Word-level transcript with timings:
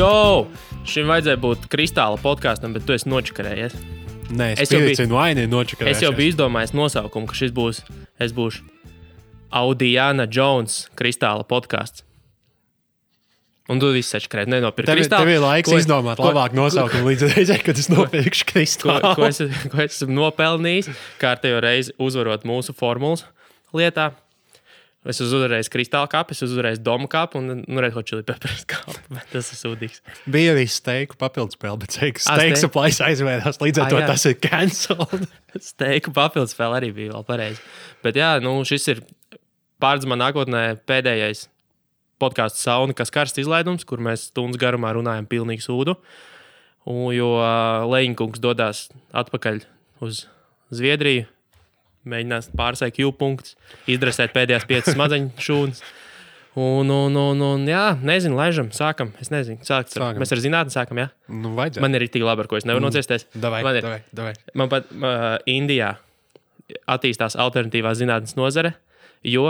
Jo, 0.00 0.46
šim 0.88 1.10
vajadzēja 1.10 1.36
būt 1.42 1.66
kristāla 1.72 2.16
podkāstam, 2.22 2.72
bet 2.72 2.86
tu 2.88 2.94
esi 2.96 3.08
nočakarējies. 3.10 3.74
Nē, 4.30 4.52
es, 4.54 4.62
Es 4.64 4.70
jau 4.72 4.78
biju- 4.80 5.16
aini 5.20 5.44
nočakarējies. 5.50 5.98
Es 5.98 6.04
jau 6.06 6.12
biju 6.16 6.32
izdomājis 6.32 6.72
nosaukumu, 6.72 7.28
ka 7.28 7.34
šis 7.36 7.52
būs, 7.52 7.82
es 8.18 8.32
būšu 8.32 8.62
Audijana 9.52 10.26
Jones 10.30 10.86
kristāla 10.96 11.44
podkāsts. 11.44 12.04
Un 13.70 13.78
tu 13.78 13.90
viss 13.92 14.08
sačakarēji, 14.14 14.48
nenopirkt 14.50 14.86
Tev, 14.88 14.96
kristālu. 14.98 15.26
tev 15.26 15.28
ir 15.34 15.40
laiks 15.44 15.68
Ko- 15.68 15.78
izdomāt 15.78 16.16
ko- 16.18 16.30
labāku 16.32 16.56
nosaukumu 16.58 17.10
līdz 17.12 17.26
reizei, 17.34 17.58
kad 17.62 17.76
es 17.78 17.88
nopirkšu 17.92 18.46
ko, 18.46 18.52
kristālu. 18.54 19.14
ko, 19.14 19.26
es, 19.28 19.38
ko 19.70 19.82
es 19.84 20.00
esmu 20.00 20.16
nopelnījis, 20.16 20.88
kārtējo 21.20 21.60
reizi 21.62 21.92
uzvarot 22.00 22.42
mūsu 22.48 22.74
formulas 22.74 23.24
lietā. 23.74 24.12
Es 25.00 25.16
esmu 25.16 25.38
uzvarējis 25.38 25.70
kristāla 25.72 26.08
kapu, 26.12 26.34
es 26.36 26.42
uzvarējis 26.44 26.82
domu 26.84 27.06
kapu 27.08 27.40
un 27.40 27.62
nu, 27.62 27.80
redzu, 27.80 28.02
čili 28.04 28.24
pepers. 28.28 28.66
Bet 29.14 29.30
Tas 29.32 29.48
ir 29.54 29.56
sūdīgs. 29.56 30.02
Bija 30.28 30.52
arī 30.52 30.66
steiku 30.68 31.16
papildus 31.20 31.56
spēle, 31.56 31.78
bet 31.80 31.96
steiks 31.96 32.26
steik- 32.28 32.58
aplais 32.68 33.00
aizvērās. 33.06 33.60
Līdz 33.62 33.80
ar 33.80 33.94
to 33.94 34.02
jā. 34.02 34.10
tas 34.10 34.26
ir 34.28 34.36
cancelled. 34.44 35.24
Steiku 35.70 36.12
papildus 36.12 36.52
vēl 36.58 36.76
arī 36.76 36.92
bija 36.98 37.14
vēl 37.14 37.24
pareizi. 37.26 37.64
Bet 38.04 38.20
jā, 38.20 38.34
nu, 38.44 38.58
šis 38.68 38.90
ir 38.92 39.00
pārdz 39.80 40.04
man 40.10 40.20
nākotnē 40.20 40.62
pēdējais 40.84 41.46
podkāstu 42.20 42.60
sauna, 42.60 42.92
kas 42.96 43.12
karsts 43.14 43.40
izlaidums, 43.40 43.88
kur 43.88 44.04
mēs 44.04 44.28
stundas 44.28 44.60
garumā 44.60 44.92
runājam 44.98 45.24
pilnīgi 45.30 45.64
sūdu. 45.64 45.96
Un, 46.90 47.08
jo 47.16 47.32
Leņķis 47.88 48.44
dodas 48.44 48.88
atpakaļ 49.16 49.64
uz 50.04 50.26
Zviedriju, 50.76 51.24
mēģinās 52.08 52.50
pārsēkt 52.56 53.00
jūlu 53.02 53.12
punktus, 53.18 53.56
izdresēt 53.90 54.32
pēdējās 54.36 54.66
piecas 54.70 54.94
smadzeņu 54.96 55.32
šūnas. 55.38 55.82
Un, 56.60 56.88
un, 56.90 57.14
un, 57.14 57.42
un, 57.46 57.66
jā, 57.70 57.92
nezinu, 58.02 58.34
laižam, 58.34 58.72
sākam. 58.74 59.12
Es 59.22 59.28
nezinu, 59.30 59.60
sākt, 59.62 59.92
Sākam. 59.94 60.18
mēs 60.18 60.32
ar 60.34 60.40
zinātnē 60.42 60.72
sākam. 60.74 60.98
Jā. 60.98 61.08
Nu, 61.30 61.52
vajadzētu. 61.54 61.82
Man 61.84 61.94
ir 61.94 62.06
tik 62.10 62.24
labi, 62.26 62.42
ar 62.42 62.48
ko 62.50 62.58
es 62.58 62.66
nevaru 62.66 62.88
nociesties. 62.88 63.28
Davai, 63.38 63.60
Man 63.62 63.76
ir- 63.78 63.86
davai, 63.86 64.00
davai. 64.18 64.32
Man 64.58 64.72
pat 64.72 64.88
uh, 64.90 65.36
Indijā 65.46 65.92
attīstās 66.90 67.36
alternatīvā 67.38 67.92
zinātnes 67.98 68.34
nozare, 68.38 68.74
jo 69.26 69.46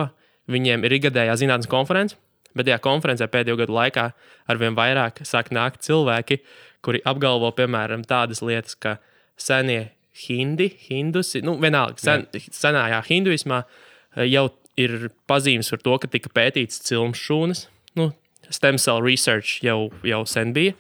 viņiem 0.51 0.85
ir 0.85 0.99
ikgadējā 0.99 1.39
zinātnes 1.41 1.71
konference. 1.73 2.19
Bet 2.53 2.67
tajā 2.67 2.81
konferencē 2.83 3.29
pēdējo 3.31 3.57
gadu 3.63 3.77
laikā 3.77 4.09
arvien 4.51 4.75
vairāk 4.75 5.21
sāk 5.29 5.53
nākt 5.55 5.85
cilvēki, 5.87 6.41
kuri 6.83 7.01
apgalvo, 7.07 7.49
piemēram, 7.55 8.03
tādas 8.09 8.41
lietas, 8.43 8.75
ka 8.75 8.97
senie 9.39 9.93
hindi, 10.27 10.71
hindusi, 10.89 11.43
nu, 11.47 11.57
vienalga, 11.63 12.01
sen, 12.03 12.27
senājā 12.55 13.03
hinduismā 13.09 13.63
eh, 13.65 14.27
jau 14.31 14.49
ir 14.81 15.11
pazīmes 15.31 15.71
par 15.73 15.85
to, 15.85 15.99
ka 16.03 16.11
tika 16.11 16.33
pētīts 16.35 16.83
cilmes 16.87 17.21
šūnas. 17.21 17.67
Nu, 17.99 18.11
stem 18.51 18.79
cell 18.81 19.03
research 19.05 19.61
jau, 19.67 19.91
jau 20.07 20.25
sen 20.29 20.55
bija. 20.57 20.77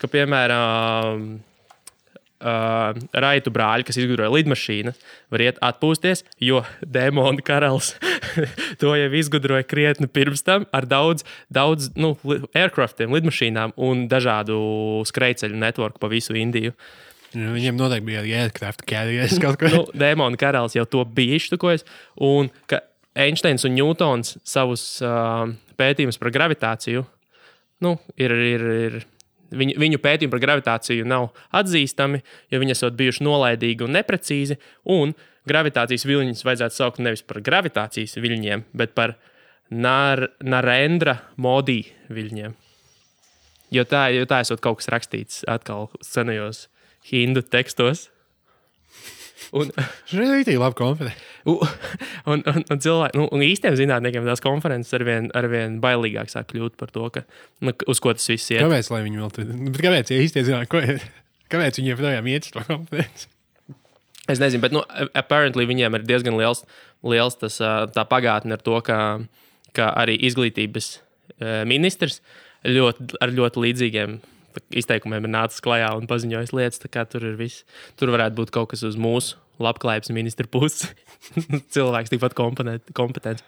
Ka, 0.00 0.08
piemēram, 0.08 1.40
uh, 2.40 2.96
raitu 3.24 3.52
brāļi, 3.52 3.86
kas 3.88 3.98
izgudroja 4.00 4.30
lidmašīnu, 4.32 4.94
var 5.32 5.44
iet 5.44 5.60
atpūsties, 5.64 6.24
jo 6.42 6.62
demona 6.80 7.42
karalis 7.44 7.92
to 8.80 8.94
jau 8.96 9.10
izgudroja 9.20 9.66
krietni 9.68 10.08
pirms 10.10 10.44
tam 10.46 10.66
ar 10.76 10.88
daudz, 10.88 11.26
daudz 11.52 11.90
nu, 12.00 12.14
aircraftiem, 12.56 13.12
lidmašīnām 13.16 13.76
un 13.76 14.06
dažādu 14.10 14.58
skrejceļu 15.08 15.60
networku 15.60 16.02
pa 16.02 16.10
visu 16.12 16.36
Indiju. 16.38 16.74
Nu, 17.38 17.52
Viņiem 17.54 17.78
noteikti 17.78 18.08
bija 18.08 18.24
aircraft 18.42 18.82
carriers 18.90 19.38
kaut 19.42 19.60
ko. 19.60 19.70
Nu, 19.70 19.82
demona 19.94 20.38
karalis 20.40 20.74
jau 20.78 20.86
to 20.90 21.04
bija 21.06 21.38
iztukojis, 21.38 21.86
un 22.26 22.50
ka 22.70 22.82
Einsteins 23.20 23.66
un 23.66 23.74
Ņūtons 23.74 24.36
savus 24.46 24.84
uh, 25.02 25.46
pētījumus 25.78 26.18
par 26.20 26.30
gravitāciju, 26.34 27.02
nu, 27.82 27.96
ir, 28.20 28.34
ir, 28.34 28.66
ir 28.86 28.98
viņu, 29.50 29.76
viņu 29.80 30.00
pētījumi 30.02 30.34
par 30.34 30.42
gravitāciju 30.44 31.08
nav 31.08 31.30
atzīstami, 31.56 32.22
jo 32.52 32.60
viņi 32.62 32.76
esat 32.76 32.96
bijuši 32.98 33.26
nolaidīgi 33.26 33.86
un 33.86 33.94
neprecīzi. 33.98 34.58
Un 34.94 35.14
gravitācijas 35.50 36.06
viļņus 36.08 36.46
vajadzētu 36.46 36.76
saukt 36.76 37.02
nevis 37.02 37.24
par 37.26 37.42
gravitācijas 37.44 38.18
viļņiem, 38.20 38.66
bet 38.76 38.94
par 38.98 39.16
nar, 39.70 40.28
narendra 40.42 41.20
modī 41.40 41.82
viļņiem. 42.10 42.56
Jo 43.70 43.86
tā, 43.86 44.08
jo 44.14 44.26
tā 44.26 44.40
esot 44.42 44.62
kaut 44.62 44.80
kas 44.80 44.90
rakstīts 44.90 45.42
atkal 45.50 45.90
senajos 46.02 46.66
hindu 47.08 47.42
tekstos. 47.46 48.08
Un, 49.56 49.72
Šī 50.06 50.20
ir 50.20 50.32
arī 50.44 50.54
laba 50.60 50.76
konference. 50.78 51.18
un, 51.48 51.58
un, 52.28 52.42
un, 52.44 52.60
un, 52.60 52.80
cilvēki, 52.82 53.18
nu, 53.18 53.26
un 53.34 53.42
īstiem 53.42 53.74
zinātniekiem 53.78 54.28
tās 54.28 54.42
konferences 54.44 54.94
arvien, 54.94 55.30
arvien 55.34 55.80
bailīgāk 55.82 56.30
sāk 56.30 56.52
kļūt 56.52 56.76
par 56.78 56.92
to, 56.94 57.08
ka, 57.14 57.24
nu, 57.64 57.74
uz 57.90 58.02
ko 58.02 58.14
tas 58.14 58.28
viss 58.30 58.52
iet. 58.52 58.62
Kāpēc, 58.62 58.92
lai 58.94 59.02
viņi 59.08 59.22
vēl 59.22 59.34
tur? 59.34 59.50
Nu, 59.50 59.74
Kāpēc, 59.74 60.12
ja 60.12 60.22
īstenībā 60.22 60.46
zināt, 60.52 60.70
ko 60.70 60.82
ir? 60.84 61.02
Kāpēc 61.50 61.80
viņi 61.80 61.94
joprojām 61.94 62.30
iet 62.30 62.46
uz 62.46 62.54
to 62.54 62.64
konferenci? 62.68 63.30
Es 64.30 64.38
nezinu, 64.38 64.62
bet 64.62 64.74
nu, 64.76 64.84
apparently 65.18 65.66
viņiem 65.66 65.96
ir 65.98 66.06
diezgan 66.06 66.36
liels, 66.38 66.62
liels 67.02 67.38
tas, 67.40 67.56
tā 67.96 68.04
pagātne 68.06 68.54
ar 68.54 68.62
to, 68.62 68.76
ka, 68.86 68.98
ka 69.74 69.90
arī 69.98 70.14
izglītības 70.28 70.92
ā, 71.40 71.64
ministrs 71.66 72.20
ļoti, 72.62 73.16
ar 73.18 73.34
ļoti 73.34 73.64
līdzīgiem 73.64 74.20
izteikumiem 74.82 75.26
ir 75.26 75.32
nācis 75.32 75.62
klajā 75.64 75.92
un 75.98 76.08
paziņojis 76.10 76.54
lietas. 76.56 76.82
Tur 76.82 77.26
ir 77.26 77.38
viss. 77.40 77.64
Tur 78.00 78.12
varētu 78.14 78.38
būt 78.40 78.52
kaut 78.54 78.72
kas 78.74 78.84
uz 78.86 78.98
mūsu 79.00 79.38
labklājības 79.60 80.12
ministra 80.16 80.48
puses. 80.50 80.88
Cilvēks 81.74 82.12
tikpat 82.12 82.36
kompetent- 82.38 82.92
kompetents. 82.96 83.44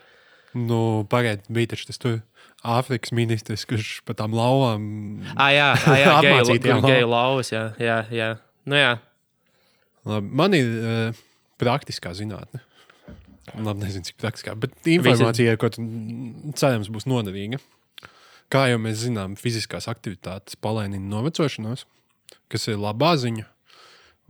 Nu, 0.53 1.07
pagaidiet, 1.09 1.49
bija 1.49 1.73
taču 1.73 1.89
tas 1.89 2.01
tur 2.01 2.21
Āfrikas 2.63 3.11
ministrs, 3.11 3.65
kurš 3.67 4.03
pa 4.07 4.15
tām 4.15 4.35
lauvām. 4.37 4.83
Ah, 5.35 5.49
jā, 5.51 5.71
ah, 5.75 5.97
jā 5.99 6.13
geju, 6.63 6.77
geju 6.85 7.09
lauvas. 7.11 7.51
Jā, 7.51 7.63
jā, 7.83 7.97
jā. 8.15 8.29
Nu, 8.71 8.79
jā. 8.79 8.93
Labi, 10.07 10.31
man 10.43 10.55
ir 10.55 10.69
uh, 10.69 11.23
praktiskā 11.59 12.13
zinātne. 12.15 12.63
Labi, 13.59 13.83
nezinu, 13.83 14.07
cik 14.07 14.21
praktiskā, 14.23 14.55
bet 14.59 14.77
informācija, 14.87 15.57
ko 15.59 15.73
tu 15.75 15.83
cerams 16.59 16.91
būs 16.93 17.09
noderīga. 17.11 17.59
Kā 18.53 18.67
jau 18.69 18.79
mēs 18.83 19.01
zinām, 19.07 19.35
fiziskās 19.41 19.89
aktivitātes 19.89 20.59
palēnina 20.61 21.09
novecošanos, 21.09 21.87
kas 22.53 22.69
ir 22.69 22.81
labā 22.81 23.15
ziņa. 23.21 23.47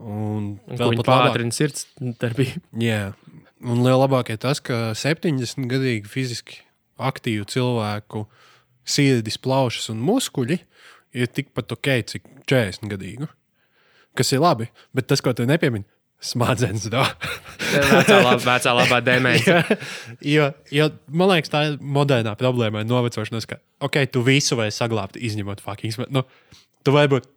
Un 0.02 0.46
vēl 0.66 0.96
pat 1.00 1.08
pātrina 1.10 1.54
sirds 1.54 1.88
darbību. 2.00 2.62
Jā, 2.82 3.12
un 3.62 3.82
liela 3.82 4.04
labākais 4.04 4.40
tas, 4.42 4.62
ka 4.62 4.92
70 4.98 5.66
gadīgi 5.70 6.10
fiziski 6.10 6.62
aktīvu 7.02 7.46
cilvēku 7.50 8.24
sirdis, 8.88 9.38
plaušas 9.42 9.90
un 9.92 10.02
muskuļi 10.06 10.58
ir 11.18 11.30
tikpat 11.30 11.74
ok, 11.76 11.90
cik 12.14 12.30
40 12.50 12.90
gadīgu. 12.94 13.28
Kas 14.18 14.32
ir 14.34 14.42
labi, 14.42 14.68
bet 14.96 15.08
tas, 15.08 15.22
ko 15.24 15.32
tu 15.36 15.46
nepiemini, 15.48 15.86
smadzenes. 16.22 16.88
Vecā, 16.88 18.18
lab, 18.22 18.40
vecā 18.44 18.74
labā 18.76 19.00
demence. 19.04 19.56
jo, 20.34 20.48
jo 20.70 20.88
man 21.10 21.32
liekas, 21.34 21.52
tā 21.52 21.64
ir 21.70 21.78
modernā 21.82 22.34
problēma 22.38 22.82
ar 22.82 22.88
novecošanos, 22.88 23.48
ka 23.50 23.58
ok, 23.82 24.02
tu 24.12 24.24
visu 24.26 24.58
vari 24.58 24.74
saglabāt, 24.74 25.18
izņemot 25.18 25.62
fucking 25.64 25.94
smadzenes. 25.94 26.22
Nu, 26.22 26.62
tu 26.86 26.94
vari 26.94 27.10
būt 27.16 27.28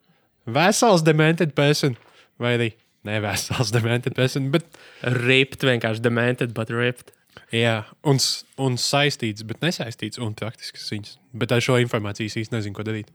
vesels 0.55 1.05
demented 1.05 1.55
person 1.57 1.97
vai 2.41 2.55
arī 2.59 2.71
nevesels 3.05 3.73
demented 3.73 4.15
person, 4.17 4.49
bet 4.53 4.65
Ript, 5.05 5.65
vienkārši 5.65 6.01
demented, 6.03 6.55
but 6.57 6.71
ript. 6.73 7.13
Jā, 7.53 7.83
un, 8.07 8.17
un 8.63 8.77
saistīts, 8.79 9.43
bet 9.45 9.61
nesaistīts 9.61 10.19
un 10.23 10.33
praktisks 10.37 10.87
ziņas. 10.89 11.17
Bet 11.35 11.53
ar 11.53 11.61
šo 11.63 11.77
informāciju 11.83 12.31
īsti 12.31 12.55
nezinu, 12.55 12.75
ko 12.77 12.85
darīt. 12.87 13.11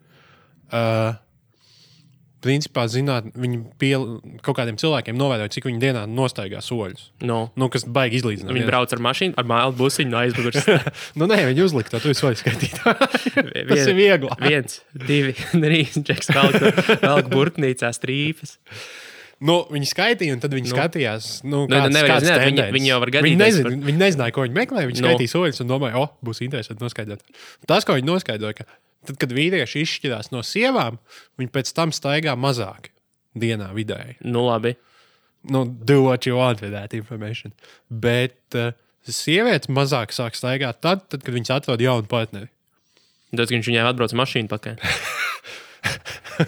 Uh, 0.71 1.17
principā, 2.41 2.87
zināt, 2.89 3.27
viņi 3.37 3.59
pie, 3.81 3.93
kaut 4.45 4.57
kādiem 4.57 4.79
cilvēkiem 4.81 5.17
novēroja, 5.21 5.51
cik 5.53 5.67
viņi 5.69 5.81
dienā 5.83 6.07
nostaigā 6.09 6.63
soļus. 6.65 7.11
No. 7.29 7.51
Nu, 7.61 7.69
kas 7.73 7.85
baigi 7.85 8.21
izlīdzināt. 8.23 8.55
Viņi 8.57 8.69
brauc 8.71 8.95
ar 8.97 9.03
mašīnu, 9.05 9.37
ar 9.41 9.45
mālu 9.51 9.77
busiņu 9.77 10.11
no 10.15 10.23
aizmugures. 10.23 10.65
Nu, 11.21 11.29
nē, 11.29 11.41
viņi 11.51 11.65
uzlika 11.67 11.93
to, 11.95 12.01
tu 12.01 12.15
esi 12.15 12.23
soļu 12.25 12.41
skaitīt. 12.41 12.81
Tas 13.71 13.85
ir 13.85 13.95
viegli. 13.99 14.31
Viens, 14.41 14.81
divi, 14.95 15.37
trīs, 15.65 16.01
čeks, 16.07 16.33
velk, 16.37 16.59
velk 17.05 17.31
burtnīcā 17.33 17.93
strīpes. 17.97 18.57
Nu, 19.41 19.63
viņi 19.73 19.87
skaitīja, 19.89 20.35
un 20.37 20.41
tad 20.43 20.53
viņi 20.53 20.69
Nu. 20.69 20.75
nu. 20.75 20.77
skatījās, 20.77 21.29
nu, 21.49 21.63
Nu, 21.65 21.69
kāds, 21.73 21.95
nevar 21.95 22.11
kāds 22.13 22.27
zināt, 22.29 22.43
viņi- 22.45 22.67
viņi 22.77 22.91
jau 22.91 22.99
var 23.01 23.09
Viņi, 23.09 23.17
gadīties 23.17 23.41
nezina, 23.41 23.71
par- 23.71 23.87
viņi 23.89 24.01
nezināja, 24.03 24.35
ko 24.37 24.45
viņi 24.45 24.57
meklē. 24.59 24.83
Viņi 24.91 25.01
Nu. 25.01 25.07
skaitīja 25.09 25.33
soļus 25.33 25.61
un 25.65 25.71
domāja, 25.71 25.97
o, 25.97 26.03
oh, 26.05 26.11
būs 26.25 26.43
interesanti 26.45 26.85
noskaidrot. 26.85 27.23
Tas, 27.67 27.87
ko 27.89 27.97
viņi 27.97 28.05
noskaidroja, 28.11 28.59
ka 28.61 28.65
tad, 29.07 29.17
kad 29.21 29.35
vīrieši 29.37 29.85
izšķirās 29.85 30.31
no 30.35 30.43
sievām, 30.47 31.01
viņi 31.41 31.53
pēc 31.55 31.73
tam 31.77 31.95
staigā 31.95 32.37
mazāk 32.39 32.91
dienā 33.39 33.71
vidēji. 33.77 34.19
Nu, 34.27 34.45
labi. 34.49 34.77
Nu, 35.51 35.65
do 35.65 36.03
what 36.05 36.27
you 36.29 36.37
want 36.37 36.61
with 36.61 36.75
that 36.77 36.95
information. 36.97 37.55
Bet 37.89 38.59
uh, 38.59 38.75
sievietes 39.09 39.71
mazāk 39.73 40.13
sāk 40.13 40.37
staigāt 40.37 40.83
tad, 40.85 41.07
tad 41.09 41.25
kad 41.25 41.37
viņas 41.37 41.55
atrod 41.57 41.81
jaunu 41.81 42.11
partneri. 42.11 42.51
Tad, 43.31 43.47
kad 43.47 43.55
viņš 43.57 43.71
viņai 43.71 43.87
atbrauc 43.93 44.17
mašīnu 44.21 44.53
pakaļ. 44.53 44.81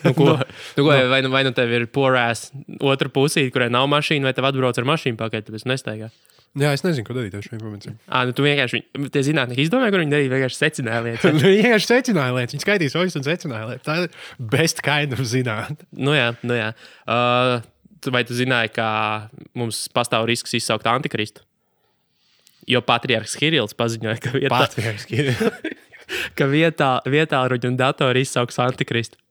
Nu, 0.03 0.15
ko, 0.17 0.39
nu, 0.77 0.85
ko, 0.85 0.89
vai, 0.89 1.19
nu, 1.21 1.29
vai 1.33 1.43
nu 1.45 1.53
tev 1.53 1.73
ir 1.73 1.83
porās 1.93 2.47
otra 2.81 3.11
pusē, 3.13 3.43
kurai 3.53 3.69
nav 3.73 3.91
mašīna, 3.93 4.25
vai 4.25 4.33
tev 4.37 4.47
atbrauc 4.49 4.79
ar 4.81 4.87
mašīnu 4.89 5.19
pakaļ, 5.21 5.43
tad 5.45 5.59
es 5.59 5.67
nestaigā. 5.69 6.09
Jā, 6.61 6.69
es 6.77 6.83
nezinu, 6.85 7.07
ko 7.07 7.15
darīt 7.17 7.33
ar 7.39 7.45
šo 7.47 7.55
informāciju. 7.57 7.95
Ah, 8.13 8.27
nu, 8.29 8.35
tu 8.37 8.45
vienkārši, 8.45 8.81
viņ- 8.93 9.07
tie 9.15 9.23
zinātnieki 9.25 9.65
izdomāja, 9.65 9.93
kur 9.95 10.03
viņi 10.03 10.13
darīja, 10.13 10.33
vienkārši 10.35 10.59
secināja 10.59 11.05
lietas. 11.07 11.25
Viņi 11.47 11.63
vienkārši 11.63 11.89
secināja 11.89 12.35
lietas. 12.37 12.53
Viņi 12.57 12.65
skaitīs 12.67 12.97
oļus 13.01 13.17
un 13.17 13.25
secināja 13.25 13.69
lietas. 13.71 13.87
Tā 13.87 13.95
ir 14.03 14.51
best 14.53 14.83
kind 14.85 15.17
of 15.17 15.23
zinātnē. 15.31 15.87
Nu 15.97 16.13
jā, 16.13 16.27
nu 16.45 16.59
jā. 16.59 16.67
Uh, 17.09 17.65
vai 18.13 18.23
tu 18.29 18.37
zināji, 18.37 18.75
ka 18.77 18.89
mums 19.57 19.87
pastāv 19.97 20.27
risks 20.29 20.53
izsaukt 20.61 20.91
antikristu? 20.93 21.41
Jo 22.69 22.83
patriarchs 22.85 23.33
Kirillis 23.41 23.73
paziņoja, 23.79 24.19
ka 24.23 24.37
vietā, 24.37 24.53
Patriarski. 24.53 25.25
ka 26.39 26.47
vietā, 26.53 26.93
vietā 27.09 27.41
ruņu 27.51 27.73
un 27.73 27.81
datoru 27.81 28.21
izsauks 28.23 28.61
antikristu. 28.63 29.22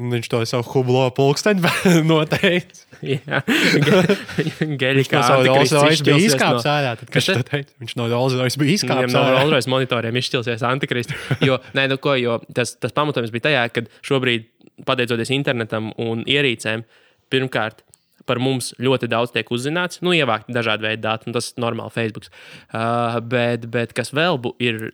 Viņš 0.00 0.28
to 0.32 0.38
savu 0.48 0.64
hublo 0.72 1.02
pulksteni 1.12 1.60
noteica. 2.10 2.86
Jā, 3.04 3.40
Geļi 3.44 5.02
Viņš 5.02 5.10
no 5.10 5.12
kā 5.12 5.20
savu 5.26 5.42
antikrists 5.44 5.74
Rolls-Royce 5.76 6.06
bija 6.06 6.16
izšķilsies 6.16 6.34
izkāpis 6.34 6.64
no- 6.64 6.72
ārā. 6.72 6.92
Tad, 7.00 7.10
te? 7.12 7.20
to 7.26 7.44
teica? 7.50 7.74
Viņš 7.82 7.94
no 8.00 8.06
Rolls-Royce 8.12 8.60
bija 8.62 8.76
izkāpis 8.78 9.16
no. 9.16 9.24
Rolls 9.52 9.68
monitoriem 9.72 10.16
izšķilsies 10.20 10.64
antikrists. 10.68 11.16
Jo, 11.44 11.58
nē, 11.76 11.84
nu 11.92 11.98
ko, 12.00 12.14
jo 12.20 12.38
tas, 12.56 12.72
tas 12.80 12.96
pamatojums 12.96 13.32
bija 13.34 13.48
tajā, 13.50 13.66
ka 13.76 13.84
šobrīd, 14.08 14.48
pateicoties 14.88 15.32
internetam 15.36 15.92
un 16.00 16.24
ierīcēm, 16.24 16.86
pirmkārt, 17.32 17.84
par 18.28 18.40
mums 18.40 18.72
ļoti 18.80 19.08
daudz 19.10 19.34
tiek 19.34 19.48
uzzināts, 19.52 20.00
nu, 20.04 20.14
ievākt 20.16 20.48
dažādi 20.52 20.86
veidi 20.88 21.04
dati, 21.04 21.28
un 21.28 21.36
tas 21.36 21.52
ir 21.52 21.60
normāli 21.60 21.92
Facebook. 21.92 22.28
Uh, 22.72 23.18
bet, 23.20 23.68
bet 23.72 23.92
kas 23.96 24.14
vēl 24.16 24.40
bu, 24.40 24.54
ir, 24.62 24.92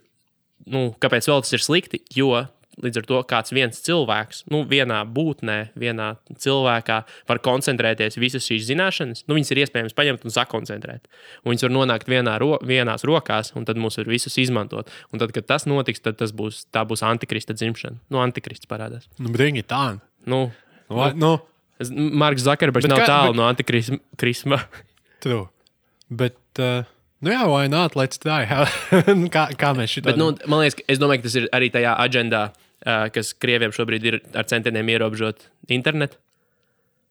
nu, 0.66 0.88
kāpēc 1.02 1.30
vēl 1.30 1.42
tas 1.46 1.54
ir 1.54 1.62
slikti? 1.62 2.02
Jo 2.16 2.46
līdz 2.84 2.98
ar 3.00 3.06
to 3.08 3.18
kāds 3.30 3.52
viens 3.56 3.78
cilvēks, 3.86 4.42
nu, 4.52 4.58
vienā 4.68 4.98
būtnē, 5.08 5.70
vienā 5.80 6.10
cilvēkā 6.42 6.96
var 7.30 7.38
koncentrēties 7.40 8.18
visas 8.20 8.44
šīs 8.44 8.66
zināšanas, 8.68 9.22
nu, 9.28 9.36
viņas 9.38 9.52
ir 9.54 9.60
iespējams 9.64 9.94
paņemt 9.96 10.26
un 10.28 10.34
sakoncentrēt. 10.34 11.08
Un 11.44 11.54
viņas 11.54 11.64
var 11.68 11.72
nonākt 11.72 12.10
vienā 12.12 12.34
ro 12.42 12.58
vienās 12.60 13.06
rokās, 13.08 13.54
un 13.56 13.64
tad 13.64 13.80
mums 13.80 13.96
ir 14.02 14.10
visas 14.10 14.36
izmantot. 14.42 14.90
Un 15.12 15.22
tad, 15.22 15.32
kad 15.32 15.46
tas 15.48 15.64
notiks, 15.64 16.02
tad 16.04 16.18
tas 16.20 16.34
būs, 16.36 16.66
tā 16.74 16.84
būs 16.84 17.00
antikrista 17.06 17.56
dzimšana. 17.56 17.96
Nu, 18.12 18.20
antikrists 18.20 18.68
parādās. 18.68 19.08
Nu, 19.18 19.32
bring 19.32 19.56
it 19.56 19.72
on. 19.72 20.02
Nu, 20.26 20.50
nu, 21.16 21.32
es- 21.80 21.90
Marks 21.90 22.44
Zakarbergs 22.44 22.88
nav 22.92 22.98
kā- 23.04 23.08
tālu 23.08 23.32
bet- 23.32 23.40
no 23.40 23.48
antikrisma. 23.48 24.60
true. 25.20 25.48
Bet, 26.10 26.36
uh, 26.60 26.84
nu 27.24 27.32
jā, 27.32 27.40
vai 27.48 27.66
not, 27.72 27.96
let's 27.96 28.20
try. 28.20 28.44
kā, 29.34 29.48
kā 29.56 29.72
mēs 29.74 29.96
šito 29.96 30.12
Bet, 30.12 30.20
nu, 30.20 30.30
man 30.46 30.60
liekas, 30.62 30.76
ka- 30.78 30.86
es 30.92 31.00
domāju, 31.02 31.22
ka 31.24 31.28
tas 31.30 31.34
ir 31.40 31.48
arī 31.56 31.70
tajā 31.74 31.96
agendā, 32.04 32.44
uh, 32.52 32.62
kas 32.84 33.32
Krievijam 33.40 33.72
šobrīd 33.72 34.04
ir 34.04 34.20
ar 34.34 34.44
centieniem 34.44 34.88
ierobežot 34.96 35.46
internetu. 35.68 36.16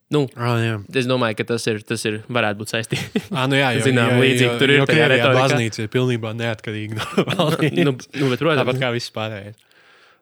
Nu, 0.08 0.28
Ah, 0.38 0.54
jā. 0.62 0.74
es 0.94 1.06
domāju, 1.10 1.34
ka 1.40 1.44
tas 1.48 1.64
ir, 1.66 1.80
tas 1.82 2.04
ir 2.06 2.20
varētu 2.30 2.60
būt 2.60 2.70
saistīts. 2.70 3.24
Ah, 3.34 3.48
nu 3.50 3.56
jā, 3.58 3.72
Zinām, 3.88 4.12
jo, 4.14 4.20
līdzīgi 4.22 4.58
tur 4.60 4.70
ir 4.70 4.84
Krievijā 4.86 5.08
retorikā. 5.16 5.40
baznīca 5.42 5.82
ir 5.82 5.88
pilnībā 5.90 6.30
neatkarīga 6.38 6.94
no 7.00 7.24
valdības. 7.40 7.80
nu, 7.82 7.96
nu, 7.96 8.28
bet, 8.30 8.38
protams, 8.38 8.60
Tāpat 8.62 8.78
kā 8.84 8.92
viss 8.94 9.10
pārējais. 9.10 9.58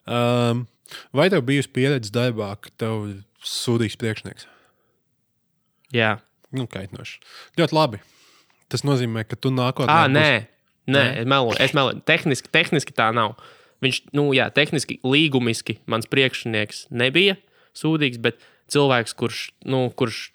Um, 0.09 0.65
vai 1.13 1.29
tev 1.33 1.45
bijusi 1.45 1.69
pieredze 1.77 2.11
darbā, 2.17 2.55
ka 2.65 2.73
tev 2.81 3.05
sūdīs 3.45 3.99
priekšnieks? 4.01 4.49
jā. 5.95 6.15
Nu, 6.55 6.69
kaitinoši. 6.71 7.17
Ļoti 7.59 7.75
labi. 7.75 7.99
Tas 8.71 8.85
nozīmē, 8.87 9.25
ka 9.27 9.35
tu 9.37 9.51
nākotnē. 9.51 9.91
Ah, 9.91 10.05
būsi- 10.07 10.15
nē, 10.15 10.95
nē, 10.95 11.01
es 11.21 11.27
meloju. 11.27 11.57
Es 11.61 11.73
meloju. 11.75 12.01
Tehniski, 12.07 12.47
tehniski 12.55 12.95
tā 12.95 13.09
nav. 13.13 13.35
Viņš, 13.85 14.01
nu, 14.17 14.29
jā, 14.37 14.49
tehniski, 14.55 14.99
līgumiski 15.05 15.79
mans 15.91 16.09
priekšnieks 16.11 16.87
nebija 16.95 17.37
sūdīgs, 17.77 18.21
bet 18.23 18.41
cilvēks, 18.73 19.17
kurš, 19.19 19.49
nu, 19.69 19.87
kurš 19.97 20.29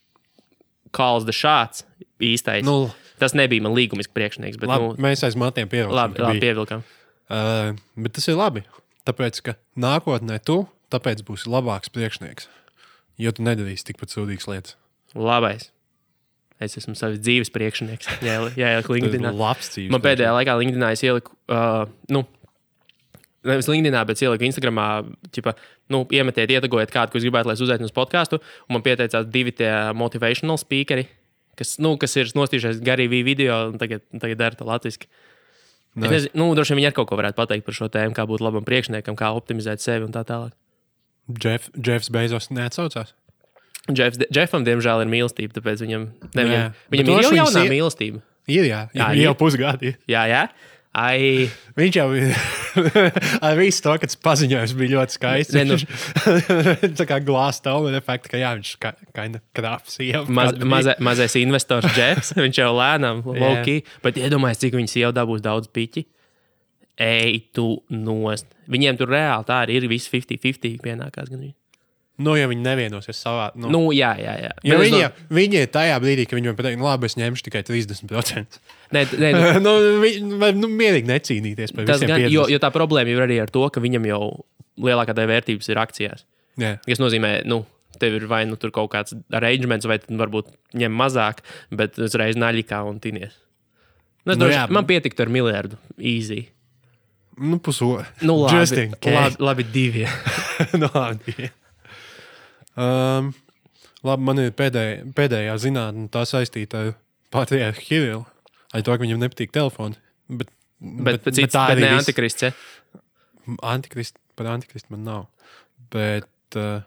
Kāls 0.96 1.25
de 1.28 1.34
Šāds 1.36 1.86
īstais, 2.24 2.66
nu, 2.66 2.90
tas 3.22 3.36
nebija 3.38 3.66
man 3.66 3.75
līgumiski 3.78 4.13
priekšnieks. 4.16 4.60
Bet, 4.62 4.72
labi, 4.72 4.92
nu, 4.92 5.01
mēs 5.06 5.24
aiz 5.28 5.38
matiem 5.40 5.69
pierādījām. 5.69 5.98
labi, 5.98 6.24
labi 6.25 6.44
pievilkām. 6.44 6.86
Uh, 7.30 7.78
bet 8.00 8.18
tas 8.18 8.25
ir 8.31 8.40
labi. 8.40 8.66
Tāpēc, 9.06 9.42
ka 9.46 9.56
nākotnē 9.80 10.40
tu 10.45 10.63
tāpēc 10.94 11.22
būsi 11.28 11.50
labāks 11.52 11.92
priekšnieks. 11.94 12.50
Jo 13.19 13.34
tu 13.36 13.44
nedarīsi 13.45 13.92
tikpat 13.92 14.16
sūdīgas 14.16 14.48
lietas. 14.50 14.80
Labais. 15.18 15.69
Es 16.60 16.75
esmu 16.80 16.95
savs 16.98 17.22
dzīves 17.24 17.52
priekšnieks. 17.56 18.10
Jā, 18.25 18.36
jā, 18.60 18.74
jā 18.75 18.81
LinkedIn. 18.84 19.30
Man 19.94 20.04
pēdējā 20.04 20.34
laikā 20.36 20.56
LinkedInā 20.60 20.92
es 20.95 21.04
ieliku, 21.07 21.36
uh, 21.52 21.86
nu, 22.12 22.25
nevis 23.47 23.68
LinkedInā, 23.71 24.01
bet 24.07 24.19
ieliku 24.24 24.44
Instagramā, 24.47 24.88
ķipa, 25.36 25.53
nu, 25.94 26.03
iemetiet, 26.12 26.50
ietegojiet 26.51 26.91
kādu, 26.91 27.12
ko 27.13 27.18
es 27.21 27.24
gribētu, 27.27 27.47
lai 27.51 27.56
es 27.56 27.62
uzaicinātu 27.63 27.91
uz 27.91 27.95
podkāstu. 27.95 28.39
Un 28.68 28.77
man 28.77 28.83
pieteicās 28.86 29.30
divi 29.31 29.53
tie 29.56 29.71
motivational 29.95 30.59
speakeri, 30.59 31.07
kas, 31.59 31.77
nu, 31.80 31.95
kas 32.01 32.15
ir 32.19 32.31
nostījušies 32.36 32.81
Gary 32.83 33.07
V 33.12 33.24
video 33.27 33.69
un 33.71 33.77
tagad, 33.81 34.03
tagad 34.19 34.38
dara 34.41 34.56
to 34.59 34.68
latviešu. 34.68 35.07
Nice. 36.00 36.30
Nu, 36.38 36.51
droši 36.56 36.75
vien 36.75 36.83
viņi 36.83 36.89
ar 36.91 36.95
kaut 37.00 37.09
ko 37.09 37.18
varētu 37.18 37.36
pateikt 37.39 37.65
par 37.65 37.75
šo 37.75 37.88
tēmu, 37.91 38.13
kā 38.15 38.24
būt 38.30 38.44
labam 38.45 38.63
priekšniekam, 38.68 39.15
kā 39.18 39.31
optimizēt 39.36 39.81
sevi 39.81 40.06
un 40.06 40.13
tā 40.13 40.21
tālāk. 40.27 40.53
Jeff, 41.42 41.69
Jeffs 41.75 42.09
Bezos 42.13 42.50
neatsaucās. 42.53 43.15
Jeffs, 43.89 44.19
Jeffam, 44.30 44.63
diemžēl, 44.68 45.01
ir 45.06 45.09
mīlestība, 45.09 45.56
tāpēc 45.57 45.81
viņam, 45.81 46.03
ne, 46.38 46.44
Jā. 46.45 46.45
viņam, 46.45 46.74
viņam 46.94 47.09
ir 47.09 47.25
jau 47.25 47.31
jaunā 47.39 47.53
sie- 47.63 47.71
mīlestība. 47.74 48.21
Ir, 48.50 48.63
jā, 48.65 48.80
Jā, 48.94 49.07
jā 49.09 49.09
ir. 49.15 49.21
jau 49.27 49.33
pusgadi. 49.38 49.95
Jā, 50.09 50.24
jā. 50.30 50.44
Ai, 50.97 51.45
Viņš 51.77 51.97
jau 52.00 52.07
ar 53.45 53.57
visu 53.59 53.83
to, 53.86 53.94
ka 54.01 54.07
tas 54.09 54.18
paziņojums 54.25 54.74
bija 54.80 54.95
ļoti 54.95 55.15
skaists. 55.15 55.53
Ne, 55.53 55.65
nu- 55.69 55.77
tā 57.00 57.06
kā 57.09 57.19
glāzta 57.21 57.69
tauma 57.69 57.91
efekta, 58.00 58.31
ka 58.33 58.41
jā, 58.41 58.56
viņš 58.57 58.71
of 58.81 59.44
krāps. 59.56 60.00
Maz, 60.33 60.57
maza, 60.65 60.95
mazais 61.03 61.38
investors 61.39 61.86
Jeffs. 61.97 62.33
Viņš 62.38 62.62
jau 62.63 62.71
lēnām, 62.74 63.21
loki. 63.27 63.83
Bet 64.06 64.18
iedomājieties, 64.18 64.63
cik 64.65 64.80
viņš 64.81 64.97
jau 65.03 65.13
dabūs 65.15 65.45
daudz 65.45 65.69
piķi. 65.75 66.07
Ej, 67.00 67.38
tu 67.56 67.69
nost. 67.94 68.50
Viņiem 68.68 68.97
tur 69.00 69.13
reāli 69.13 69.45
tā 69.47 69.62
arī 69.63 69.77
ir. 69.80 69.88
Viss 69.94 70.09
50-50 70.12 70.81
pienākās. 70.83 71.30
Gan. 71.31 71.45
Nu, 72.19 72.33
ja 72.36 72.50
viņi 72.51 72.63
nevienosies 72.66 73.19
savā. 73.24 73.45
Nu, 73.56 73.69
Nu, 73.71 73.80
jā, 73.95 74.10
jā. 74.19 74.33
jā. 74.44 74.50
es 74.60 74.81
viņi, 74.83 75.00
dom- 75.06 75.36
viņi 75.38 75.62
ir 75.62 75.69
tajā 75.71 75.95
brīdī, 76.04 76.25
kad 76.27 76.36
viņi 76.39 76.51
man 76.51 76.57
pateiks, 76.60 76.80
nu, 76.81 76.88
labi, 76.89 77.07
es 77.07 77.16
ņemšu 77.16 77.45
tikai 77.48 77.62
30%. 77.63 78.60
Nē, 78.92 79.04
nē, 79.24 79.30
nu, 79.38 79.51
nu, 79.66 79.74
viņi 80.04 80.39
var 80.42 80.57
nu, 80.57 80.68
mierīgi 80.68 81.07
necīnīties 81.07 81.71
par 81.77 81.88
gan, 81.88 82.04
jo, 82.27 82.44
50. 82.44 82.54
jo 82.56 82.60
tā 82.60 82.71
problēma 82.75 83.13
ir 83.13 83.24
arī 83.24 83.39
ar 83.39 83.51
to, 83.54 83.63
ka 83.71 83.80
viņam 83.83 84.07
jau 84.12 84.21
lielākā 84.83 85.16
daļa 85.16 85.31
vērtības 85.31 85.71
ir 85.71 85.80
akcijās. 85.80 86.25
Jā. 86.60 86.74
Tas 86.83 87.00
nozīmē, 87.00 87.38
nu, 87.48 87.62
tev 88.04 88.18
ir 88.19 88.27
vai 88.31 88.44
nu 88.50 88.57
tur 88.60 88.71
kaut 88.75 88.92
kāds 88.92 89.16
arrangements, 89.36 89.88
vai 89.88 90.00
varbūt 90.04 90.51
ņem 90.80 90.95
mazāk, 91.00 91.39
bet 91.71 92.00
uzreiz 92.04 92.36
naļikā 92.39 92.81
un 92.90 92.99
tinies. 93.04 93.35
Nu, 94.28 94.35
Nu, 94.35 94.44
droši, 94.44 94.57
jā, 94.57 94.66
man 94.76 94.85
pietiktu 94.85 95.23
ar 95.23 95.31
miljardu. 95.31 95.78
Easy. 95.97 96.49
Nu, 97.40 97.56
pusotru. 97.64 98.04
Nu, 98.28 98.35
labi, 98.44 98.92
labi, 99.07 99.40
labi 99.40 99.66
divi. 99.71 100.04
nu, 100.81 100.90
labi. 100.92 101.47
Um, 102.78 103.31
labi, 104.06 104.26
man 104.30 104.42
ir 104.44 104.52
pēdējā, 104.57 105.07
pēdējā 105.18 105.56
zinātnē, 105.66 106.07
tā 106.14 106.26
saistīta 106.30 106.83
ar 106.83 106.92
Patriarchu 107.33 107.85
Kirillu. 107.88 108.21
Ar 108.69 108.83
to, 108.85 108.94
ka 108.94 109.02
viņam 109.02 109.23
nepatīk 109.23 109.52
telefoni. 109.56 109.97
Bet, 110.30 110.52
Bet, 110.80 111.23
bet, 111.26 111.35
cits, 111.35 111.56
bet 111.57 111.81
ne 111.81 111.90
antikrists. 111.97 112.45
Ja? 112.45 112.54
Antikrist, 113.68 114.16
par 114.40 114.47
antikristu 114.54 114.94
man 114.94 115.02
nav. 115.04 115.26
Bet 115.92 116.56
uh, 116.56 116.85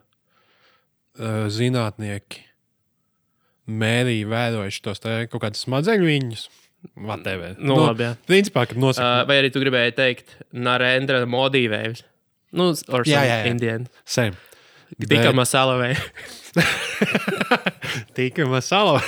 uh, 1.18 1.42
zinātnieki 1.52 2.40
mērīja, 3.68 4.28
vērojuši 4.30 4.82
tos 4.86 5.02
kaut 5.04 5.42
kādus 5.42 5.66
smadzeņu 5.66 6.08
viņus. 6.08 6.46
Whatever. 6.98 7.52
Nu, 7.62 7.76
labi, 7.84 8.08
jā. 8.08 8.14
Principā, 8.26 8.64
kad 8.70 8.78
Uh, 8.78 8.86
nosaka, 8.88 9.26
vai 9.28 9.36
arī 9.42 9.52
tu 9.54 9.60
gribēji 9.62 9.94
teikt, 9.98 10.32
Narendra 10.56 11.20
Modī 11.30 11.66
vējs? 11.70 12.02
Nu, 12.52 12.72
or 12.88 13.04
Jā, 13.06 13.20
some 13.20 13.28
jā, 13.28 13.36
jā. 13.44 13.52
Indian. 13.52 13.84
same. 14.04 14.34
Tikā 15.00 15.30
Bet- 15.30 15.38
masāla 15.38 15.78
vai. 15.80 15.92
Tīkama 18.16 18.60
sala. 18.64 19.00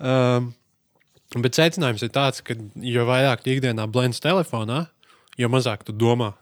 um, 0.00 0.52
bet 1.40 1.56
secinājums 1.58 2.04
ir 2.04 2.12
tāds, 2.14 2.42
ka 2.44 2.56
jo 2.84 3.06
vairāk 3.08 3.44
tu 3.44 3.54
ikdienā 3.54 3.86
blends 3.90 4.20
telefonā, 4.22 4.86
jo 5.40 5.50
mazāk 5.52 5.84
tu 5.86 5.92
domā. 5.96 6.34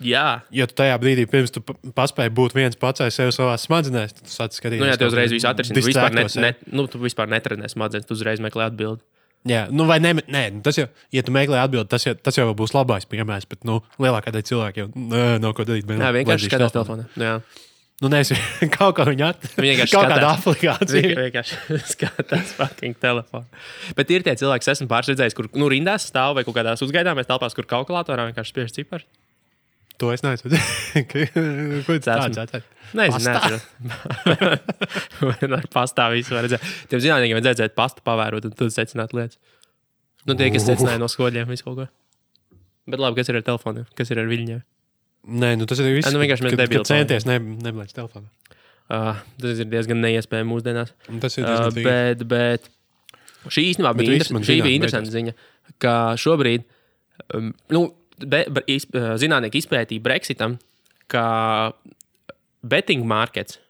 Jā. 0.00 0.40
Jo 0.54 0.64
tu 0.68 0.76
tajā 0.80 0.96
brīdī, 1.00 1.26
pirms 1.28 1.52
tu 1.52 1.60
pa- 1.60 1.76
paspēji 1.96 2.32
būt 2.32 2.54
viens 2.56 2.76
pats 2.80 3.02
ar 3.04 3.10
sevi 3.12 3.34
savā 3.36 3.56
smadzenēs, 3.60 4.14
tad 4.16 4.24
tu 4.24 4.32
sāc 4.32 4.56
skatīties. 4.56 4.80
Nu, 4.80 4.88
jā, 4.88 4.96
tev 5.00 5.10
uzreiz 5.12 5.32
viss 5.34 5.44
atrisinās. 5.48 5.76
Tu 5.76 5.88
vispār, 5.90 6.14
ne, 6.16 6.24
ne, 6.40 6.52
nu, 6.72 6.86
tu 6.88 7.00
vispār 7.02 7.28
netrenē 7.28 7.68
smadzenes, 7.68 8.06
tu 8.08 8.16
uzreiz 8.16 8.40
meklē 8.40 8.70
atbildi. 8.70 9.02
Jā, 9.48 9.62
nu 9.72 9.86
vai 9.88 9.96
ne, 10.04 10.12
nē, 10.28 10.42
tas 10.64 10.76
jau, 10.76 10.84
ja 11.16 11.22
tu 11.24 11.32
meklē 11.32 11.62
atbildi, 11.62 11.88
tas 11.88 12.04
jau, 12.04 12.12
tas 12.12 12.36
jau 12.36 12.50
būs 12.56 12.74
labais 12.76 13.06
piemērs, 13.08 13.46
bet, 13.48 13.62
nu, 13.64 13.78
lielākā 14.02 14.34
daļa 14.34 14.48
cilvēku 14.50 14.82
jau 14.82 14.88
nē, 14.92 15.24
nav 15.40 15.54
ko 15.56 15.64
darīt. 15.64 15.88
Jā, 15.88 16.10
vienkārši 16.18 16.50
skatās 16.50 16.76
telefonā. 16.76 17.06
Nu, 17.16 17.24
Jā. 17.24 17.40
Nu, 18.00 18.08
nezinu, 18.08 18.40
kaut 18.78 18.94
kā 18.96 19.04
viņa 19.08 19.26
at... 19.34 19.42
Viņi 19.60 19.74
vienkārši 19.74 19.96
kaut 19.96 20.08
kāda 20.08 20.28
aplikācija. 20.32 21.00
Viņi 21.04 21.16
vienkārši 21.18 21.80
skatās 21.94 22.54
fucking 22.56 22.96
telefonu. 23.00 23.48
Bet 23.96 24.12
ir 24.12 24.24
tie 24.24 24.36
cilvēki, 24.40 24.64
kas 24.64 24.78
esmu 24.78 24.88
pārredzējis, 24.92 25.36
kur 25.36 25.50
nu, 25.52 25.68
rindās 25.72 26.08
stāv 26.08 26.38
vai 26.38 26.46
kaut 26.46 26.56
kādās 26.56 26.80
uzgaidāmās 26.86 27.28
telpās, 27.28 27.56
kur 27.56 27.68
kalkulatorā 27.68 28.30
vienkārši 28.30 28.54
spiež 28.54 28.72
cipari. 28.76 29.04
To 30.00 30.10
es 30.14 30.22
neesmu. 30.24 30.50
Ko 31.84 31.92
tu 31.92 32.00
tāds? 32.06 32.56
Nezinu, 32.96 33.34
nezinu. 33.36 33.58
Ar 35.58 35.66
pastāvu 35.72 36.16
visu 36.16 36.34
var 36.34 36.46
redzēt. 36.46 36.64
Tiem 36.90 37.02
zinātniekiem 37.04 37.36
vajadzēja 37.36 37.54
redzēt 37.56 37.76
pastu 37.76 38.04
pavērot 38.06 38.48
un 38.48 38.54
tad 38.56 38.72
secināt 38.74 39.12
lietas. 39.16 39.38
Nu, 40.28 40.36
tie, 40.36 40.50
kas 40.54 40.66
secināja 40.68 41.00
no 41.00 41.08
skoļiem, 41.10 41.48
visu 41.52 41.66
kaut 41.68 41.78
ko. 41.82 41.86
Bet 42.90 43.02
labi, 43.02 43.20
kas 43.20 43.30
ir 43.30 43.38
ar 43.40 43.44
telefoniem? 43.46 43.86
Kas 43.96 44.10
ir 44.12 44.20
ar 44.22 44.28
viļņiem? 44.30 44.60
Nē, 45.40 45.52
nu 45.60 45.68
tas 45.68 45.80
ir 45.82 45.92
viss. 45.92 46.08
Nu 46.12 46.20
vienkārši 46.22 46.46
mēs 46.46 46.56
kad 46.56 46.88
centies 46.88 47.28
ne, 47.28 47.36
neblēst 47.68 47.96
telefonā. 47.96 48.28
Uh, 48.90 49.20
tas 49.38 49.60
ir 49.62 49.68
diezgan 49.70 50.00
neiespējami 50.02 50.50
mūsdienās. 50.50 50.90
Un 51.12 51.20
Tas 51.22 51.36
ir 51.38 51.44
Uh, 51.44 51.50
diezgan 51.52 51.76
tīri. 51.76 51.84
bet, 51.86 52.24
bet 52.26 53.52
šī 53.52 53.68
īstenībā 53.70 53.92
Bet 53.94 54.02
bija, 54.02 54.16
viss 54.18 54.32
man 54.34 54.42
inter... 54.42 54.50
šī 54.50 54.56
bija 54.64 54.78
interesanta 54.80 55.12
ziņa, 55.14 55.34
ka 55.84 55.94
šobrīd 56.20 56.64
um, 57.36 57.52
nu, 57.76 57.84
be, 58.24 58.44
be, 58.50 58.64
iz, 58.70 58.86
uh, 58.94 59.14
zinātnieki 59.20 59.62
izpētīja 59.62 60.04
Brexitam, 60.04 60.58
ka 61.10 61.24
betting 62.60 63.06
markets. 63.08 63.60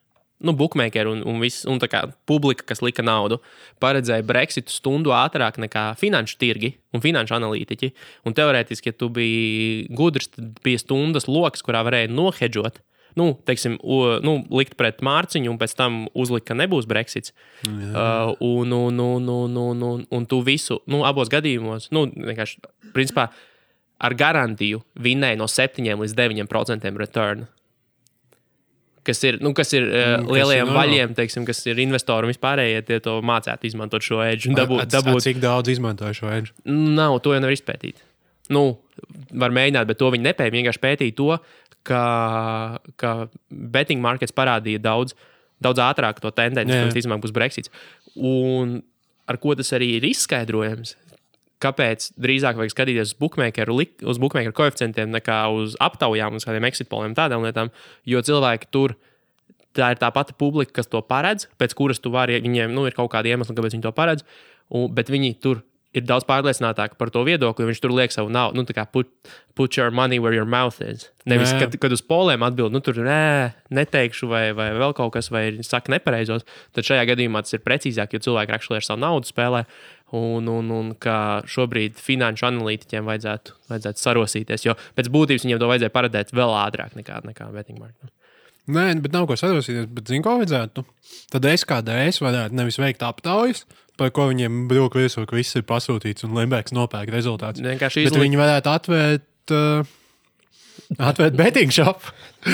Nu, 0.41 0.55
bookmakeri 0.57 1.11
un, 1.11 1.21
un, 1.29 1.37
viss, 1.43 1.67
un 1.69 1.77
kā 1.85 2.07
publika, 2.25 2.65
kas 2.71 2.81
lika 2.81 3.05
naudu, 3.05 3.43
paredzēja 3.83 4.25
Brexitu 4.25 4.73
stundu 4.73 5.13
ātrāk 5.13 5.59
nekā 5.61 5.91
finanšu 6.01 6.39
tirgi 6.41 6.71
un 6.97 7.05
finanšu 7.05 7.37
analītiķi. 7.37 7.91
Un 8.25 8.37
teorētiski, 8.37 8.89
ja 8.89 8.97
tu 8.97 9.11
biji 9.13 9.91
gudrs, 9.93 10.31
tad 10.33 10.63
bija 10.65 10.81
stundas 10.81 11.29
lokus, 11.29 11.65
kurā 11.67 11.85
varēja 11.85 12.09
nohedžot. 12.15 12.81
Nu, 13.19 13.35
teiksim, 13.45 13.77
u, 13.83 14.01
nu, 14.25 14.39
likt 14.55 14.77
pret 14.81 15.03
mārciņu, 15.05 15.51
un 15.53 15.59
pēc 15.61 15.75
tam 15.77 16.01
uzlikt, 16.17 16.47
ka 16.49 16.57
nebūs 16.57 16.89
Brexits. 16.89 17.35
Uh, 17.67 18.33
un, 18.41 18.73
un, 18.73 19.01
un, 19.03 19.29
un, 19.29 19.57
un, 19.61 19.87
un, 19.91 20.05
un 20.09 20.29
tu 20.31 20.41
visu, 20.47 20.79
nu, 20.89 21.03
abos 21.05 21.29
gadījumos, 21.33 21.91
nu, 21.93 22.07
vienkārši, 22.15 22.63
principā, 22.95 23.29
ar 24.01 24.15
garantiju 24.17 24.81
vinnēji 24.97 25.37
no 25.41 25.47
7 25.51 25.85
līdz 26.01 26.15
9% 26.17 26.97
return. 27.01 27.47
Kas 29.05 29.23
ir, 29.25 29.39
nu, 29.41 29.55
kas 29.57 29.71
ir 29.73 29.87
uh, 29.87 29.95
Mm, 30.21 30.27
kas 30.29 30.35
lielajiem 30.37 30.61
ir 30.61 30.69
normāli. 30.69 30.91
vaļiem, 30.93 31.15
teiksim, 31.17 31.45
kas 31.49 31.63
ir 31.71 31.79
investori 31.81 32.29
un 32.29 32.33
vispārējie, 32.35 32.83
tie 32.85 32.99
to 33.01 33.15
mācētu 33.25 33.65
izmantot 33.71 34.05
šo 34.05 34.19
edžu 34.27 34.53
dabūt. 34.57 34.83
At- 34.85 34.93
dabūt 34.93 35.23
at 35.23 35.25
Cik 35.25 35.41
daudz 35.41 35.73
izmantoju 35.73 36.19
šo 36.19 36.29
edžu? 36.35 36.53
Nav, 36.69 37.17
to 37.25 37.33
jau 37.33 37.41
nevar 37.41 37.57
izpētīt. 37.57 38.03
Nu, 38.53 38.77
var 39.33 39.55
mēģināt, 39.57 39.89
bet 39.89 39.99
to 40.03 40.11
viņi 40.13 40.27
nepēta. 40.29 40.53
Vienkārši 40.53 40.83
pētīja 40.85 41.17
to, 41.17 41.31
ka, 41.89 42.03
ka 43.01 43.13
betting 43.51 44.03
markets 44.05 44.35
parādīja 44.37 44.83
daudz, 44.85 45.15
daudz 45.65 45.81
ātrāk 45.81 46.21
to 46.21 46.29
tendenci, 46.37 46.69
Jā, 46.75 46.83
jā. 46.83 46.89
ka 46.89 46.93
visticamāk 46.93 47.25
būs 47.25 47.33
Brexits. 47.33 47.73
Un 48.17 48.83
ar 49.31 49.39
ko 49.41 49.55
tas 49.57 49.73
arī 49.77 49.95
ir 49.97 50.05
izskaidrojams? 50.11 50.97
Kāpēc 51.61 52.11
drīzāk 52.17 52.57
vajag 52.57 52.73
skatīties 52.73 53.13
uz 53.13 53.17
bookmakeru, 53.21 53.77
uz 54.09 54.21
bookmakeru 54.23 54.57
koeficientiem 54.57 55.13
nekā 55.13 55.43
uz 55.53 55.77
aptaujām, 55.83 56.39
uz 56.39 56.47
kādiem 56.49 56.67
exit 56.71 56.89
poliem, 56.89 57.17
tādām 57.19 57.45
lietām? 57.45 57.73
Jo 58.09 58.23
cilvēki 58.25 58.71
tur 58.73 58.97
tā 59.77 59.93
ir 59.95 60.01
tā 60.01 60.09
pati 60.15 60.35
publika, 60.39 60.79
kas 60.81 60.89
to 60.91 61.03
paredz, 61.05 61.47
pēc 61.61 61.77
kuras 61.79 62.01
tu 62.03 62.13
vari, 62.15 62.41
viņiem 62.43 62.73
nu, 62.75 62.87
ir 62.89 62.97
kaut 62.97 63.13
kāda 63.13 63.31
iemesla, 63.31 63.55
kāpēc 63.55 63.77
viņi 63.77 63.87
to 63.87 63.93
paredz, 63.95 64.25
un, 64.73 64.89
bet 64.95 65.13
viņi 65.13 65.37
tur 65.45 65.63
ir 65.97 66.05
daudz 66.07 66.27
pārliecinātāki 66.29 66.95
par 66.99 67.11
to 67.11 67.23
viedokli, 67.27 67.67
viņš 67.67 67.81
tur 67.83 67.95
liek 67.97 68.13
savu 68.15 68.31
naudu, 68.33 68.61
nu, 68.61 68.65
tā 68.67 68.77
kā 68.77 68.85
put, 68.87 69.11
put 69.59 69.75
your 69.75 69.91
money 69.95 70.21
where 70.23 70.37
your 70.37 70.47
mouth 70.47 70.79
is. 70.85 71.09
Nevis, 71.29 71.51
kad, 71.59 71.75
kad 71.83 71.95
uz 71.95 72.03
polēm 72.07 72.45
atbild, 72.47 72.75
nu, 72.75 72.83
tur 72.85 73.01
nē, 73.03 73.51
neteikšu, 73.75 74.29
vai, 74.31 74.45
vai 74.57 74.71
vēl 74.79 74.95
kaut 74.99 75.17
kas, 75.17 75.33
vai 75.35 75.49
saka 75.67 75.91
nepareizos, 75.97 76.47
tad 76.77 76.87
šajā 76.87 77.09
gadījumā 77.11 77.43
tas 77.43 77.59
ir 77.59 77.65
precīzāk, 77.67 78.15
jo 78.15 78.23
cilvēki 78.29 78.55
actually 78.55 78.79
ar 78.79 78.87
savu 78.87 79.03
naudu 79.03 79.31
spēlē. 79.31 79.65
Un, 80.17 80.49
un, 80.51 80.71
un 80.75 80.89
kā 80.99 81.41
šobrīd 81.47 81.99
finanšu 82.03 82.49
analītiķiem 82.49 83.07
vajadzētu, 83.07 83.53
vajadzētu 83.71 84.03
sarosīties, 84.03 84.65
jo 84.67 84.75
pēc 84.99 85.11
būtības 85.15 85.45
viņiem 85.47 85.61
to 85.63 85.69
vajadzēja 85.71 85.95
paredzēt 85.95 86.33
vēl 86.35 86.55
ātrāk 86.65 86.97
nekā, 86.99 87.21
nekā 87.29 87.47
betting 87.55 87.79
market. 87.79 88.11
Nē, 88.71 88.89
bet 89.03 89.15
nav 89.15 89.29
ko 89.31 89.37
sadosīties. 89.39 89.87
Bet, 89.91 90.11
zinu, 90.11 90.25
ko 90.27 90.37
vajadzētu? 90.41 90.85
Tad 91.31 91.47
es 91.51 91.65
kā 91.67 91.79
DS 91.87 92.21
varētu 92.23 92.59
nevis 92.59 92.79
veikt 92.83 93.07
aptaujas, 93.07 93.65
par 94.01 94.13
ko 94.17 94.27
viņiem 94.31 94.65
brūk 94.71 94.99
virsū, 94.99 95.25
ka 95.31 95.39
viss 95.39 95.59
ir 95.59 95.67
pasūtīts 95.69 96.27
un 96.27 96.35
Lembergs 96.39 96.75
nopērk 96.77 97.15
rezultātus. 97.15 97.63
Vienkārši 97.65 98.07
izlikt. 98.09 98.23
viņi 98.27 98.43
varētu 98.43 98.75
atvērt. 98.75 99.27
Uh, 99.55 99.97
Atvērt 100.99 101.37
betting 101.39 101.71
shop. 101.71 102.03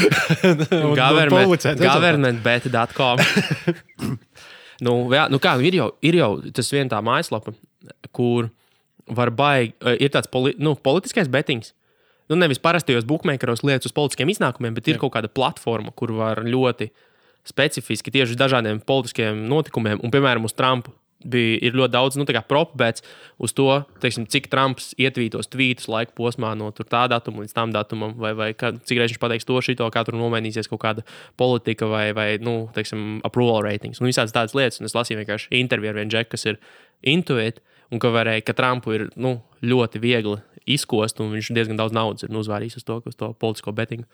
Government, 1.01 1.33
rezultātus. 1.33 1.81
governmentbet.com. 1.81 3.23
nu, 4.85 4.99
jā, 5.15 5.27
nu 5.33 5.41
kā, 5.43 5.57
ir, 5.65 5.79
jau, 5.79 5.89
ir 6.05 6.19
jau 6.21 6.31
tas 6.55 6.71
viena 6.75 6.91
tā 6.93 7.01
mājaslapa, 7.05 7.55
kur 8.17 8.51
var 9.07 9.31
baigt, 9.35 9.79
ir 10.01 10.13
tāds 10.13 10.31
poli, 10.31 10.57
nu, 10.59 10.75
politiskais 10.75 11.31
betings. 11.33 11.73
Nu, 12.27 12.35
nevis 12.35 12.59
parastajos 12.59 13.07
bookmakeros 13.07 13.63
lietas 13.63 13.87
uz 13.87 13.95
politiskiem 13.95 14.33
iznākumiem, 14.33 14.75
bet 14.75 14.89
ir 14.91 14.97
Jā. 14.97 15.05
kaut 15.05 15.15
kāda 15.15 15.31
platforma, 15.31 15.93
kur 15.95 16.11
var 16.17 16.43
ļoti 16.43 16.89
specifiski 17.47 18.11
tieši 18.11 18.35
uz 18.35 18.41
dažādiem 18.41 18.81
politiskiem 18.83 19.45
notikumiem, 19.47 20.01
un, 20.03 20.11
piemēram, 20.11 20.49
uz 20.49 20.57
Trumpu. 20.59 20.91
Bija, 21.27 21.59
ir 21.67 21.77
ļoti 21.77 21.93
daudz, 21.95 22.19
nu, 22.21 22.27
kā 22.31 22.43
propbēts 22.47 23.05
uz 23.43 23.55
to, 23.57 23.69
teiksim, 24.03 24.29
cik 24.31 24.47
Trumps 24.53 24.93
ietvītos 25.01 25.51
tvītus 25.53 25.89
laika 25.91 26.15
posmā 26.17 26.53
no 26.59 26.71
tā 26.77 27.05
datuma 27.11 27.43
līdz 27.43 27.55
tam 27.57 27.73
datumam, 27.75 28.15
vai, 28.21 28.33
vai 28.39 28.51
kā, 28.55 28.73
cik 28.79 29.01
reizes 29.01 29.17
viņš 29.17 29.23
pateiks 29.23 29.49
to, 29.49 29.59
šito, 29.65 29.89
kā 29.95 30.05
tur 30.07 30.19
nomainīsies 30.19 30.71
kaut 30.71 30.83
kāda 30.85 31.07
politika 31.41 31.89
vai, 31.91 32.11
vai 32.17 32.29
nu, 32.43 32.69
teiksim, 32.77 33.19
approval 33.27 33.65
ratings. 33.67 34.03
Un 34.03 34.11
visādas 34.11 34.35
tādas 34.37 34.55
lietas, 34.57 34.79
un 34.81 34.89
es 34.89 34.95
lasīju 34.95 35.23
vienkārši 35.23 35.51
interviju 35.59 35.95
ar 35.95 36.01
vienu 36.01 36.15
džeku, 36.15 36.35
kas 36.37 36.47
ir 36.47 36.61
intuit, 37.03 37.59
un 37.91 38.03
ka 38.03 38.11
varēja, 38.15 38.45
ka 38.47 38.57
Trumpu 38.59 38.95
ir 38.97 39.09
nu, 39.19 39.39
ļoti 39.67 40.03
viegli 40.03 40.39
izkost, 40.67 41.21
un 41.23 41.35
viņš 41.35 41.53
diezgan 41.55 41.79
daudz 41.79 41.95
naudas 41.95 42.27
ir 42.27 42.33
nu, 42.35 42.43
uzvārījis 42.43 42.81
uz 42.81 42.87
to, 42.87 43.01
uz 43.07 43.19
to 43.19 43.31
politisko 43.41 43.75
bettingu. 43.77 44.07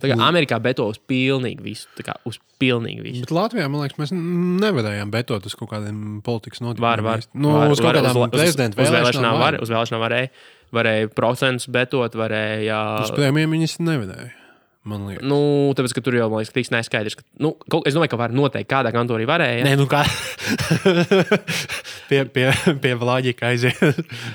Tā 0.00 0.10
kā 0.10 0.16
Amerikā 0.24 0.56
beto 0.62 0.86
uz 0.90 0.98
pilnīgi 1.10 1.64
visu, 1.64 1.88
kā 2.06 2.14
uz 2.28 2.38
pilnīgi 2.60 3.04
visu. 3.04 3.24
Bet 3.26 3.34
Latvijā, 3.36 3.68
man 3.68 3.84
liekas, 3.84 3.98
mēs 4.00 4.14
nevarējām 4.14 5.12
betot 5.12 5.46
uz 5.48 5.56
kaut 5.58 5.72
kādiem 5.74 6.20
politikas 6.26 6.64
notikumiem. 6.64 6.88
Var, 6.88 7.04
var. 7.04 7.24
Nu, 7.34 7.54
var, 7.58 7.74
uz 7.74 7.82
kaut 7.84 8.00
kādām 8.00 8.32
prezidenta 8.32 8.80
vēlēšanām 8.80 9.36
var. 9.36 9.44
var, 9.44 9.60
uz 9.66 9.72
vēlēšanām 9.72 10.04
varēja, 10.06 10.34
varēja 10.80 11.14
procentus 11.16 11.68
betot, 11.72 12.16
varēja. 12.18 12.82
Uz 13.04 13.14
premjerministru 13.16 13.88
nevarēja. 13.92 14.39
Man 14.88 15.02
liekas. 15.10 15.26
Nu, 15.28 15.36
tāpēc, 15.76 15.92
tur 16.00 16.14
jau, 16.16 16.26
liekas, 16.32 16.50
tiks 16.54 16.70
neskaidrs. 16.72 17.18
Ka, 17.18 17.24
nu, 17.44 17.50
es 17.84 17.92
domāju, 17.92 18.14
ka 18.14 18.16
var 18.16 18.32
noteikti 18.32 18.70
kādā 18.70 18.88
kantorī 18.94 19.26
varēja. 19.28 19.66
Nē, 19.66 19.74
nu 19.76 19.84
kā. 19.90 20.00
pie, 22.08 22.22
pie, 22.32 22.46
pie 22.80 22.92
Vlaģika 22.96 23.50
aiziet 23.50 23.76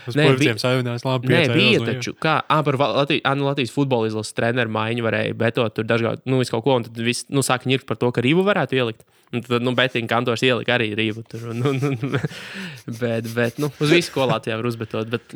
uz 0.06 0.16
bija- 0.16 0.54
sarunās. 0.62 1.06
Labi, 1.08 1.32
Nē, 1.34 1.42
bija 1.50 1.82
nu, 1.82 1.88
taču, 1.90 2.14
kā 2.22 2.36
ah, 2.46 2.62
par 2.68 2.78
Va- 2.78 2.92
Latvijas, 3.02 3.26
ah, 3.26 3.34
nu, 3.40 3.48
Latvijas 3.50 3.74
futbola 3.74 4.12
izlases 4.12 4.38
treneru 4.38 4.70
maiņu 4.76 5.08
varēja 5.08 5.34
betot 5.40 5.74
tur 5.80 5.90
dažādi, 5.90 6.22
nu, 6.30 6.38
visu 6.44 6.54
kaut 6.54 6.66
ko, 6.68 6.78
un 6.78 6.86
tad 6.88 7.02
viss, 7.02 7.26
nu, 7.34 7.42
sāk 7.46 7.66
ņirt 7.66 7.90
par 7.90 7.98
to, 8.02 8.14
ka 8.14 8.22
Rīvu 8.26 8.46
varētu 8.46 8.78
ielikt. 8.78 9.02
Un 9.34 9.42
tad, 9.42 9.66
nu, 9.66 9.74
Betinga 9.74 10.14
kantors 10.14 10.46
ielika 10.46 10.78
arī 10.78 10.92
Rīvu 10.94 11.26
tur. 11.26 11.50
Un, 11.56 11.66
un, 11.74 11.82
un, 11.90 12.20
bet, 13.02 13.34
bet, 13.34 13.58
nu, 13.58 13.74
uz 13.82 13.98
visu, 13.98 14.14
ko 14.14 14.30
Latvijā 14.30 14.62
var 14.62 14.70
uzbetot. 14.70 15.10
Bet 15.10 15.34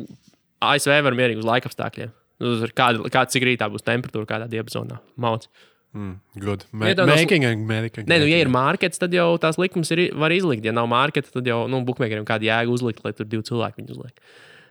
ASV 0.62 1.00
var 1.02 1.18
mierīgi 1.18 1.42
uz 1.42 1.50
laika 1.50 1.72
apstākļiem. 1.72 2.14
Kāda, 2.40 3.04
kāda 3.12 3.28
cik 3.34 3.44
rītā 3.44 3.68
būs 3.72 3.84
temperatūra 3.84 4.28
kādā 4.30 4.48
diapazonā? 4.52 5.00
Mauts. 5.20 5.50
Mm, 5.96 6.20
good. 6.38 6.66
Ma 6.72 6.92
nav- 6.94 7.10
making 7.10 7.44
America. 7.50 8.04
Nē, 8.06 8.20
nu, 8.22 8.28
ja 8.30 8.38
ir 8.44 8.52
mārkets, 8.54 9.02
tad 9.02 9.12
jau 9.16 9.32
tās 9.42 9.58
likums 9.58 9.90
ir, 9.96 10.04
var 10.14 10.30
izlikt. 10.32 10.64
Ja 10.64 10.72
nav 10.76 10.86
mārketa, 10.92 11.32
tad 11.34 11.50
jau, 11.50 11.64
nu, 11.68 11.82
bukmēkiem 11.88 12.28
kāda 12.30 12.46
jēga 12.46 12.70
uzlikt, 12.76 13.02
lai 13.04 13.12
tur 13.18 13.26
divi 13.26 13.42
cilvēki 13.50 13.82
viņu 13.82 13.96
uzliek. 13.98 14.22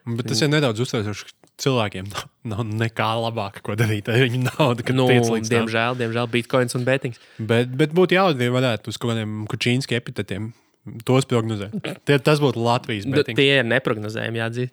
Bet 0.09 0.31
tas 0.31 0.41
ir 0.41 0.49
nedaudz 0.49 0.81
uztveroši. 0.81 1.35
Cilvēkiem 1.59 2.07
nav, 2.07 2.29
nav 2.47 2.61
nekā 2.71 3.09
labāka, 3.19 3.61
ko 3.67 3.75
darīt 3.75 4.07
ar 4.09 4.23
viņu 4.23 4.45
naudu. 4.47 4.85
Nu, 4.95 5.09
diemžēl, 5.43 5.99
diemžēl, 5.99 6.29
bitkoins 6.31 6.79
un 6.79 6.87
betings. 6.87 7.19
Bet, 7.37 7.75
bet 7.75 7.91
būtu 7.93 8.15
jautri, 8.15 8.47
ja 8.47 8.55
varētu 8.55 8.95
uz 8.95 8.97
kaut 8.97 9.11
kādiem 9.13 9.43
kučīnski 9.51 9.99
epitetiem 9.99 10.53
tos 11.05 11.27
prognozēt. 11.29 11.75
Tie, 12.07 12.17
tas 12.23 12.39
būtu 12.41 12.63
Latvijas 12.63 13.09
Nu, 13.11 13.19
betting. 13.19 13.37
Tie 13.37 13.59
ir 13.59 13.67
neparedzējami, 13.67 14.39
jāatzīst. 14.41 14.73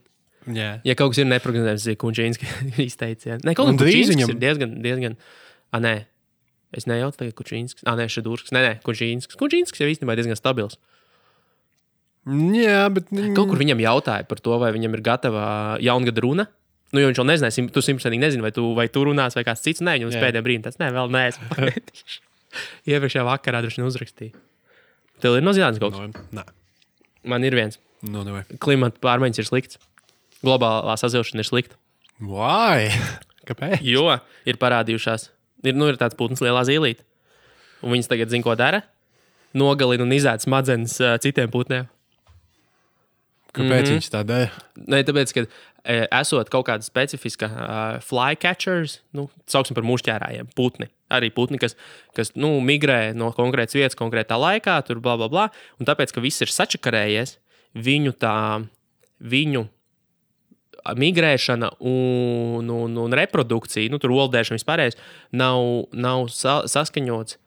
Jā. 0.53 0.81
Ja 0.85 0.93
kaut 0.99 1.13
kas 1.15 1.21
ir 1.23 1.29
neparedzējams, 1.29 1.85
tad 1.87 1.93
ir 1.95 1.99
Kunčīnska 2.01 2.49
izteiciens. 2.89 3.45
Nē, 3.47 3.55
kaut 3.57 3.71
kas 3.71 3.79
drīz 3.81 4.11
viņam- 4.13 4.29
ir 4.35 4.41
diezgan, 4.43 4.75
diezgan. 4.83 5.15
Ah, 5.73 5.79
nē, 5.81 5.93
es 6.77 6.85
nejaucu 6.85 7.17
tagad 7.23 7.33
Kunčīnskas. 7.39 7.81
Ah, 7.89 7.95
nē, 7.97 8.05
Šadūrskas. 8.13 8.53
Nē, 8.53 8.61
nē, 8.67 8.73
Kunčīnskas. 8.85 9.39
Kunčīnskas 9.39 9.81
jau 9.81 9.89
īstenībā 9.89 10.13
diezgan 10.19 10.37
stabils. 10.37 10.77
Jā, 12.25 12.87
bet. 12.93 13.09
Kaut 13.37 13.51
kur 13.51 13.59
viņam 13.61 13.81
jautāja 13.83 14.25
par 14.29 14.39
to, 14.41 14.55
vai 14.61 14.71
viņam 14.73 14.95
ir 14.97 15.01
gatava 15.05 15.43
jaungada 15.83 16.23
runa. 16.25 16.45
Nu, 16.93 17.01
jo 17.01 17.09
viņš 17.09 17.19
vēl 17.21 17.27
nezināja, 17.33 17.53
sim- 17.57 17.67
tu 17.73 17.81
simtprocentīgi 17.83 18.21
nezini, 18.21 18.41
vai 18.45 18.51
tu, 18.55 18.63
vai 18.77 18.85
tu 18.89 19.03
runās, 19.05 19.35
vai 19.37 19.43
kāds 19.45 19.61
cits. 19.65 19.81
Nē, 19.85 19.97
viņam 19.99 20.13
pēdējā 20.21 20.45
brīdī 20.45 20.63
tas 20.69 20.77
nē, 20.81 20.91
vēl 20.95 21.09
nē, 21.13 21.23
es 21.33 21.39
pagaidīšu. 21.49 22.21
Iepriekšējā 22.93 23.25
vakarā 23.27 23.61
droši 23.65 23.81
vien 23.81 23.89
uzrakstīju. 23.89 24.37
Tev 25.21 25.35
ir 25.37 25.43
no 25.45 25.51
zinātnes 25.57 25.81
kaut 25.81 25.97
kas. 25.97 26.05
No, 26.31 26.39
nē, 26.39 26.45
Man 27.25 27.43
ir 27.43 27.55
viens. 27.57 27.79
no, 28.05 28.21
nevajag. 28.23 28.55
Klimata 28.61 29.01
pārmaiņas 29.01 29.41
ir 29.41 29.47
slikts. 29.49 29.79
Globālā 30.45 30.95
sazilšana 31.01 31.43
ir 31.43 31.49
slikta. 31.49 31.79
Why? 32.21 32.91
Kāpēc? 33.49 33.81
Jo 33.85 34.07
ir 34.47 34.59
parādījušās, 34.61 35.29
ir, 35.65 35.75
nu, 35.77 35.89
ir 35.91 35.99
tāds 36.01 36.17
putns 36.17 36.43
lielā 36.43 36.63
zīlīte. 36.67 37.05
Un 37.85 37.93
viņas 37.93 38.09
tagad 38.09 38.31
zina, 38.31 38.45
ko 38.45 38.55
dara. 38.57 38.81
Nogalina 39.55 40.05
un 40.05 40.13
izēd 40.15 40.43
smadzenes 40.43 40.97
uh, 41.03 41.15
citiem 41.21 41.51
putniem. 41.53 41.89
Kāpēc 43.55 43.69
mm 43.69 43.85
-hmm. 43.85 43.95
viņš 43.95 44.09
tā 44.11 44.23
dara? 44.27 44.51
Nē, 44.75 45.03
tāpēc, 45.07 45.31
ka 45.33 45.45
e, 45.85 46.07
esot 46.11 46.49
kaut 46.51 46.65
kāda 46.67 46.83
specifiska 46.83 47.47
uh, 47.47 48.01
flycatchers, 48.03 48.99
nu, 49.13 49.29
sauksim 49.47 49.75
par 49.75 49.83
mušķērājiem, 49.87 50.49
putni. 50.55 50.89
Arī 51.09 51.29
putni, 51.31 51.57
kas, 51.57 51.77
kas 52.13 52.33
nu, 52.35 52.59
migrē 52.59 53.13
no 53.15 53.31
konkrētas 53.31 53.77
vietas, 53.77 53.95
konkrētā 53.95 54.35
laikā, 54.35 54.81
tur 54.83 54.99
bla, 54.99 55.15
bla, 55.15 55.29
bla. 55.29 55.49
Un 55.79 55.85
tāpēc, 55.85 56.11
ka 56.11 56.21
viss 56.21 56.41
ir 56.41 56.51
sačakarējies, 56.51 57.37
viņu 57.75 58.11
tā, 58.19 58.65
viņu 59.21 59.69
migrēšana 60.93 61.71
un, 61.79 62.69
un, 62.69 62.99
un 63.01 63.17
reprodukcija, 63.17 63.89
nu, 63.89 63.99
tur 64.01 64.13
oldēšana 64.13 64.59
vispārējais, 64.59 64.99
nav, 65.33 65.89
nav 65.95 66.29
sa 66.33 66.61
saskaņots 66.69 67.39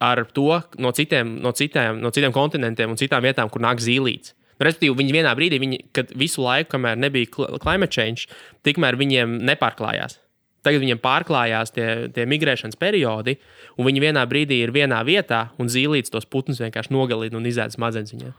ar 0.00 0.24
to 0.36 0.60
no 0.78 0.92
citiem, 0.92 1.38
no, 1.42 1.52
citiem, 1.56 2.00
no 2.00 2.12
citiem 2.12 2.34
kontinentiem 2.34 2.92
un 2.92 3.00
citām 3.00 3.24
vietām, 3.24 3.52
kur 3.52 3.64
nāk 3.64 3.80
zīlītes. 3.84 4.34
Respektīvi, 4.56 4.96
viņi 4.96 5.12
vienā 5.12 5.32
brīdī, 5.36 5.58
viņi, 5.60 5.78
kad 5.96 6.12
visu 6.16 6.40
laiku, 6.44 6.70
kamēr 6.72 6.96
nebija 6.96 7.28
climate 7.60 7.92
change, 7.92 8.30
tikmēr 8.64 8.96
viņiem 8.96 9.36
nepārklājās. 9.44 10.16
Tagad 10.64 10.82
viņiem 10.82 10.98
pārklājās 10.98 11.74
tie, 11.76 11.86
tie 12.10 12.24
migrēšanas 12.26 12.78
periodi, 12.80 13.36
un 13.76 13.86
viņi 13.86 14.02
vienā 14.02 14.24
brīdī 14.26 14.62
ir 14.64 14.72
vienā 14.74 15.02
vietā, 15.06 15.50
un 15.60 15.68
zīlītes 15.70 16.10
tos 16.10 16.26
putnus 16.26 16.62
vienkārši 16.64 16.94
nogalina 16.96 17.38
un 17.38 17.46
izēda 17.46 17.76
smadzenes 17.76 18.16
viņiem. 18.16 18.32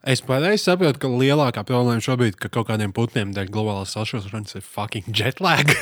Es 0.00 0.22
pareizi 0.24 0.62
saprotu, 0.64 0.96
ka 1.02 1.08
lielākā 1.12 1.60
problēma 1.68 2.00
šobrīd, 2.00 2.38
ka 2.40 2.48
kaut 2.52 2.70
kādiem 2.70 2.92
putniem 2.96 3.34
dēļ 3.36 3.50
globālās 3.52 3.92
sašķelšanas 3.92 4.56
ir 4.56 4.64
fucking 4.64 5.10
jetlag. 5.12 5.74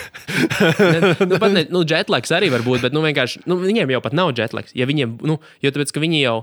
nu, 1.31 1.39
pat 1.39 1.55
ne, 1.55 1.63
nu, 1.71 1.85
jetlags 1.87 2.35
arī 2.35 2.49
var 2.51 2.65
būt, 2.67 2.83
bet 2.83 2.97
nu, 2.97 3.05
nu, 3.05 3.59
viņiem 3.63 3.95
jau 3.95 4.03
pat 4.03 4.17
nav 4.19 4.33
jetlags. 4.35 4.75
Ja 4.75 4.89
viņiem, 4.91 5.21
nu, 5.23 5.39
jo 5.63 5.75
tāpēc, 5.75 5.95
ka 5.95 6.03
viņi 6.03 6.25
jau, 6.25 6.37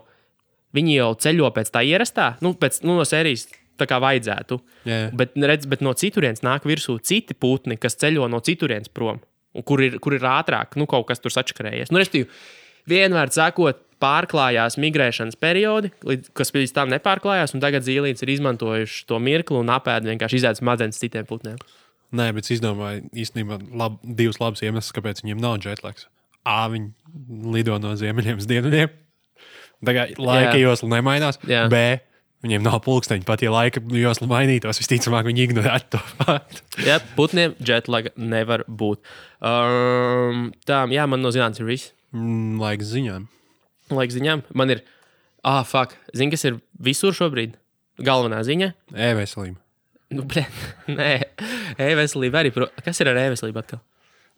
viņi 0.78 0.96
jau 1.02 1.12
ceļo 1.28 1.52
pēc 1.58 1.76
tā 1.76 1.84
ierastā, 1.84 2.32
nu, 2.46 2.56
pēc 2.56 2.80
nu, 2.88 2.96
no 3.02 3.08
sērijas. 3.08 3.50
Tā 3.76 3.84
kā 3.92 3.98
vajadzētu. 4.00 4.56
Yeah. 4.88 5.10
Bet, 5.20 5.34
redz, 5.36 5.68
bet 5.68 5.82
no 5.84 5.92
citurienes 6.00 6.46
nāk 6.48 6.64
virsū 6.64 6.94
citi 7.04 7.36
putni, 7.36 7.76
kas 7.76 8.00
ceļo 8.00 8.30
no 8.32 8.40
citurienes 8.40 8.88
prom, 8.88 9.20
kur 9.68 9.84
ir, 9.84 9.98
kur 10.00 10.16
ir 10.16 10.24
ātrāk, 10.32 10.78
nu, 10.80 10.88
kaut 10.88 11.10
kas 11.10 11.20
tur 11.20 11.34
sačakarējies. 11.36 11.92
Nu, 11.92 12.00
respektīvi, 12.00 12.30
vienmēr 12.90 13.32
sakot, 13.34 13.82
pārklājās 14.02 14.76
migrēšanas 14.82 15.38
periodi, 15.40 15.92
kas 16.36 16.52
līdz 16.56 16.74
tam 16.76 16.92
nepārklājās, 16.92 17.56
un 17.56 17.64
tagad 17.64 17.86
zīlītes 17.88 18.26
ir 18.26 18.34
izmantojuši 18.36 19.06
to 19.10 19.20
mirkli 19.24 19.58
un 19.62 19.72
apēdu 19.74 20.12
vienkārši 20.12 20.42
izēdz 20.42 20.62
smadzenes 20.62 21.00
citiem 21.02 21.28
putniem. 21.30 21.58
Nē, 22.16 22.30
bet 22.36 22.46
es 22.48 22.58
izdomāju 22.58 23.08
īstenībā 23.18 23.60
lab, 23.76 23.98
divus 24.04 24.40
labus 24.42 24.62
iemeslus, 24.64 24.94
kāpēc 24.96 25.24
viņiem 25.24 25.42
nav 25.42 25.58
jetlaks. 25.64 26.10
A, 26.46 26.68
viņi 26.70 26.92
lido 27.56 27.80
no 27.82 27.96
ziemeļiem 27.98 28.44
uz 28.44 28.50
dienvidiem. 28.50 28.92
Tagad 29.86 30.20
laika 30.22 30.54
Jā. 30.54 30.68
josla 30.68 30.98
nemainās. 30.98 31.42
Jā. 31.50 31.66
B, 31.72 31.88
Viņiem 32.46 32.62
nav 32.62 32.76
pulksteņa, 32.86 33.26
pat 33.26 33.42
ja 33.42 33.50
laika 33.50 33.82
josla 33.98 34.28
mainītos, 34.30 34.78
visticamāk, 34.78 35.26
viņi 35.26 35.48
ignorētu 35.48 35.96
to 35.96 36.02
faktu. 36.20 36.62
jā, 36.86 37.00
putniem 37.18 37.56
jetlaga 37.58 38.12
nevar 38.22 38.62
būt. 38.70 39.02
Um, 39.42 40.52
tā, 40.68 40.84
jā, 40.94 41.08
man 41.10 41.26
no 41.26 41.32
zinātnes 41.34 41.64
ir 41.64 41.72
viss. 41.72 41.90
Mm, 42.16 42.62
laika 42.64 42.88
ziņām 42.88 43.32
laika 43.94 44.16
ziņām. 44.16 44.44
Man 44.58 44.74
ir, 44.74 44.82
ah, 45.46 45.64
fuck, 45.68 45.96
zini, 46.16 46.34
kas 46.34 46.46
ir 46.48 46.60
visur 46.82 47.16
šobrīd? 47.16 47.58
Galvenā 48.02 48.42
ziņa- 48.44 48.74
e-veselība. 49.10 49.60
Nu, 50.16 50.26
blē, 50.30 50.46
nē, 51.00 51.12
e-veselība 51.82 52.42
arī. 52.42 52.52
Pro... 52.56 52.68
Kas 52.84 53.00
ir 53.02 53.12
ar 53.12 53.22
e-veselību 53.22 53.62
atkal? 53.62 53.82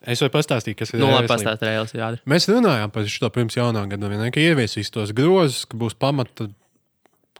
Es 0.07 0.22
varu 0.22 0.36
pastāstīt, 0.36 0.77
kas 0.77 0.93
ir. 0.93 1.01
Nu, 1.01 1.10
labi, 1.10 1.29
pastāstīt 1.31 1.65
reāli. 1.65 1.89
Jādara. 1.98 2.22
Mēs 2.29 2.46
runājām 2.51 2.93
par 2.93 3.07
šo 3.10 3.31
pirms 3.34 3.57
jaunā 3.57 3.81
gada, 3.89 4.12
vienā, 4.12 4.29
ka 4.34 4.43
ieviesīs 4.43 4.93
tos 4.93 5.13
grozus, 5.17 5.65
ka 5.65 5.79
būs 5.79 5.98
pamata 5.98 6.51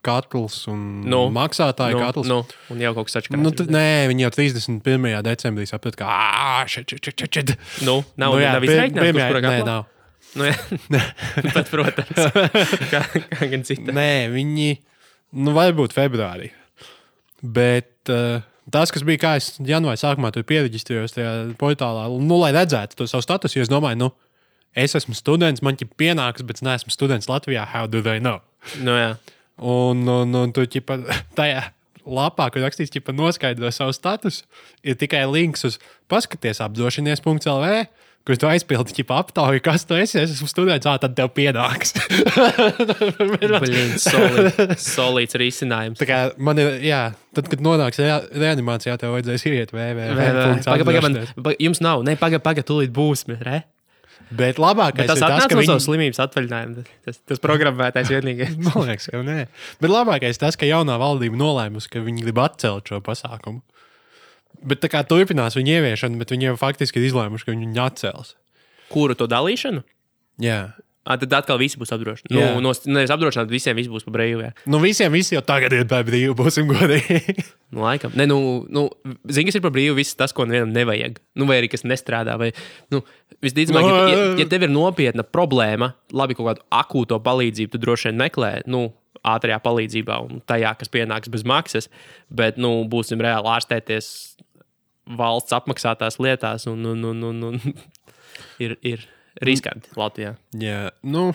katls 0.08 0.64
un 0.72 1.04
nu, 1.06 1.28
maksātāja 1.36 1.94
nu, 1.94 2.02
katls. 2.02 2.30
Nu, 2.32 2.40
un 2.74 2.82
jau 2.82 2.94
kaut 2.98 3.10
kas 3.10 3.20
tāds- 3.20 3.30
nu, 3.36 3.52
nē, 3.52 4.08
viņi 4.10 4.26
jau 4.26 4.32
31. 4.40 5.22
decembrī 5.28 5.68
saprata, 5.70 6.02
ka 6.02 6.10
ah, 6.10 6.66
šeit, 6.66 6.90
šeit, 6.90 7.14
šeit, 7.14 7.30
šeit. 7.30 7.54
Nu, 7.86 8.00
nav, 8.18 8.34
nu, 8.34 8.42
jā, 8.42 8.56
nav 8.58 8.66
izreikināts, 8.66 9.14
kurš 9.14 9.38
kurā 9.38 9.54
nav. 9.68 9.86
Nu, 10.36 10.50
Bet, 11.56 11.70
protams, 11.72 12.28
kā, 12.92 13.02
kā 13.32 13.50
gan 13.52 13.66
cita. 13.68 13.94
Nē, 13.96 14.28
viņi 14.34 14.70
nu, 15.38 15.54
varbūt 15.56 15.96
februārī. 15.96 16.52
Bet 17.42 18.12
uh, 18.12 18.42
tas, 18.74 18.92
kas 18.94 19.06
bija, 19.08 19.22
kā 19.22 19.36
es 19.40 19.54
janvārī 19.64 20.00
sākumā 20.02 20.32
tur 20.34 20.46
pierakstījos 20.48 21.16
tajā 21.16 21.34
portālā, 21.62 22.08
nu, 22.22 22.42
lai 22.42 22.54
redzētu 22.56 23.00
to 23.00 23.10
savu 23.10 23.26
statusu, 23.26 23.62
es 23.64 23.72
domāju, 23.72 24.02
nu, 24.06 24.12
es 24.78 24.98
esmu 24.98 25.16
students, 25.18 25.64
man 25.66 25.80
ir 25.80 25.90
pienāks, 26.00 26.46
bet 26.48 26.60
es 26.62 26.66
neesmu 26.66 26.94
students 26.94 27.30
Latvijā. 27.32 27.66
How 27.70 27.90
do 27.90 28.04
they 28.06 28.22
know? 28.24 28.42
Nu, 28.82 28.98
jā. 28.98 29.16
un, 29.62 30.04
un, 30.12 30.38
un 30.42 30.54
tu 30.56 30.66
ķipa, 30.68 31.00
tajā 31.38 31.70
lapā, 32.08 32.50
kur 32.54 32.64
rakstīts, 32.64 32.96
ka 33.04 33.16
noskaidro 33.16 33.70
savu 33.74 33.96
statusu, 33.96 34.46
ir 34.86 34.98
tikai 35.00 35.26
links 35.30 35.66
uz 35.68 35.80
paskaties 36.12 36.62
apdrošinies.lv 36.64 37.88
kurš 38.28 38.42
tu 38.42 38.50
aizpildi 38.50 38.96
ķipa 39.00 39.22
aptauju, 39.24 39.62
kas 39.64 39.86
tu 39.88 39.96
esi. 39.98 40.20
Es 40.20 40.34
esmu 40.36 40.50
students, 40.52 40.88
ah, 40.90 40.98
tad 41.02 41.16
tev 41.18 41.32
pienāks. 41.36 41.96
Blin, 43.64 43.96
solid, 44.02 44.76
solids 44.82 45.40
risinājums. 45.40 46.02
Tā 46.02 46.10
kā 46.10 46.20
man 46.36 46.60
ir, 46.62 46.76
jā, 46.86 47.02
tad, 47.38 47.48
kad 47.52 47.64
nonāks 47.64 48.02
re 48.04 48.12
reanimācijā, 48.44 48.98
tev 49.00 49.16
vajadzēs 49.16 49.48
iet 49.52 49.74
www. 49.74 50.12
Pagaid, 50.68 50.86
pagaid, 50.90 51.08
man, 51.08 51.58
jums 51.64 51.82
nav, 51.84 52.04
ne, 52.08 52.18
pagaid, 52.20 52.44
pagaid, 52.46 52.68
tūlīt 52.68 52.94
būs, 52.96 53.28
re? 53.40 53.64
Bet 54.28 54.58
labākais 54.60 55.06
Bet 55.06 55.14
tas 55.14 55.22
ir 55.22 55.32
tas, 55.32 55.46
ka 55.48 55.56
viņi... 55.56 55.78
slimības 55.86 56.20
atvaļinājumu. 56.20 56.84
Tas, 57.08 57.20
tas 57.32 57.40
programmētājs 57.40 58.12
vienīgais. 58.12 58.58
Man 58.66 58.90
liekas, 58.90 59.08
ka 59.14 59.22
nē. 59.24 59.46
Bet 59.80 59.94
labākais 59.94 60.42
tas, 60.42 60.58
ka 60.60 60.68
jaunā 60.68 60.98
valdība 61.00 61.40
nolēmusi, 61.40 61.88
ka 61.94 62.04
viņi 62.04 62.26
grib 62.26 62.42
atcelt 62.44 62.92
šo 62.92 63.00
pasākumu. 63.06 63.64
Bet 64.66 64.82
tā 64.84 64.90
kā 64.92 65.04
turpinās 65.08 65.58
viņa 65.58 65.78
ieviešana, 65.78 66.20
bet 66.22 66.34
viņi 66.34 66.52
jau 66.52 66.58
faktiski 66.60 67.02
ir 67.02 67.10
izlēmuši, 67.12 67.48
ka 67.48 67.54
viņi 67.54 67.70
viņu 67.70 67.84
atcels. 67.84 68.36
Kuru 68.92 69.18
to 69.20 69.28
dalīšanu? 69.30 69.84
Jā. 70.42 70.62
À, 71.08 71.16
tad 71.16 71.32
atkal 71.38 71.56
visi 71.60 71.80
būs 71.80 71.94
apdrošināti. 71.96 72.36
Nu, 72.36 72.60
no, 72.60 72.74
nevis 72.92 73.12
apdrošināti, 73.14 73.54
visiem 73.56 73.78
viss 73.80 73.88
būs 73.88 74.04
pa 74.04 74.12
brīvu. 74.12 74.42
Jā. 74.44 74.50
Nu, 74.68 74.82
visiem 74.84 75.14
visi 75.16 75.38
jau 75.38 75.42
tagad 75.46 75.72
ir 75.72 75.86
pa 75.88 76.02
brīvu, 76.04 76.36
būsim 76.36 76.68
godīgi. 76.68 77.46
nu, 77.74 77.86
laikam. 77.86 78.12
Ne, 78.20 78.26
nu, 78.28 78.40
nu, 78.68 78.90
Zini, 79.24 79.48
kas 79.48 79.60
ir 79.60 79.64
pa 79.64 79.72
brīvu, 79.72 79.96
viss 80.02 80.18
tas, 80.20 80.36
ko 80.36 80.44
nevienam 80.50 80.74
nevajag. 80.76 81.22
Nu, 81.40 81.48
vai 81.48 81.62
arī 81.62 81.72
kas 81.72 81.88
nestrādā. 81.88 82.36
Vai, 82.42 82.52
nu, 82.92 83.06
visticamāk, 83.46 83.88
no, 83.88 84.04
ja, 84.04 84.20
ja, 84.20 84.28
ja 84.42 84.50
tev 84.52 84.68
ir 84.68 84.74
nopietna 84.74 85.24
problēma, 85.24 85.94
labi, 86.12 86.36
kaut 86.36 86.52
kādu 86.52 86.66
akūto 86.76 87.22
palīdzību, 87.24 87.72
tu 87.72 87.84
droši 87.86 88.12
vien 88.12 88.20
meklē. 88.26 88.52
Nu, 88.68 88.90
ātrajā 89.28 89.62
palīdzībā 89.64 90.20
un 90.26 90.42
tajā, 90.48 90.74
kas 90.80 90.92
pienāks 90.92 91.32
bez 91.32 91.48
maksas, 91.48 91.88
bet 92.28 92.60
nu, 92.60 92.82
būsim 92.90 93.22
reāli 93.24 93.50
ārstēties 93.56 94.10
valsts 95.18 95.56
apmaksātās 95.56 96.20
lietās, 96.20 96.68
un, 96.70 96.84
un, 96.86 97.04
un, 97.12 97.24
un, 97.30 97.44
un 97.52 97.60
ir, 98.64 98.78
ir 98.82 99.08
riskanti 99.44 99.94
Latvijā. 99.98 100.36
Jā, 100.60 100.88
nu, 101.08 101.30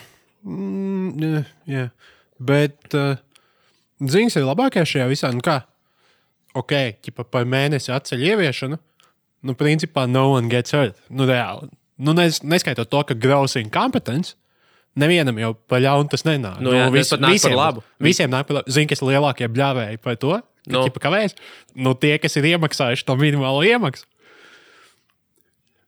mm, 0.44 1.22
jā, 1.22 1.42
jā. 1.70 1.84
bet 2.42 2.96
uh, 2.98 3.20
ziņas 4.02 4.38
ir 4.38 4.48
labākais 4.48 4.88
šajā 4.88 5.08
visā. 5.10 5.32
Nu, 5.34 5.44
kā? 5.44 5.62
Ok, 6.58 6.74
ķipa 7.04 7.24
par 7.32 7.48
mēnesi 7.48 7.92
atceļ 7.94 8.26
ieviešanu. 8.32 8.78
Nu, 9.42 9.56
principā, 9.58 10.04
no 10.06 10.28
one 10.36 10.50
gets 10.52 10.74
hurt. 10.76 10.98
Nu, 11.10 11.26
reāli. 11.26 11.70
Nu, 12.02 12.14
nes, 12.16 12.42
neskaitot 12.46 12.90
to, 12.90 13.02
ka 13.08 13.16
grousing 13.18 13.72
kompetence. 13.72 14.36
Nevienam 14.98 15.38
jau 15.40 15.54
par 15.70 15.80
ļaunu 15.80 16.10
tas 16.12 16.26
nenāk. 16.26 16.58
Nu, 16.60 16.74
jā, 16.76 16.86
nu, 16.90 16.92
vis, 16.92 17.08
visiem, 17.08 17.80
visiem 18.02 18.32
nāk 18.32 18.48
par 18.48 18.58
labu. 18.58 18.72
Zini, 18.74 18.90
kas 18.90 19.00
ir 19.00 19.08
lielākie 19.08 19.48
bļāvēji 19.48 20.00
par 20.04 20.18
to? 20.20 20.36
Nu. 20.70 20.84
Ķipa, 20.86 21.02
kāpēc? 21.08 21.34
Nu, 21.74 21.94
tie, 21.98 22.14
kas 22.22 22.38
ir 22.38 22.46
iemaksājuši 22.52 23.06
to 23.08 23.16
minimālo 23.18 23.64
iemaksu. 23.66 24.06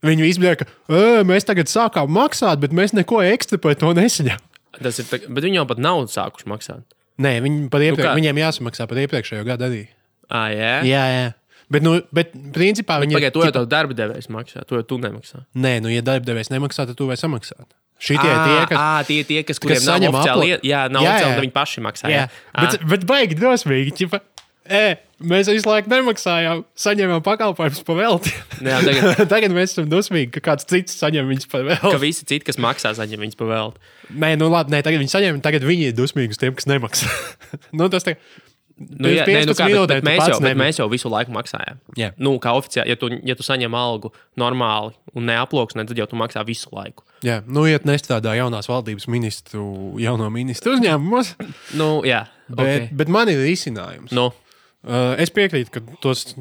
Viņi 0.04 0.26
izbrīd, 0.28 0.60
ka 0.60 1.22
mēs 1.24 1.46
tagad 1.48 1.70
sākām 1.70 2.10
maksāt, 2.12 2.60
bet 2.60 2.74
mēs 2.76 2.92
neko 2.96 3.22
ekstra 3.24 3.60
par 3.62 3.78
to 3.80 3.94
nesaņemam. 3.96 4.50
Tas 4.74 4.98
ir, 4.98 5.06
bet 5.06 5.46
viņi 5.46 5.60
jau 5.60 5.68
pat 5.70 5.80
nav 5.80 6.02
sākuši 6.10 6.50
maksāt. 6.50 6.82
Nē, 7.22 7.36
viņi 7.44 7.68
par 7.70 7.84
iepriek, 7.86 8.08
nu 8.10 8.18
viņiem 8.18 8.40
jāsamaksā 8.42 8.88
par 8.90 8.98
iepriekšējo 9.04 9.46
gadu 9.46 9.68
arī. 9.68 9.84
Ah, 10.26 10.50
jā, 10.50 10.74
jā. 10.88 11.04
jā. 11.14 11.30
Bet, 11.72 11.84
nu, 11.86 11.94
bet 12.14 12.34
principā 12.52 12.98
viņi. 13.00 13.16
Pagaid, 13.16 13.34
to 13.36 13.46
jau 13.46 13.54
tev 13.54 13.68
darba 13.70 13.96
devējs 13.96 14.28
maksā, 14.34 14.66
to 14.68 14.80
jau 14.80 14.84
tu 14.90 14.98
nemaksā. 15.00 15.44
Nē, 15.56 15.78
nu, 15.84 15.92
ja 15.94 16.02
darba 16.04 16.26
devējs 16.26 16.50
nemaksā, 16.52 16.88
tad 16.90 16.98
tu 16.98 17.08
vai 17.08 17.16
samaksāt. 17.20 17.64
Šitie 18.04 18.26
à, 18.26 18.38
tie, 18.42 18.56
kas, 18.68 18.76
à, 18.76 19.02
tie, 19.06 19.20
tie, 19.24 19.40
kas, 19.46 19.60
kas 19.62 19.84
saņem 19.86 20.10
oficiāli, 20.10 20.56
aplo... 20.58 20.66
jā, 20.66 20.80
nav 20.92 21.06
jā, 21.06 21.12
oficiāli, 21.12 21.32
jā. 21.32 21.42
viņi 21.44 21.54
paši 21.54 21.84
maksā. 21.86 22.10
Jā, 22.10 22.24
jā. 22.26 22.64
Bet, 22.66 22.86
bet 22.90 23.06
baigi 23.08 23.38
drosmīgi. 23.38 23.94
Ķipa, 24.00 24.20
E, 24.64 24.96
mēs 25.20 25.48
visu 25.52 25.68
laiku 25.68 25.90
nemaksājām, 25.92 26.62
saņēmām 26.80 27.20
pakalpojumus 27.24 27.82
par 27.84 27.98
velti. 27.98 28.32
Jā, 28.64 28.78
tagad... 28.86 29.20
tagad 29.34 29.52
mēs 29.56 29.74
esam 29.74 29.90
dusmīgi, 29.92 30.30
ka 30.38 30.44
kāds 30.52 30.68
cits 30.70 30.96
saņem 31.02 31.28
viņus 31.28 31.50
par 31.52 31.66
velti. 31.68 31.84
Ka 31.84 32.00
visi 32.00 32.24
citi, 32.24 32.46
kas 32.48 32.60
maksā, 32.62 32.94
saņem 32.96 33.26
viņus 33.26 33.38
par 33.40 33.52
velti. 33.52 33.92
Nē, 34.14 34.34
nu 34.40 34.48
labi, 34.52 34.72
nē, 34.72 34.80
tagad 34.86 35.04
viņi 35.04 35.12
saņem, 35.12 35.44
tagad 35.44 35.68
viņi 35.68 35.90
ir 35.90 35.98
dusmīgi 35.98 36.36
uz 36.36 36.40
tiem, 36.40 36.56
kas 36.56 36.68
nemaksā. 36.70 37.12
nu, 37.78 37.90
tas 37.92 38.08
tā, 38.08 38.16
Nu, 38.74 39.06
jā, 39.06 39.22
nē, 39.22 39.44
nu 39.46 39.54
kā, 39.54 39.68
bet, 39.70 40.00
bet 40.00 40.06
mēs, 40.08 40.20
jau, 40.32 40.38
bet 40.42 40.56
mēs 40.58 40.80
jau 40.80 40.88
visu 40.90 41.06
laiku 41.06 41.30
maksājām. 41.30 41.78
Yeah. 41.94 42.10
Nu, 42.18 42.32
kā 42.42 42.56
oficiāli, 42.58 42.90
ja 42.90 42.98
tu, 42.98 43.06
ja 43.22 43.36
tu 43.38 43.46
saņem 43.46 43.76
algu 43.78 44.10
normāli 44.40 44.90
un 45.14 45.28
neaploksnē, 45.30 45.84
tad 45.86 46.00
jau 46.00 46.08
tu 46.10 46.18
maksā 46.18 46.42
visu 46.48 46.72
laiku. 46.74 47.06
Jā, 47.22 47.38
nu, 47.46 47.68
ja 47.70 47.78
nestrādā 47.86 48.34
jaunās 48.34 48.66
valdības 48.66 49.06
ministru, 49.14 49.62
jauno 50.02 50.26
ministru 50.34 50.74
uzņēmumos. 50.74 51.36
nu, 51.78 51.90
jā, 52.08 52.24
bet, 52.48 52.64
okay. 52.64 52.88
bet 52.98 53.14
man 53.14 53.30
ir 53.30 53.44
risinājums. 53.46 54.10
Nu. 54.10 54.32
Uh, 54.32 54.43
es 55.22 55.30
piekrītu, 55.32 55.70
ka 55.72 55.80
tos, 56.04 56.34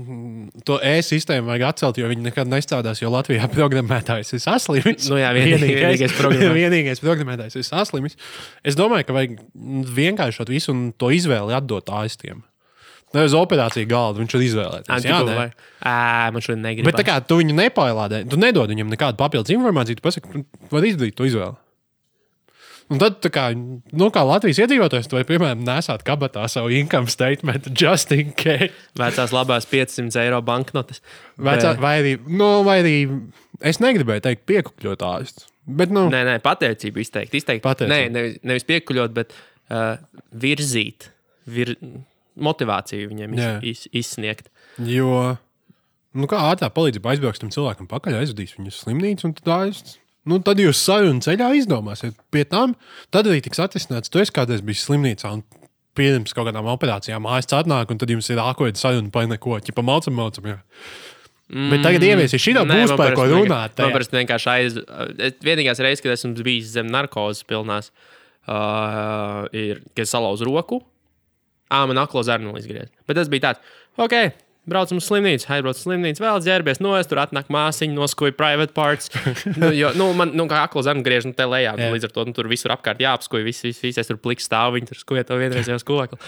to 0.68 0.76
e-sistēmu 0.84 1.48
vajag 1.48 1.64
atcelt, 1.70 2.00
jo 2.02 2.10
viņi 2.12 2.26
nekad 2.30 2.50
nestrādās. 2.52 3.00
Jo 3.04 3.12
Latvijā 3.14 3.48
programmētājs 3.58 4.34
ir 4.36 4.42
saslimis. 4.44 5.08
Nu 5.12 5.20
jā, 5.22 5.30
vienīgais- 5.38 5.78
vienīgais 5.80 6.16
programmētājs. 6.18 6.58
vienīgais 6.60 7.04
programmētājs 7.04 7.56
ir 7.62 7.68
saslimis. 7.68 8.18
Es 8.68 8.76
domāju, 8.80 9.08
ka 9.08 9.16
vajag 9.16 9.38
vienkāršot 9.96 10.52
visu 10.52 10.74
un 10.76 10.90
to 10.98 11.12
izvēli 11.16 11.56
atdot 11.56 11.88
ārstiem. 11.94 12.44
Nevis 13.14 13.36
operāciju 13.38 13.86
galdu, 13.86 14.24
viņš 14.24 14.36
ir 14.40 14.44
izvēlēties. 14.50 15.04
Jā, 15.06 15.20
nē. 15.28 15.44
Ā, 15.86 16.32
man 16.34 16.42
šodien 16.42 16.64
negribas. 16.66 16.90
Bet 16.90 16.98
tā 16.98 17.04
kā 17.06 17.20
tu 17.22 17.38
viņu 17.38 17.54
nepailādē, 17.60 18.24
tu 18.28 18.40
nedod 18.42 18.72
viņam 18.74 18.90
nekādu 18.90 19.20
papildus 19.20 19.54
informāciju, 19.54 20.00
tu 20.00 20.06
pasaki, 20.08 20.42
tu 20.42 20.74
vari 20.74 20.90
izdarīt 20.90 21.14
to 21.20 21.28
izvēli. 21.30 21.54
Un 22.94 23.00
tad, 23.02 23.16
tā 23.24 23.32
kā, 23.34 23.46
nu, 23.58 24.10
kā 24.14 24.22
Latvijas 24.28 24.60
iedzīvotājs, 24.62 25.08
tu 25.10 25.18
vari, 25.18 25.26
piemēram, 25.32 25.64
nesāt 25.66 26.04
kabatā 26.06 26.44
savu 26.52 26.70
income 26.78 27.10
statement, 27.10 27.72
just 27.80 28.12
in 28.14 28.34
case. 28.38 28.70
Vecās 29.00 29.34
labās 29.34 29.66
500 29.72 30.20
eiro 30.22 30.44
banknotes. 30.46 31.02
Vecā, 31.42 31.74
vai, 31.82 31.96
arī, 32.04 32.14
nu, 32.30 32.52
vai 32.68 32.78
arī 32.84 32.96
es 33.66 33.82
negribēju 33.82 34.28
teikt, 34.28 34.46
piekupļot 34.52 35.06
ārstu. 35.10 35.48
Bet, 35.64 35.94
nu, 35.96 36.06
Nē, 36.12 36.22
nē, 36.28 36.38
pateicību 36.44 37.02
izteikt. 37.02 37.34
izteikt. 37.40 37.64
Pateicību. 37.66 37.94
Nē, 37.96 38.12
nevis, 38.14 38.38
nevis 38.46 38.66
piekuļot, 38.68 39.14
bet 39.16 39.34
uh, 39.34 39.96
virzīt, 40.44 41.08
vir, 41.50 41.74
motivāciju 42.36 43.10
viņiem 43.12 43.34
iz, 43.38 43.48
iz, 43.72 43.84
izsniegt. 44.04 44.50
jo, 44.90 45.38
nu, 46.14 46.30
kā 46.30 46.40
ātrā 46.52 46.70
palīdzība 46.74 47.14
aizbrauks 47.14 47.42
tam 47.42 47.52
cilvēkam 47.54 47.90
pakaļ, 47.92 48.20
aizvedīs 48.22 48.56
viņu 48.58 48.74
uz 48.74 48.80
slimnīcu 48.84 49.30
un 49.30 49.36
tad 49.40 49.52
ārsts. 49.58 50.00
Nu, 50.30 50.40
tad 50.40 50.62
jūs 50.62 50.80
sarunu 50.80 51.24
ceļā 51.24 51.50
izdomāsiet. 51.60 52.16
Pie 52.32 52.46
tam 52.48 52.78
tad 53.12 53.28
arī 53.28 53.42
tiks 53.44 53.60
atrisināts. 53.60 54.12
Tu 54.12 54.22
esi 54.24 54.34
kādreiz 54.36 54.64
bijis 54.64 54.86
slimnīcā 54.88 55.32
un 55.36 55.44
pirms 55.98 56.34
kaut 56.34 56.48
kādām 56.50 56.70
operācijām 56.72 57.28
ārsts 57.30 57.56
atnāk, 57.58 57.92
un 57.92 58.00
tad 58.02 58.12
jums 58.14 58.30
ir 58.32 58.42
ākoja 58.42 58.76
saruna 58.80 59.12
par 59.14 59.28
neko. 59.30 59.60
Ķipa 59.68 59.84
malcam, 59.86 60.16
malcam. 60.18 60.48
Jā. 60.54 60.62
Bet 61.54 61.84
tagad 61.86 62.06
ieviesi 62.08 62.40
šī 62.42 62.56
Nē, 62.56 62.64
būs 62.88 62.96
par 62.98 63.14
ko 63.18 63.28
runāt. 63.30 63.76
Parasti 63.78 64.18
vienkārši 64.18 64.50
aiz. 64.54 64.80
Vienīgais 65.44 65.82
reizes, 65.84 66.02
kad 66.02 66.16
esmu 66.16 66.34
bijis 66.46 66.72
zem 66.74 66.88
narkozes 66.90 67.46
pilnās, 67.50 67.92
uh, 68.48 69.44
ir, 69.54 69.84
kad 69.94 70.10
salauzu 70.10 70.48
roku. 70.50 70.82
Ā, 71.74 71.84
man 71.90 72.00
aklo 72.02 72.24
zarnu 72.26 72.56
izgriezt. 72.58 72.94
Bet 73.10 73.20
tas 73.20 73.30
bija 73.32 73.50
tāds, 73.50 73.76
ok, 74.02 74.16
braucam 74.70 75.00
uz 75.00 75.08
slimnīcu, 75.10 75.48
aizbraucu 75.52 75.80
uz 75.80 75.84
slimnīcu, 75.86 76.24
vēl 76.24 76.40
ģērbies 76.46 76.80
no 76.84 76.94
es, 76.96 77.10
tur 77.10 77.20
atnāk 77.24 77.50
māsiņa, 77.54 77.96
noskuja 77.98 78.36
private 78.38 78.76
parts. 78.76 79.12
nu, 79.60 79.72
jo, 79.76 79.92
nu, 80.00 80.10
man, 80.18 80.32
nu, 80.38 80.46
kā 80.52 80.64
aklo 80.68 80.84
zarnu 80.86 81.04
griež, 81.06 81.28
nu, 81.28 81.36
te 81.38 81.48
lejā, 81.50 81.74
Jā. 81.74 81.80
nu, 81.82 81.96
līdz 81.96 82.08
ar 82.08 82.16
to, 82.16 82.26
nu, 82.30 82.36
tur 82.38 82.48
visur 82.52 82.74
apkārt 82.76 83.04
jāapskuja, 83.04 83.46
viss, 83.48 83.66
viss, 83.66 83.84
viss, 83.84 84.00
es 84.00 84.10
tur 84.10 84.20
pliks 84.24 84.48
stāvu, 84.48 84.78
viņi 84.78 84.92
tur 84.92 85.02
skuja 85.02 85.26
to 85.28 85.40
vienreiz 85.42 85.68
jau 85.72 85.80
skokli. 85.82 86.20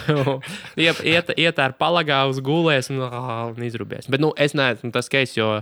iet, 0.86 1.04
iet, 1.04 1.34
iet 1.36 1.60
ar 1.60 1.76
palagā 1.80 2.22
uz 2.30 2.40
gulēs 2.44 2.90
un, 2.94 3.04
ā, 3.04 3.36
un 3.52 3.68
izrubies. 3.68 4.08
Bet, 4.10 4.24
nu, 4.24 4.32
es 4.40 4.56
neesmu 4.56 4.92
tas 4.94 5.12
keis, 5.12 5.36
jo. 5.36 5.58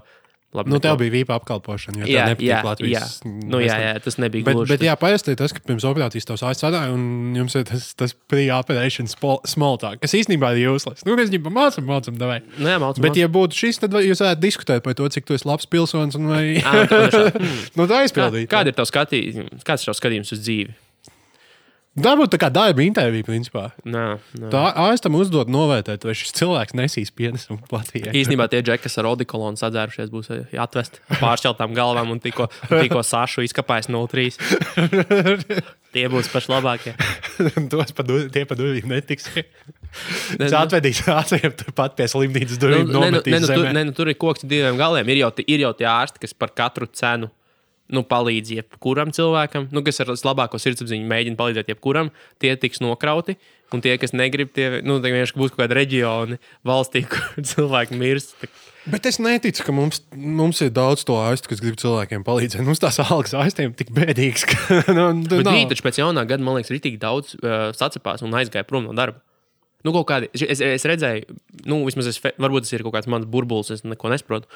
Labi, 0.57 0.73
Nu, 0.73 0.79
tev 0.81 0.97
bija 0.97 1.13
vīpa 1.13 1.35
apkalpošana. 1.37 2.01
Jo 2.01 2.07
Jā, 2.09 2.23
tev 2.25 2.31
nepatīk 2.33 2.47
jā, 2.49 2.55
jā. 2.57 2.65
Latvijas. 2.65 3.11
Nu, 3.29 3.59
jā, 3.61 3.75
jā, 3.83 3.91
tas 4.01 4.17
nebija 4.17 4.47
Bet, 4.47 4.57
gluži. 4.57 4.71
bet 4.73 4.85
jā, 4.87 4.95
parasti 4.97 5.35
tas, 5.37 5.53
ka 5.53 5.61
pirms 5.67 5.85
operācijas 5.85 6.25
tavs 6.25 6.45
ārsts 6.49 6.63
strādāja, 6.65 6.95
un 6.97 7.37
jums 7.37 7.53
ir 7.61 7.67
tas, 7.69 7.91
tas 8.01 8.15
pre-operation 8.33 9.11
small 9.13 9.77
talk, 9.83 10.01
kas 10.01 10.17
īstenībā 10.17 10.55
ir 10.57 10.71
useless. 10.73 11.05
Nu, 11.05 11.19
mēs 11.21 11.29
viņam 11.35 11.53
mācām, 11.53 11.85
mācām, 11.91 12.17
davai. 12.17 12.41
Nu, 12.57 12.65
jā, 12.73 12.79
mācam, 12.81 13.05
Bet, 13.05 13.21
ja 13.21 13.29
būtu 13.29 13.61
šis, 13.61 13.83
tad 13.85 13.93
jūs 14.01 14.25
varētu 14.25 14.41
diskutēt 14.47 14.87
par 14.89 14.97
to, 14.97 15.11
cik 15.13 15.29
tu 15.29 15.37
esi 15.37 15.45
labs 15.49 15.69
pilsonis 15.69 16.17
un 16.17 16.33
vai 16.33 16.43
Ā, 16.65 16.75
nu, 17.77 17.85
tā 17.85 17.93
Kā, 17.99 18.03
aizpildīt. 18.07 18.49
kāda 18.49 18.73
ir 18.73 18.79
tavs 18.81 18.89
skatījums, 18.95 19.61
kāds 19.69 19.85
ir 19.85 19.93
tavs 19.93 20.01
skatījums 20.01 20.33
uz 20.33 20.41
dzīvi? 20.49 20.73
Tā 22.05 22.13
būtu 22.19 22.33
tā 22.35 22.39
kā 22.43 22.49
darba 22.53 22.83
intervija, 22.85 23.27
principā. 23.27 23.65
Nā, 23.89 24.05
nā. 24.39 24.51
Tā 24.53 24.63
ārstam 24.87 25.17
uzdot 25.19 25.51
novērtēt, 25.53 26.05
vai 26.09 26.15
šis 26.19 26.35
cilvēks 26.39 26.77
nesīs 26.79 27.11
pienesumu 27.15 27.61
Latvijai. 27.73 28.15
Īstenībā 28.21 28.49
tie 28.53 28.63
džeki, 28.63 28.85
kas 28.87 28.99
ar 29.01 29.09
odikolonu 29.11 29.61
sadzērušies, 29.61 30.11
būs 30.13 30.31
eh, 30.35 30.45
atvesti 30.61 31.03
pāršķeltām 31.19 31.75
galvām 31.77 32.13
un 32.15 32.23
tikko, 32.25 32.49
tikko 32.71 33.03
sašu 33.07 33.45
izkapājis 33.49 33.91
03. 33.91 34.31
Tie 35.89 36.05
būs 36.13 36.29
paši 36.29 36.53
labākie. 36.53 36.93
Tos 37.73 37.95
pa 37.97 38.05
tie 38.05 38.43
pa 38.49 38.57
durvīm 38.59 38.91
netiks. 38.93 39.31
Ne, 40.37 40.45
Es 40.45 40.53
atvedīšu 40.53 41.09
ātriem 41.15 41.55
turpat 41.57 41.95
pie 41.97 42.05
slimnīcas 42.13 42.59
Nu, 42.59 42.63
durvīm. 42.67 42.91
ne, 42.93 43.09
nu, 43.17 43.23
ne, 43.25 43.39
nu, 43.41 43.49
tur, 43.49 43.69
ne, 43.73 43.85
nu, 43.89 43.95
tur 43.97 44.11
ir 44.13 44.19
koks 44.21 44.45
diviem 44.45 44.77
galiem. 44.77 45.09
Ir 45.15 45.23
jau, 45.23 45.31
ir 45.49 45.65
jau 45.65 45.71
tie 45.79 45.89
ārsti, 45.89 46.21
kas 46.27 46.37
par 46.37 46.53
katru 46.53 46.85
cenu 46.93 47.31
nu, 47.95 48.05
palīdz 48.07 48.55
jebkuram 48.59 49.13
cilvēkam, 49.17 49.69
nu, 49.75 49.83
kas 49.87 50.03
ar 50.05 50.13
vislabāko 50.13 50.61
sirdsapziņu 50.61 51.09
mēģina 51.09 51.39
palīdzēt 51.39 51.73
jebkuram. 51.73 52.13
Tie 52.43 52.55
tiks 52.61 52.83
nokrauti. 52.85 53.39
Un 53.75 53.83
tie, 53.85 53.99
kas 54.01 54.15
negrib, 54.17 54.49
tie 54.57 54.81
nu, 54.81 54.97
vienkārši 55.05 55.37
būs 55.37 55.53
kaut 55.53 55.61
kādi 55.61 55.77
reģioni 55.77 56.39
valstī, 56.69 57.05
kur 57.13 57.45
cilvēki 57.45 57.99
mirst. 58.01 58.49
Bet 58.89 59.05
es 59.11 59.19
neticu, 59.21 59.65
ka 59.67 59.75
mums, 59.77 60.01
mums 60.17 60.63
ir 60.65 60.71
daudz 60.73 61.05
to 61.05 61.19
ārstu, 61.21 61.51
kas 61.53 61.61
grib 61.61 61.77
cilvēkiem 61.81 62.25
palīdzēt. 62.25 62.65
Mums 62.65 62.81
tās 62.81 63.01
algas 63.05 63.37
ārstiem 63.37 63.75
tik 63.77 63.93
bēdīgas, 63.97 64.47
ka 64.51 64.81
nu, 64.89 65.11
nu, 65.21 65.29
Bet 65.35 65.51
viņi 65.51 65.69
taču 65.75 65.85
pēc 65.85 66.01
jaunā 66.01 66.25
gada, 66.29 66.45
man 66.45 66.57
liekas, 66.57 66.73
ir 66.73 66.81
tik 66.85 66.97
daudz 67.03 67.37
uh, 67.37 67.69
sacipās 67.77 68.25
un 68.25 68.37
aizgāja 68.39 68.65
prom 68.69 68.89
no 68.89 68.97
darba. 68.97 69.21
Nu, 69.87 69.93
kādi, 70.03 70.27
es, 70.35 70.59
es 70.65 70.85
redzēju, 70.89 71.37
nu, 71.71 71.83
vismaz 71.87 72.09
es, 72.11 72.19
varbūt 72.19 72.67
tas 72.67 72.73
ir 72.75 72.83
kaut 72.83 72.97
kāds 72.97 73.11
mans 73.11 73.29
burbulis, 73.31 73.71
es 73.77 73.85
neko 73.87 74.11
nesaprotu. 74.11 74.49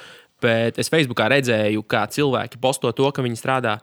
Bet 0.43 0.79
es 0.83 0.91
Facebookā 0.93 1.29
redzēju, 1.33 1.85
kā 1.87 2.05
cilvēki 2.11 2.61
posto 2.63 2.91
to, 2.97 3.11
ka 3.15 3.25
viņi 3.25 3.39
strādā. 3.39 3.77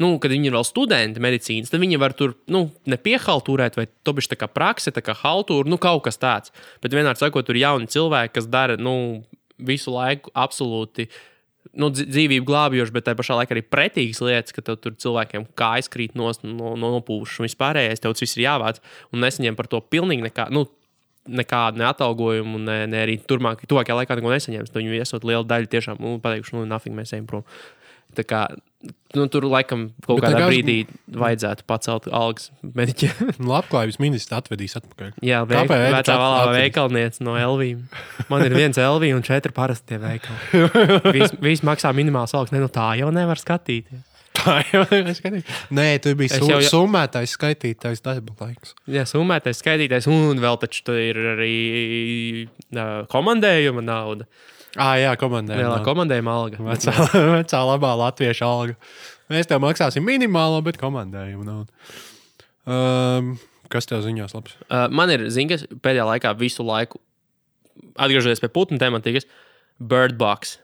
Nu, 0.00 0.14
kad 0.22 0.32
viņi 0.32 0.48
ir 0.48 0.54
vēl 0.56 0.64
studenti 0.64 1.20
medicīnas, 1.20 1.68
tad 1.68 1.82
viņi 1.82 1.98
var 2.00 2.14
tur 2.16 2.32
nu, 2.48 2.68
nepiehaltūrēt, 2.88 3.74
vai 3.76 3.84
to 4.06 4.14
bija 4.16 4.38
tā 4.38 4.48
praksa, 4.48 4.94
tā 4.96 5.02
kā 5.04 5.12
haltūra, 5.18 5.68
nu, 5.68 5.76
kaut 5.82 6.06
kas 6.06 6.16
tāds. 6.20 6.54
Bet 6.80 6.94
vienmēr 6.94 7.18
sakot, 7.20 7.44
tur 7.44 7.58
ir 7.58 7.66
jauni 7.66 7.90
cilvēki, 7.90 8.32
kas 8.38 8.48
dara 8.48 8.78
nu, 8.80 8.94
visu 9.60 9.92
laiku 9.92 10.32
absolūti 10.32 11.10
nu, 11.76 11.90
dz- 11.92 12.08
dzīvību 12.08 12.46
glābjoši, 12.48 12.94
bet 12.94 13.06
tajā 13.06 13.18
pašā 13.18 13.36
laikā 13.40 13.54
arī 13.54 13.62
pretīgas 13.66 14.22
lietas, 14.24 14.54
ka 14.56 14.64
tev 14.64 14.78
tur 14.80 14.96
cilvēkiem 15.00 15.50
kājas 15.58 15.90
krīt 15.92 16.16
nost 16.18 16.46
no, 16.46 16.74
no 16.78 16.94
nopūšas 16.96 17.42
un 17.42 17.48
vispārējais, 17.48 18.02
tev 18.02 18.16
tas 18.16 18.24
viss 18.24 18.38
ir 18.38 18.46
jāvāc 18.46 18.80
un 19.12 19.24
nesaņem 19.26 19.58
par 19.58 19.68
to 19.70 19.82
pilnīgi 19.92 20.24
nekā. 20.26 20.48
Nu, 20.54 20.64
Nekādu 21.28 21.76
ne 21.82 21.84
atalgojumu, 21.84 22.58
ne, 22.64 22.78
ne 22.88 23.02
arī 23.04 23.18
turpmāk, 23.28 23.66
tuvākajā 23.68 23.98
laikā 24.00 24.16
neko 24.16 24.32
nesaņems. 24.32 24.72
Tad 24.72 24.80
Viņi 24.80 25.02
esot 25.04 25.26
liela 25.28 25.44
daļa 25.44 25.68
tiešām 25.70 26.00
nu, 26.00 26.16
pateikuši, 26.24 26.56
nu, 26.56 26.64
nafīgi 26.70 26.96
mēs 26.96 27.12
ejam 27.12 27.26
prom. 27.28 27.44
Tā 28.16 28.24
kā, 28.26 28.40
nu, 29.14 29.26
tur 29.30 29.44
laikam 29.46 29.84
kaut 30.02 30.18
Bet 30.18 30.32
kādā 30.32 30.40
nekās- 30.40 30.50
brīdī 30.50 30.76
vajadzētu 31.14 31.62
pacelt 31.68 32.08
algas 32.10 32.48
mediķiem. 32.64 33.28
Nu, 33.38 33.52
Labklājības 33.52 34.00
ministrs 34.02 34.34
atvedīs 34.40 34.74
atpakaļ. 34.80 35.12
Jā, 35.22 35.44
veik, 35.46 35.70
vecā 35.70 36.16
valā 36.18 36.50
veikalniece 36.56 37.22
no 37.22 37.36
Elvīm. 37.38 37.84
Man 38.32 38.42
ir 38.48 38.56
viens 38.56 38.80
Elvī 38.82 39.12
un 39.14 39.22
četri 39.22 39.52
parastie 39.54 40.00
veikali. 40.02 40.66
Viss 41.20 41.36
vis 41.38 41.62
maksā 41.62 41.92
minimāls 41.94 42.34
algas. 42.34 42.50
Ne, 42.56 42.64
nu 42.64 42.72
tā 42.72 42.96
jau 42.98 43.12
nevar 43.14 43.38
skatīties. 43.38 44.02
Tā 44.38 44.60
jau 44.70 44.84
ir 44.94 45.08
skaidrs. 45.16 45.48
Nē, 45.74 45.86
tur 46.04 46.14
bija 46.20 46.38
su, 46.38 46.46
jau- 46.48 46.60
summētais, 46.64 47.32
skaitītājs 47.36 48.00
darba 48.04 48.36
laiks. 48.40 48.76
Jā, 48.88 49.02
summētais, 49.10 49.58
skaitītais, 49.60 50.06
un 50.10 50.38
vēl 50.40 50.60
taču 50.62 50.84
tur 50.86 51.00
ir 51.02 51.18
arī 51.34 51.54
uh, 52.46 53.02
komandējuma 53.10 53.82
nauda. 53.84 54.28
Ah, 54.78 54.94
jā, 55.02 55.10
komandē. 55.18 55.56
Lielā 55.58 55.80
komandējuma 55.82 56.30
alga. 56.44 56.60
Vecā, 56.62 56.94
vecā 57.40 57.62
labā 57.66 57.90
latviešu 58.04 58.46
alga. 58.46 58.76
Mēs 59.34 59.50
tev 59.50 59.58
maksāsim 59.64 60.06
minimālo, 60.06 60.62
bet 60.62 60.78
komandējumu 60.78 61.42
naudu. 61.46 61.98
Um, 62.70 63.34
kas 63.72 63.90
tev 63.90 64.04
ziņās 64.06 64.34
labs? 64.36 64.54
Uh, 64.68 64.86
man 64.94 65.10
ir, 65.10 65.26
zināms, 65.34 65.66
pēdējā 65.82 66.06
laikā 66.06 66.32
visu 66.38 66.62
laiku, 66.66 67.02
atgriežoties 67.98 68.42
pie 68.44 68.50
putnu 68.54 68.78
tematikas, 68.78 69.26
Bird 69.80 70.14
Box. 70.20 70.59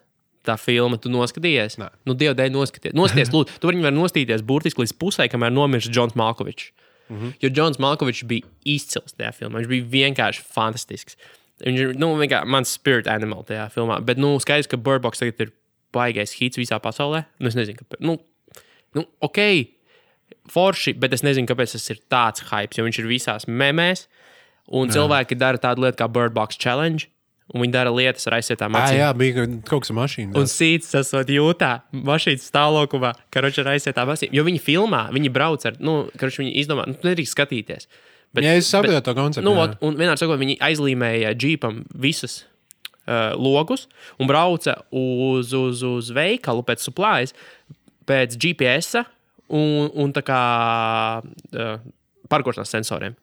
Tā 0.46 0.54
filma, 0.60 0.98
tu 1.02 1.10
noskatījies? 1.10 1.78
Nē. 1.82 1.88
Nu, 2.06 2.14
Dieva 2.18 2.36
dēļ, 2.38 2.52
noskaties. 2.54 2.94
Noskaties, 2.96 3.32
lūdzu, 3.34 3.58
tu 3.60 3.70
vari 3.70 3.94
nostīties 3.94 4.44
burtiski 4.46 4.84
līdz 4.84 4.94
pusē, 5.00 5.26
kamēr 5.32 5.54
nomirst 5.54 5.90
Džons 5.90 6.14
Malkovičs. 6.18 6.70
Mm 7.08 7.18
-hmm. 7.18 7.32
Jo 7.42 7.50
Džons 7.50 7.78
Malkovičs 7.82 8.24
bija 8.26 8.46
izcils 8.64 9.14
tajā 9.14 9.32
filmā. 9.32 9.60
Viņš 9.62 9.68
bija 9.68 9.90
vienkārši 9.90 10.42
fantastisks. 10.42 11.16
Viņš 11.64 11.80
ir 11.80 11.94
nu, 11.96 12.14
vienkārši 12.20 12.46
mans 12.52 12.72
spirit 12.72 13.06
animal 13.08 13.44
tajā 13.44 13.70
filmā. 13.72 14.00
Bet, 14.04 14.18
nu, 14.18 14.38
skaidrs, 14.40 14.66
ka 14.66 14.76
Box 14.76 15.18
tagad 15.18 15.40
ir 15.40 15.52
baigais 15.94 16.34
hits 16.36 16.58
visā 16.58 16.78
pasaulē. 16.82 17.24
Nu, 17.38 17.48
es 17.48 17.54
nezinu, 17.54 17.78
kāpēc. 17.80 18.00
Nu, 18.00 18.18
nu, 18.94 19.06
ok, 19.20 19.40
forši, 20.52 20.94
bet 21.00 21.12
es 21.16 21.22
nezinu, 21.22 21.48
kāpēc 21.48 21.72
tas 21.72 21.90
ir 21.90 22.02
tāds 22.12 22.44
hype, 22.50 22.76
jo 22.76 22.84
viņš 22.84 22.98
ir 23.02 23.10
visās 23.10 23.48
memēs. 23.48 24.06
Un 24.66 24.90
Jā. 24.90 24.98
cilvēki 24.98 25.38
dara 25.38 25.58
tādu 25.62 25.84
lietu 25.84 26.00
kā 26.00 26.08
Box 26.10 26.58
Challenge, 26.58 27.06
un 27.54 27.62
viņi 27.62 27.74
dara 27.74 27.92
lietas 27.94 28.26
ar 28.26 28.38
aizsietām 28.40 28.74
acīm. 28.74 28.98
jā, 28.98 29.10
bija 29.16 29.46
kaut 29.68 29.84
kas 29.84 29.92
ar 29.92 29.98
mašīnu. 30.00 30.34
Un 30.38 30.50
sīts 30.50 30.90
esot 30.98 31.30
jūtā, 31.30 31.70
mašīnas 31.94 32.48
stāvoklimā, 32.50 33.12
karoči 33.34 33.62
ar 33.62 33.72
aizsietām 33.76 34.10
acīm. 34.12 34.34
Jo 34.34 34.42
viņi 34.46 34.62
filmā, 34.62 35.06
viņi 35.14 35.32
brauc 35.34 35.66
ar, 35.68 35.78
nu, 35.78 35.98
karoči 36.18 36.42
viņi 36.42 36.56
izdomā, 36.62 36.88
nu, 36.90 36.98
nedrīkst 37.06 37.36
skatīties. 37.36 37.88
Bet, 38.34 38.44
jā, 38.44 38.56
es 38.58 38.68
saprotu 38.68 38.98
to 39.06 39.14
konceptu. 39.16 39.46
Nu, 39.46 39.54
jā. 39.56 39.68
ot, 39.68 39.76
un 39.86 39.98
vienā 39.98 40.16
sakot, 40.18 40.40
viņi 40.40 40.58
aizlīmēja 40.66 41.32
džīpam 41.38 41.84
visas 41.94 42.40
uh, 42.42 43.32
logus 43.38 43.86
un 44.18 44.28
brauca 44.30 44.80
uz, 44.90 45.54
uz, 45.56 45.84
uz 45.86 46.10
veikalu 46.16 46.66
pēc 46.66 46.82
supplies, 46.82 47.36
pēc 48.10 48.34
GPS 48.42 49.06
un, 49.46 49.86
un 49.94 50.12
tā 50.16 50.24
kā 50.26 50.40
uh, 51.22 51.78
parkošanas 52.28 52.74
sensoriem. 52.74 53.14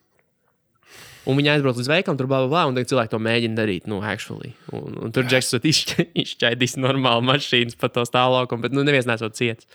Un 1.24 1.38
viņi 1.40 1.54
aizbrauc 1.54 1.78
līdz 1.80 1.88
veikalam, 1.88 2.18
tur 2.20 2.28
blā, 2.28 2.66
un 2.68 2.76
tagad 2.76 2.90
cilvēki 2.92 3.14
to 3.14 3.20
mēģina 3.24 3.56
darīt. 3.56 3.88
Nu, 3.88 4.02
actually. 4.04 4.52
Un, 4.76 4.98
un 5.06 5.14
tur 5.16 5.24
Džeks 5.30 5.56
ir 5.56 5.68
izšķaidījis 6.24 6.76
normāli 6.84 7.24
mašīnas 7.30 7.80
pa 7.80 7.88
to 7.94 8.04
stāvokli, 8.08 8.60
bet 8.66 8.76
nu, 8.76 8.84
neviens 8.84 9.08
nesot 9.08 9.38
ciets. 9.40 9.70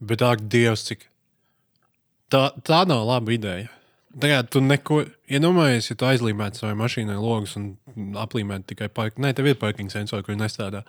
Bet 0.00 0.24
ak, 0.24 0.46
Dievs, 0.50 0.86
cik. 0.88 1.04
Tā, 2.32 2.48
tā 2.64 2.82
nav 2.88 3.04
laba 3.10 3.34
ideja. 3.34 3.68
Tagad 4.12 4.48
tu 4.52 4.60
neko, 4.64 5.02
iedomājies, 5.32 5.90
ja 5.92 5.96
tu 5.96 6.08
aizlīmētu 6.08 6.60
savai 6.60 6.74
mašīnai 6.80 7.16
logus 7.20 7.54
un 7.60 7.70
aplīmētu 8.20 8.72
tikai 8.72 8.88
parking. 8.92 9.24
Nē, 9.24 9.34
tev 9.36 9.48
ir 9.48 9.60
parking 9.60 9.92
sensori, 9.92 10.24
kur 10.26 10.36
nestrādā. 10.36 10.82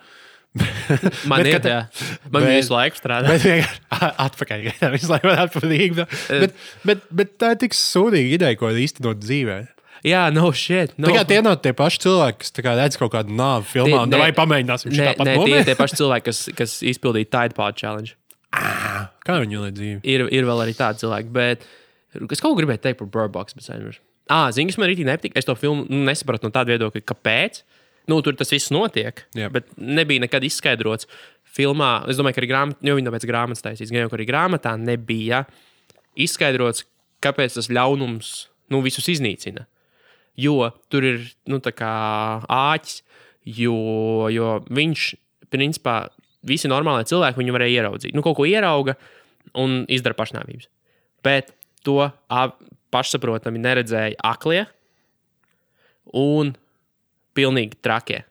Man 1.30 1.40
Bet 1.42 1.48
ir 1.50 1.60
tā, 1.64 1.76
man 2.30 2.44
bet- 2.44 2.52
visu 2.54 2.70
laiku 2.74 2.98
strādā. 3.00 3.26
Bet 3.32 3.42
vienkārši 3.42 4.10
atpakaļ. 4.26 4.66
Visu 4.94 5.08
laiku 5.10 5.30
varētu 5.32 5.60
patīk. 5.60 5.96
Bet, 5.98 6.58
bet, 6.86 7.06
bet 7.20 7.32
tā 7.42 7.48
ir 7.56 7.62
tik 7.64 7.74
sūdīga 7.74 8.36
ideja, 8.38 8.58
ko 8.60 8.70
īstenot 8.70 9.18
dzīvē. 9.24 9.56
Jā, 10.04 10.26
no 10.36 10.50
shit. 10.52 10.92
No. 11.00 11.08
Tagad 11.08 11.30
tie 11.32 11.40
nav 11.42 11.56
tie 11.64 11.72
paši 11.74 12.02
cilvēki, 12.04 12.38
kas 12.44 12.52
tā 12.54 12.62
kā 12.66 12.74
redz 12.76 12.98
kaut 13.00 13.10
kādu 13.16 13.32
nāvi 13.34 13.64
filmā. 13.70 14.02
Tie- 14.04 14.12
ne- 14.12 14.20
vai 14.20 14.30
pamēģināsim 14.36 14.92
šo 14.94 15.06
tāpat 15.10 15.30
nē 15.30 15.36
tie 15.46 15.54
ir 15.62 15.68
tie 15.70 15.76
paši 15.80 15.98
cilvēki, 16.02 16.26
kas, 16.28 16.42
kas 16.60 16.74
izpildīja 16.92 17.30
Tide 17.34 17.56
Pod 17.56 17.78
challenge. 17.80 18.12
Kā 19.24 19.38
viņi 19.42 19.56
ieliek 19.58 19.74
dzīvi? 19.78 19.98
Ir, 20.06 20.26
ir 20.30 20.46
vēl 20.46 20.60
arī 20.66 20.74
tādi 20.78 21.02
cilvēki, 21.02 21.32
bet 21.34 21.64
es 22.20 22.38
kaut 22.44 22.52
ko 22.52 22.58
gribēju 22.60 22.82
teikt 22.84 23.00
par 23.00 23.08
Burbucks. 23.16 23.56
Bet 23.58 23.66
aizmirsu. 23.74 23.98
ah, 24.30 24.46
zini, 24.54 24.70
kas 24.70 24.78
man 24.78 24.92
arī 24.92 25.02
nepatīk. 25.08 25.34
Es 25.40 25.48
to 25.48 25.56
filmu 25.58 25.88
nu, 25.88 26.04
nesapratu 26.06 26.46
no 26.46 26.52
tāda 26.54 26.76
viedokļa, 26.76 27.02
kāpēc. 27.10 27.64
Nu, 28.10 28.18
tur 28.20 28.36
tas 28.36 28.50
viss 28.52 28.72
notiek, 28.74 29.22
Jā. 29.36 29.48
bet 29.52 29.70
nebija 29.80 30.20
nekad 30.26 30.44
izskaidrots. 30.44 31.08
Filmā, 31.54 32.02
es 32.10 32.18
domāju, 32.18 32.34
ka 32.36 32.42
arī 32.42 32.48
grāmatā, 32.50 32.82
jo 32.84 32.96
viņi 32.98 33.06
no 33.06 33.12
pēc 33.14 33.24
grāmatas 33.30 33.62
taisīs, 33.62 33.92
gan 33.94 34.02
jau 34.04 34.10
arī 34.16 34.26
grāmatā 34.26 34.72
nebija 34.80 35.44
izskaidrots, 36.18 36.82
kāpēc 37.24 37.54
tas 37.56 37.70
ļaunums 37.70 38.32
nu, 38.74 38.80
visus 38.84 39.06
iznīcina. 39.12 39.64
Jo 40.36 40.72
tur 40.90 41.06
ir 41.06 41.20
nu, 41.46 41.60
āķis, 41.62 42.96
jo, 43.46 43.76
jo 44.34 44.48
viņš, 44.66 45.06
principā, 45.54 46.08
visi 46.44 46.68
normālie 46.68 47.06
cilvēki 47.08 47.40
viņu 47.40 47.54
varēja 47.54 47.82
ieraudzīt. 47.84 48.16
Nu, 48.16 48.24
kaut 48.26 48.36
ko 48.40 48.48
ierauga 48.48 48.96
un 49.54 49.84
izdara 49.88 50.16
pašnāvības. 50.18 50.66
Bet 51.24 51.54
to 51.86 52.00
ap- 52.28 52.58
pašsaprotami 52.92 53.62
neredzēja 53.62 54.18
aklie 54.26 54.66
un 56.12 56.54
pilnīgi 57.36 57.78
trakie. 57.84 58.22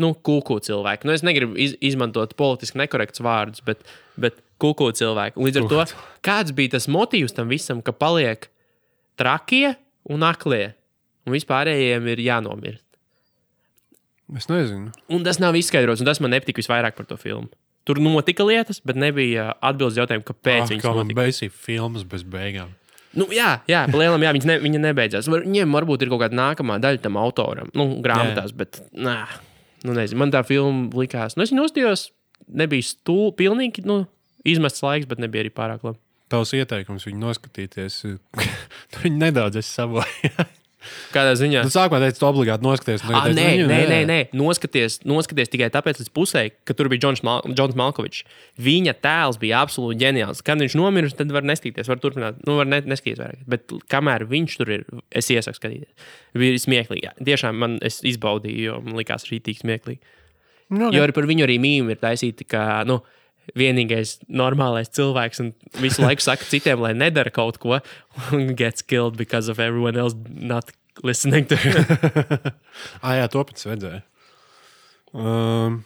Nu, 0.00 0.14
kūku 0.16 0.56
cilvēki. 0.64 1.06
Nu, 1.06 1.12
es 1.14 1.22
negribu 1.22 1.54
iz, 1.60 1.74
izmantot 1.84 2.32
politiski 2.38 2.80
nekorektus 2.80 3.22
vārdus, 3.22 3.60
bet, 3.64 3.82
bet 4.18 4.38
kūku 4.62 4.88
cilvēki. 4.98 5.36
Un 5.38 5.46
Līdz 5.46 5.60
ar 5.62 5.68
to, 5.70 5.84
kāds 6.24 6.54
bija 6.56 6.74
tas 6.78 6.88
motīvs 6.90 7.36
tam 7.36 7.50
visam, 7.52 7.82
ka 7.84 7.92
paliek 7.94 8.48
trakie 9.20 9.74
un 10.10 10.24
aklie, 10.26 10.72
un 11.28 11.36
vispārējiem 11.36 12.08
ir 12.14 12.22
jānomirst. 12.24 12.86
Es 14.38 14.48
nezinu. 14.48 14.90
Un 15.12 15.26
tas 15.26 15.38
nav 15.42 15.54
izskaidrots, 15.60 16.00
un 16.00 16.08
tas 16.08 16.22
man 16.24 16.32
nepatika 16.32 16.62
visvairāk 16.62 16.96
par 16.96 17.06
to 17.10 17.18
filmu. 17.20 17.50
Tur 17.84 17.98
notika 18.00 18.46
lietas, 18.46 18.78
bet 18.86 18.96
nebija 18.96 19.50
atbildes 19.60 19.98
jautājumu, 19.98 20.24
kāpēc 20.24 20.62
Ah, 20.64 20.70
viņas 20.70 20.84
kā 20.86 20.92
man 20.94 21.04
notika. 21.08 21.18
beigsies 21.20 21.52
filmas 21.52 22.04
bez 22.08 22.22
beigām. 22.24 22.70
Nu, 23.18 23.26
jā, 23.34 23.50
jā, 23.68 23.82
palielam, 23.92 24.22
jā, 24.24 24.32
viņas 24.36 24.48
ne, 24.48 24.56
viņa 24.62 24.80
nebeidzās. 24.86 25.28
Var, 25.32 25.44
viņiem 25.44 25.74
varbūt 25.76 26.04
ir 26.04 26.12
kaut 26.12 26.22
kāda 26.24 26.38
nākamā 26.38 26.78
daļa 26.82 27.02
tam 27.04 27.18
autoram, 27.20 27.68
nu, 27.76 27.88
grāmatās, 28.04 28.54
bet, 28.56 28.80
nē, 28.96 29.18
nu, 29.84 29.96
nezinu, 29.98 30.20
man 30.22 30.32
tā 30.32 30.40
filma 30.48 30.88
likās. 30.96 31.36
Nu, 31.36 31.44
es 31.44 31.52
viņu 31.52 31.66
uzstājos, 31.68 32.06
nebija 32.62 32.88
stūlis, 32.88 33.36
pilnīgi, 33.40 33.84
nu, 33.88 34.02
izmests 34.48 34.84
laiks, 34.84 35.10
bet 35.10 35.20
nebija 35.22 35.44
arī 35.44 35.52
pārāk 35.54 35.84
labi. 35.86 36.00
Tavs 36.32 36.54
ieteikums 36.56 37.04
viņu 37.08 37.20
noskatīties. 37.26 38.00
Viņi 39.02 39.24
nedaudz 39.26 39.60
savoju. 39.68 40.32
Kādā 41.14 41.32
ziņā? 41.38 41.62
Nu, 41.66 41.72
sākumā 41.72 42.00
teicu, 42.02 42.18
tu 42.20 42.26
obligāti 42.28 42.64
noskaties. 42.66 43.04
un 43.06 43.14
Ah, 43.14 43.26
nē, 43.28 43.34
teicu, 43.34 43.66
nē, 43.68 43.78
"Viņu, 43.82 43.88
nē, 43.92 44.00
nē. 44.08 44.18
Noskaties, 44.38 44.98
noskaties 45.04 45.48
tikai 45.52 45.68
tāpēc, 45.70 46.00
līdz 46.02 46.10
pusē, 46.14 46.50
ka 46.64 46.74
tur 46.74 46.88
bija 46.88 47.00
Džons, 47.04 47.22
Mal 47.22 47.42
Džons 47.48 47.74
Malkovičs. 47.74 48.22
Viņa 48.58 48.94
tēls 49.02 49.38
bija 49.38 49.62
absolūti 49.64 49.98
ģeniāls. 50.02 50.42
Kad 50.42 50.58
viņš 50.58 50.74
nomiris, 50.74 51.14
tad 51.16 51.30
var 51.30 51.42
nestīties, 51.42 51.88
var 51.88 51.96
turpināt. 51.96 52.40
Nu, 52.46 52.56
var 52.56 52.66
ne, 52.66 52.80
neskatīties 52.80 53.18
vairāk. 53.22 53.44
Bet 53.46 53.68
kamēr 53.88 54.26
viņš 54.26 54.56
tur 54.56 54.70
ir, 54.70 54.84
es 55.10 55.28
iesaku 55.28 55.58
skatīties. 55.60 55.92
Bija 56.34 56.58
smieklīgi. 56.58 57.12
Tiešām 57.24 57.54
man 57.54 57.78
es 57.82 58.00
izbaudīju, 58.02 58.62
jo 58.62 58.80
man 58.80 58.94
likās 58.94 59.24
rītīgi 59.30 59.62
smieklīgi. 59.62 59.98
Nu, 60.72 60.90
Jo 60.90 61.02
arī 61.04 61.12
par 61.12 61.24
viņu 61.28 61.44
arī 61.44 61.58
mīmīgi 61.60 61.90
ir 61.90 61.96
taisīti, 62.00 62.46
ka 62.48 62.82
nu, 62.88 63.02
vienīgais 63.58 64.18
normālais 64.30 64.88
cilvēks 64.94 65.40
un 65.42 65.52
visu 65.82 66.02
laiku 66.04 66.22
saka 66.24 66.44
citiem, 66.48 66.80
lai 66.84 66.92
nedara 66.94 67.30
kaut 67.34 67.58
ko, 67.62 67.80
un 68.32 68.54
gets 68.58 68.82
killed 68.82 69.16
because 69.18 69.48
of 69.50 69.58
everyone 69.58 69.96
else 69.98 70.14
not 70.28 70.70
listening 71.02 71.46
to 71.50 71.56
him. 71.56 71.74
Ah, 73.02 73.16
jā, 73.20 73.28
to 73.32 73.42
pats 73.48 73.66
redzēju. 73.66 74.02
Um, 75.12 75.82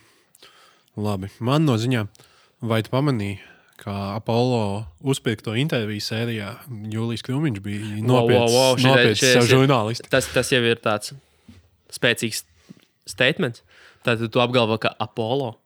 labi, 0.97 1.31
man 1.43 1.65
no 1.67 1.75
ziņām, 1.81 2.09
vai 2.63 2.83
tu 2.87 2.93
pamanīji, 2.93 3.41
ka 3.81 3.95
Apollo 4.17 4.61
uzpirkto 5.05 5.53
interviju 5.59 6.01
sērijā 6.05 6.53
Jūlijas 6.93 7.25
Krūmiņš 7.27 7.59
bija 7.65 8.01
Wow, 8.07 8.31
wow, 8.31 8.47
wow, 8.49 8.79
šitai- 8.79 8.87
nopietns 8.93 9.21
šitais 9.21 9.35
savu 9.37 9.45
ir- 9.47 9.51
žurnālistu. 9.53 10.09
tas, 10.13 10.29
tas 10.33 10.53
jau 10.55 10.63
ir 10.65 10.79
tāds 10.81 11.13
spēcīgs 11.93 12.45
statements. 13.07 13.63
Tad 14.07 14.23
tu 14.31 14.41
apgalvo, 14.43 14.79
ka 14.81 14.95
Apollo 15.03 15.57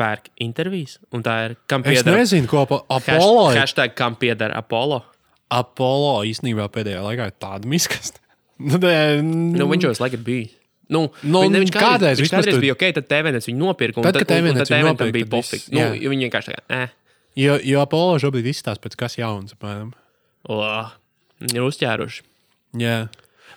pērk 0.00 0.30
intervijas, 0.44 0.96
un 1.14 1.24
tā 1.26 1.34
ir 1.48 1.56
kam 1.70 1.84
Es 1.84 2.00
pieder 2.00 2.16
nezinu, 2.16 2.48
ko 2.50 2.64
pa 2.70 2.80
Apollo. 2.96 3.50
Hash, 3.50 3.60
hashtag, 3.66 3.94
kam 3.98 4.16
pieder 4.20 4.54
Apollo. 4.56 5.02
Apollo 5.52 6.14
īstenībā 6.30 6.68
pēdējā 6.72 7.02
laikā 7.04 7.28
ir 7.32 7.36
tāda 7.42 7.70
miskasta. 7.70 8.18
Nu, 8.60 8.76
Nu, 8.76 9.64
viņš 9.70 9.84
jau 9.86 9.90
visu 9.94 10.02
laiku 10.04 10.18
ir 10.18 10.24
bijis. 10.26 10.56
Nu, 10.92 11.06
Nu, 11.22 11.40
ne, 11.48 11.62
viņš 11.62 11.70
kādreiz 11.72 12.18
viņš 12.20 12.32
kādreiz 12.34 12.56
tur- 12.56 12.64
bija 12.64 12.74
ok, 12.74 12.82
tad 12.98 13.06
TVNets 13.08 13.46
viņu 13.48 13.62
nopirka. 13.62 14.00
un 14.02 14.04
Tad, 14.04 14.18
kad 14.20 14.28
tad 14.28 14.42
viņu 14.42 14.88
nopirka, 14.90 15.14
bija 15.14 15.28
tad 15.28 15.32
pofīgi. 15.36 15.70
Nu, 15.72 15.84
viņi 16.12 16.26
vienkārši 16.26 16.50
tā 16.50 16.56
kā, 16.58 16.64
eh, 16.82 16.96
Jo, 17.40 17.54
jo 17.62 17.80
Apollo 17.80 18.18
šobrīd 18.20 18.48
izstāsta 18.50 18.82
pēc 18.84 18.96
kas 19.00 19.14
jauns. 19.16 19.54
Apmēram. 19.54 19.92
viņi 21.40 21.56
ir 21.56 21.62
uzķēruši. 21.68 22.22
Jā, 22.82 23.08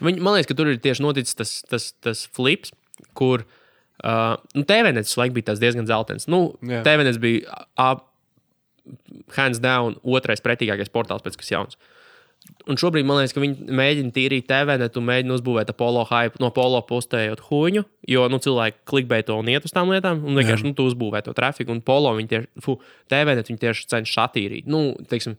Viņi, 0.03 0.21
man 0.25 0.34
liekas, 0.38 0.47
ka 0.49 0.56
tur 0.58 0.67
ir 0.71 0.77
tieši 0.82 1.03
noticis 1.06 1.36
tas, 1.38 1.51
tas, 1.69 1.91
tas 2.01 2.23
flips, 2.34 2.71
kur 3.13 3.43
uh, 3.43 3.51
nu, 4.03 4.65
TVNets 4.67 5.17
laikam 5.19 5.37
bija 5.37 5.51
tas 5.51 5.61
diezgan 5.63 5.87
zeltains. 5.89 6.27
Nu. 6.31 6.45
TVNets 6.61 7.21
bija 7.23 7.63
uh, 7.79 8.01
hands 9.37 9.61
down 9.63 9.97
otrais 10.03 10.43
pretīgākais 10.43 10.91
portāls 10.93 11.23
pēc 11.25 11.39
kas 11.39 11.53
jauns. 11.53 11.79
Un 12.67 12.75
šobrīd 12.79 13.07
man 13.07 13.21
liekas, 13.21 13.31
ka 13.35 13.39
viņi 13.39 13.71
mēģina 13.71 14.11
tīrīt 14.15 14.49
TVNet 14.49 14.97
un 14.99 15.05
mēģina 15.07 15.35
uzbūvēt 15.37 15.69
Apollo 15.71 16.03
hype, 16.09 16.41
no 16.43 16.49
Apollo 16.51 16.81
postējot 16.89 17.45
huņu, 17.47 17.85
jo 18.11 18.25
nu, 18.31 18.39
cilvēki 18.43 18.81
klikbēja 18.91 19.29
to 19.29 19.37
un 19.39 19.51
iet 19.51 19.63
uz 19.67 19.71
tām 19.75 19.91
lietām, 19.91 20.19
un 20.27 20.39
vienkārši 20.39 20.67
nu, 20.67 20.73
tu 20.75 20.89
uzbūvē 20.89 21.21
to 21.23 21.31
trafiku, 21.37 21.71
un 21.71 21.79
Polo 21.87 22.11
viņi 22.17 22.31
tieši, 22.33 22.49
fu, 22.65 22.75
TVNet 23.11 23.51
viņi 23.51 23.61
tieši 23.63 23.87
cenšas 23.93 24.19
attīrīt, 24.25 24.67
nu, 24.71 24.81
teiksim, 25.11 25.37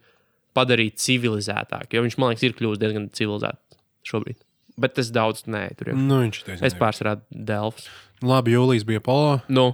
padarīt 0.56 0.96
civilizētāk, 1.04 1.92
jo 1.92 2.04
viņš 2.06 2.16
man 2.20 2.32
liekas 2.32 2.48
ir 2.48 2.56
kļuvis 2.56 2.80
diezgan 2.80 3.10
civilizēts 3.16 3.80
šobrīd. 4.08 4.40
Bet 4.80 4.96
tas 4.96 5.12
daudz 5.14 5.44
nē, 5.44 5.66
tur 5.78 5.92
jau. 5.92 5.98
nu, 6.00 6.22
viņš 6.24 6.40
ir 6.40 6.64
Es 6.66 6.76
pārsvarā 6.78 7.18
Delfs. 7.30 7.90
Labi, 8.24 8.54
Jūlijas 8.56 8.86
bija 8.88 9.02
Apollo. 9.02 9.40
Nu, 9.52 9.72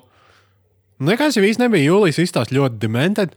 Nekas 1.00 1.38
jau 1.38 1.44
īsti 1.46 1.64
nebija. 1.64 1.88
Jūlijas 1.88 2.20
izstāsta 2.20 2.54
ļoti 2.56 2.80
demented. 2.82 3.32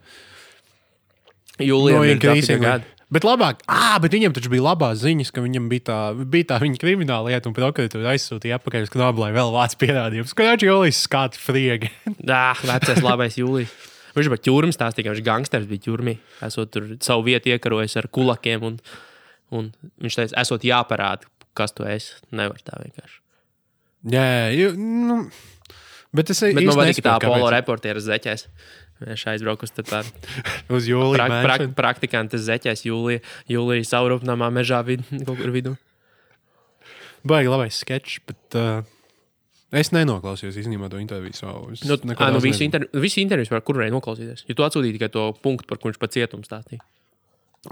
Jūlijā 1.64 2.00
No 2.00 2.08
ir 2.08 2.20
trafika 2.20 2.60
gadi. 2.60 2.90
Bet 3.14 3.26
labāk, 3.28 3.60
ah, 3.70 4.00
bet 4.02 4.16
viņam 4.16 4.34
taču 4.34 4.50
bija 4.50 4.64
labās 4.66 5.04
ziņas, 5.04 5.30
ka 5.36 5.44
viņam 5.44 5.68
bija 5.70 5.84
tā, 5.86 5.98
bija 6.18 6.48
tā 6.50 6.58
viņa 6.64 6.80
krimināla 6.82 7.30
lieta, 7.30 7.46
un 7.46 7.54
prokuratūra 7.54 8.16
aizsūtīja 8.16 8.58
atpakaļ 8.58 8.88
uz 8.88 8.92
knabu, 8.96 9.22
lai 9.22 9.30
vēl 9.36 9.54
vāc 9.54 9.76
pierādījumus. 9.78 10.34
Ka 10.34 10.48
viņš 10.50 10.66
Jūlijas 10.66 11.02
skati 11.06 11.42
friegi. 11.44 11.92
Dā, 12.32 12.42
vecais 12.66 13.04
labais 13.06 13.38
Jūlijas. 13.38 13.76
Viņš 14.18 14.32
bija 14.34 14.46
ķūrums, 14.50 14.78
stāstīja, 14.80 15.08
ka 15.08 15.14
viņš 15.14 15.26
gangsters 15.30 15.70
bija 15.70 15.86
ķūrmī. 15.88 16.18
Esot 16.50 16.74
tur 16.74 16.90
savu 17.06 17.28
vietu 17.30 17.54
iekarojis 17.54 18.00
ar 18.02 18.10
kulakiem. 18.14 18.66
Un, 18.66 18.80
un 19.54 19.70
viņš 20.02 20.20
teica, 20.20 20.42
esot 20.42 20.66
jāparāda, 20.66 21.30
kas 21.58 21.78
tu 21.78 21.86
esi. 21.86 22.18
Nevar 22.34 22.66
tā 22.66 22.82
vienkārši. 22.82 23.23
Jā, 24.12 24.24
jū, 24.52 24.72
nu, 24.76 25.20
bet 26.16 26.32
es 26.34 26.42
Bet 26.44 26.58
man 26.60 26.90
īsti 26.92 27.04
patīk 27.04 27.06
tā 27.06 27.18
polo 27.24 27.52
reportieris 27.54 28.08
zeķēs. 28.10 28.48
Viņš 29.04 29.24
aizbrauca 29.34 29.66
uz 29.68 29.72
tādu 29.76 30.12
uz 30.78 30.86
Jūlijas 30.88 31.18
pra, 31.18 31.28
pra, 31.28 31.56
mansion. 31.58 31.72
praktikantu 31.76 32.40
zeķēs 32.40 32.86
jūlijā, 32.88 33.24
jūlijā 33.52 33.88
saurupnamā 33.90 34.48
mežā 34.54 34.80
vid, 34.88 35.04
kaut 35.28 35.40
kur 35.40 35.52
vidū. 35.56 35.74
Baigi 37.28 37.52
labais 37.52 37.78
sketčs, 37.80 38.20
bet 38.28 38.58
uh, 38.60 38.84
es 39.76 39.94
nenoklausījos 39.96 40.58
īstenībā 40.60 40.90
to 40.92 41.00
interviju 41.00 41.36
savu. 41.38 41.70
Es 41.76 41.84
Nu, 41.88 41.96
ā, 41.96 42.04
nu, 42.04 42.16
daudz 42.20 42.44
visi, 42.44 42.66
nezinu. 42.66 42.68
inter, 42.70 42.88
visi 43.04 43.24
intervijas 43.24 43.52
var 43.54 43.64
kur 43.64 43.80
varēja 43.80 43.96
noklausīties. 43.96 44.44
Jo 44.50 44.58
tu 44.60 44.66
atsūtīji 44.68 44.98
tikai 45.00 45.12
to 45.16 45.30
punktu, 45.44 45.68
par 45.72 45.80
viņš 45.84 46.00
pa 46.02 46.10
cietumu 46.12 46.44
stāstīja. 46.48 46.84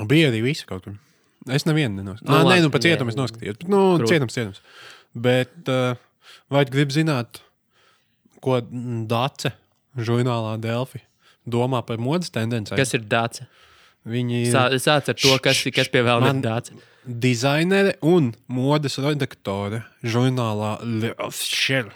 Bija 0.08 0.30
arī 0.32 0.40
visi 0.46 0.64
kaut 0.68 0.88
kur. 0.88 0.96
Es 1.52 1.68
nevienu 1.68 2.00
nenoskatījos. 2.00 2.32
Nu, 2.32 2.44
Nu, 2.46 2.52
nē, 2.54 2.62
nu, 2.64 2.72
pa 2.72 2.80
cietumu 2.80 3.12
es 3.12 3.20
noskatījos. 3.20 3.60
Bet, 3.60 3.68
nu, 3.72 3.82
Krūti. 4.00 4.14
cietums, 4.14 4.36
cietums. 4.40 4.62
Bet 5.28 5.72
uh, 5.74 6.00
vai 6.50 6.66
tu 6.66 6.72
gribi 6.72 6.94
zināt, 6.94 7.42
ko 8.42 8.60
Dāce 8.62 9.52
žurnālā 9.98 10.60
Delfi 10.62 11.02
domā 11.48 11.82
par 11.86 11.98
modes 11.98 12.30
tendencēm? 12.30 12.76
Kas 12.78 12.94
ir 12.94 13.02
dāce? 13.02 13.48
Viņi 14.08 14.48
Sā- 14.50 14.70
Sāc 14.82 15.10
ar 15.10 15.14
to, 15.14 15.38
kas, 15.40 15.64
kas 15.74 15.88
pie 15.94 16.02
vēl 16.02 16.22
Man- 16.22 16.38
ir 16.40 16.42
dāce. 16.48 16.72
dizainere 17.06 17.96
un 18.02 18.34
modes 18.48 18.98
redaktore 18.98 19.84
žurnālā. 20.04 20.80
L'officiel. 21.22 21.92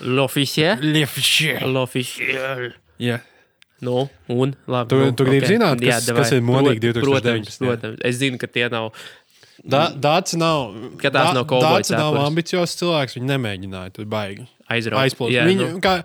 Le 0.00 1.02
Officiel. 1.02 1.60
L'officiel. 1.72 2.74
Yeah. 2.98 3.20
Nu, 3.80 4.08
un 4.28 4.54
labi. 4.68 4.88
Tu- 4.88 4.96
nu, 5.04 5.12
tu 5.16 5.24
gribi 5.24 5.46
zināt, 5.46 5.80
kas- 5.80 6.06
davai. 6.06 6.20
kas 6.22 6.32
ir 6.32 6.40
Protams, 6.42 6.80
2019, 6.80 7.60
jā. 7.60 7.66
protams. 7.66 7.98
Es 8.04 8.16
zinu, 8.20 8.38
ka 8.38 8.46
tie 8.46 8.68
nav. 8.68 8.92
Da, 9.64 9.90
Dācis 9.92 10.38
nav. 10.40 10.72
Ka 11.00 11.10
tās 11.10 11.32
Da- 11.34 11.42
nav 11.42 11.46
Dācis 11.46 11.96
nav 11.96 12.14
ambiciozs 12.24 12.76
cilvēks. 12.80 13.16
Viņš 13.18 13.26
nemēģināja 13.28 13.92
tur 13.92 14.06
baigi. 14.06 14.46
Aizplūst. 14.70 15.32
Jā, 15.34 15.44
Viņi, 15.44 15.72
nu. 15.74 15.80
kā, 15.84 16.04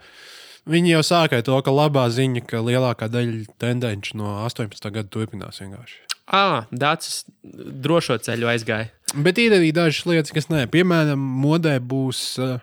viņi 0.67 0.89
jau 0.95 1.03
sāka 1.05 1.39
to, 1.45 1.61
ka 1.61 1.71
labā 1.71 2.07
ziņa, 2.09 2.45
ka 2.49 2.57
lielākā 2.57 3.07
daļa 3.09 3.45
tendenci 3.61 4.15
no 4.15 4.41
18. 4.45 4.91
gada 4.91 5.07
turpinās 5.07 5.61
vienkārši. 5.61 6.01
Ā, 6.33 6.65
Dācis 6.73 7.23
drošo 7.45 8.17
ceļu 8.17 8.49
aizgāja. 8.49 8.89
Bet 9.15 9.37
ir 9.37 9.51
arī 9.53 9.71
dažas 9.71 10.03
lietas, 10.09 10.33
kas 10.33 10.47
nē. 10.49 10.65
Piemēram, 10.73 11.15
modē 11.21 11.77
būs 11.79 12.39
uh, 12.41 12.57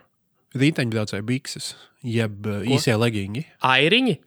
riteņbraucēju 0.58 1.24
bikses, 1.24 1.74
jeb 2.02 2.44
uh, 2.50 2.60
īsie 2.66 2.96
legingi. 2.98 3.46
Airiņi? 3.62 4.18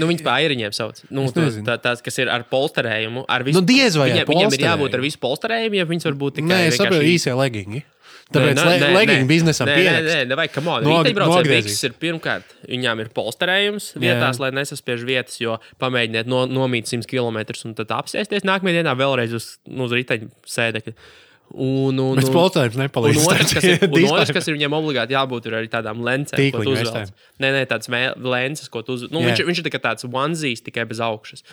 Nu, 0.00 0.08
viņas 0.10 0.24
par 0.26 0.42
airiņiem 0.42 0.74
sauc. 0.76 1.00
Nu, 1.14 1.26
tā, 1.30 1.78
tās, 1.82 2.02
kas 2.04 2.20
ir 2.22 2.30
ar 2.32 2.46
polsterējumu. 2.50 3.24
Ar 3.30 3.46
visu, 3.46 3.60
Nu, 3.60 3.64
diez 3.66 3.96
vai 4.00 4.10
viņiem, 4.12 4.28
viņiem 4.30 4.56
ir 4.58 4.66
jābūt 4.68 4.98
ar 4.98 5.04
visu 5.04 5.20
polsterējumu, 5.22 5.80
ja 5.80 5.88
viņas 5.88 6.08
var 6.10 6.16
būt 6.22 6.38
tikai 6.40 6.52
Nē, 6.52 6.62
es 6.70 6.80
saprotu, 6.80 7.10
īsie 7.14 7.34
legingi. 7.38 7.84
Tāpēc 8.32 8.56
le, 8.56 8.76
legingu 8.94 9.28
biznesam 9.28 9.68
nē, 9.68 9.74
nē, 9.74 9.80
pierakst. 9.82 10.08
nē, 10.08 10.20
nevajag, 10.30 10.52
kam 10.54 10.68
on. 10.72 10.86
Riteņbraucēju 10.88 11.42
nogriezīs. 11.44 11.66
bikses 11.68 11.84
ir 11.90 11.96
pirmkārt, 12.00 12.54
viņām 12.70 13.02
ir 13.04 13.10
polsterējums 13.14 13.90
vietās, 13.98 14.38
Jā. 14.38 14.42
lai 14.46 14.50
nesaspiež 14.56 15.04
vietas, 15.04 15.36
jo 15.42 15.58
pamēģiniet 15.82 16.30
no, 16.30 16.46
nomīt 16.48 16.88
100 16.88 17.04
km 17.10 17.42
un 17.68 17.76
tad 17.76 17.92
apsēsties 17.98 18.48
nākamajā 18.48 18.80
dienā 18.80 18.96
vēlreiz 18.96 19.36
uz, 19.36 19.50
nu, 19.68 19.84
uz 19.84 19.92
riteņu 19.98 20.30
sēdekļa. 20.56 20.96
Un, 21.54 21.98
un, 22.02 22.16
Bet 22.18 22.26
un- 22.26 22.34
polsterējums 22.34 22.74
Un 22.74 22.82
nepalīdz. 22.82 23.26
otrs, 23.30 23.52
kas 23.54 23.64
ir, 23.68 23.84
un 23.86 24.06
otrs, 24.10 24.32
kas 24.34 24.48
ir 24.50 24.56
viņam 24.56 24.74
obligāti 24.74 25.14
jābūt, 25.14 25.44
ir 25.46 25.54
arī 25.60 25.68
tādām 25.70 26.00
lencēm, 26.02 26.34
ko 26.50 26.58
Tīkliņu 26.64 26.64
tu 26.66 26.88
uzvelc. 26.88 27.12
Nē, 27.38 27.50
nē, 27.54 27.60
tādas 27.70 27.86
mē- 27.94 28.16
lences, 28.18 28.66
ko 28.68 28.82
tu 28.82 28.96
uzvelc. 28.96 29.12
Nu, 29.14 29.20
Jā. 29.22 29.28
viņš, 29.36 29.44
viņš 29.46 29.60
ir 29.62 29.66
tikai 29.68 29.80
tāds 29.84 30.02
onezīs, 30.08 30.64
tikai 30.66 30.82
bez 30.90 30.98
augšas. 30.98 31.44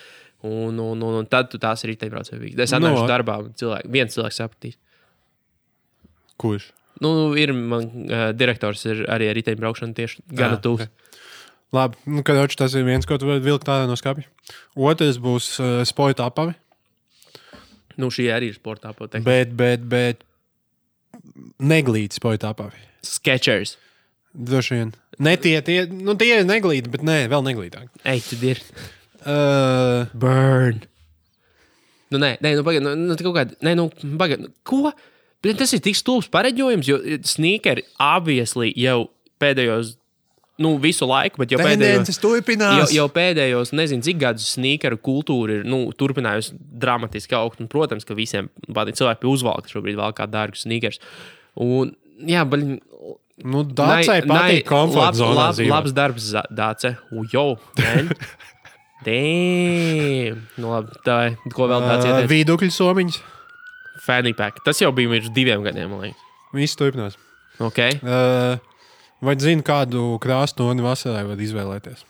Un, 0.42 0.80
un, 0.82 0.98
un, 1.06 1.20
un 1.22 1.26
tad 1.30 1.52
tu 1.54 1.60
tās 1.62 1.84
ir 1.86 1.92
riteņbraucēji. 1.94 2.56
Es 2.58 2.74
atnākšu 2.74 3.04
No. 3.04 3.10
darbā, 3.12 3.36
un 3.46 3.54
cilvēki, 3.54 3.92
viens 3.94 4.16
cilvēks 4.18 4.42
sapratīs. 4.42 4.80
Kurš? 6.42 6.72
Nu, 7.02 7.12
ir 7.38 7.54
man 7.54 7.86
uh, 8.10 8.32
direktors 8.38 8.84
ir 8.90 9.04
arī 9.10 9.30
ar 9.30 9.38
riteņbraukšanu 9.38 9.94
tieši 9.98 10.24
gana 10.34 10.58
Ah, 10.58 10.62
tuvs. 10.66 10.86
ok. 10.90 10.90
Labi, 11.78 11.96
nu, 12.10 12.22
karoči, 12.28 12.58
tas 12.60 12.74
ir 12.76 12.84
viens, 12.84 13.06
ko 13.08 13.16
tu 13.22 13.30
vari 13.30 13.40
vilkt 13.46 13.70
ārā 13.72 13.86
no 13.88 13.96
skāpja. 13.96 14.26
Otrs 14.76 15.22
būs 15.24 15.54
uh, 15.62 15.84
sporta 15.88 16.26
apavi. 16.28 16.58
Nu, 18.02 18.10
šī 18.14 18.28
arī 18.34 18.52
ir 18.52 18.58
sportā. 18.58 18.94
Pateikt. 18.98 19.26
Bet, 19.28 19.54
bet, 19.58 19.86
bet 19.92 20.26
neglīti 21.62 22.18
sporta 22.18 22.52
apavi. 22.56 22.82
Sketchers. 23.06 23.78
Droši 24.32 24.78
vien. 24.78 24.94
Ne 25.22 25.36
tie, 25.42 25.58
tie, 25.66 25.84
nu, 25.92 26.16
tie 26.20 26.40
ir 26.40 26.48
neglīti, 26.48 26.92
bet 26.92 27.04
nē, 27.06 27.26
vēl 27.32 27.44
neglītāk. 27.50 27.90
Ej, 28.08 28.24
tu 28.30 28.40
dir. 28.42 28.62
Uh, 29.22 30.08
Burn. 30.18 30.82
Nu, 32.12 32.20
nē, 32.20 32.36
nē, 32.44 32.56
nu, 32.58 32.66
pagaid, 32.68 32.84
nu, 32.84 32.94
nu, 32.98 33.18
kaut 33.20 33.36
kāda. 33.36 33.58
Nē, 33.64 33.76
nu, 33.80 33.88
pagaid, 34.20 34.46
nu, 34.48 34.54
ko? 34.68 34.92
Bet 35.42 35.60
tas 35.62 35.74
ir 35.74 35.82
tik 35.84 35.98
stulbs 35.98 36.30
pareģojums, 36.32 36.88
jo 36.90 37.00
sneakeri 37.28 37.84
obviously 38.02 38.72
jau 38.78 39.10
pēdējos, 39.42 39.96
nu, 40.62 40.76
visu 40.82 41.08
laiku, 41.10 41.41
bet 41.41 41.52
jau 41.56 41.60
pēdējos. 41.60 41.82
tendences 41.82 42.21
turpinās. 42.21 42.78
Jau, 42.84 42.88
jau 43.02 43.08
pēdējos, 43.15 43.74
nezinu, 43.78 44.06
cik 44.06 44.19
gadus 44.21 44.52
sneakeru 44.56 45.00
kultūra 45.02 45.60
ir 45.60 45.65
nu, 45.67 45.82
turpinājusi 45.97 46.56
dramatiski 46.82 47.36
augt. 47.39 47.60
Un, 47.63 47.67
protams, 47.71 48.06
ka 48.08 48.17
visiem 48.17 48.47
patīk 48.69 49.00
cilvēki 49.02 49.24
pie 49.26 49.32
uzvalka 49.34 49.74
šobrīd 49.74 49.97
vēl 50.00 50.13
kā 50.17 50.30
dārgus 50.32 50.63
sneakers. 50.67 51.02
Un, 51.60 51.95
jā, 52.30 52.45
bet 52.47 52.67
Nu, 53.41 53.63
Dācai 53.65 54.19
patīk 54.30 54.67
komforta 54.69 55.17
zonā. 55.17 55.34
lab, 55.34 55.56
dzīvot. 55.58 55.71
labs 55.74 55.93
darbs, 55.97 56.26
Dāce. 56.54 56.91
Ujo. 57.17 57.56
Damn. 59.06 60.41
Nu, 60.62 60.69
labi, 60.76 60.93
tā, 61.06 61.15
ko 61.56 61.65
vēl 61.71 61.82
tāds 61.88 62.06
Uh, 62.06 62.19
ir? 62.21 62.28
Vidukļu 62.30 62.69
somiņas. 62.76 63.17
Fanny 64.06 64.34
pack. 64.38 64.62
Tas 64.65 64.82
jau 64.82 64.91
bija 64.93 65.10
pirms 65.15 65.32
diviem 65.34 65.63
gadiem, 65.65 65.89
man 65.89 66.04
liekas. 66.06 66.21
Viss 66.54 66.78
turpinās. 66.78 67.17
Okay. 67.62 67.97
Uh, 68.02 68.58
vai 69.21 69.36
zini, 69.39 69.63
kādu 69.65 70.15
krāstu 70.23 70.63
toni 70.63 70.84
vasarai 70.86 71.23
var 71.29 71.39
izvēlēties? 71.41 72.05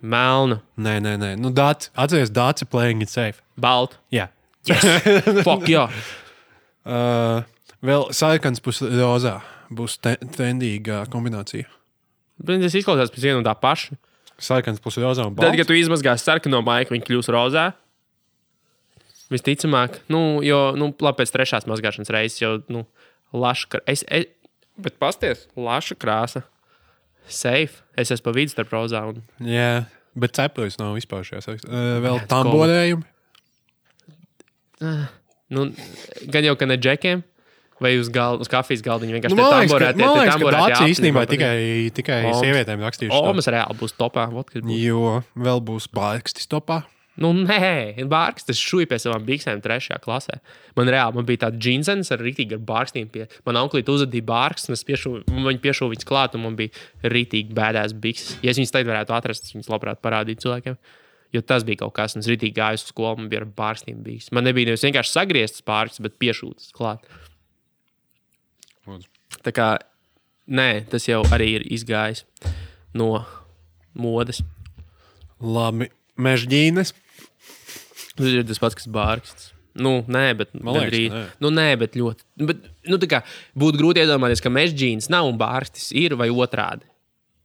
Melnu, 0.00 0.60
Nē, 0.78 0.98
nē, 1.02 1.16
nē. 1.18 1.30
Nu, 1.42 1.50
Dācis, 1.50 1.90
atceries, 1.98 2.30
Dācis 2.30 2.68
playing 2.70 3.02
it 3.02 3.10
safe. 3.10 3.42
baltu. 3.58 3.96
Jā. 4.14 4.28
Yes. 4.68 4.84
Fuck, 5.46 5.66
jā. 5.70 5.88
Uh, 6.86 7.42
vēl 7.84 8.06
sarkans 8.14 8.60
pus 8.62 8.78
rozā 8.82 9.40
būs 9.74 9.98
te 10.00 10.14
trendīga 10.36 11.02
kombinācija. 11.12 11.66
Bet 12.38 12.62
tas 12.62 12.76
izklausās 12.78 13.10
pēc 13.10 13.24
viena 13.26 13.40
un 13.42 13.46
tā 13.48 13.52
paša. 13.58 13.96
Sarkans 14.38 14.78
pus 14.80 14.96
rozā 15.02 15.24
un 15.26 15.34
Tad, 15.34 15.42
balts. 15.48 15.58
kad 15.58 15.66
tu 15.66 15.74
izmazgāsi 15.74 16.22
sarkano 16.28 16.60
maiku, 16.62 16.94
viņa 16.94 17.08
kļūs 17.08 17.28
rozā. 17.34 17.66
Visticamāk, 19.34 19.98
nu, 20.08 20.38
jo, 20.46 20.60
nu, 20.78 20.92
labi, 21.04 21.18
pēc 21.20 21.32
trešās 21.34 21.66
mazgāšanas 21.68 22.12
reizes 22.14 22.38
jau, 22.40 22.54
nu, 22.72 22.86
laša 23.36 23.66
krāsa. 23.74 23.84
Es, 23.92 24.04
es, 24.08 24.30
bet 24.82 24.98
pasties, 25.00 25.46
laša 25.58 25.96
krāsa. 26.00 26.44
Safe. 27.28 27.82
Es 27.98 28.10
esmu 28.14 28.30
pa 28.30 28.32
vidu 28.38 28.54
starp 28.54 28.70
rozā 28.72 29.02
un 29.10 29.18
Jā, 29.44 29.84
bet 30.16 30.32
cepures 30.38 30.78
nav 30.80 30.94
vispār 30.96 31.26
šajā 31.28 31.44
sarakstā. 31.44 31.68
Uh, 31.68 31.98
vēl 32.04 32.20
Let's 32.20 32.30
tamborējumi. 32.30 33.04
Nu, 35.48 35.66
gan 36.32 36.46
jau, 36.46 36.54
ka 36.60 36.68
ne 36.68 36.76
džekiem, 36.80 37.22
vai 37.82 37.94
uz, 37.98 38.10
gal, 38.12 38.38
uz 38.42 38.50
kafijas 38.52 38.82
galdiņa 38.84 39.16
vienkārši 39.16 39.36
Nu, 39.36 39.44
tie 39.44 39.60
liekas, 39.64 39.72
ka 39.74 40.32
tamborētie 40.32 40.74
Dācis 40.74 40.92
īstenībā 40.94 41.24
tikai, 41.30 41.56
tikai 41.96 42.20
sievietēm 42.36 42.84
rakstījuši. 42.86 43.14
to. 43.16 43.32
Omas 43.32 43.50
reāli 43.52 43.78
būs 43.80 43.96
topā. 43.98 44.28
Vot, 44.32 44.48
kas 44.52 44.62
būs. 44.64 44.78
Jo 44.82 45.18
vēl 45.38 45.62
būs 45.68 45.88
bārkstis 45.94 46.48
topā. 46.50 46.82
Nu, 47.18 47.32
nē, 47.34 48.04
Bārks 48.06 48.46
tas 48.46 48.60
šūja 48.62 48.86
pie 48.90 48.98
savām 49.02 49.24
biksēm 49.26 49.58
trešajā 49.64 49.98
klasē. 50.04 50.36
Man 50.78 50.90
reāli 50.92 51.18
man 51.18 51.26
bija 51.26 51.46
tāds 51.46 51.58
džinsens 51.58 52.12
ar 52.14 52.22
rītīgi 52.22 52.54
ar 52.54 52.62
bārkstiem. 52.68 53.08
Pie. 53.10 53.26
Man 53.48 53.58
auklīt 53.58 53.90
uzadīja 53.90 54.26
bārks, 54.28 54.68
un 54.68 54.76
es 54.76 54.84
piešuvu, 54.86 55.24
un 55.32 55.48
viņi 55.48 55.62
piešuva 55.64 55.94
viņas 55.94 56.06
klāt, 56.06 56.36
un 56.38 56.44
man 56.46 56.58
bija 56.58 57.10
rītīgi 57.10 57.56
bēdās 57.58 57.96
bikses. 57.98 58.36
Ja 58.44 58.52
es 58.52 58.60
viņas 58.60 58.74
tagad 58.76 58.92
varētu 58.92 59.16
atrast, 59.18 59.48
es 59.48 59.56
viņas 59.56 59.70
labprāt 59.72 60.02
parādītu 60.04 60.46
cilvēkiem. 60.46 60.78
Jo 61.34 61.42
tas 61.44 61.66
bija 61.66 61.82
kaut 61.82 61.96
kas, 61.98 62.14
un 62.14 62.22
es 62.22 62.30
rītīgi 62.30 62.56
gāju 62.56 62.78
uz 62.78 62.86
skolu, 62.86 63.18
man 63.18 63.32
bija 63.32 63.42
ar 63.42 63.48
bārkstiem 63.58 63.98
bijis. 64.06 64.30
Man 64.32 64.46
nebija 64.46 64.70
nevis 64.70 64.86
vienkārši 64.86 65.12
sagrieztas 65.16 65.66
bārks, 65.66 65.98
bet 66.04 66.16
piešūtas 66.22 66.70
klāt. 66.76 67.02
Lūdzu. 68.86 69.10
Tā 69.44 69.52
kā, 69.52 69.68
nē, 70.46 70.70
tas 70.88 71.04
jau 71.10 71.20
arī 71.34 71.50
ir 71.58 71.66
izgājis 71.74 72.24
no 72.96 73.10
modes. 73.98 74.40
Labi, 75.42 75.90
mežģīnes. 76.16 76.94
Tas 78.18 78.26
ir 78.26 78.44
tas 78.46 78.60
pats, 78.62 78.76
kas 78.78 78.90
bārksts. 78.90 79.52
Nu, 79.78 80.00
nē, 80.10 80.24
bet 80.38 80.54
gandrīz. 80.56 81.14
Nu, 81.42 81.52
nē, 81.54 81.68
bet 81.78 81.94
ļoti. 81.98 82.24
Bet, 82.48 82.64
nu, 82.90 82.98
kā 83.10 83.20
būtu 83.58 83.78
grūti 83.78 84.02
iedomāties, 84.02 84.42
ka 84.42 84.50
mežģīns 84.50 85.10
nav 85.12 85.28
un 85.30 85.38
bārstis 85.38 85.92
ir 85.94 86.16
vai 86.18 86.30
otrādi. 86.32 86.88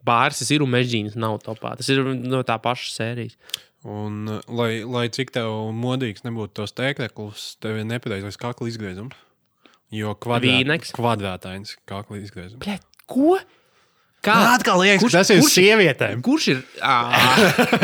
Bārstis 0.04 0.50
ir 0.52 0.64
un 0.66 0.72
mežģīns 0.74 1.18
nav 1.20 1.38
topā. 1.46 1.76
Tas 1.80 1.92
ir 1.94 2.02
no 2.04 2.42
tā 2.48 2.58
paša 2.64 2.90
sērijas. 2.96 3.38
Un, 3.84 4.26
lai, 4.48 4.72
lai 4.88 5.08
cik 5.12 5.34
tev 5.36 5.52
modīgs 5.76 6.24
nebūtu 6.24 6.56
tos 6.62 6.74
tēkļus, 6.76 7.48
tev 7.64 7.82
ir 7.82 7.88
nepareizais 7.88 8.40
kakla 8.40 8.70
izgriezums. 8.72 9.18
Jo 9.94 10.16
kvadrāt, 10.18 10.88
kvadrātains 10.96 11.76
kakla 11.86 12.18
izgriezums. 12.18 12.66
Ko? 13.06 13.36
Kā? 14.24 14.36
Atkal 14.54 14.80
liekas, 14.80 15.02
Kurš- 15.04 15.16
tas 15.18 15.30
ir 15.34 15.42
kurš- 15.42 15.56
sievietēm. 15.58 16.22
Kurš 16.24 16.46
ir? 16.54 16.60
Ā, 16.80 16.94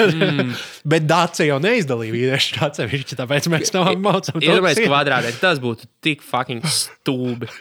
Bet 0.93 1.04
Dācis 1.10 1.49
jau 1.49 1.58
neizdalīja 1.60 2.13
vīriešu 2.15 2.62
atsevišķi, 2.69 3.17
tāpēc 3.19 3.49
mēs 3.52 3.73
tam 3.75 3.89
mācām. 4.06 4.39
Iedomājieties, 4.39 4.88
kvadrātē. 4.88 5.34
Tas 5.41 5.60
būtu 5.60 5.89
tik 6.06 6.23
fucking 6.23 6.63
stūbi. 6.63 7.49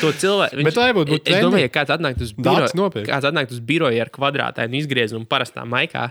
To 0.00 0.08
cilvēku. 0.16 0.62
Bet 0.64 0.78
vai 0.80 0.86
būtu- 0.96 1.12
būtu 1.12 1.28
Es 1.28 1.42
domāju, 1.44 1.66
ja 1.66 1.68
kāds 1.68 1.92
atnāktu 1.92 2.24
uz 2.24 2.30
biroju, 2.32 3.02
kāds 3.04 3.26
atnāktu 3.28 3.52
uz 3.52 3.58
biroju 3.68 3.98
ar 4.00 4.08
kvadrātainu 4.08 4.78
izgriezumu 4.78 5.26
parastā 5.28 5.60
maikā, 5.68 6.06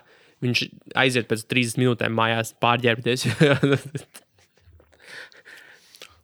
viņš 0.46 0.62
aiziet 1.02 1.26
pēc 1.26 1.42
30 1.50 1.80
minūtēm 1.82 2.14
mājās 2.14 2.52
pārģērbties. 2.62 3.26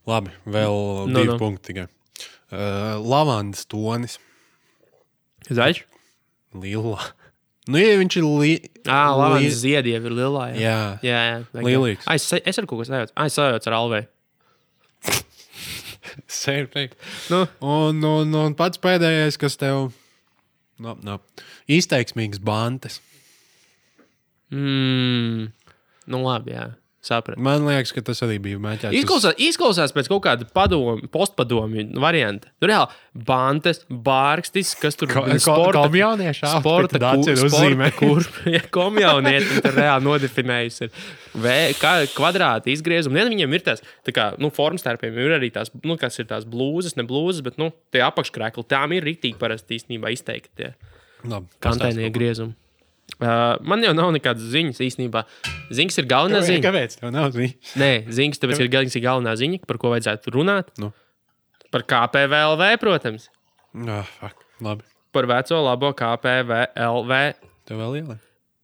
Labi, 0.09 0.31
vēl 0.45 0.77
Nu, 0.77 1.07
no, 1.09 1.17
divi 1.17 1.25
nu. 1.25 1.33
no. 1.33 1.39
punkti 1.41 1.71
tikai. 1.73 1.87
Uh, 2.53 3.01
lavandas 3.01 3.65
tonis. 3.69 4.19
Zaļš? 5.47 5.83
Lila. 6.59 6.99
Nu, 7.69 7.77
ja 7.77 7.97
viņš 8.01 8.15
ir 8.17 8.25
li... 8.25 8.53
Ah, 8.89 9.11
labi. 9.13 9.43
li- 9.45 9.51
Ziedi 9.53 9.91
jau 9.93 10.01
ir 10.09 10.13
lielā. 10.17 10.45
Jā, 10.57 10.77
Jā, 11.05 11.19
jā. 11.29 11.35
jā. 11.53 11.63
Lielīgs. 11.67 12.07
Ai, 12.09 12.15
Es, 12.17 12.25
es 12.33 12.57
ar 12.57 12.65
kaut 12.69 12.81
ko 12.81 12.87
sajaucu. 12.87 13.13
Ai, 13.15 13.27
sajaucu 13.29 13.69
ar 13.69 13.75
Alvei. 13.77 14.01
sērfīgi. 16.39 16.97
Nu, 17.29 17.43
Un, 17.61 18.01
un, 18.09 18.33
un 18.41 18.55
pats 18.57 18.81
pēdējais, 18.81 19.37
kas 19.41 19.57
tev 19.61 19.91
no, 20.81 20.95
no. 21.05 21.19
izteiksmīgs 21.69 22.41
bantes. 22.41 22.99
mm, 24.49 25.49
nu 26.09 26.21
labi, 26.25 26.55
jā. 26.57 26.67
Sapratu. 26.99 27.39
Man 27.39 27.63
liekas, 27.63 27.93
ka 27.95 28.01
tas 28.03 28.19
arī 28.25 28.35
bija 28.43 28.57
mēģinājums. 28.59 28.97
Izklausās, 28.99 29.35
izklausās 29.39 29.93
pēc 29.95 30.09
kaut 30.11 30.19
kāda 30.25 30.43
padomu, 30.51 31.07
postpadomju 31.13 31.85
varianta. 32.03 32.49
Nu, 32.59 32.67
reāli, 32.67 32.91
bantes, 33.15 33.85
bārkstis, 33.87 34.73
kas 34.81 34.99
tur 34.99 35.07
bija. 35.07 35.37
ko- 35.39 35.71
komjauniešu 35.77 36.43
outfiti 36.49 36.59
sporta, 36.65 36.99
Dācis 37.05 37.45
uzzīmē. 37.47 37.87
sporta 37.93 38.01
kurp, 38.01 38.41
ja 38.57 38.61
komjaunieši 38.75 39.63
tur 39.63 39.77
reāli 39.79 40.07
nodefinējusi. 40.09 40.89
Ir. 40.89 41.07
Vē, 41.39 41.57
kā 41.79 41.93
kvadrāti 42.17 42.75
izgriezumi. 42.75 43.15
Vien 43.21 43.31
viņiem 43.31 43.55
ir 43.55 43.63
tās, 43.71 43.85
tā 44.03 44.11
kā, 44.11 44.27
nu, 44.41 44.51
formstarpiem 44.51 45.15
ir 45.23 45.37
arī 45.39 45.53
tās, 45.55 45.71
nu, 45.85 45.95
kas 46.01 46.19
ir 46.19 46.27
tās 46.27 46.43
blūzes, 46.43 46.97
ne 46.99 47.07
blūzes, 47.07 47.39
bet, 47.47 47.55
nu, 47.61 47.71
tie 47.95 48.03
apakškrēkli, 48.11 48.67
tām 48.67 48.91
ir 48.99 49.07
rītīgi 49.07 49.39
parasti 49.39 49.79
īstenībā 49.79 50.11
izteikti 50.11 50.51
tie 50.59 50.73
kantainie 51.63 52.11
griezumi. 52.11 52.55
Uh, 53.19 53.57
man 53.67 53.81
jau 53.83 53.91
nav 53.97 54.11
nekādas 54.15 54.45
ziņas 54.53 54.79
īstenībā. 54.85 55.25
Ziņas 55.75 55.97
ir 55.99 56.07
galvenā 56.07 56.39
Kāpēc, 56.39 56.49
ziņa. 56.51 56.63
kāpēc 56.67 56.95
tev 57.01 57.11
nav 57.15 57.31
ziņas? 57.35 57.73
Nē, 57.81 57.91
ziņas, 58.15 58.39
tāpēc 58.43 58.61
ir 58.63 58.71
galvenā, 58.71 59.01
galvenā 59.03 59.33
ziņa, 59.41 59.59
par 59.67 59.79
ko 59.81 59.91
vajadzētu 59.95 60.33
runāt. 60.35 60.71
Nu. 60.79 60.93
Par 61.73 61.83
KPVLV, 61.89 62.69
protams. 62.81 63.27
Ah, 63.75 64.07
fuck. 64.21 64.45
Labi. 64.63 64.87
Par 65.15 65.27
veco 65.29 65.59
labo 65.65 65.91
KPVLV. 65.97 67.19
Tev 67.67 67.81
vēl 67.83 67.99
ielai? 68.01 68.17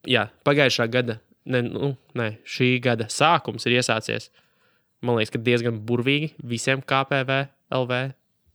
Jā, 0.09 0.27
pagājušā 0.45 0.87
gada, 0.93 1.19
ne, 1.49 1.61
nu, 1.65 1.91
ne, 2.17 2.31
šī 2.47 2.75
gada 2.85 3.09
sākums 3.11 3.65
ir 3.67 3.79
iesācies. 3.79 4.29
Man 5.05 5.19
liekas, 5.19 5.33
ka 5.35 5.41
diezgan 5.41 5.81
burvīgi 5.85 6.31
visiem 6.45 6.81
KPVLV 6.85 8.01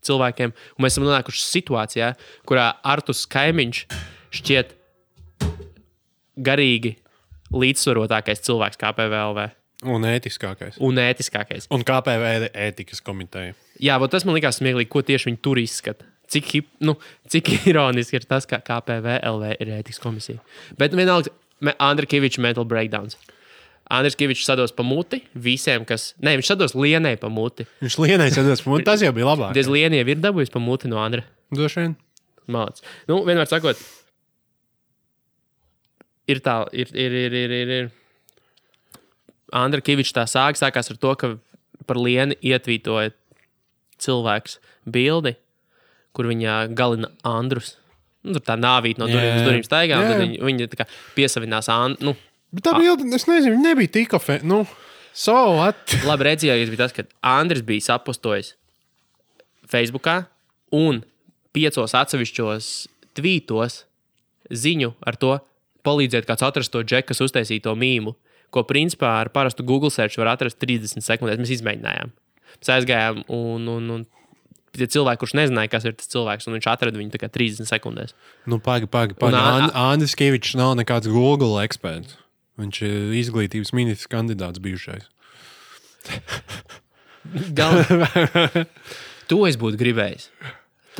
cilvēkiem. 0.06 0.52
Un 0.78 0.84
mēs 0.84 0.96
esam 0.96 1.06
nonākuši 1.06 1.44
situācijā, 1.44 2.12
kurā 2.48 2.70
Artus 2.86 3.26
Kaimiņš 3.30 3.84
šķiet 4.40 4.76
garīgi 6.36 6.96
līdzsvarotākais 7.50 8.44
cilvēks 8.46 8.78
KPVLV 8.80 9.48
Un 9.90 10.04
ētiskākais. 10.04 10.76
un 10.84 11.00
ētiskākais. 11.00 11.66
Un 11.72 11.82
KPV 11.88 12.50
ētikas 12.52 13.00
komiteja. 13.00 13.54
Jā, 13.80 13.96
tas 14.12 14.26
man 14.28 14.36
likās 14.36 14.60
smieklīgi, 14.60 14.90
ko 14.92 15.00
tieši 15.00 15.30
viņi 15.30 15.40
tur 15.40 15.56
izskata. 15.62 16.04
Cik, 16.30 16.50
hip, 16.54 16.66
nu, 16.84 16.94
cik 17.32 17.48
ironiski 17.72 18.20
ir 18.20 18.26
tas, 18.28 18.44
ka 18.46 18.60
KPVLV 18.60 19.54
ir 19.56 19.72
ētikas 19.80 20.02
komisija. 20.02 20.38
Bet 20.78 20.92
vienalga, 20.94 21.32
Andra 21.80 22.06
Kaviča 22.06 22.44
mental 22.44 22.68
breakdowns. 22.68 23.16
Andris 23.90 24.14
Kavičs 24.14 24.46
sados 24.46 24.70
pa 24.70 24.84
muti 24.86 25.18
visiem, 25.34 25.82
kas. 25.88 26.12
Nē, 26.22 26.36
viņš 26.38 26.50
sados 26.52 26.76
lienai 26.78 27.16
pa 27.18 27.26
muti. 27.32 27.66
Viņš 27.82 27.96
lienais 27.98 28.36
atdos, 28.38 28.62
un 28.70 28.84
tas 28.86 29.02
jau 29.02 29.10
bija 29.16 29.26
labāk. 29.32 29.56
Diez 29.56 29.66
lienie 29.66 30.04
ir 30.04 30.20
dabūjis 30.22 30.52
pa 30.54 30.62
muti 30.62 30.86
no 30.92 31.00
Andra. 31.02 31.24
Droši 31.50 31.82
vien. 31.82 31.96
Māc. 32.50 32.78
Nu, 33.10 33.24
vienmēr 33.26 33.50
sakot, 33.50 33.80
ir 36.30 36.42
tā, 36.44 36.62
ir, 36.72 36.92
ir, 36.94 37.16
ir, 37.26 37.36
ir, 37.42 37.54
ir, 37.56 37.74
ir. 37.76 37.90
Andra 39.56 39.82
Kavičs 39.82 40.14
tā 40.14 40.26
sāk, 40.30 40.58
sākās 40.58 40.92
ar 40.92 40.98
to, 41.02 41.14
ka 41.18 41.34
par 41.88 41.98
lieni 41.98 42.36
ietvītoja 42.46 43.12
cilvēks 44.00 44.58
bildi, 44.86 45.34
kur 46.16 46.30
viņa 46.30 46.62
galina 46.78 47.10
Andrus. 47.26 47.74
Nu, 48.20 48.36
tur 48.36 48.44
tā 48.44 48.56
nāvīt 48.60 49.00
no 49.00 49.08
durvīm 49.08 49.38
uz 49.40 49.46
durvīm 49.46 49.64
staigā, 49.64 49.96
un 49.96 50.04
Jā, 50.04 50.12
tad 50.12 50.22
viņa, 50.22 50.40
viņa 50.44 50.88
piesavinās 51.16 51.70
Andru. 51.72 52.10
Nu, 52.10 52.16
Bet 52.50 52.66
tā 52.66 52.74
bilde, 52.74 53.06
es 53.14 53.28
nezinu, 53.30 53.54
viņa 53.54 53.62
nebija 53.62 53.92
tik 53.94 54.14
ofe... 54.18 54.40
Nu, 54.42 54.64
so 55.14 55.36
what? 55.54 55.94
labi 56.08 56.26
redzējis, 56.26 56.72
bija 56.72 56.82
tas, 56.82 56.94
ka 56.96 57.06
Andris 57.38 57.62
bija 57.66 57.86
sapostojis 57.92 58.56
Facebookā 59.70 60.24
un 60.74 61.04
piecos 61.54 61.94
atsevišķos 61.94 62.70
tvītos 63.18 63.84
ziņu 64.50 64.92
ar 65.06 65.18
to, 65.20 65.36
palīdziet 65.86 66.26
kāds 66.28 66.44
atrast 66.46 66.72
to 66.74 66.82
džeku, 66.84 67.10
kas 67.12 67.20
uztaisīja 67.24 67.64
to 67.68 67.74
mīmu, 67.78 68.14
ko 68.50 68.64
principā 68.66 69.16
ar 69.22 69.30
parastu 69.34 69.62
Google 69.66 69.90
search 69.94 70.18
var 70.18 70.32
atrast 70.34 70.58
30 70.62 71.04
sekundēs. 71.06 71.38
Mēs 71.40 71.52
izmēģinājām. 71.58 72.10
Mēs 72.60 72.72
aizgājām 72.76 73.22
un, 73.30 73.68
un, 73.70 73.90
un 73.94 74.06
tie 74.76 74.86
cilvēki, 74.90 75.20
kurš 75.22 75.36
nezināja, 75.38 75.70
kas 75.72 75.86
ir 75.88 75.94
tas 75.98 76.10
cilvēks, 76.12 76.48
un 76.50 76.56
viņš 76.58 76.66
atrada 76.72 76.98
viņu 76.98 77.14
tā 77.14 77.20
kā 77.22 77.30
30 77.32 77.70
sekundēs. 77.70 78.16
Nu, 78.50 78.58
pagi. 79.22 79.38
Ā- 79.38 79.54
An 79.70 79.70
Andris 79.94 80.16
Kavičs 80.18 80.56
nav 80.58 80.74
nekāds 80.80 81.10
Google 81.10 81.62
eksperts. 81.64 82.18
Viņš 82.60 82.82
ir 82.84 83.14
izglītības 83.22 83.70
ministrs 83.72 84.10
kandidāts 84.12 84.60
bijušais. 84.60 85.06
Galvenais, 87.54 88.66
to 89.30 89.38
es 89.48 89.56
būtu 89.60 89.78
gribējis. 89.80 90.28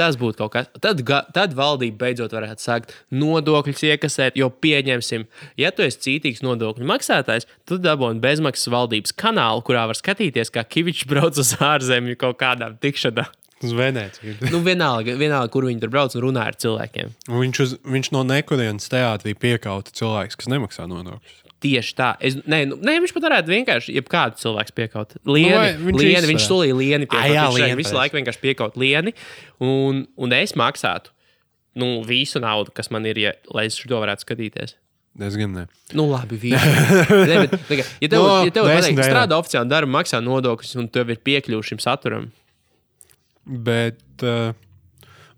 Tas 0.00 0.16
būtu 0.16 0.40
kaut 0.40 0.52
kas. 0.54 0.68
Tad, 0.80 1.02
ga- 1.04 1.26
tad 1.36 1.52
valdība 1.58 1.98
beidzot 2.06 2.32
varētu 2.32 2.64
sākt 2.64 2.94
nodokļus 3.12 3.82
iekasēt, 3.90 4.38
jo 4.40 4.48
pieņemsim, 4.48 5.26
ja 5.60 5.72
tu 5.76 5.84
esi 5.84 6.00
cītīgs 6.06 6.40
nodokļu 6.46 6.86
maksātājs, 6.88 7.44
tad 7.68 7.84
dabūji 7.84 8.22
bezmaksas 8.24 8.70
valdības 8.72 9.12
kanālu, 9.20 9.60
kurā 9.66 9.84
var 9.90 9.98
skatīties, 9.98 10.52
kā 10.54 10.64
Kavičs 10.64 11.04
brauc 11.10 11.36
uz 11.42 11.52
ārzemju 11.60 12.16
kaut 12.22 12.38
kādām 12.40 12.78
tikšanām. 12.80 13.28
Uz 13.60 13.74
Venēciju. 13.76 14.38
Nu, 14.54 14.62
vienalga, 14.64 15.12
vienalga, 15.20 15.50
kur 15.52 15.66
viņi 15.68 15.82
tur 15.82 15.90
brauc 15.92 16.14
un 16.16 16.22
runā 16.24 16.46
ar 16.48 16.56
cilvēkiem. 16.56 17.10
Viņš, 17.28 17.58
uz, 17.66 17.74
viņš 17.84 18.08
no 18.16 18.22
nekurienes 18.24 18.88
teātrī 18.88 19.34
piekauta 19.36 19.92
cilvēks, 20.00 20.38
kas 20.40 20.48
nemaksā 20.48 20.86
nodokļus. 20.88 21.42
Tieši 21.60 21.92
tā. 21.98 22.10
Es, 22.24 22.38
nē, 22.48 22.62
nu, 22.70 22.78
nē, 22.80 22.96
viņš 23.04 23.12
pat 23.12 23.26
varētu 23.26 23.52
vienkārši 23.52 23.94
jebkādu 23.98 24.40
cilvēku 24.40 24.72
piekaut. 24.78 25.16
Lieni, 25.28 25.74
nu, 25.76 25.90
viņš 25.90 26.00
lieni, 26.00 26.30
viņš 26.32 26.46
solīja 26.48 26.76
lieni. 26.78 27.08
Piekaut. 27.08 27.26
Ai, 27.26 27.34
jā, 27.36 27.46
viņš 27.50 27.60
lieni 27.60 27.80
visu 27.82 27.96
laiku 27.98 28.16
vienkārši 28.16 28.40
piekaut 28.40 28.78
lieni. 28.80 29.12
Un, 29.60 30.06
un 30.16 30.36
es 30.38 30.56
maksātu 30.56 31.12
nu, 31.80 32.00
visu 32.06 32.40
naudu, 32.42 32.72
kas 32.74 32.88
man 32.90 33.04
ir, 33.06 33.20
ja, 33.20 33.34
lai 33.54 33.66
es 33.68 33.76
to 33.78 34.00
varētu 34.00 34.24
skatīties. 34.26 34.74
Es 35.20 35.36
gan 35.36 35.52
ne. 35.52 35.64
Nu, 35.96 36.06
labi, 36.10 36.38
kā, 36.54 36.58
ja 38.00 38.08
tev, 38.08 38.22
No, 38.22 38.40
ja 38.46 38.52
tev 38.54 38.68
eiro. 38.70 39.04
strādā 39.04 39.36
oficiāli 39.38 39.70
darbu, 39.70 39.90
maksā 39.92 40.20
nodokļus, 40.22 40.76
un 40.80 40.88
tev 40.92 41.10
ir 41.12 41.20
piekļuvis 41.26 41.72
šim 41.72 41.82
saturam, 41.82 42.30
Bet 43.50 44.22
uh, 44.22 44.52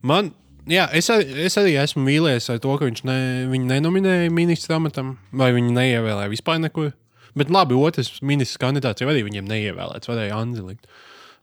man, 0.05 0.33
jā, 0.71 0.87
es, 0.95 1.09
es 1.11 1.57
arī 1.61 1.77
esmu 1.81 2.05
vīlies 2.07 2.49
ar 2.53 2.61
to, 2.63 2.75
ka 2.79 2.89
viņš 2.89 3.05
ne, 3.09 3.19
viņu 3.51 3.71
nenominēja 3.71 4.33
ministra 4.35 4.79
amatam, 4.79 5.17
vai 5.35 5.53
viņi 5.57 5.75
neievēlēja 5.77 6.33
vispār 6.33 6.61
nekur. 6.63 6.93
Bet 7.39 7.53
labi, 7.53 7.77
otrs 7.79 8.21
ministrs 8.21 8.61
kandidāts 8.61 9.01
jau 9.01 9.09
arī 9.09 9.23
viņiem 9.25 9.49
neievēlēts, 9.49 10.11
varēja 10.11 10.37
Anzelikt. 10.37 10.85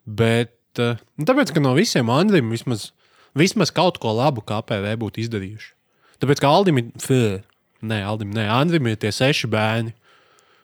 Bet 0.06 0.82
uh, 0.82 1.00
nu, 1.18 1.26
tāpēc, 1.26 1.54
ka 1.56 1.64
no 1.64 1.74
visiem 1.78 2.12
Andriem 2.14 2.52
vismaz, 2.54 2.92
vismaz 3.38 3.74
kaut 3.74 3.98
ko 4.02 4.14
labu 4.14 4.44
KPV 4.46 4.94
būtu 5.02 5.24
izdarījuši. 5.26 5.72
Tāpēc, 6.22 6.44
ka 6.44 6.52
Aldim 6.52 6.82
ir, 6.82 6.92
fē, 7.02 7.40
nē, 7.90 8.04
Aldim, 8.06 8.36
nē, 8.36 8.46
Andrim 8.54 8.92
ir 8.92 9.00
tie 9.02 9.12
seši 9.16 9.50
bērni. 9.50 9.96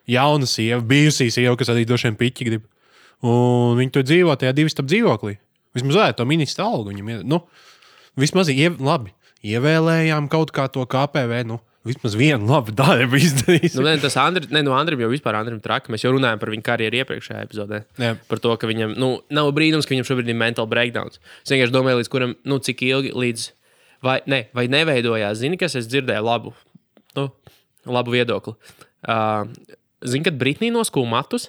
Jauna 0.06 0.46
sieva, 0.46 0.78
bijusī 0.86 1.26
sieva, 1.34 1.56
kas 1.58 1.72
arī 1.72 1.82
droši 1.88 2.06
vien 2.06 2.18
piķi 2.20 2.46
grib. 2.46 2.66
Un 3.26 3.74
viņi 3.80 3.94
tur 3.94 4.04
dzīvo 4.06 4.36
tajā 4.38 4.52
divu 4.54 4.70
stāvu 4.70 4.92
dzīvoklī. 4.92 5.34
Vismaz 5.74 5.98
varētu 5.98 6.20
to 6.20 6.26
ministra 6.28 6.68
algu 6.68 6.92
viņam 6.92 7.08
iedot. 7.10 7.28
Nu, 7.28 7.40
vismaz 8.20 8.50
iev, 8.52 8.80
labi, 8.82 9.14
ievēlējām 9.46 10.28
kaut 10.32 10.52
kā 10.56 10.66
to 10.72 10.84
KPV. 10.90 11.42
Nu, 11.48 11.60
vismaz 11.86 12.16
vienu 12.18 12.48
labu 12.50 12.74
darbu 12.74 13.18
izdarījis. 13.20 13.76
Nu, 13.78 13.84
ne, 13.86 13.96
tas 14.02 14.16
Andri, 14.20 14.48
ne, 14.52 14.62
no 14.66 14.74
Andrim 14.76 15.02
jau 15.04 15.10
vispār 15.12 15.38
Andrim 15.38 15.60
traki. 15.62 15.92
Mēs 15.94 16.04
jau 16.04 16.12
runājām 16.14 16.40
par 16.42 16.52
viņa 16.52 16.66
karjeru 16.66 17.00
iepriekšējā 17.02 17.44
epizodē. 17.46 17.82
Jā. 18.02 18.14
Par 18.30 18.42
to, 18.42 18.54
ka 18.60 18.70
viņam 18.70 18.96
nu, 18.98 19.12
nav 19.34 19.50
brīnums, 19.56 19.86
ka 19.86 19.94
viņam 19.94 20.08
šobrīd 20.10 20.32
ir 20.32 20.38
mental 20.38 20.68
breakdowns. 20.70 21.20
Es 21.44 21.54
vienkārši 21.54 21.74
domāju, 21.74 22.00
līdz 22.02 22.12
kuram, 22.12 22.34
nu, 22.48 22.60
cik 22.62 22.82
ilgi 22.88 23.14
līdz. 23.16 23.50
Vai, 24.04 24.20
ne, 24.28 24.44
vai 24.54 24.66
neveidojās, 24.70 25.38
zini, 25.40 25.56
kas 25.58 25.74
es 25.78 25.86
dzirdēju 25.88 26.22
labu, 26.26 26.52
nu, 27.16 27.30
labu 27.88 28.12
viedokli. 28.12 28.52
Uh, 29.08 29.48
zini, 30.04 30.26
kad 30.26 30.36
Britnija 30.38 30.74
noskūja 30.74 31.08
matus. 31.10 31.48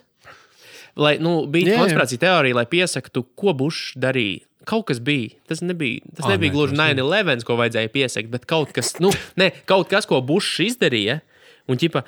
Lai, 0.98 1.18
nu, 1.22 1.42
bija 1.52 1.76
konspirācija 1.78 2.24
teorija, 2.24 2.58
lai 2.58 2.66
piesaktu, 2.72 3.26
ko 3.38 3.54
Bušs 3.58 3.98
darīja. 4.02 4.47
Kaut 4.68 4.86
kas 4.90 5.00
bija. 5.04 5.32
Tas 5.48 5.62
nebija, 5.64 6.02
tas 6.18 6.26
Ā, 6.28 6.34
nebija 6.34 6.52
nē, 6.52 6.56
gluži 6.58 6.76
tas 6.76 6.82
nebija. 6.84 7.06
9-11, 7.08 7.46
ko 7.48 7.56
vajadzēja 7.62 7.92
piesakt, 7.94 8.30
bet 8.34 8.46
kaut 8.50 8.74
kas, 8.76 8.94
nu, 9.04 9.14
ne, 9.40 9.52
kaut 9.70 9.88
kas 9.92 10.08
ko 10.10 10.20
Bušs 10.28 10.60
izdarīja. 10.68 11.22
Un, 11.72 11.80
ķipa, 11.80 12.02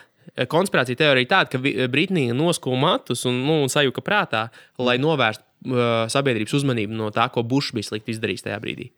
konspirācija 0.51 0.99
teorija 0.99 1.29
tāda, 1.31 1.49
ka 1.53 1.61
Vi- 1.63 1.75
Britnija 1.91 2.35
noskūja 2.37 2.79
matus 2.79 3.23
un, 3.29 3.39
nu, 3.47 3.61
un 3.63 3.71
sajuka 3.71 4.03
prātā, 4.05 4.45
lai 4.79 4.97
novērstu 5.01 5.43
uh, 5.71 6.03
sabiedrības 6.11 6.57
uzmanību 6.59 6.95
no 6.99 7.09
tā, 7.15 7.29
ko 7.31 7.43
Bušs 7.47 7.71
bija 7.75 7.87
slikti 7.93 8.13
izdarījis 8.15 8.45
tajā 8.45 8.59
brīdī. 8.63 8.89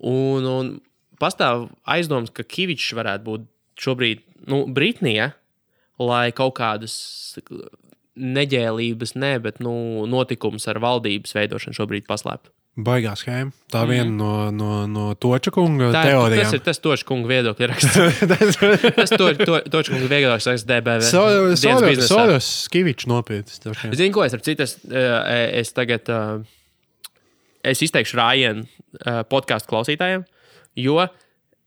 Un, 0.00 0.46
un 0.48 0.72
pastāv 1.20 1.68
aizdoms, 1.84 2.32
ka 2.32 2.44
Kavičs 2.48 2.94
varētu 2.96 3.26
būt 3.28 3.46
šobrīd 3.80 4.24
nu, 4.48 4.62
Britnija, 4.72 5.30
lai 6.00 6.30
kaut 6.36 6.56
kādas 6.56 6.96
neģēlības, 8.20 9.14
ne, 9.20 9.34
bet 9.42 9.60
nu, 9.64 9.72
notikums 10.10 10.66
ar 10.70 10.80
valdības 10.82 11.34
veidošanu 11.36 11.76
šobrīd 11.76 12.08
paslēptu. 12.08 12.52
Baigā 12.78 13.16
schēma. 13.18 13.50
Tā 13.72 13.82
viena 13.88 14.12
no, 14.14 14.32
no, 14.54 14.74
no 14.86 15.06
Toča 15.18 15.50
kunga 15.52 15.88
Tā 15.90 16.04
ir, 16.06 16.14
tas 16.14 16.14
teorijām. 16.14 16.52
ir 16.54 16.62
tas 16.68 16.78
točs 16.80 17.02
kunga 17.08 17.30
viedokļa 17.32 17.68
raksts. 17.72 17.96
tas 19.00 19.10
to, 19.10 19.30
to, 19.42 19.56
točs 19.72 19.90
kunga 19.90 20.06
viedokļa 20.06 20.36
raksts 20.36 20.66
DBV. 20.68 21.08
Soros, 21.08 21.64
biznesā. 21.64 22.08
Soros 22.12 22.50
Skivičs 22.68 23.08
nopietns. 23.10 23.58
Zini, 23.90 24.12
ko 24.14 24.22
es 24.24 24.36
ar 24.38 24.44
citu, 24.46 24.64
es, 24.68 24.76
eh, 24.86 25.42
es 25.60 25.74
tagad 25.76 26.12
eh, 26.14 26.46
es 27.74 27.82
izteikšu 27.84 28.20
rājienu 28.20 28.62
eh, 28.62 29.24
podkāstu 29.28 29.74
klausītājiem, 29.74 30.24
jo 30.78 31.02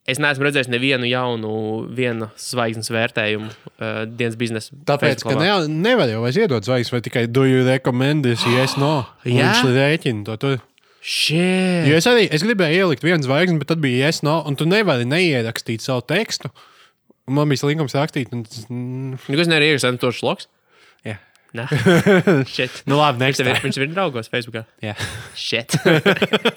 Es 0.03 0.19
neesmu 0.19 0.43
redzējis 0.43 0.67
nevienu 0.67 1.07
jaunu, 1.07 1.49
viena 1.95 2.27
zvaigznes 2.35 2.89
vērtējumu 2.91 3.45
uh, 3.47 4.01
dienas 4.03 4.35
biznesa. 4.35 4.75
Tāpēc, 4.89 5.23
ka 5.23 5.37
ne, 5.39 5.53
nevar 5.71 6.11
jau 6.11 6.19
vairs 6.25 6.41
iedot 6.41 6.67
zvaigznes, 6.67 6.91
vai 6.91 6.99
tikai 7.05 7.23
do 7.31 7.45
you 7.47 7.63
recommend 7.63 8.27
this, 8.27 8.43
yes, 8.51 8.75
no. 8.75 9.05
Jā? 9.23 9.53
Viņš 9.63 9.71
rēķina 9.77 10.25
to 10.27 10.35
tur. 10.41 10.59
Šie. 11.03 11.83
Jo 11.89 11.97
es 11.99 12.07
arī 12.07 12.29
es 12.31 12.45
gribēju 12.45 12.85
ielikt 12.85 13.03
vienu 13.03 13.25
zvaigzni, 13.25 13.59
bet 13.59 13.67
tad 13.73 13.81
bija 13.83 14.07
yes, 14.07 14.21
no, 14.23 14.37
un 14.47 14.55
tu 14.59 14.67
nevari 14.69 15.03
neierakstīt 15.09 15.83
savu 15.83 16.05
tekstu. 16.07 16.51
Un 17.27 17.35
man 17.37 17.51
bija 17.51 17.63
slinkums 17.63 17.95
rakstīt, 17.95 18.31
un 18.35 18.45
tas. 18.47 18.63
Mm, 18.71 19.17
Nu, 19.19 19.39
kas 19.39 19.51
nevar 19.51 19.65
ierakstīt 19.67 19.99
to 19.99 20.11
šloks? 20.15 20.47
jā. 21.07 21.17
Nē. 21.55 21.67
Nu, 22.89 22.97
labi, 22.97 23.19
Viņš 23.25 23.41
tev 23.41 23.51
ir, 23.51 23.59
viņš 23.67 23.79
ir 23.83 23.91
draugos 23.91 24.31
Facebookā. 24.31 24.63
Jā. 24.83 24.95
Šeit. 25.35 25.75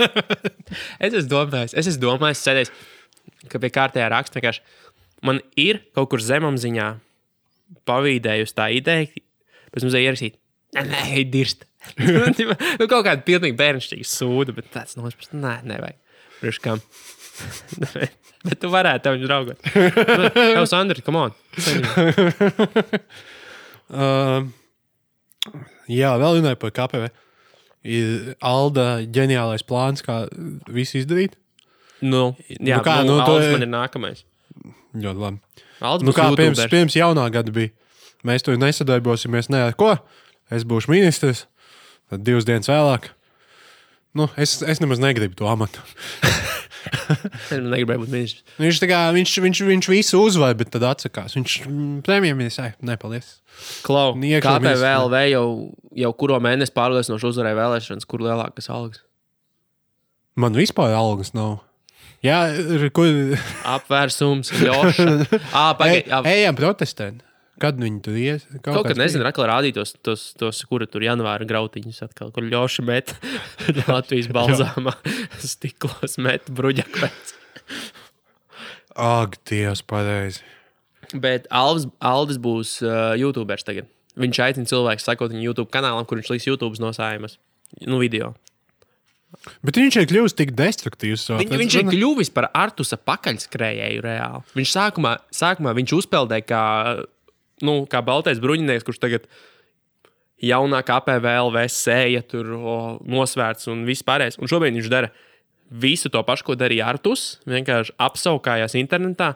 es 1.05 1.11
esmu 1.11 1.29
domājis, 1.35 1.75
es 1.75 1.91
esmu 1.91 2.07
domājis, 2.07 2.43
sēdējis, 2.47 2.73
ka 3.51 3.61
pie 3.63 3.75
kārtējā 3.75 4.09
raksta 4.15 4.39
vienkārši 4.39 4.65
man 5.27 5.43
ir 5.59 5.83
kaut 5.97 6.11
kur 6.13 6.23
zemapziņā 6.23 6.89
pavīdējusi 7.89 8.57
tā 8.57 8.71
ideja, 8.79 9.11
pēc 9.75 9.87
tam 9.87 9.97
ierakstīt. 10.01 10.39
Nē, 10.77 10.83
nē, 10.91 11.25
dirst. 11.33 11.65
Nu, 11.99 12.87
kaut 12.91 13.05
kāda 13.07 13.23
pilnīgi 13.27 13.57
bērnišķīga 13.59 14.09
sūda, 14.11 14.55
bet 14.57 14.71
tāds 14.75 14.97
nošķirs. 14.99 15.33
Nē, 15.37 15.55
nevajag. 15.69 15.99
Priekš 16.41 16.61
kam? 16.65 16.83
bet 18.47 18.59
tu 18.63 18.71
varētu, 18.73 19.03
tev 19.05 19.17
viņš 19.17 19.27
draugos. 19.29 19.59
Tev, 20.37 20.67
Sandra, 20.71 21.03
come 21.05 21.27
on. 21.27 21.33
Uh, 23.87 24.49
jā, 25.91 26.11
vēl 26.19 26.41
runāju 26.41 26.59
par 26.59 26.73
KPV. 26.75 27.11
Ir 27.87 28.33
Alda 28.43 28.87
ģeniālais 29.15 29.63
plāns, 29.67 30.03
kā 30.03 30.25
visu 30.75 30.99
izdarīt. 30.99 31.37
Nu, 32.03 32.33
jā, 32.51 32.81
Nu 32.81 32.83
kā, 32.85 32.97
nu, 33.07 33.15
nu, 33.15 33.23
nu, 33.23 33.37
ir- 33.45 33.53
man 33.55 33.63
ir 33.69 33.71
nākamais. 33.71 34.25
Ļoti 34.97 35.23
labi. 35.23 35.39
Aldis 35.87 36.07
Nu, 36.09 36.13
kā 36.17 36.27
pirms, 36.37 36.61
pirms 36.73 36.97
jaunā 36.97 37.29
gada 37.31 37.53
bija. 37.55 37.71
Mēs 38.27 38.43
tur 38.43 38.57
nesadarbosimies 38.59 39.51
ne 39.53 39.61
ar 39.69 39.77
ko. 39.79 39.93
Es 40.51 40.65
būšu 40.67 40.91
ministrs, 40.91 41.45
tad 42.13 42.25
divas 42.27 42.47
dienas 42.49 42.69
vēlāk. 42.71 43.11
Nu, 44.17 44.31
es, 44.41 44.59
es 44.65 44.81
nemaz 44.81 45.01
negribu 45.03 45.37
to 45.37 45.49
amatu. 45.51 45.83
Negribēju 47.51 48.01
būt 48.05 48.13
ministrs. 48.13 48.45
Viņš, 48.61 48.79
tā 48.81 48.89
kā, 48.89 49.01
viņš, 49.17 49.33
viņš, 49.45 49.61
viņš 49.69 49.89
visu 49.93 50.21
uzvar, 50.23 50.55
bet 50.59 50.71
tad 50.73 50.87
atsakās. 50.89 51.35
Viņš 51.37 51.57
premjerministrs, 52.07 52.79
nepaldies. 52.87 53.35
Klau, 53.85 54.15
Iekšā 54.17 54.55
KPV 54.57 54.65
ministrs. 54.65 54.87
LV 55.03 55.23
jau, 55.33 55.45
jau 56.05 56.13
kuro 56.23 56.39
mēnesi 56.45 56.75
pārliecinoši 56.77 57.29
uzvarēja 57.31 57.59
vēlēšanas, 57.59 58.09
kur 58.09 58.25
lielākas 58.25 58.71
algas. 58.73 59.03
Man 60.37 60.57
vispār 60.57 60.95
algas 60.97 61.35
nav. 61.37 61.59
Jā, 62.25 62.41
ir- 62.57 62.89
kur. 62.97 63.37
Apvērsums, 63.77 64.49
joša. 64.65 65.07
Ā, 65.53 65.67
Ej, 65.69 65.77
pagaid, 65.83 66.13
ejam 66.33 66.57
protestēt. 66.59 67.21
Kad 67.63 67.79
viņi 67.81 68.03
tur 68.05 68.17
ies? 68.21 68.45
Kaut 68.61 68.83
kad 68.85 68.91
kāds 68.91 69.01
nezinu, 69.01 69.25
atkal 69.29 69.47
rādīt 69.49 69.79
tos, 69.79 69.95
tos, 70.05 70.27
tos 70.37 70.61
kura 70.69 70.89
tur 70.91 71.05
janvāra 71.05 71.47
grautiņus, 71.49 72.03
atkal, 72.05 72.29
kur 72.35 72.45
ļoši 72.45 72.85
met 72.85 73.15
Latvijas 73.89 74.29
balzāmā 74.35 74.93
stiklos 75.55 76.19
met 76.21 76.51
bruģakvets. 76.53 77.33
Ak, 78.97 79.39
Dievs, 79.49 79.83
pareizi. 79.89 80.45
Bet 81.17 81.49
Alvis, 81.55 81.87
Aldis 82.05 82.41
būs 82.43 82.79
uh, 82.85 83.15
YouTuberis 83.17 83.65
tagad. 83.65 83.89
Viņš 84.21 84.41
aicina 84.43 84.69
cilvēku 84.69 85.05
sekot 85.05 85.33
viņa 85.33 85.45
YouTube 85.45 85.73
kanālam, 85.73 86.05
kur 86.09 86.21
viņš 86.21 86.33
liks 86.33 86.49
YouTube 86.49 86.81
nosājumus. 86.83 87.37
Nu, 87.85 88.01
video. 88.01 88.33
Bet 89.67 89.77
viņš 89.77 89.99
ir 90.01 90.07
kļuvis 90.09 90.37
tik 90.39 90.53
destruktīvs. 90.57 91.27
Viņ, 91.37 91.53
viņš 91.61 91.77
ir 91.81 91.89
kļuvis 91.91 92.31
par 92.33 92.49
Artusa 92.57 92.97
pakaļskrējēju 93.01 94.05
reāli. 94.05 94.43
Viņš 94.57 94.73
sākumā, 94.73 95.13
sākumā 95.35 95.75
viņš 95.77 95.95
uzpeldēja 95.99 96.47
kā, 96.49 96.63
nu, 97.65 97.85
kā 97.91 98.03
baltais 98.05 98.41
bruņinieks, 98.43 98.85
kurš 98.87 99.01
tagad 99.03 99.29
jaunākā 100.43 100.99
APVLV 101.01 101.63
sēja 101.73 102.25
tur 102.29 102.53
o, 102.57 102.77
nosvērts 103.09 103.71
un 103.73 103.87
viss 103.89 104.05
pārējais. 104.07 104.41
Un 104.41 104.51
šobrīd 104.51 104.77
viņš 104.77 104.91
dara 104.93 105.13
visu 105.71 106.11
to 106.13 106.23
pašu, 106.27 106.51
ko 106.51 106.59
darīja 106.59 106.91
Artus. 106.93 107.39
Vienkārši 107.49 107.97
apsaukājās 108.03 108.77
internetā. 108.79 109.33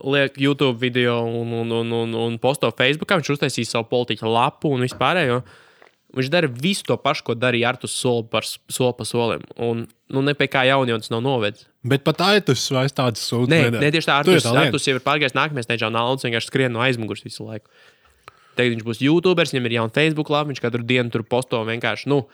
Liek 0.00 0.36
YouTube 0.40 0.78
video 0.80 1.18
un, 1.24 1.52
un, 1.62 1.72
un, 1.80 1.96
un, 2.02 2.14
un 2.26 2.38
posto 2.40 2.70
Facebookā. 2.72 3.18
Viņš 3.20 3.34
uztaisīja 3.36 3.74
savu 3.74 3.90
politiķu 3.90 4.28
lapu 4.28 4.72
un 4.74 4.84
vispārējo. 4.86 5.42
Viņš 6.16 6.28
dara 6.32 6.48
visu 6.50 6.82
to 6.88 6.96
pašu, 6.98 7.22
ko 7.28 7.34
darīja 7.38 7.68
Artus 7.70 7.92
soli, 7.94 8.24
par, 8.26 8.42
soli 8.42 8.94
pa 8.98 9.04
solim. 9.06 9.44
Un 9.62 9.84
nu, 10.10 10.22
ne 10.26 10.34
pie 10.34 10.48
kā 10.50 10.64
jauna 10.66 10.90
jau 10.90 10.98
tas 10.98 11.12
nav 11.12 11.22
novedis. 11.22 11.68
Bet 11.86 12.02
pat 12.04 12.20
Aitus 12.26 12.64
vairs 12.74 12.92
tādas 12.96 13.22
sūdzības 13.30 13.52
Nē, 13.52 13.60
nedara. 13.68 13.84
nē, 13.84 13.92
tieši 13.94 14.08
tā, 14.10 14.16
Artus, 14.24 14.44
lieta. 14.48 14.64
Artus 14.66 14.88
jau 14.90 14.96
ir 14.98 15.04
pārgājis 15.06 15.36
nākamajā 15.38 15.68
steigā, 15.68 15.86
un 15.86 15.96
Alans 16.00 16.26
vienkārši 16.26 16.50
skrien 16.50 16.74
no 16.74 16.82
aizmugures 16.82 17.22
visu 17.24 17.46
laiku. 17.46 17.70
Tagad 18.58 18.74
viņš 18.74 18.84
būs 18.90 19.00
YouTuberis, 19.06 19.54
viņam 19.54 19.70
ir 19.70 19.76
jauna 19.78 19.94
Facebook 19.94 20.32
lapa, 20.34 20.50
viņš 20.50 20.60
katru 20.66 20.82
dienu 20.84 21.14
tur 21.14 21.22
posto 21.22 21.62
vienkārši, 21.64 22.10
nu, 22.10 22.24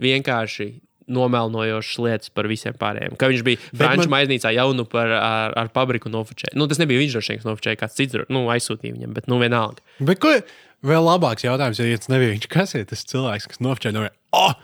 vienkārši 0.00 0.70
nomelnojošas 1.10 1.98
lietas 2.00 2.30
par 2.32 2.46
visiem 2.48 2.76
pārējiem. 2.80 3.16
Ka 3.20 3.28
viņš 3.28 3.42
bija 3.44 3.60
Frančijas 3.76 4.08
man- 4.08 4.14
maiznīcā 4.14 4.52
jaunu 4.56 4.86
par, 4.88 5.10
ar, 5.18 5.52
ar 5.58 5.68
fabriku 5.74 6.08
nofočēju. 6.08 6.56
Nu, 6.56 6.66
tas 6.70 6.80
nebija 6.80 7.02
viņš 7.02 7.16
droši 7.18 7.34
vien, 7.34 7.42
nofočēja, 7.44 7.80
kāds 7.82 7.98
cits 7.98 8.16
nu, 8.32 8.46
aizsūtīja 8.54 8.96
viņam, 8.96 9.12
bet 9.18 9.28
nu 9.28 9.36
vienalga. 9.42 9.84
Bet 10.00 10.22
ko 10.22 10.32
vēl 10.84 11.08
labāks 11.08 11.46
jautājums, 11.46 11.80
ja 11.80 11.98
tas 11.98 12.12
nebija 12.12 12.34
viņš? 12.36 12.46
Kas 12.52 12.76
ir 12.78 12.86
tas 12.90 13.04
cilvēks, 13.10 13.48
kas 13.50 13.62
nofčēja 13.64 13.96
no 13.96 14.06
oh, 14.36 14.54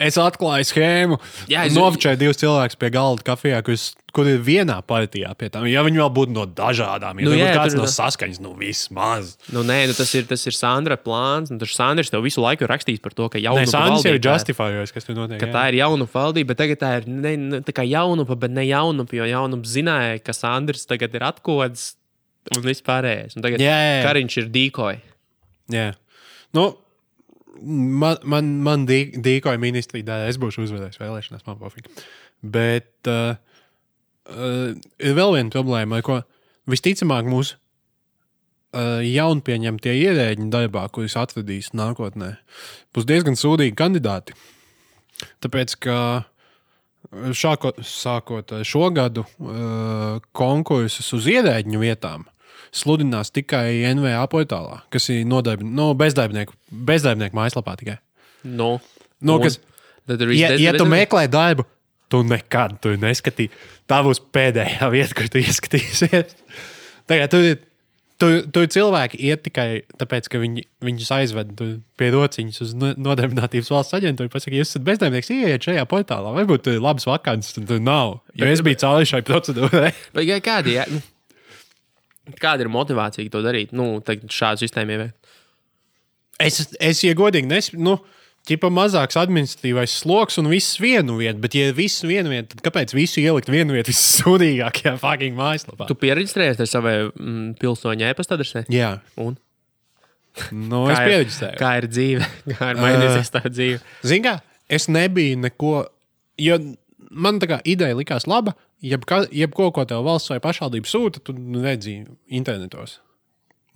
es 0.00 0.16
atklāju 0.20 0.64
schēmu. 0.70 1.16
Jā, 1.50 1.66
es- 1.68 1.76
Nofčēju 1.76 2.20
divus 2.20 2.40
cilvēkus 2.40 2.78
pie 2.80 2.88
galda 2.94 3.24
kafijā, 3.26 3.60
kas, 3.66 3.90
kur 4.16 4.26
ir 4.26 4.40
vienā 4.40 4.78
partijā 4.82 5.32
pie 5.38 5.50
tām. 5.52 5.66
Ja 5.70 5.84
viņi 5.86 6.00
vēl 6.00 6.10
būtu 6.16 6.34
no 6.34 6.46
dažādām, 6.46 7.20
ja 7.20 7.28
Nu, 7.28 7.34
jā, 7.36 7.50
kāds 7.54 7.76
no 7.76 7.84
saskaņas, 7.84 8.40
nu 8.40 8.54
vismaz. 8.58 9.36
Nu, 9.52 9.62
nē, 9.66 9.82
nu, 9.90 9.96
tas, 9.98 10.14
ir, 10.16 10.24
tas 10.30 10.44
ir 10.48 10.56
Sandra 10.56 10.96
plāns. 10.96 11.52
Nu, 11.52 11.60
tas 11.60 11.76
Sandrs 11.76 12.10
tev 12.10 12.24
visu 12.24 12.40
laiku 12.40 12.64
ir 12.64 12.72
rakstījis 12.72 13.02
par 13.04 13.12
to, 13.12 13.28
ka 13.28 13.38
jaunu 13.42 13.60
Nē, 13.60 13.68
Sandrs 13.70 14.08
jau 14.08 14.14
ir 14.16 14.24
justifikējis, 14.24 14.94
kas 14.96 15.04
tur 15.04 15.20
notiek. 15.20 15.38
ka 15.42 15.50
jā. 15.50 15.54
tā 15.54 15.66
ir 15.70 15.80
jauna 15.82 16.08
valdība, 16.10 16.54
bet 16.54 16.62
tagad 16.64 16.80
tā 16.80 16.94
ir 17.02 17.08
ne, 17.08 17.60
tā 17.60 17.76
kā 17.76 17.84
jaunupa, 17.86 18.38
bet 18.40 18.56
ne 18.56 18.64
jaunupa, 18.66 19.20
jo 19.20 19.28
jaunupa 19.28 19.68
zināja, 19.68 20.18
ka 20.24 20.32
Sandrs 20.32 20.88
tagad 20.88 21.14
ir 21.14 21.28
atkods 21.28 21.94
un 22.56 22.64
vispārējais. 22.64 23.36
Un 23.36 23.44
tagad 23.44 23.60
Jā, 23.62 23.76
jā. 23.76 24.02
Kariņš 24.08 24.40
ir 24.40 24.50
dīkoji. 24.54 25.00
Jā. 25.70 25.90
Nu, 26.56 26.64
man, 27.62 28.18
man, 28.24 28.50
man 28.66 28.86
dī- 28.88 29.12
dīkoja 29.22 29.60
ministrija 29.62 30.06
dēļ, 30.08 30.26
es 30.32 30.38
būšu 30.40 30.64
uzvarējis 30.66 31.00
vēlēšanās, 31.02 31.46
man 31.46 31.58
pofīgi. 31.60 31.92
Bet 32.42 33.10
uh, 33.10 33.36
uh, 34.32 34.70
ir 34.98 35.18
vēl 35.18 35.36
viena 35.36 35.52
problēma, 35.52 36.00
ko 36.06 36.22
visticamāk 36.70 37.28
mūsu 37.30 37.58
uh, 37.58 38.98
jaunpieņemtie 39.04 39.94
ierēģi 40.06 40.48
darbā, 40.52 40.86
kurus 40.94 41.18
atvedīs 41.20 41.72
nākotnē, 41.76 42.34
būs 42.96 43.08
diezgan 43.08 43.38
sūdīgi 43.38 43.76
kandidāti. 43.78 44.34
Tāpēc, 45.44 45.76
ka 45.84 45.96
šākot, 47.36 47.82
sākot 47.84 48.54
šo 48.64 48.88
gadu 48.96 49.26
uh, 49.26 50.18
konkursus 50.36 51.12
uz 51.16 51.26
ierēģiņu 51.30 51.80
vietām 51.82 52.26
sludinās 52.72 53.32
tikai 53.34 53.80
NVA 53.94 54.22
portālā, 54.30 54.80
kas 54.94 55.08
ir 55.12 55.24
nodarbi, 55.28 55.66
no, 55.66 55.90
bezdarbnieku, 55.98 56.54
bezdarbnieku 56.70 57.36
mājaslapā 57.38 57.76
tikai. 57.80 57.98
Nu, 58.44 58.78
Nu, 59.20 59.34
un 59.36 59.42
kas- 59.44 59.58
tad 60.08 60.22
ir 60.24 60.30
Ja, 60.32 60.52
ja 60.56 60.72
tu 60.72 60.86
meklē 60.88 61.26
darbu, 61.28 61.66
tu 62.08 62.22
nekad 62.24 62.78
to 62.80 62.94
neskatīsi. 62.96 63.50
Tā 63.90 64.00
būs 64.06 64.20
pēdējā 64.32 64.88
vieta, 64.90 65.14
kur 65.14 65.28
tu 65.28 65.38
ieskatīsies. 65.42 66.32
Tagad 67.10 67.30
tur 67.34 67.44
ir. 67.50 67.58
Tur, 68.20 68.42
tur 68.52 68.66
cilvēki 68.68 69.16
iet 69.30 69.40
tikai 69.46 69.80
tāpēc, 69.96 70.26
ka 70.28 70.36
viņi, 70.42 70.66
viņus 70.84 71.06
aizved 71.16 71.54
pie 71.96 72.08
rociņas 72.12 72.58
uz 72.66 72.74
no- 72.76 72.90
nodarbinātības 72.92 73.70
valsts 73.72 73.96
aģentūru. 73.96 74.28
Pasaka, 74.28 74.52
jūs 74.58 74.68
esat 74.74 74.84
bezdarbnieks, 74.84 75.30
ieiet 75.32 75.64
šajā 75.64 75.86
portālā. 75.88 76.28
Varbūt 76.36 76.66
tur 76.66 76.74
ir 76.76 76.82
labs 76.84 77.06
vakants, 77.08 77.54
un 77.56 77.64
tur 77.70 77.80
nav. 77.80 78.18
Jo 78.36 78.44
es 78.52 78.60
biju 78.60 78.76
cauri 78.82 79.08
šai 79.08 79.22
procedūrai. 79.24 79.94
Kā- 80.20 80.36
kādi, 80.44 80.74
ja, 80.76 80.84
nu, 80.92 81.00
kāda 82.40 82.66
ir 82.66 82.70
motivācija 82.72 83.32
to 83.32 83.42
darīt? 83.44 83.74
Nu, 83.76 83.98
šādu 84.04 84.64
sistēmu 84.64 84.96
ieviest. 84.96 85.16
Es, 86.40 86.62
es 86.80 87.02
ja 87.04 87.12
godīgi 87.18 87.50
nesaprotu, 87.50 87.84
nu, 87.84 87.96
ķipa 88.48 88.70
mazāks 88.72 89.18
administratīvais 89.20 89.98
sloks 90.00 90.40
un 90.40 90.48
viss 90.52 90.78
vienu 90.80 91.18
vietu. 91.18 91.40
Bet, 91.42 91.56
ja 91.58 91.74
viss 91.76 92.04
vienu 92.06 92.32
vietu, 92.32 92.54
tad 92.54 92.64
kāpēc 92.70 92.94
visu 92.96 93.20
ielikt 93.20 93.50
vienu 93.52 93.76
vietu 93.76 93.92
vissūdīgākajā 93.92 94.94
fucking 95.02 95.36
mājaslapā? 95.38 95.88
Tu 95.90 95.96
pierakstējies 96.00 96.62
ar 96.64 96.70
savai 96.70 96.96
mm, 97.10 97.54
pilsoņa 97.60 98.12
e-pasta 98.14 98.38
adresē? 98.38 98.64
Jā, 98.72 98.94
Un? 99.20 99.36
nu, 100.54 100.84
es 100.88 100.96
ir, 100.96 101.08
pieredzēju. 101.10 101.58
kā 101.60 101.74
ir 101.80 101.88
dzīve? 101.90 102.26
Kā 102.56 102.70
ir 102.72 102.80
mainījusies 102.80 103.32
tā 103.34 103.42
dzīve? 103.50 103.80
Zini, 104.06 104.22
kā 104.28 104.36
es 104.70 104.86
nebiju 104.88 105.40
neko. 105.42 105.72
Jo 106.40 106.56
man 107.10 107.40
tā 107.42 107.48
kā 107.50 107.58
ideja 107.68 107.96
likās 107.98 108.28
laba. 108.30 108.54
Jebka, 108.80 109.24
jebko, 109.36 109.68
ko 109.76 109.84
tev 109.84 110.06
valsts 110.06 110.32
vai 110.32 110.38
pašvaldība 110.40 110.88
sūta, 110.88 111.20
tu 111.24 111.34
redzi 111.60 111.98
internetos. 112.32 112.98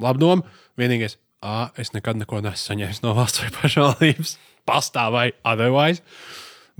Labi 0.00 0.22
doma. 0.22 0.56
Vienīgais, 0.80 1.18
A, 1.44 1.68
es 1.76 1.92
nekad 1.92 2.16
neko 2.16 2.38
neesmu 2.40 2.70
saņēmis 2.70 3.02
no 3.04 3.12
valsts 3.18 3.42
vai 3.42 3.50
pašvaldības. 3.52 4.30
Pastāv 4.68 5.12
vai 5.12 5.26
otherwise. 5.44 6.00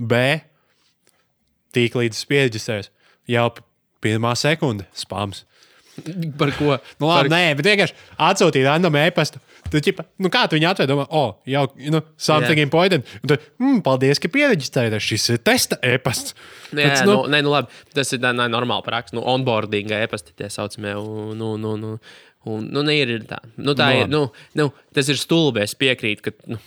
B, 0.01 0.39
tīk 1.75 1.97
līdz 1.99 2.17
spieģisēs. 2.17 2.89
Jau 3.29 3.45
pirmā 4.01 4.33
sekunde 4.37 4.87
spams. 4.97 5.43
Par 6.39 6.51
ko? 6.57 6.75
Nu, 6.99 7.07
labi, 7.07 7.31
nē, 7.31 7.53
bet 7.55 7.67
vienkārši 7.69 7.95
atsūtīt 8.27 8.65
random 8.67 8.97
e-pastu. 8.99 9.39
Tu, 9.71 9.79
ķipa, 9.87 10.03
nu 10.21 10.29
kā 10.33 10.43
tu 10.49 10.57
viņu 10.57 10.67
atvērt? 10.69 10.89
Domā, 10.91 11.05
oh, 11.15 11.37
jau 11.49 11.63
nu, 11.89 12.01
something 12.21 12.59
Jā. 12.59 12.65
important. 12.67 13.07
Un 13.23 13.31
tu, 13.31 13.37
mm, 13.63 13.79
paldies, 13.85 14.19
ka 14.21 14.29
pieregistrējies. 14.33 15.07
Šis 15.07 15.29
ir 15.33 15.41
testa 15.47 15.79
e-pasts. 15.81 16.35
Jā, 16.69 16.91
Tāds, 16.91 17.05
nu, 17.07 17.17
nē, 17.31 17.41
nu 17.45 17.55
labi. 17.55 17.71
Tas 17.95 18.11
ir 18.13 18.21
tā 18.23 18.33
normāla 18.35 18.83
praksa. 18.85 19.15
Nu, 19.17 19.23
onboarding, 19.33 19.95
e-pasta 20.03 20.35
tie 20.35 20.51
saucamie. 20.53 20.93
Nu, 21.39 21.55
nu, 21.57 21.73
nu, 21.79 21.95
un, 22.45 22.69
nu, 22.69 22.85
ne, 22.85 22.99
ir, 22.99 23.15
ir 23.15 23.25
tā. 23.31 23.39
Nu, 23.55 23.73
tā 23.77 23.89
Nu, 23.95 24.03
ir. 24.03 24.11
Nu, 24.11 24.23
nu, 24.59 24.69
tas 24.93 25.09
ir 25.09 25.19
stulbi. 25.21 25.63
Es 25.65 25.77
piekrītu, 25.79 26.27
ka. 26.27 26.35
Nu, 26.51 26.61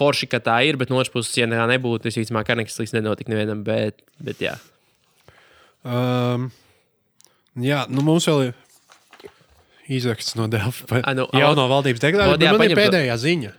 Forši, 0.00 0.24
ka 0.32 0.40
tā 0.40 0.56
ir, 0.64 0.78
bet 0.80 0.88
no 0.88 0.96
otras 0.96 1.12
puses, 1.12 1.34
ja 1.36 1.44
tā 1.46 1.66
nebūtu, 1.68 2.08
es 2.08 2.16
īstenībā 2.16 2.56
nekas 2.56 2.78
slikts 2.78 2.94
nenotika 2.96 3.28
nevienam. 3.28 3.60
Bet, 3.66 4.00
bet 4.24 4.40
jā, 4.40 4.56
Um, 5.82 6.52
jā, 7.56 7.86
nu 7.90 8.02
mums 8.02 8.26
vēl 8.28 8.48
ir 8.48 8.54
izraksts 9.92 10.36
no 10.38 10.46
Delfa 10.48 10.86
par 10.88 11.02
Ai, 11.04 11.14
nu, 11.18 11.26
jauno 11.36 11.66
valdības 11.68 12.00
bet 12.00 12.14
Man 12.14 12.40
ir 12.42 12.58
paņem 12.58 12.76
to- 12.76 12.82
pēdējā 12.82 13.16
ziņa. 13.18 13.52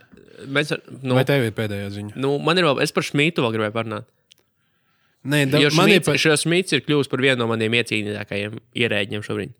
mēs 0.48 0.72
nu, 1.02 1.14
Vai 1.14 1.24
tev 1.24 1.44
ir 1.44 1.52
pēdējā 1.52 1.90
ziņa? 1.94 2.16
nu, 2.16 2.38
man 2.38 2.58
ir 2.58 2.64
vēl, 2.64 2.82
es 2.82 2.92
par 2.92 3.02
Šmītu 3.06 3.44
vēl 3.44 3.52
gribēju 3.54 3.72
parunāt. 3.76 4.04
Nē, 5.24 5.50
da, 5.50 5.58
Jo 5.58 5.68
ir 5.68 5.72
Šmīts, 5.72 6.04
par 6.04 6.14
šis 6.20 6.42
Šmīts 6.44 6.72
ir 6.76 6.80
kļuvis 6.84 7.08
par 7.08 7.18
vienu 7.20 7.38
no 7.38 7.46
maniem 7.48 7.72
iecīnītākajiem 7.72 8.58
ierēģiem 8.76 9.22
šobrīd. 9.24 9.52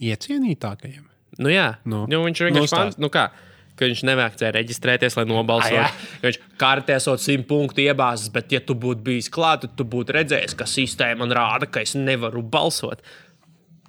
iecienītākajiem. 0.00 1.04
Nu, 1.38 1.48
jā, 1.48 1.76
Nu. 1.84 2.06
nu, 2.08 2.24
viņš 2.26 2.40
ir 2.40 2.50
Nu, 2.50 2.60
vienkārši 2.60 2.68
stāst. 2.68 2.76
pants. 2.76 2.98
Nu, 2.98 3.08
kā? 3.08 3.30
Ka 3.76 3.86
viņš 3.86 4.02
nevācēja 4.04 4.52
reģistrēties, 4.58 5.16
lai 5.16 5.24
nobalsotu. 5.24 5.88
Viņš 6.22 6.38
kārtē 6.58 6.96
esot 6.96 7.20
simt 7.22 7.46
punktu 7.48 7.80
iebāzis, 7.80 8.28
bet, 8.32 8.50
ja 8.52 8.60
tu 8.60 8.74
būtu 8.74 9.00
bijis 9.02 9.30
klāt, 9.32 9.62
tad 9.62 9.76
tu 9.76 9.84
būtu 9.84 10.12
redzējis, 10.12 10.54
ka 10.56 10.64
sistēma 10.68 11.18
man 11.24 11.30
rāda, 11.30 11.70
ka 11.70 11.80
es 11.80 11.94
nevaru 11.94 12.42
balsot. 12.42 13.00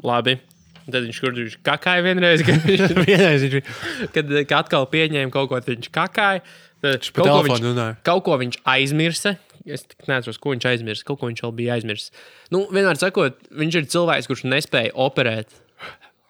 Labi. 0.08 0.38
Tad 0.82 1.06
viņš 1.06 1.22
kur 1.22 1.36
viņš 1.38 1.60
kakāja 1.66 2.04
vienreiz, 2.06 2.42
kad, 2.46 2.66
viņš, 2.66 2.96
Vienreiz 3.10 3.46
viņš 3.46 3.72
kad, 4.16 4.34
kad 4.50 4.58
atkal 4.64 4.88
pieņēma 4.92 5.34
kaut 5.34 5.52
ko, 5.52 5.62
tad 5.62 5.78
viņš 5.78 5.92
kakāja. 5.94 6.44
Pa 6.82 6.96
kaut, 6.98 7.30
ko 7.30 7.42
viņš, 7.46 7.64
runāja. 7.68 7.98
kaut 8.08 8.24
ko 8.26 8.38
viņš 8.42 8.62
aizmirsa. 8.74 9.36
Es 9.70 9.86
neatceros, 10.10 10.40
ko 10.42 10.56
viņš 10.56 10.66
aizmirsa. 10.72 11.06
Kaut 11.06 11.22
ko 11.22 11.30
viņš 11.30 11.44
vēl 11.46 11.54
bija 11.60 11.76
aizmirsis. 11.78 12.10
Nu, 12.50 12.64
vienmēr 12.74 12.98
sakot, 12.98 13.38
viņš 13.54 13.78
ir 13.78 13.90
cilvēks, 13.94 14.30
kurš 14.32 14.48
nespēja 14.50 14.96
operēt 15.06 15.54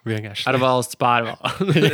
vienkārši. 0.08 0.46
ar 0.50 0.58
valsts 0.62 0.98
pārvaldi. 1.02 1.92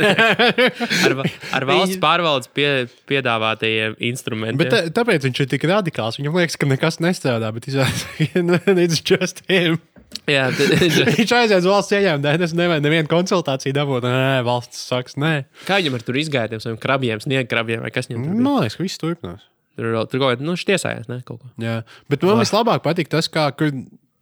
ar, 1.06 1.16
ar 1.58 1.66
valsts 1.68 2.00
pārvaldes 2.02 2.50
pie, 2.54 2.68
piedāvātajiem 3.10 3.98
instrumentiem. 4.10 4.60
Bet 4.60 4.72
tā, 4.72 4.80
tāpēc 5.00 5.28
viņš 5.28 5.42
ir 5.44 5.50
tik 5.52 5.68
radikāls. 5.70 6.18
Viņam 6.20 6.40
liekas, 6.40 6.58
ka 6.60 6.70
nekas 6.70 7.00
nestrādā, 7.04 7.52
bet 7.54 7.68
it's 7.68 9.02
just 9.10 9.44
him. 9.50 9.80
Jā, 10.28 10.48
tad, 10.56 10.72
viņš- 10.80 11.34
aizies 11.36 11.62
uz 11.62 11.68
valsts 11.68 11.94
ieņēmumu 11.96 12.24
dēļ, 12.24 12.44
es 12.46 12.54
nevaru 12.56 12.84
nevienu 12.84 13.10
konsultāciju 13.10 13.76
dabūt. 13.76 14.08
Nē, 14.08 14.40
valsts 14.46 14.80
saka, 14.88 15.12
nē. 15.20 15.32
kā 15.68 15.80
viņam 15.80 15.98
ar 15.98 16.04
tur 16.04 16.18
izgāja 16.20 16.52
tiem 16.52 16.62
saviem 16.64 16.80
krabiem, 16.80 17.22
sniegkrabiem 17.24 17.84
vai 17.84 17.92
kas 17.94 18.08
viņam 18.10 18.26
tur? 18.26 18.42
Man 18.48 18.60
liekas, 18.62 18.78
ka 18.78 18.86
viss 18.86 19.00
turpinās. 19.00 19.44
Tur, 19.78 19.94
tur 20.10 20.22
kaut 20.24 20.40
kā, 20.40 20.44
nu, 20.44 20.56
tiesājās, 20.58 21.06
ne, 21.12 21.20
kaut 21.26 21.42
ko. 21.44 21.50
Jā, 21.62 21.80
bet 22.10 22.24
man 22.26 22.40
vislabāk 22.40 22.82
patīk 22.84 23.12
tas, 23.12 23.28
kā, 23.30 23.46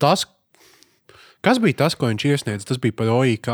tas, 0.03 0.27
kas 1.47 1.61
bija 1.63 1.81
tas, 1.85 1.97
ko 1.99 2.11
viņš 2.11 2.27
iesniedza. 2.33 2.67
Tas 2.73 2.81
bija 2.83 2.97
par 2.99 3.13
OIK 3.15 3.53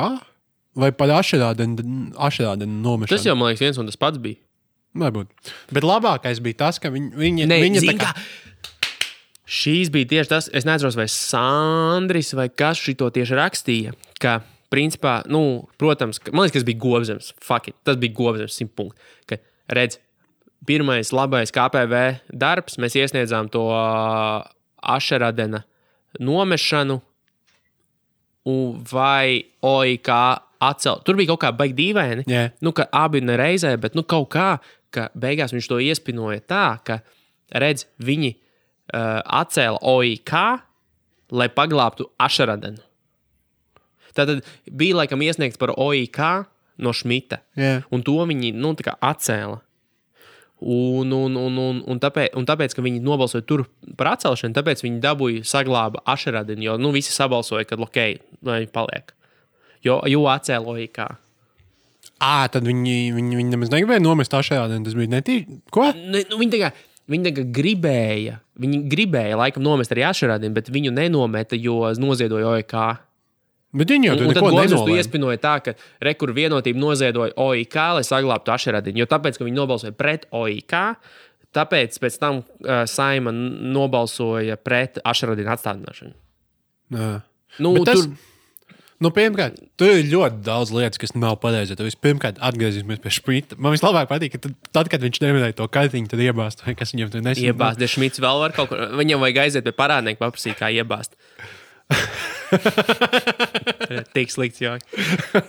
vai 0.81 0.93
par 0.97 1.13
ašerādenu 1.21 2.73
nomešanu. 2.73 3.13
Tas 3.13 3.29
jau, 3.29 3.37
man 3.37 3.53
liekas, 3.53 3.67
viens 3.67 3.81
un 3.83 3.91
tas 3.91 4.01
pats 4.01 4.21
bija. 4.23 4.41
Varbūt. 4.99 5.53
Bet 5.73 5.85
labākais 5.89 6.41
bija 6.45 6.65
tas, 6.67 6.81
ka 6.81 6.91
viņi, 6.93 7.15
viņi, 7.17 7.47
Nē, 7.49 7.61
viņa 7.65 7.85
zini 7.85 8.01
tā 8.01 8.11
kā, 8.11 8.25
Šīs 9.53 9.91
bija 9.93 10.09
tieši 10.09 10.31
tas, 10.31 10.47
es 10.55 10.65
neatceros, 10.65 10.97
vai 10.97 11.09
Sandris 11.11 12.31
vai 12.39 12.47
kas 12.49 12.79
šito 12.81 13.11
tieši 13.13 13.37
rakstīja. 13.37 13.93
Ka, 14.23 14.39
principā, 14.73 15.19
nu, 15.29 15.67
protams, 15.81 16.21
ka, 16.23 16.33
man 16.33 16.47
liekas, 16.47 16.63
tas 16.63 16.69
bija 16.69 17.59
it, 17.69 17.77
tas 17.85 17.99
bija 18.01 18.17
gobzems, 18.17 18.57
simt 18.57 18.73
punkti. 18.79 19.03
Ka, 19.29 19.37
redz, 19.77 19.99
pirmais 20.65 21.13
labais 21.13 21.53
KPV 21.53 22.05
darbs, 22.33 22.79
mēs 22.81 22.97
iesniedzām 22.97 23.51
to 23.53 23.67
uh, 23.69 24.47
Ašeradena 24.81 25.65
nomešanu, 26.23 27.03
vai 28.93 29.43
OIK 29.63 30.11
atcelt. 30.63 31.03
Tur 31.07 31.19
bija 31.19 31.33
kaut 31.33 31.43
kā 31.45 31.51
baigi 31.57 31.77
dīvaini. 31.79 32.27
Jā. 32.31 32.47
Nu, 32.65 32.75
ka 32.77 32.87
abi 32.95 33.23
ne 33.25 33.37
reizē, 33.39 33.75
bet 33.81 33.97
nu, 33.99 34.05
kaut 34.07 34.31
kā, 34.35 34.57
ka 34.95 35.09
beigās 35.19 35.55
viņš 35.55 35.69
to 35.71 35.81
iespinoja 35.83 36.43
tā, 36.47 36.67
ka, 36.87 37.01
redz, 37.63 37.87
viņi 38.03 38.33
uh, 38.35 39.21
atcēla 39.43 39.83
OIK, 39.95 40.33
lai 41.33 41.49
paglābtu 41.53 42.09
Ašeradenu. 42.21 42.83
Tātad 44.13 44.43
bija 44.69 44.99
laikam 45.01 45.23
iesniegts 45.25 45.61
par 45.61 45.73
OIK 45.81 46.21
no 46.83 46.93
Šmita. 46.93 47.41
Jā. 47.57 47.79
Un 47.93 48.05
to 48.05 48.19
viņi 48.29 48.53
nu, 48.57 48.75
atcēla. 48.77 49.63
Un, 50.63 51.11
un, 51.11 51.35
un, 51.35 51.57
un, 51.59 51.81
un, 51.91 51.99
tāpēc, 51.99 52.37
un 52.39 52.47
tāpēc, 52.47 52.77
ka 52.77 52.85
viņi 52.85 53.01
nobalsoja 53.03 53.43
tur 53.47 53.65
par 53.99 54.13
atcelšanu, 54.13 54.55
tāpēc 54.55 54.85
viņi 54.85 55.01
dabūja 55.03 55.43
saglāba 55.49 56.05
Ašeradinu. 56.07 56.63
Jo 56.69 56.77
nu, 56.79 56.93
visi 56.95 57.11
sabalsoja, 57.15 57.67
ka 57.67 57.81
ok, 57.83 57.99
lai 58.47 58.63
paliek. 58.71 59.11
Jo, 59.83 59.99
jo 60.07 60.23
atcēla 60.31 60.77
OIK. 60.77 61.03
Ā, 62.23 62.47
tad 62.55 62.67
viņi, 62.69 62.97
viņi, 63.17 63.39
viņi 63.41 63.51
nemaz 63.51 63.73
negribēja 63.73 64.03
nomest 64.05 64.35
ašerādenu. 64.39 64.87
Tas 64.87 64.95
bija 64.95 65.11
netīši. 65.17 65.59
Ko? 65.75 65.89
Nu, 65.99 66.23
nu, 66.31 66.39
viņi, 66.39 66.61
kā, 66.63 66.71
viņi 67.11 67.33
kā 67.35 67.47
gribēja, 67.59 68.39
viņi 68.63 68.85
gribēja 68.93 69.41
laikam 69.41 69.65
nomest 69.67 69.95
arī 69.95 70.07
Ašeradinu, 70.07 70.55
bet 70.55 70.71
viņu 70.71 70.95
nenometa, 70.95 71.59
jo 71.59 71.89
noziedoja 71.99 72.55
OIK. 72.55 72.77
Bet 73.73 73.89
viņi 73.89 74.11
jau 74.11 74.17
to 74.21 74.27
nenolēma. 74.29 74.97
iespinoja 75.01 75.41
tā, 75.41 75.55
ka 75.65 75.73
rekur 76.05 76.35
vienotība 76.37 76.81
noziedoja 76.81 77.33
OIK, 77.41 77.77
lai 77.97 78.03
saglabātu 78.05 78.53
Ašeradinu. 78.53 79.01
Jo 79.01 79.07
tāpēc, 79.09 79.39
ka 79.41 79.47
viņi 79.47 79.57
nobalsoja 79.57 79.95
pret 79.97 80.27
OIK, 80.29 80.75
tāpēc 81.57 81.97
pēc 82.03 82.19
tam 82.21 82.43
uh, 82.43 82.83
Saima 82.89 83.33
nobalsoja 83.33 84.59
pret 84.61 85.01
Ašeradinu 85.09 85.55
atstādināšanu. 85.55 86.13
Jā. 86.93 87.15
Nu, 87.65 87.73
Bet 87.79 87.89
tas, 87.89 88.05
tur, 88.05 88.77
nu, 89.01 89.13
pirmkārt, 89.17 89.57
tur 89.81 89.95
ir 89.97 90.05
ļoti 90.11 90.45
daudz 90.45 90.75
lietas, 90.77 91.01
kas 91.01 91.17
nav 91.17 91.39
pareizi. 91.41 91.77
Vispirms 91.81 92.29
atgriezīsimies 92.45 93.01
pie 93.01 93.15
šprita. 93.17 93.57
Man 93.57 93.73
vislabāk 93.73 94.13
patīk, 94.13 94.37
ka 94.37 94.43
tad, 94.51 94.59
tad 94.69 94.93
kad 94.93 95.05
viņš 95.05 95.23
neminēja 95.25 95.57
to 95.63 95.71
kartiņu, 95.73 96.13
tad 96.13 96.21
iebāzt, 96.25 96.65
kas 96.77 96.93
viņam 96.93 97.17
tur 97.17 97.25
nesīja. 97.25 97.57
iebāzt, 97.57 97.81
ja 97.81 97.89
Šmits 97.89 98.21
vēl 98.21 98.45
var 98.45 98.57
kaut 98.57 98.69
ko. 98.73 98.85
Viņam 99.01 99.25
vajag 99.25 99.43
aiziet 99.47 99.69
pie 99.69 99.77
parādnieka, 99.81 100.21
paprasīt, 100.27 100.61
kā 100.61 100.69
iebāzt. 100.77 101.17
Tik 104.17 104.33
slikts, 104.33 104.63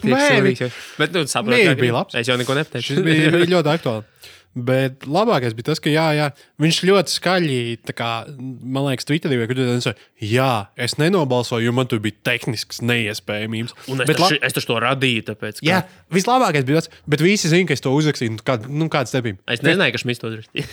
Nē, 0.04 0.24
joks. 0.54 0.80
Bet, 1.00 1.14
nu, 1.16 1.26
saprotu, 1.30 1.58
Nē, 1.58 1.66
kā 1.72 1.76
bija 1.80 1.98
labs. 2.00 2.16
Es 2.20 2.30
jau 2.30 2.38
neko 2.40 2.58
nepateicu. 2.58 2.90
Šis 2.92 3.04
bija, 3.06 3.32
bija 3.36 3.52
ļoti 3.58 3.74
aktuāls. 3.78 4.32
Bet 4.54 5.08
labākais 5.10 5.56
bija 5.58 5.72
tas, 5.72 5.80
ka 5.82 5.90
jā, 5.90 6.04
jā, 6.14 6.28
viņš 6.62 6.78
ļoti 6.86 7.14
skaļi, 7.16 7.56
tā 7.90 7.96
kā, 7.98 8.10
man 8.38 8.86
liekas, 8.86 9.08
Twitterī 9.10 9.40
vai 9.40 9.48
kur 9.50 9.58
tur 9.58 9.72
teica, 9.72 9.96
jā, 10.22 10.50
es 10.78 10.94
nenobalsoju, 11.02 11.66
jo 11.66 11.74
man 11.74 11.90
tur 11.90 12.04
bija 12.04 12.20
tehnisks 12.30 12.84
neiespējamības. 12.86 13.74
Un 13.90 14.04
es, 14.04 14.12
bet, 14.12 14.20
taču, 14.22 14.38
es 14.46 14.54
taču 14.54 14.70
to 14.70 14.78
radīju, 14.84 15.24
tāpēc, 15.32 15.58
ka 15.64 15.66
jā, 15.66 15.80
vislabākais 16.14 16.68
bija 16.70 16.84
tas, 16.84 16.92
bet 17.10 17.26
visi 17.26 17.50
zina, 17.50 17.66
ka 17.72 17.74
es 17.74 17.82
to 17.82 17.96
uzrakstīju. 17.98 18.36
Nu, 18.36 18.46
kā, 18.46 18.60
nu, 18.70 18.92
kāds 18.94 19.16
te 19.16 19.24
bija? 19.26 19.40
es 19.58 19.66
nezināju, 19.66 19.96
ka 19.98 20.04
Šmits 20.04 20.22
to 20.22 20.36
darīja. 20.36 20.68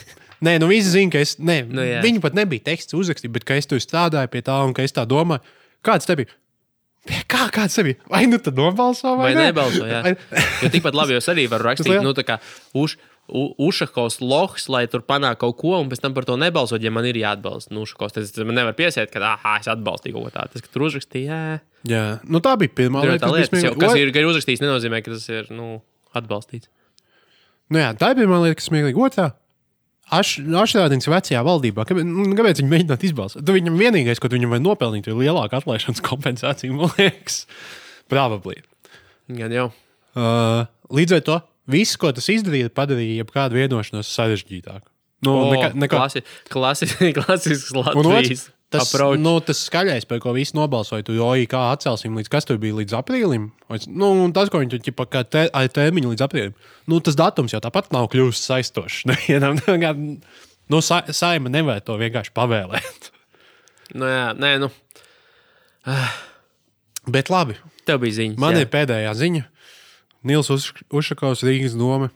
Nē, 0.45 0.59
nu 0.61 0.69
visi 0.69 0.93
zina, 0.93 1.15
ka 1.17 1.25
es, 1.25 1.39
ne, 1.41 1.63
Nu, 1.69 1.81
jā. 1.85 2.05
viņi 2.05 2.21
pat 2.21 2.37
nebija 2.37 2.69
teksts 2.69 2.97
uzrakstīts, 3.01 3.33
bet 3.33 3.49
ka 3.49 3.57
es 3.61 3.69
tur 3.69 3.81
strādāju 3.81 4.29
pie 4.33 4.45
tā 4.45 4.61
un 4.65 4.77
ka 4.77 4.85
es 4.85 4.93
tā 4.97 5.09
domāju. 5.09 5.41
Kāds 5.87 6.09
te 6.09 6.17
bija? 6.19 6.33
Kā, 7.31 7.47
kāds 7.49 7.79
bija? 7.81 7.97
Vai 8.13 8.27
nu 8.29 8.37
tad 8.43 8.59
nobalso 8.61 9.15
vai, 9.17 9.31
Vai 9.31 9.37
ne? 9.39 9.47
nebalso? 9.49 9.87
Jā. 9.89 10.03
Jo 10.61 10.69
tikpat 10.73 10.97
labi 10.97 11.17
es 11.17 11.29
arī 11.33 11.47
varu 11.49 11.71
rakstīt, 11.71 11.97
nu, 12.05 12.13
tā 12.17 12.27
kā 12.29 12.37
už, 12.77 12.99
u, 13.33 13.47
Ušakovs 13.71 14.19
lohs, 14.21 14.67
lai 14.69 14.83
tur 14.91 15.01
panāktu 15.09 15.41
kaut 15.47 15.57
ko, 15.63 15.73
un 15.81 15.89
pēc 15.89 16.03
tam 16.05 16.13
par 16.17 16.27
to 16.29 16.37
nebalsot, 16.41 16.83
ja 16.85 16.93
man 16.93 17.09
ir 17.09 17.17
jāatbalsta. 17.23 17.73
Nu, 17.73 17.87
Ušakovs, 17.89 18.19
tas 18.19 18.45
man 18.45 18.59
nevar 18.61 18.77
piesiet, 18.77 19.09
ka, 19.15 19.23
ah, 19.33 19.57
es 19.57 19.71
atbalstīju 19.73 20.19
kaut 20.19 20.29
ko 20.29 20.35
tādu. 20.37 20.53
Tas, 20.55 20.67
ka 20.67 20.75
tur 20.77 20.87
uzrakstīja, 20.91 21.41
jā. 21.55 21.59
Jā, 21.89 22.05
nu 22.29 22.43
tā 22.45 22.53
bija 22.61 22.77
pirmā 22.83 23.07
lieta, 23.07 23.25
tā 23.25 23.31
kas 23.33 23.39
lieta, 23.39 23.55
kas, 23.57 23.65
jau, 23.65 23.75
kas 23.81 23.97
ir, 23.97 24.13
ka 24.13 24.21
ir 24.21 24.29
uzrakstījis, 24.29 24.61
nenozīmē, 24.67 25.01
ka 25.07 25.17
tas 25.17 25.25
ir, 25.33 25.49
nu, 25.57 25.79
atbalstīts. 26.21 26.69
Nu, 27.73 27.81
jā, 27.81 27.95
tā 27.97 28.13
bija 28.13 28.27
pirmā 28.27 28.43
lieta, 28.45 28.61
kas 28.61 28.69
smieklīga. 28.69 29.07
Otrā. 29.09 29.31
Ašrādījums 30.11 31.09
vecajā 31.11 31.43
valdībā. 31.47 31.85
Kāpēc, 31.89 32.07
nu, 32.07 32.27
kāpēc 32.39 32.63
viņi 32.63 32.73
mēģinātu 32.73 33.09
izbalsot? 33.11 33.45
Tu 33.47 33.55
viņam 33.55 33.79
vienīgais, 33.79 34.21
ko 34.23 34.31
viņam 34.33 34.57
var 34.57 34.63
nopelnīt, 34.65 35.07
ir 35.11 35.19
lielāka 35.19 35.61
atlaišanas 35.61 36.03
kompensācija, 36.11 36.75
man 36.75 36.93
liekas. 36.99 37.45
Probably. 38.11 38.63
Gan 39.31 39.55
jau. 39.55 39.69
Uh, 40.19 40.67
līdz 40.91 41.21
ar 41.21 41.27
to 41.27 41.41
viss, 41.71 41.99
ko 42.01 42.11
tas 42.15 42.27
izdarīja, 42.33 42.73
padarīja 42.75 43.23
jebkādu 43.23 43.61
vienošanos 43.61 44.11
sarežģītāku. 44.11 44.89
Nu, 45.27 45.37
O, 45.37 45.51
nekā, 45.53 45.75
nekā, 45.77 45.99
klasi, 45.99 46.23
klasi, 46.49 46.89
klasisks 47.19 47.75
Latvijas 47.77 48.49
tas, 48.71 48.89
approach. 48.89 49.21
nu, 49.23 49.35
tas 49.45 49.61
skaļais, 49.67 50.07
par 50.09 50.21
ko 50.23 50.35
visi 50.37 50.55
nobalsoja, 50.59 51.05
tu 51.07 51.17
jau 51.17 51.31
kā 51.51 51.63
atcelsim, 51.75 52.15
līdz 52.19 52.31
kas 52.33 52.47
tur 52.49 52.61
bija 52.63 52.79
līdz 52.79 52.95
aprīlim. 53.01 53.51
Nu, 53.91 54.11
tas, 54.37 54.51
ko 54.53 54.63
viņi 54.63 54.75
tur 54.75 54.83
ķipa, 54.87 55.07
kā 55.11 55.25
te, 55.27 55.47
termiņu 55.51 56.15
līdz 56.15 56.27
aprīlim, 56.27 56.55
nu, 56.91 57.01
tas 57.05 57.19
datums 57.19 57.55
jau 57.55 57.63
tāpat 57.63 57.91
nav 57.95 58.11
kļuvis 58.13 58.45
saistošs. 58.47 59.05
Nu, 60.71 60.79
sa, 60.87 61.01
saima 61.11 61.51
nevar 61.51 61.81
to 61.83 61.97
vienkārši 61.99 62.31
pavēlēt. 62.37 63.09
Nu, 63.91 64.07
jā, 64.07 64.29
nē, 64.39 64.53
nu. 64.63 64.69
Bet 67.11 67.27
labi, 67.27 67.57
Tev 67.83 67.99
bija 68.05 68.21
ziņa. 68.21 68.37
man 68.39 68.55
ir 68.55 68.69
pēdējā 68.71 69.11
ziņa. 69.19 69.41
Nils 70.31 70.47
Ušakovs, 70.95 71.43
Rīgas 71.43 71.75
doma. 71.75 72.13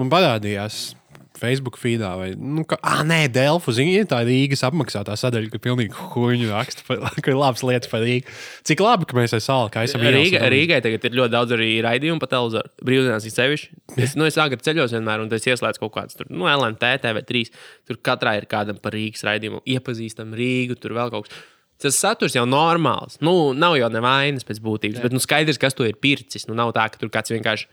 Man 0.00 0.08
parādījās 0.08 0.94
Facebook 1.38 1.76
feedā, 1.78 2.10
vai, 2.18 2.32
nu, 2.34 2.64
ka, 2.68 2.76
ah, 2.82 3.04
nē, 3.06 3.20
Delfu 3.32 3.72
ziņa, 3.76 4.02
tā 4.10 4.18
Rīgas 4.26 4.64
apmaksātā 4.66 5.14
sadaļa, 5.18 5.52
ka 5.52 5.60
pilnīgi 5.62 5.94
huņu 5.94 6.48
raksta, 6.50 6.96
ka 7.22 7.30
ir 7.30 7.38
labas 7.44 7.62
lietas 7.66 7.90
par 7.92 8.02
Rīgu. 8.02 8.26
Cik 8.66 8.82
labi, 8.82 9.06
ka 9.08 9.16
mēs 9.16 9.30
esam 9.30 9.44
salā, 9.44 9.68
ka 9.72 9.84
esam 9.86 10.02
Rīga, 10.02 10.42
Rīgai 10.50 10.80
tagad 10.84 11.06
ir 11.06 11.14
ļoti 11.20 11.34
daudz 11.36 11.54
arī 11.56 11.70
raidījumu 11.86 12.20
pa 12.22 12.30
televizoru. 12.32 12.72
Brīvdienās 12.82 13.28
ir 13.30 13.34
sevišķi. 13.36 13.70
Es, 13.96 14.16
nu, 14.18 14.26
es 14.26 14.40
agri 14.42 14.58
ceļos 14.66 14.96
vienmēr, 14.96 15.22
un 15.22 15.30
es 15.38 15.46
ieslēdzu 15.46 15.84
kaut 15.84 15.94
kādas, 15.94 16.18
tur, 16.18 16.28
nu, 16.34 16.48
LNT, 16.50 16.90
TV3. 17.06 17.46
Tur 17.88 18.00
katrā 18.10 18.34
ir 18.40 18.48
kādam 18.50 18.82
par 18.82 18.96
Rīgas 18.98 19.22
raidījumu. 19.28 19.62
Iepazīstam 19.70 20.34
Rīgu, 20.36 20.76
tur 20.82 20.98
vēl 20.98 21.14
kaut 21.14 21.30
kas. 21.30 21.46
Tas 21.80 21.96
saturs 21.96 22.34
jau 22.36 22.44
normāls. 22.44 23.16
Nu, 23.24 23.54
nav 23.56 23.78
jau 23.80 23.88
nevainas 23.92 24.44
pēc 24.44 24.58
būtības, 24.60 25.00
bet 25.00 25.14
nu, 25.14 25.22
skaidrs, 25.22 25.60
kas 25.60 25.78
to 25.78 25.86
ir 25.88 25.96
pircis. 25.96 26.44
Nu, 26.50 26.58
nav 26.58 26.74
tā, 26.76 26.84
ka 26.92 27.00
tur 27.00 27.08
kāds 27.12 27.32
vienkārši 27.32 27.70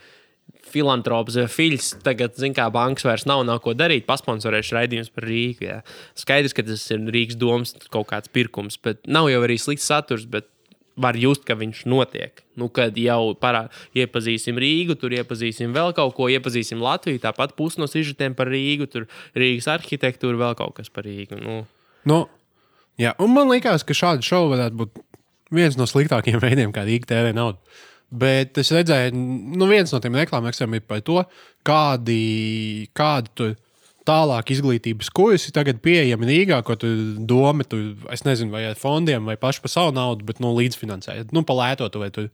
filantrops 0.71 1.37
fiļs. 1.53 1.93
Tagad, 2.05 2.35
zin, 2.39 2.55
kā 2.57 2.67
bankas 2.73 3.07
vairs 3.07 3.27
nav, 3.29 3.45
nav 3.47 3.61
ko 3.63 3.75
darīt. 3.77 4.07
Pasponsorēšu 4.09 4.77
raidījumus 4.77 5.13
par 5.13 5.27
Rīgu. 5.29 5.67
Jā. 5.69 5.79
Skaidrs, 6.19 6.55
ka 6.57 6.65
tas 6.67 6.83
ir 6.93 7.07
Rīgas 7.13 7.39
domas 7.39 7.73
kaut 7.93 8.09
kāds 8.11 8.31
pirkums, 8.33 8.79
bet 8.83 9.03
nav 9.07 9.31
jau 9.31 9.41
arī 9.45 9.59
slikts 9.61 9.87
saturs. 9.89 10.27
Bet 10.29 10.49
var 10.97 11.13
just, 11.19 11.43
ka 11.45 11.53
viņš 11.53 11.83
notiek. 11.85 12.41
Nu, 12.57 12.71
kad 12.73 12.95
jau 12.97 13.35
parā, 13.37 13.67
iepazīsim 13.93 14.57
Rīgu, 14.57 14.95
tur 14.97 15.13
iepazīsim 15.13 15.75
vēl 15.75 15.93
kaut 15.97 16.15
ko, 16.17 16.25
iepazīsim 16.33 16.81
Latviju. 16.81 17.21
Tāpat 17.21 17.53
pusi 17.59 17.77
no 17.77 17.85
sižetiem 17.85 18.33
par 18.37 18.49
Rīgu, 18.49 18.89
tur 18.89 19.05
Rīgas 19.37 19.69
arhitektūra, 19.77 20.39
vēl 20.41 20.57
kaut 20.57 20.79
kas 20.79 20.89
par 20.89 21.05
Rīgu. 21.05 21.37
Nu, 21.37 21.61
Nu, 22.07 22.23
jā, 22.99 23.13
un 23.19 23.33
man 23.35 23.49
liekas, 23.51 23.83
ka 23.83 23.95
šāda 23.97 24.23
šova 24.25 24.53
varētu 24.53 24.79
būt 24.79 24.99
viens 25.53 25.77
no 25.79 25.87
sliktākajiem 25.89 26.41
veidiem, 26.43 26.73
kā 26.75 26.85
Rīga 26.87 27.11
tērē 27.11 27.33
naudu. 27.35 27.59
Bet 28.07 28.55
es 28.61 28.71
redzēju, 28.71 29.11
nu, 29.59 29.67
viens 29.67 29.91
no 29.91 29.99
tiem 29.99 30.15
reklāmiem 30.15 30.75
ir 30.77 30.83
par 30.87 31.01
to, 31.03 31.23
kādi, 31.67 32.87
kādi 32.95 33.33
tur 33.35 33.55
tālāk 34.07 34.53
izglītības 34.55 35.09
kursi 35.11 35.51
tagad 35.55 35.81
pieejami 35.83 36.29
Rīgā, 36.29 36.61
ko 36.63 36.77
tu 36.79 36.87
domā, 37.27 37.65
tu, 37.67 37.81
es 38.13 38.23
nezinu, 38.23 38.53
vai 38.53 38.63
ar 38.69 38.77
fondiem, 38.79 39.27
vai 39.27 39.35
paši 39.39 39.63
par 39.63 39.73
savu 39.73 39.95
naudu, 39.95 40.23
bet 40.29 40.39
nu, 40.43 40.53
līdzfinansējot, 40.55 41.33
nu, 41.35 41.43
palētot, 41.47 41.97
vai 41.99 42.07
tu 42.15 42.29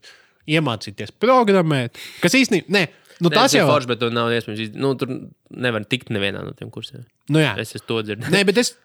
iemācīties 0.53 1.15
programmēt. 1.23 1.97
Kas 2.21 2.37
īstenībā, 2.37 2.69
nu, 2.69 3.31
ne, 3.31 3.33
tas 3.33 3.55
ir 3.55 3.63
jau 3.63 3.71
forši, 3.71 3.89
bet 3.89 4.01
to 4.03 4.11
nav 4.13 4.29
iespējams. 4.35 4.77
Nu, 4.77 4.93
tur 4.99 5.09
nevar 5.49 5.87
tikt 5.89 6.13
nevienā 6.13 6.43
no 6.45 6.53
tiem 6.57 6.69
kursiem. 6.73 7.07
nu, 7.33 7.41
jā. 7.41 7.55
Es 7.61 7.73
esmu 7.73 7.89
to 7.89 8.01
dzirdējis. 8.05 8.33
Nē, 8.35 8.45
bet 8.49 8.61
es, 8.61 8.75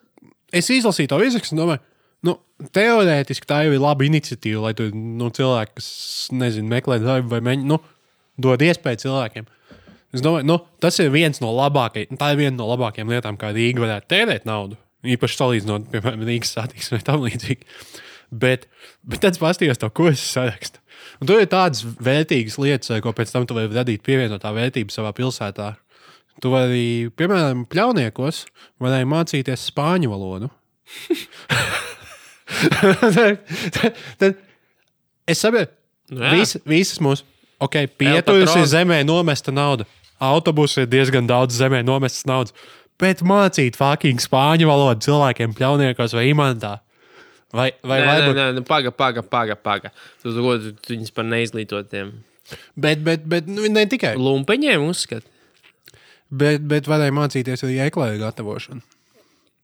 es 0.55 0.73
izlasīju 0.73 1.13
to 1.13 1.21
izrakstu 1.27 1.57
un 1.57 1.63
domāju, 1.65 1.85
nu, 2.27 2.35
teorētiski 2.75 3.47
tā 3.49 3.63
jau 3.65 3.75
ir 3.75 3.83
laba 3.83 4.05
iniciatīva, 4.07 4.67
lai 4.67 4.73
tu 4.77 4.89
nu, 4.93 5.29
cilvēki, 5.35 5.77
kas 5.79 5.89
nezinu, 6.35 6.69
meklē 6.71 6.99
darbu 7.03 7.31
vai 7.35 7.41
mēģina, 7.45 7.69
nu, 7.69 7.79
dod 8.41 8.63
iespēju 8.65 9.03
cilvēkiem. 9.05 9.47
Es 10.15 10.23
domāju, 10.25 10.47
nu, 10.49 10.57
tas 10.81 10.97
ir 11.03 11.11
viens 11.13 11.37
no 11.43 11.51
labākajiem, 11.53 12.17
tā 12.17 12.31
ir 12.33 12.41
viena 12.41 12.55
no 12.57 12.69
labākajām 12.71 13.11
lietām, 13.13 13.37
kā 13.39 13.51
Rīga 13.53 13.83
varētu 13.83 14.09
tērēt 14.09 14.47
naudu. 14.49 14.79
Īpaši 15.05 15.37
salīdzinot, 15.39 15.89
piemēram, 15.93 16.23
Rīgas 16.27 16.55
satiksmi 16.57 16.97
vai 16.97 17.05
tam 17.07 17.25
līdzīgi. 17.27 17.67
Bet, 18.41 18.65
bet 19.05 19.21
tad 19.23 19.37
paskatījos 19.41 19.79
to 19.81 19.89
kursu 19.95 20.25
sarakstu. 20.25 20.81
Un 21.21 21.29
tur 21.29 21.41
ir 21.41 21.49
tādas 21.51 21.83
vērtīgas 21.83 22.57
lietas, 22.61 22.91
ko 23.03 23.13
pēc 23.15 23.31
tam 23.33 23.45
tu 23.47 23.55
vari 23.57 23.71
radīt 23.73 24.03
pievienotā 24.05 24.51
vērtība 24.55 24.93
savā 24.93 25.13
pilsētā. 25.15 25.71
Tu 26.39 26.51
vari, 26.51 26.83
piemēram, 27.19 27.65
pļauniekos, 27.69 28.45
varēja 28.81 29.07
mācīties 29.13 29.69
spāņu 29.71 30.11
valodu. 30.11 30.51
tad, 34.19 34.35
es 35.29 35.41
saprotu, 35.43 35.71
vis, 36.33 36.55
visas 36.67 36.99
mūsu 37.03 37.25
okay, 37.63 37.87
pieturas 37.87 38.55
ir 38.59 38.67
zemē 38.71 39.01
nomesta 39.07 39.53
nauda. 39.55 39.87
Autobusu 40.19 40.83
ir 40.83 40.89
diezgan 40.91 41.27
daudz 41.29 41.55
zemē 41.59 41.79
nomestas 41.87 42.25
naudas. 42.27 42.53
Bet 42.99 43.21
mācīt 43.23 43.77
fucking 43.79 44.19
spāņu 44.19 44.67
valodu 44.67 45.05
cilvēkiem 45.07 45.53
pļauniekos 45.55 46.15
vai 46.17 46.25
imantā. 46.33 46.79
Vai, 47.55 47.71
vai 47.81 48.01
Nē, 48.01 48.05
nē, 48.05 48.09
varbūt- 48.11 48.35
nē, 48.37 48.47
nu, 48.59 48.61
paga, 48.67 48.91
paga, 48.93 49.23
paga. 49.23 49.55
paga. 49.55 49.89
Tu 50.21 50.33
godu 50.35 50.73
viņus 50.85 51.13
par 51.15 51.25
neizglītotiem 51.25 52.11
Bet, 52.75 53.01
bet, 53.05 53.23
bet 53.29 53.47
nu, 53.47 53.61
ne 53.69 53.85
tikai. 53.89 54.15
lumpeņiem 54.17 54.81
uzskati. 54.89 55.25
Bet, 56.29 56.61
bet 56.69 56.85
varēja 56.89 57.13
mācīties 57.13 57.63
arī 57.65 57.79
eklēju 57.87 58.19
gatavošanu. 58.21 58.81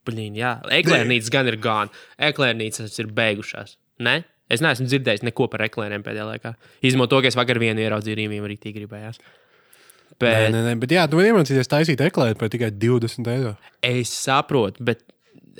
Blīn, 0.06 0.36
jā, 0.38 0.56
eklērnīcas 0.78 1.32
gan 1.34 1.50
ir 1.50 1.58
gāna. 1.62 2.04
Eklērnīcas 2.28 3.00
ir 3.02 3.10
beigušās. 3.16 3.76
Ne? 4.06 4.20
Es 4.52 4.62
neesmu 4.62 4.86
dzirdējis 4.86 5.24
neko 5.26 5.48
par 5.50 5.64
eklēriem 5.66 6.04
pēdējā 6.06 6.28
laikā. 6.28 6.54
Izņemot 6.86 7.10
to, 7.10 7.18
ka 7.24 7.32
es 7.32 7.38
vakar 7.38 7.58
vienu 7.58 7.82
ieraudzīju 7.82 8.18
Rīgā, 8.20 8.38
arī 8.46 8.56
tī 8.62 8.72
gribējās. 8.76 9.18
Nē, 9.18 10.22
Bet 10.22 10.52
nē, 10.54 10.62
nē, 10.64 10.76
bet 10.80 10.94
jā, 10.94 11.02
tu 11.10 11.18
vari 11.18 11.28
iemācīties 11.32 11.68
taisīt 11.68 12.00
eklēju 12.00 12.38
par 12.40 12.48
tikai 12.52 12.70
20 12.72 13.26
eiro. 13.34 13.52
es 13.84 14.12
saprotu, 14.14 14.84
bet 14.86 15.02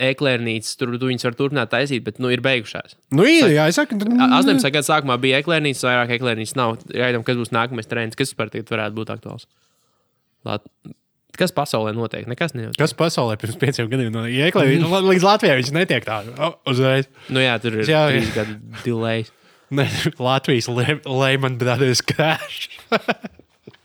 eklērnīcas 0.00 0.76
tur 0.80 0.94
tu 1.00 1.08
viņas 1.10 1.26
var 1.26 1.36
turpināt 1.36 1.72
taisīt, 1.72 2.04
bet 2.06 2.20
nu 2.22 2.30
ir 2.32 2.42
beigušās. 2.44 2.96
Nu, 3.16 3.26
ir, 3.28 3.50
jā, 3.52 3.66
es 3.68 3.76
saku, 3.80 3.98
tad, 4.00 4.12
18. 4.12 4.70
gada 4.70 4.86
sākumā 4.86 5.16
bija 5.20 5.40
eklērnīcas, 5.42 5.84
vairāk 5.88 6.14
eklērnīcas 6.18 6.56
nav. 6.56 6.76
Gaidām, 6.92 7.24
kas 7.26 7.40
būs 7.40 7.52
nākamais 7.56 7.90
trends, 7.90 8.16
kas 8.18 8.32
par 8.36 8.52
tagad 8.52 8.72
varētu 8.72 9.00
būt 9.00 9.12
aktuāls. 9.16 9.48
Lat... 10.46 10.64
Kas 11.40 11.52
pasaulē 11.56 11.92
notiek? 11.96 12.26
Nekas 12.30 12.54
nenotiek. 12.56 12.78
kas 12.80 12.94
pasaulē 12.96 13.36
pirms 13.40 13.58
pieciem 13.60 13.88
gadiem 13.92 14.12
no 14.14 14.24
eklējas? 14.26 14.84
Līdz 15.06 15.26
Latvijai 15.26 15.56
viņš 15.60 15.72
netiek 15.76 16.06
tādu 16.06 16.34
o, 16.36 16.52
uzreiz. 16.72 17.08
Nu 17.32 17.42
jā, 17.42 17.56
tur 17.62 17.78
ir 17.80 17.90
Jā, 17.90 18.06
trīs 18.12 18.32
gadu 18.34 18.58
delay. 18.84 19.26
Ne, 19.74 19.88
Latvijas 20.28 20.68
Le- 20.70 21.00
Lehman 21.04 21.58
Brothers 21.60 22.02
crash. 22.06 22.68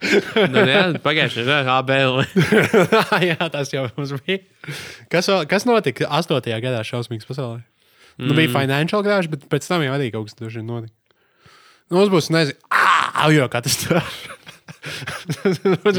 Nu, 0.01 0.63
jā, 0.65 0.85
pagājušajā 1.03 1.45
gadā 1.45 1.75
ABL. 1.77 2.23
jā, 3.31 3.37
tas 3.53 3.69
jau 3.73 3.85
mums 3.97 4.13
bija. 4.25 4.41
Kas, 5.13 5.29
kas 5.49 5.67
notika 5.69 6.09
8. 6.09 6.41
gadā 6.63 6.81
šausmīgas 6.87 7.29
pasaulē? 7.29 7.61
Mm. 8.17 8.27
Nu, 8.29 8.37
bija 8.37 8.51
financial 8.53 9.05
crash, 9.05 9.29
bet 9.31 9.45
pēc 9.49 9.67
tam 9.69 9.85
jau 9.85 9.93
arī 9.95 10.09
kaut 10.13 10.29
kas 10.29 10.37
tur 10.37 10.53
notika. 10.65 10.93
Nu, 11.91 11.99
mums 11.99 12.11
būs, 12.13 12.29
nezinu, 12.33 12.57
avio 13.25 13.47
katastrofa. 13.51 14.37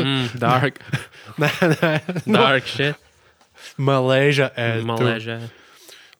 Mm, 0.03 0.29
dark, 0.41 0.79
nē, 1.41 1.51
nē, 1.75 1.93
dark 2.27 2.67
shit. 2.71 2.97
Malēža. 3.79 4.51
Malēžā. 4.87 5.37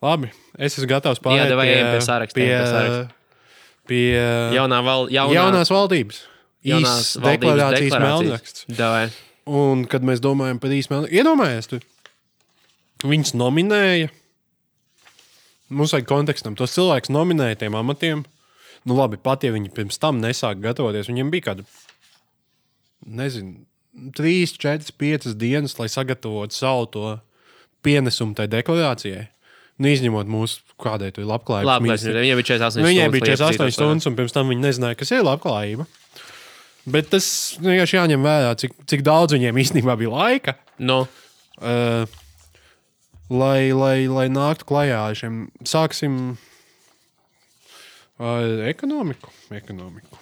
Labi, 0.03 0.31
es 0.59 0.77
esmu 0.79 0.89
gatavs 0.91 1.21
Jā, 1.21 1.25
pārēt 1.27 1.51
davai 1.53 1.67
ejam 1.71 1.91
pie 1.95 2.01
saraksta, 2.05 2.39
Pie, 2.39 2.47
pie 2.51 2.71
saraksta. 2.71 3.03
pie 3.91 4.05
Jaunā 4.57 4.79
val, 4.87 5.07
jaunā, 5.15 5.35
jaunās 5.37 5.71
valdības. 5.73 6.23
jaunās 6.67 7.13
valdības 7.19 7.43
deklarācijas 7.55 7.99
melnraksts. 8.03 8.65
Davai. 8.79 9.05
Un, 9.51 9.85
kad 9.91 10.05
mēs 10.07 10.23
domājam 10.23 10.61
par 10.63 10.71
īstenībā, 10.75 11.11
iedomājies, 11.11 11.71
tu 11.73 11.81
viņus 13.11 13.35
nominēja. 13.39 14.11
Mums 15.73 15.95
vajag 15.97 16.07
kontekstam. 16.11 16.55
Tos 16.59 16.75
cilvēkus 16.77 17.11
nominēja 17.15 17.63
tiem 17.65 17.75
amatiem. 17.79 18.23
Nu, 18.87 18.97
labi, 18.99 19.17
pat 19.23 19.43
ja 19.47 19.53
viņi 19.55 19.71
pirms 19.75 19.99
tam 20.03 20.19
nesāka 20.23 20.61
gatavoties, 20.63 21.09
viņiem 21.11 21.31
bija 21.33 21.47
kāda, 21.53 21.65
nezinu, 23.07 23.65
3, 24.17 24.57
4, 24.59 24.93
5 24.99 25.35
dienas, 25.37 25.79
lai 25.79 25.89
sagatavotu 25.93 26.55
savu 26.57 26.87
to 26.87 27.07
pienesumu 27.85 28.35
tai 28.39 28.47
deklarācijai. 28.49 29.29
Nu, 29.83 29.89
izņemot 29.89 30.29
mūsu 30.31 30.61
kādai 30.79 31.09
Labi, 31.67 31.89
ministrijai. 31.89 32.23
viņiem 32.23 32.39
bija 32.39 32.49
48 32.55 32.83
Nu, 32.83 32.87
Viņai 32.89 33.07
bija 33.11 33.25
lai 33.25 33.33
48 33.33 33.57
iepazītos 33.57 33.75
stundas, 33.79 34.07
un 34.07 34.17
pirms 34.19 34.33
tam 34.37 34.49
viņi 34.53 34.63
nezināja, 34.63 34.99
kas 35.01 35.11
ir 35.11 35.25
labklājība. 35.27 35.87
Bet 36.93 37.09
tas 37.11 37.27
vienkārši 37.63 37.97
jāņem 37.99 38.23
vērā, 38.27 38.53
cik, 38.59 38.73
cik 38.91 39.03
daudz 39.07 39.35
viņiem 39.35 39.59
īstenībā 39.63 39.97
bija 39.99 40.11
laika, 40.13 40.55
ar- 40.57 40.79
Nu, 40.79 41.01
uh, 41.63 42.07
lai, 43.31 43.73
lai, 43.73 43.97
lai 44.11 44.29
nāktu 44.29 44.67
klajā 44.69 45.01
ar 45.09 45.15
šiem. 45.19 45.49
Sāksim 45.65 46.37
ar 48.23 48.67
ekonomiku. 48.71 49.31
ekonomiku. 49.51 50.19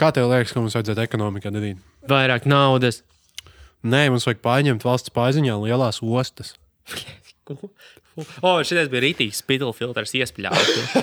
Kā 0.00 0.08
tev 0.14 0.30
liekas, 0.32 0.54
ko 0.54 0.64
mums 0.64 0.76
vajadzētu 0.78 1.04
ekonomikā 1.04 1.52
darīt? 1.52 1.80
vairāk 2.08 2.46
naudas. 2.50 3.02
Nē, 3.82 4.06
mums 4.14 4.26
vajag 4.28 4.42
pārņemt 4.44 4.84
valsts 4.86 5.12
pārziņā 5.14 5.58
lielās 5.64 6.02
ostas. 6.02 6.54
O, 8.44 8.58
šis 8.60 8.90
bija 8.92 9.00
rītīgs 9.06 9.38
spidla 9.40 9.72
filtrs 9.72 10.10
iespļauts. 10.18 10.96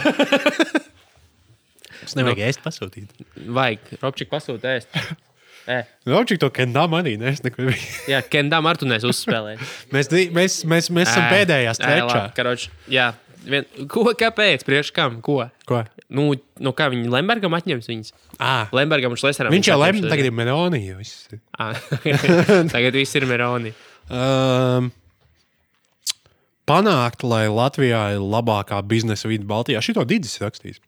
Tas 2.04 2.14
nevajag 2.20 2.44
ēst 2.46 2.62
pasūtīt. 2.62 3.16
Vajag, 3.50 3.88
Robčik 4.04 4.30
pasūta 4.30 4.76
ēst. 4.78 4.94
E, 5.70 5.84
Raučik 6.10 6.40
to 6.42 6.48
kendām 6.50 6.96
arī 6.98 7.12
nes 7.20 7.44
jā, 8.10 8.22
Kendām 8.26 8.66
ar 8.66 8.80
tu 8.80 8.88
nes 8.90 9.04
uzspēlēt. 9.06 9.60
mēs, 9.94 10.08
mēs, 10.34 10.56
mēs, 10.66 10.88
mēs 10.96 11.12
esam 11.12 11.28
pēdējā 11.30 11.76
strečā. 11.78 12.22
Karoč, 12.34 12.64
jā, 12.90 13.12
vien, 13.46 13.66
ko, 13.92 14.06
kāpēc? 14.18 14.64
Priekš 14.68 14.92
kam? 14.96 15.20
Ko? 15.26 15.42
Ko? 15.70 15.82
Nu, 16.10 16.30
nu 16.60 16.74
kā 16.76 16.90
viņi 16.92 17.12
Lembergam 17.14 17.56
atņems 17.58 17.90
viņus? 17.92 18.14
À, 18.38 18.70
Lembergam 18.76 19.14
un 19.16 19.20
Šleseram. 19.22 19.54
viņš 19.54 19.72
jau 19.72 19.78
atņems 19.80 20.10
tagad 20.12 20.30
ir. 20.30 20.36
Ah, 21.60 21.76
Tagad 22.74 22.98
viss 22.98 23.16
ir 23.20 23.28
Meroni. 23.30 23.74
Um, 24.10 24.90
panākt, 26.70 27.26
lai 27.28 27.46
Latvijā 27.52 28.04
ir 28.16 28.24
labākā 28.24 28.80
biznesa 28.88 29.30
vide 29.30 29.48
Baltijā. 29.50 29.82
Šito 29.86 30.06
Digis 30.10 30.40
rakstīs. 30.42 30.82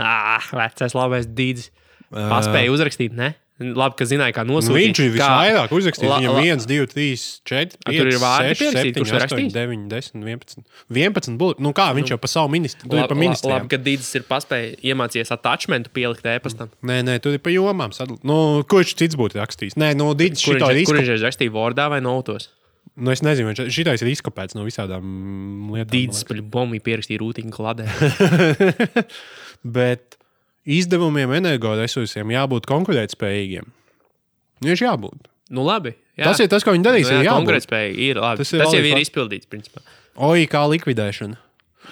Ah, 0.00 0.42
vecais 0.56 0.96
labais 0.96 1.28
dīdis. 1.28 1.70
Paspēja 2.12 2.72
uzrakstīt, 2.72 3.14
ne? 3.16 3.32
Labi, 3.78 3.96
ka 3.98 4.04
zināja, 4.10 4.34
kā 4.36 4.42
Nu, 4.46 4.56
nosūtīt. 4.58 4.78
viņš 4.92 5.00
ir 5.04 5.10
visvairāk 5.14 5.72
uzrakstījis. 5.76 6.10
La- 6.10 6.18
Viņam 6.22 6.34
la- 6.36 6.42
1, 6.42 6.66
2, 6.66 6.86
3, 6.90 7.22
4, 7.48 7.76
A, 7.86 7.90
tur 7.90 8.08
ir 8.10 8.16
5, 8.16 8.20
vārdi 8.22 8.48
6, 8.52 8.60
pierakstīti, 8.62 8.92
7, 8.92 9.02
kurš 9.02 9.12
8, 9.12 9.22
rakstījis? 9.22 9.52
9, 9.56 9.88
10, 9.88 10.24
11. 10.26 10.64
11 10.90 11.38
būtu. 11.42 11.60
Nu 11.66 11.72
kā, 11.72 11.86
viņš 11.96 12.14
jau 12.14 12.18
pa 12.22 12.28
savu 12.32 12.48
ministru. 12.52 12.88
Tur 12.88 12.98
ir 12.98 13.06
pa 13.06 13.14
Labi, 13.14 13.20
ministriem. 13.26 13.54
labi, 13.56 13.68
ka 13.72 13.78
Dīdis 13.78 14.10
ir 14.18 14.22
paspējis 14.28 14.80
iemācīties 14.92 15.30
attachmentu 15.38 15.92
pielikt 15.94 16.26
e-pastam. 16.26 16.70
Nē, 16.82 17.00
nē, 17.06 17.20
tur 17.22 17.32
ir 17.38 17.38
pa 17.44 17.50
jomām. 17.54 17.92
Sadal... 17.94 18.18
Nu, 18.26 18.62
kurš 18.68 18.94
cits 18.98 19.14
būtu 19.16 19.38
rakstījis? 19.40 19.78
Nē, 19.78 19.94
no 19.96 20.10
Kur 20.12 20.18
šito 20.34 20.68
ir 20.70 20.82
viņš, 20.82 20.86
kur 20.90 20.98
izkopēts. 20.98 21.08
viņš 21.14 21.24
rakstīja 21.28 21.50
Wordā 21.54 21.88
vai 21.88 22.00
Notos? 22.00 22.48
Nu, 22.94 23.08
es 23.10 23.22
nezinu, 23.24 23.54
viņš 23.54 23.70
šitais 23.72 24.02
ir 24.04 24.08
izkopēts 24.12 24.52
no 24.54 24.66
visādām 24.66 25.00
mm, 25.00 25.70
lietām. 25.72 25.92
Dīdis 25.94 26.26
paļu 26.28 26.42
bombu 26.44 26.76
pierakstīja 26.84 27.22
rūtiņu 27.22 27.52
kladē. 27.54 27.86
Bet 29.64 30.18
izdevumiem, 30.68 31.32
energoresursiem 31.40 32.32
jābūt 32.34 32.66
konkurētspējīgiem. 32.70 33.68
Viņš 34.62 34.84
jābūt. 34.86 35.30
Nu, 35.52 35.64
labi. 35.66 35.94
Jā. 36.16 36.30
Tas 36.30 36.40
ir 36.44 36.50
tas, 36.52 36.64
ko 36.64 36.74
viņi 36.74 36.86
darīs. 36.86 37.08
Nu, 37.08 37.18
jā, 37.18 37.26
jābūt. 37.26 37.42
konkurētspēja 37.42 37.92
ir 38.06 38.20
labi. 38.22 38.44
Tas 38.44 38.52
ir 38.54 38.62
tas 38.62 38.76
jau 38.76 38.84
ir 38.84 39.00
izpildīts, 39.02 39.48
principā. 39.50 39.82
Oi, 40.22 40.46
kā 40.50 40.62
likvidēšana. 40.70 41.40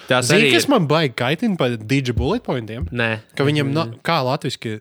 Tas 0.07 0.29
Zini, 0.29 0.47
arī 0.47 0.51
kas 0.55 0.65
ir. 0.65 0.71
man 0.71 0.87
baigi 0.89 1.15
kaitina 1.19 1.59
par 1.59 1.75
digi 1.75 2.13
bullet 2.15 2.43
pointiem? 2.45 2.87
Nē, 2.95 3.09
Ka 3.35 3.45
viņam, 3.47 3.73
na, 3.75 3.85
kā 4.07 4.21
latviešu, 4.23 4.79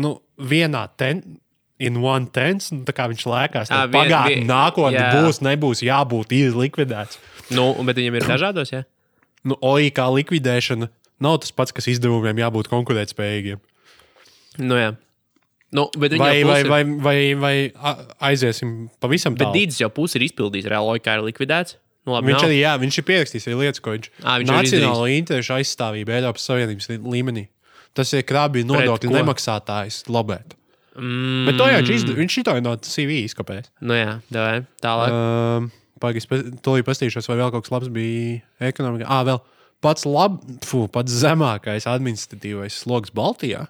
nu, 0.00 0.16
vienā 0.40 0.86
ten, 0.98 1.20
in 1.78 1.98
one 2.00 2.30
tense, 2.32 2.72
nu, 2.74 2.86
tā 2.88 2.94
kā 2.96 3.06
viņš 3.10 3.26
lēkās, 3.28 3.70
tad 3.70 3.92
pagātnē, 3.92 4.40
nākotnē 4.48 5.02
jā. 5.02 5.12
būs, 5.18 5.42
nebūs, 5.44 5.84
jābūt, 5.84 6.32
ir 6.36 6.56
likvidēts. 6.56 7.20
nu, 7.56 7.68
bet 7.84 8.00
viņam 8.00 8.18
ir 8.18 8.28
dažādos, 8.32 8.72
jā. 8.72 8.84
Nu, 9.44 9.58
oi, 9.60 9.90
kā 9.92 10.08
likvidēšana 10.08 10.88
nav 11.24 11.40
tas 11.44 11.52
pats, 11.56 11.72
kas 11.74 11.88
izdevumiem 11.90 12.38
jābūt 12.44 12.68
konkurētspējīgiem. 12.72 13.62
Nu, 14.64 14.76
jā. 14.78 14.92
Nu, 15.74 15.88
bet 15.98 16.12
Vai, 16.20 16.36
jau 16.38 16.46
vai, 16.52 16.60
vai, 16.70 16.82
vai, 17.02 17.16
vai 17.34 17.54
a- 17.74 17.96
aiziesim 18.30 18.74
pavisam 19.02 19.34
Bet 19.34 19.48
tālu? 19.48 19.56
Dīdis 19.58 19.80
jau 19.82 19.88
pusi 19.90 20.20
ir 20.20 20.28
izpildījis. 20.28 20.68
Reāli 20.70 21.00
kā 21.02 21.16
ir 21.18 21.24
likvidēts. 21.26 21.74
Nu, 22.06 22.12
labi, 22.14 22.28
Viņš 22.30 22.36
nav. 22.44 22.50
arī, 22.50 22.58
jā, 22.60 22.72
viņš 22.78 22.98
ir 23.00 23.04
pierakstījis 23.08 23.46
arī 23.48 23.56
lietas, 23.62 23.80
ko 23.82 23.94
viņš 23.96 24.06
Ā, 24.22 24.34
viņš 24.42 24.50
Nacionālo 24.52 25.06
interešu 25.10 25.54
aizstāvību 25.56 26.12
Eiropas 26.14 26.44
Savienības 26.46 26.86
lī- 26.92 27.00
līmenī. 27.16 27.46
Tas 27.96 28.12
ir 28.12 28.22
krabi 28.28 28.62
nodokļu 28.68 29.10
nemaksātājs 29.14 30.04
lobēt. 30.12 30.54
Mm, 30.94 31.46
Bet 31.48 31.56
to 31.58 31.66
jau 31.72 31.80
viņš 31.80 31.92
izdarīja. 31.96 32.20
Viņš 32.22 32.36
šito 32.38 32.54
no 32.62 32.76
CV 32.76 33.16
izkopēs. 33.24 33.70
Nu, 33.80 33.94
jā, 33.98 34.20
davai, 34.30 34.66
tālāk. 34.84 35.10
Um, 35.16 35.72
Pagaidzi, 36.04 36.28
tūlīt 36.60 36.84
pastīšos, 36.86 37.26
vai 37.30 37.36
vēl 37.40 37.50
kaut 37.54 37.64
kas 37.64 37.72
labs 37.72 37.88
bija 37.88 38.42
ekonomikā. 38.60 39.06
Ah, 39.08 39.24
vēl 39.24 39.40
pats, 39.84 40.06
lab, 40.08 40.40
fu, 40.64 40.86
pats 40.92 41.12
zemākais 41.22 41.84
administratīvais 41.90 42.80
sloks 42.84 43.12
Baltijā. 43.14 43.66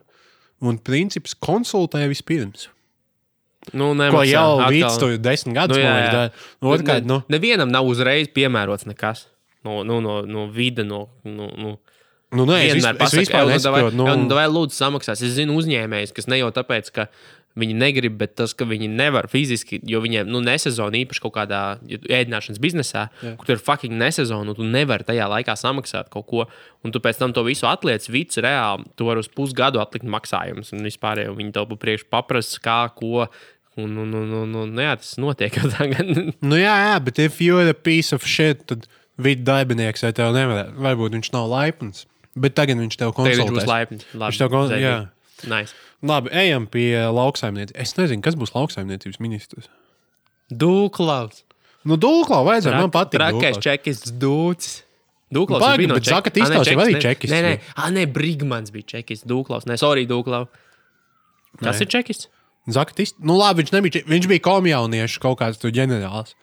Un 0.64 0.78
princips 0.80 1.34
konsultē 1.34 2.06
vispirms. 2.08 2.68
Nu, 3.72 3.90
Ko 3.90 3.96
nemaksā, 3.96 4.28
jau. 4.28 4.58
Vīts 4.72 4.98
to 5.00 5.08
desmit 5.24 5.56
gadus 5.56 5.78
Nu, 5.80 5.84
dara. 5.84 6.24
Nu, 6.60 6.72
Otrkārt, 6.74 7.06
nu, 7.08 7.22
Nevienam 7.32 7.70
nav 7.72 7.88
uzreiz 7.88 8.28
piemērots 8.32 8.84
nekas. 8.88 9.26
No, 9.64 9.80
no, 9.88 10.00
no, 10.04 10.18
no 10.28 10.46
vide, 10.52 10.84
no. 10.84 11.06
no, 11.24 11.48
no. 11.56 11.70
nu, 12.36 12.44
nē, 12.44 12.58
es, 12.66 12.74
Vienmēr 12.76 12.98
vis, 13.00 13.14
es 13.14 13.20
vispār 13.24 13.40
"Ej, 13.40 13.46
nu, 13.48 13.52
nesaprotu. 13.54 13.96
nu, 13.96 14.08
Nu, 14.10 14.28
davai 14.28 14.44
lūdzu 14.52 14.76
samaksās. 14.76 15.22
Es 15.24 15.32
zinu 15.38 15.56
uzņēmējus, 15.56 16.12
kas 16.16 16.28
ne 16.28 16.42
jau 16.42 16.50
tāpēc, 16.52 16.90
ka 16.92 17.06
viņi 17.58 17.74
negrib, 17.78 18.16
bet 18.18 18.32
tas, 18.40 18.50
ka 18.56 18.66
viņi 18.66 18.88
nevar 18.90 19.28
fiziski, 19.30 19.78
jo 19.86 20.00
viņiem 20.02 20.26
nu, 20.26 20.40
nesezona 20.42 20.98
īpaši 21.04 21.22
kaut 21.22 21.34
kādā 21.36 21.60
ēdināšanas 21.86 22.58
biznesā, 22.62 23.04
Jā. 23.22 23.34
kur 23.38 23.46
tur 23.46 23.54
ir 23.58 23.62
fucking 23.62 23.94
nesezona, 24.00 24.50
un 24.50 24.58
tu 24.58 24.66
nevari 24.66 25.06
tajā 25.06 25.28
laikā 25.30 25.54
samaksāt 25.60 26.10
kaut 26.10 26.26
ko, 26.30 26.46
un 26.82 26.94
tu 26.94 26.98
pēc 27.04 27.20
tam 27.20 27.32
to 27.36 27.44
visu 27.46 27.68
atliec, 27.70 28.08
vids 28.10 28.40
reāli, 28.42 28.88
tu 28.98 29.06
vari 29.06 29.22
uz 29.22 29.28
pusgadu 29.30 29.78
atlikt 29.82 30.08
maksājumus, 30.10 30.72
un 30.74 30.82
vispār 30.88 31.22
jau 31.24 31.36
viņi 31.38 31.54
tev 31.54 31.68
pa 31.70 31.78
priekšu 31.86 32.10
paprasa, 32.10 32.58
kā, 32.64 32.80
ko. 32.98 33.28
Un, 33.76 33.90
un, 33.98 34.12
un, 34.14 34.28
un, 34.42 34.52
un, 34.64 34.74
jā, 34.78 34.92
tas 35.02 35.16
notiek 35.18 35.56
jau 35.58 35.66
tagad. 35.72 36.10
nu, 36.50 36.58
jā, 36.58 36.74
jā, 36.88 36.92
bet 37.02 37.18
if 37.18 37.40
you're 37.42 37.66
a 37.70 37.74
piece 37.74 38.14
of 38.14 38.22
shit, 38.22 38.60
tad 38.70 38.84
vidu 39.18 39.42
darbinieks 39.48 40.02
vai 40.06 40.12
tev 40.14 40.30
nevar. 40.34 40.68
Varbūt 40.78 41.16
viņš 41.18 41.32
nav 41.34 41.48
laipns. 41.50 42.04
Bet 42.38 42.54
tagad 42.58 42.78
viņš 42.78 42.98
tev 42.98 43.10
Tagad 43.14 43.40
viņš 43.42 43.50
būs 43.56 43.66
laipns. 43.66 44.06
Labi, 44.14 44.30
Viņš 44.30 44.38
tev 44.42 44.52
kon- 44.54 44.70
zēdīgi. 44.70 44.86
jā. 44.86 44.94
Nice. 45.50 45.74
Labi, 46.02 46.28
ejam 46.32 46.66
pie 46.66 46.98
lauksaimniecības. 47.12 47.76
Es 47.80 47.94
nezinu, 47.96 48.22
kas 48.22 48.34
būs 48.36 48.52
lauksaimniecības 48.54 49.20
ministrs. 49.20 49.68
Dūklaus. 50.52 51.44
Nu, 51.84 51.96
Dūklau 52.00 52.44
vajadzēja. 52.48 52.80
Man 52.80 52.90
patīk. 52.90 53.18
Trakais 53.18 53.56
Dūklaus. 53.56 53.62
čekists 53.64 54.12
Dūcis. 54.12 54.82
Dūklaus 55.34 55.60
Baigi, 55.64 55.78
bija 55.78 55.88
no 55.88 55.94
bet 55.98 56.04
Zaka 56.06 56.30
Tistovs 56.30 56.68
jau 56.68 56.76
Čekis, 56.76 56.84
arī 56.84 56.92
ne- 56.94 57.00
čekists 57.00 57.32
Nē, 57.34 57.40
nē, 57.42 57.60
ah, 57.76 57.88
nē 57.90 58.04
Brigmans 58.12 58.70
bija 58.70 58.84
čekists. 58.86 59.26
Dūklaus. 59.26 59.64
Nē, 59.66 59.76
sorry, 59.80 60.06
Dūklau. 60.06 60.46
Kas 61.58 61.76
Nē. 61.80 61.82
ir 61.82 61.88
čekists? 61.88 62.28
Zaktis. 62.68 63.12
Nu, 63.18 63.34
labi, 63.36 63.62
viņš 63.64 63.72
nebija. 63.72 63.92
če- 63.98 64.04
Viņš 64.08 64.28
bija 64.28 64.40
komjauniešu 64.40 65.20
kaut 65.20 65.38
kāds 65.40 65.58
tur 65.58 65.70
ģenerālis. 65.70 66.34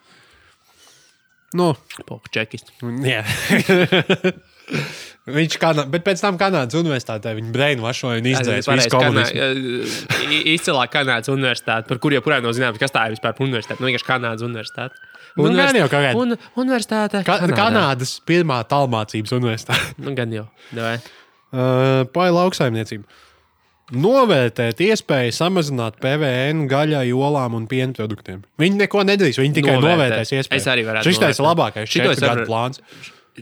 Nu, 1.54 1.74
Poku 2.06 2.30
čekists. 2.32 2.72
jā. 2.82 3.24
viņš 5.38 5.58
kanā, 5.62 5.86
bet 5.92 6.04
pēc 6.06 6.24
tam 6.24 6.38
Kanādas 6.42 6.78
universitātē 6.80 7.34
viņa 7.38 7.54
brainwashoja 7.56 8.22
un 8.22 8.30
izdzēs 8.32 8.70
visu 8.72 8.92
komunismu. 8.94 10.42
Izcēlā 10.56 10.86
Kanādas 10.92 11.32
universitāte, 11.34 11.88
par 11.92 12.02
kuriem 12.04 12.22
joprojām 12.22 12.46
nav 12.48 12.56
zināms, 12.58 12.82
kas 12.82 12.94
tā 12.96 13.08
ir 13.08 13.16
vispār 13.16 13.36
par 13.38 13.48
universitāti. 13.48 13.82
Nu, 13.84 13.90
vienkārši 13.92 14.10
Kanādas 14.10 14.46
universitāte. 14.48 15.08
Nu, 15.38 15.48
gan 15.56 15.78
jau 15.78 15.88
kaut 15.88 16.04
kāda. 16.04 16.14
Un, 16.20 16.36
universitāte. 16.60 17.24
Ka 17.28 17.40
Kanādā. 17.46 17.58
Kanādas 17.60 18.18
pirmā 18.28 18.62
tālmācības 18.68 19.36
universitāte. 19.38 19.94
Nu, 20.02 20.16
gan 20.18 20.34
jau. 20.36 20.48
Davai. 20.76 20.98
Uh, 21.52 22.04
Pāri 22.16 22.34
lauksaimniecību. 22.36 23.08
Novērtēt 23.92 24.80
iespēju 24.86 25.34
samazināt 25.36 25.98
PVN 26.00 26.64
gaļai, 26.72 27.10
olām 27.12 27.58
un 27.58 27.66
piena 27.68 27.92
produktiem. 27.96 28.46
Viņi 28.62 28.86
neko 28.86 29.04
nedarīs. 29.04 29.40
Viņi 29.42 29.58
tikai 29.58 29.74
Novērtēt. 29.76 29.98
novērtēs 29.98 30.32
iespēju. 30.38 30.62
Es 30.62 30.68
arī 30.72 30.86
varētu 30.88 31.12
Šis 31.12 31.20
ir 31.28 31.44
labākais 31.44 31.92
četru 31.92 32.14
gadu 32.16 32.30
varu- 32.30 32.48
plāns. 32.48 32.80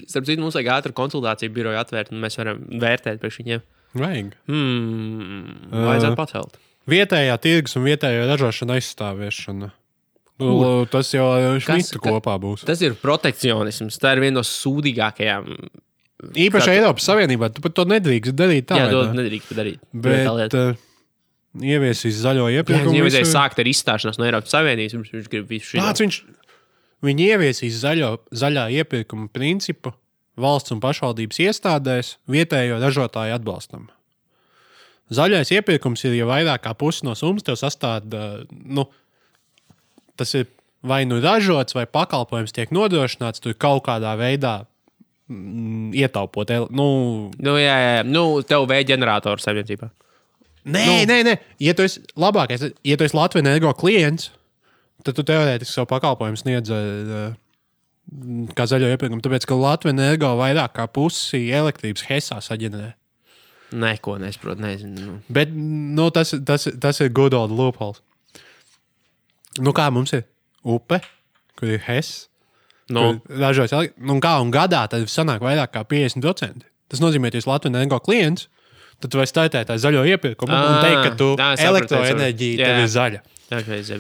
Starp 0.07 0.25
citu, 0.27 0.41
mums 0.43 0.53
vajag 0.57 0.69
ātru 0.77 0.93
konsultāciju 0.93 1.53
biroju 1.55 1.79
atvērt, 1.81 2.11
un 2.13 2.21
mēs 2.21 2.37
varam 2.37 2.59
vērtēt 2.81 3.19
priekš 3.21 3.39
viņiem. 3.41 3.61
Vajag. 3.97 4.33
Hmm, 4.45 5.43
vajadzētu 5.73 6.17
pacelt. 6.19 6.57
Vietējā 6.89 7.35
tirgus 7.41 7.75
un 7.77 7.85
vietējā 7.87 8.25
ražošana 8.29 8.77
aizstāvēšana. 8.79 9.71
Nu, 10.39 10.85
tas 10.89 11.09
jau 11.11 11.25
šmita 11.59 11.99
ka- 11.99 12.11
kopā 12.13 12.37
būs. 12.39 12.63
Tas 12.69 12.79
ir 12.85 12.93
protekcionisms. 12.95 13.97
Tā 13.99 14.13
ir 14.15 14.21
viena 14.23 14.37
no 14.39 14.43
sūdīgākajām. 14.47 15.49
Īpaši 16.35 16.67
kā- 16.69 16.75
Eiropas 16.77 17.05
Savienībā 17.09 17.49
tu 17.53 17.61
pat 17.61 17.73
to 17.75 17.85
nedrīkst 17.85 18.35
darīt 18.35 18.65
tā. 18.69 18.77
Jā, 18.79 18.89
to 18.91 19.03
tā? 19.09 19.13
nedrīkst 19.19 19.51
darīt. 19.57 19.79
Bet 19.93 20.53
uh, 20.55 20.73
ieviesīs 21.59 22.21
zaļo 22.23 22.47
Jā, 22.49 22.61
iepirkumu. 22.61 22.91
viņam 22.93 23.05
vajadzēja 23.07 23.25
visu- 23.25 23.35
sākt 23.35 23.59
ar 23.59 23.69
izstāšanos 23.71 24.19
no 24.19 24.25
Eiropas 24.27 24.51
Savienības. 24.53 24.95
Viņš, 24.97 25.11
viņš 25.17 25.29
grib 25.33 25.47
visu 25.51 25.75
šo 25.75 25.93
viņš? 26.05 26.21
Viņi 27.05 27.29
ieviesīs 27.33 27.79
zaļo, 27.79 28.15
zaļā 28.35 28.67
iepirkuma 28.81 29.29
principu 29.31 29.93
valsts 30.39 30.73
un 30.75 30.81
pašvaldības 30.83 31.39
iestādēs 31.45 32.13
vietējo 32.31 32.79
ražotāju 32.81 33.35
atbalstam. 33.37 33.87
Zaļais 35.09 35.49
iepirkums 35.55 36.03
ir, 36.05 36.19
ja 36.19 36.27
vairāk 36.29 36.63
kā 36.67 36.75
pusi 36.77 37.05
no 37.07 37.15
summas 37.17 37.45
tev 37.47 37.57
sastāv, 37.57 38.05
nu, 38.51 38.85
tas 40.19 40.35
ir 40.37 40.49
vai 40.85 41.03
nu 41.09 41.19
ražots, 41.23 41.75
vai 41.75 41.87
pakalpojums 41.89 42.53
tiek 42.55 42.71
nodrošināts, 42.75 43.43
kaut 43.59 43.83
kādā 43.87 44.13
veidā 44.19 44.53
mm, 45.27 45.91
ietaupot. 45.97 46.53
Nu, 46.69 46.89
Nu, 47.39 47.55
jā, 47.59 47.75
jā, 47.75 47.95
jā. 47.99 48.03
Nu, 48.07 48.41
tev 48.45 48.67
vēja 48.69 48.93
ģenerators 48.93 49.47
saimniecībā. 49.47 49.89
Nē, 50.69 50.85
nu. 50.85 50.97
nē, 51.09 51.19
nē. 51.25 51.35
Ja 51.63 51.73
tu 51.75 51.87
esi 51.87 52.03
labākais, 52.19 52.69
ja 52.85 52.99
tu 52.99 53.07
esi 53.07 53.17
Latvijas 53.17 53.45
energo 53.47 53.73
klients, 53.79 54.29
tad 55.05 55.17
tu 55.17 55.25
teorētiski 55.27 55.75
savu 55.75 55.89
pakalpojumu 55.91 56.39
sniedz 56.39 56.71
uh, 56.73 57.35
kā 58.57 58.67
zaļo 58.69 58.91
iepirkumu. 58.93 59.23
Tāpēc, 59.25 59.47
ka 59.49 59.57
Latvijas 59.59 59.95
energo 59.97 60.31
vairāk 60.39 60.75
kā 60.77 60.87
pusi 60.91 61.47
elektrības 61.55 62.07
hesā 62.09 62.39
saģenerē. 62.43 62.93
Neko 63.79 64.17
nesaprotu. 64.21 64.63
Nezinu. 64.65 65.05
Nu. 65.05 65.17
Bet 65.29 65.51
nu, 65.53 66.09
tas, 66.13 66.33
tas, 66.45 66.65
tas 66.81 67.03
ir 67.05 67.13
good 67.13 67.37
old 67.37 67.53
loopholes. 67.53 68.01
Nu, 69.61 69.75
kā 69.77 69.89
mums 69.93 70.13
ir 70.15 70.25
upe, 70.65 71.01
kur 71.59 71.69
ir 71.69 71.83
hes, 71.85 72.29
Nu, 72.89 73.19
ražojas 73.29 73.73
nu, 74.01 74.15
kā 74.23 74.31
un 74.41 74.51
gadā 74.53 74.81
tad 74.89 75.05
sanāk 75.13 75.43
vairāk 75.45 75.75
kā 75.75 75.83
50%. 75.85 76.65
Tas 76.89 77.01
nozīmē, 77.03 77.29
ka 77.29 77.37
ja 77.37 77.45
Latvijas 77.45 77.75
energo 77.75 77.99
klients. 78.01 78.47
Tad 78.99 79.13
tu 79.13 79.19
vari 79.21 79.29
startēt 79.31 79.69
ar 79.71 79.77
zaļo 79.79 80.01
iepirkumu 80.11 80.51
un 80.51 80.73
Ā, 80.73 80.79
teikt, 80.83 81.03
ka 81.05 81.11
tu 81.15 81.27
tā, 81.39 81.53
elektroenerģija 81.69 82.71
ir 82.81 82.89
zaļa. 82.91 83.21
tā 83.47 83.61
kā 83.63 83.77
es 83.77 83.91
jau 83.93 83.99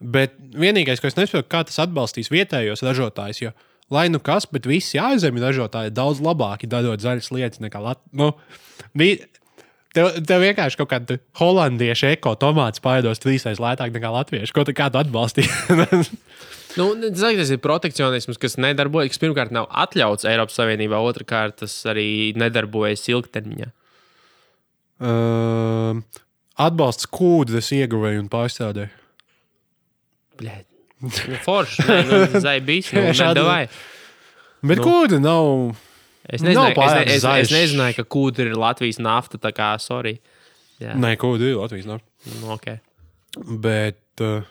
Bet 0.00 0.34
vienīgais, 0.36 1.00
ko 1.00 1.08
es 1.08 1.16
nesaprotu, 1.16 1.48
kā 1.48 1.62
tas 1.64 1.78
atbalstīs 1.86 2.28
vietējos 2.32 2.84
ražotājus. 2.84 3.40
Jo, 3.46 3.52
lai 3.94 4.08
nu 4.12 4.20
kas, 4.20 4.44
bet 4.52 4.68
visi 4.68 5.00
ārzemju 5.00 5.40
ražotāji 5.40 5.94
daudz 5.96 6.20
labāki 6.24 6.68
darot 6.68 7.00
zaļas 7.00 7.32
lietas 7.32 7.62
nekā 7.64 7.80
Latvijas. 7.80 8.12
Nu, 8.12 8.32
vi- 8.92 9.22
tev, 9.96 10.10
tev 10.28 10.44
vienkārši 10.44 10.80
kaut 10.82 10.90
kāda 10.92 11.16
holandiešu 11.40 12.10
eko 12.12 12.34
tomāts 12.36 12.82
pārdos 12.84 13.22
trīsreiz 13.24 13.62
lētāk 13.62 13.94
nekā 13.96 14.12
latviešu. 14.18 14.52
Ko 14.52 14.66
tu 14.68 14.76
kādu 14.76 15.00
atbalstīji? 15.04 15.48
Nu, 16.76 16.90
zini, 16.92 17.38
tas 17.40 17.48
ir 17.48 17.60
protekcionisms, 17.64 18.36
kas 18.36 18.58
nedarbojas. 18.60 19.14
Kas 19.14 19.20
pirmkārt, 19.22 19.52
nav 19.54 19.64
atļauts 19.72 20.26
Eiropas 20.28 20.58
Savienībā, 20.58 20.98
otrkārt, 21.08 21.62
tas 21.62 21.72
arī 21.88 22.34
nedarbojas 22.36 23.06
ilgtermiņā. 23.08 23.70
Uh, 25.00 26.02
atbalsts 26.60 27.08
kūdras 27.12 27.72
ieguvēju 27.76 28.20
un 28.26 28.28
pārstrādē. 28.32 28.90
Bļēt. 30.40 30.64
Nu, 31.06 31.38
forši. 31.44 31.84
Nē, 31.86 31.96
nu, 32.08 32.40
Zaibīs, 32.40 32.88
nu, 32.96 33.02
Šādi- 33.12 33.34
nedavai. 33.34 33.68
Bet 34.66 34.78
Nu. 34.80 34.84
kūda 34.86 35.18
nav. 35.20 35.76
Es 36.26 36.42
Nav 36.42 36.72
nezināju, 36.72 36.80
es, 36.82 37.22
ne, 37.22 37.40
es, 37.40 37.50
es 37.50 37.52
nezināju, 37.54 37.96
ka 38.00 38.04
kūda 38.16 38.46
ir 38.48 38.56
Latvijas 38.58 38.98
nafta. 38.98 39.38
Tā 39.38 39.52
kā, 39.54 39.68
sorry. 39.78 40.16
Jā, 40.82 40.96
Nē, 40.98 41.12
kūda 41.20 41.52
ir 41.52 41.60
Latvijas 41.60 41.86
nav. 41.86 42.00
nu, 42.40 42.48
okay. 42.56 42.80
Bet 43.36 44.24
uh, 44.24 44.42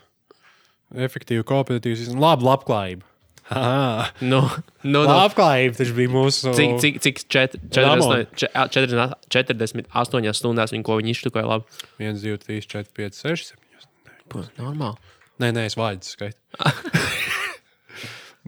efektīva 0.95 1.43
kooperatīvas, 1.49 2.13
labi, 2.15 2.45
labklājība. 2.47 3.03
Haha. 3.49 4.07
nu, 4.25 4.39
nu, 4.81 5.01
nu, 5.01 5.01
Labklājība 5.05 5.77
taču 5.77 5.93
bija 5.97 6.09
mūsu. 6.09 6.53
cik, 6.57 6.79
cik, 6.81 6.95
cik 7.03 7.19
čet, 7.29 7.57
Ramon. 7.77 8.23
40, 8.33 9.17
48 9.29 10.33
stundās 10.39 10.73
viņa 10.73 10.85
ko 10.87 10.95
viņa 11.01 11.11
iztukoja 11.13 11.45
labi? 11.51 11.83
1, 12.01 12.17
2, 12.23 12.39
3, 12.41 12.65
4, 12.71 12.89
5, 12.97 13.19
6, 13.21 13.51
7. 13.53 13.85
Būs 14.33 14.47
normāli. 14.57 14.97
Nē, 15.43 15.51
nē, 15.55 15.65
es 15.67 15.75
vārdu 15.75 16.07
skaitu. 16.07 16.39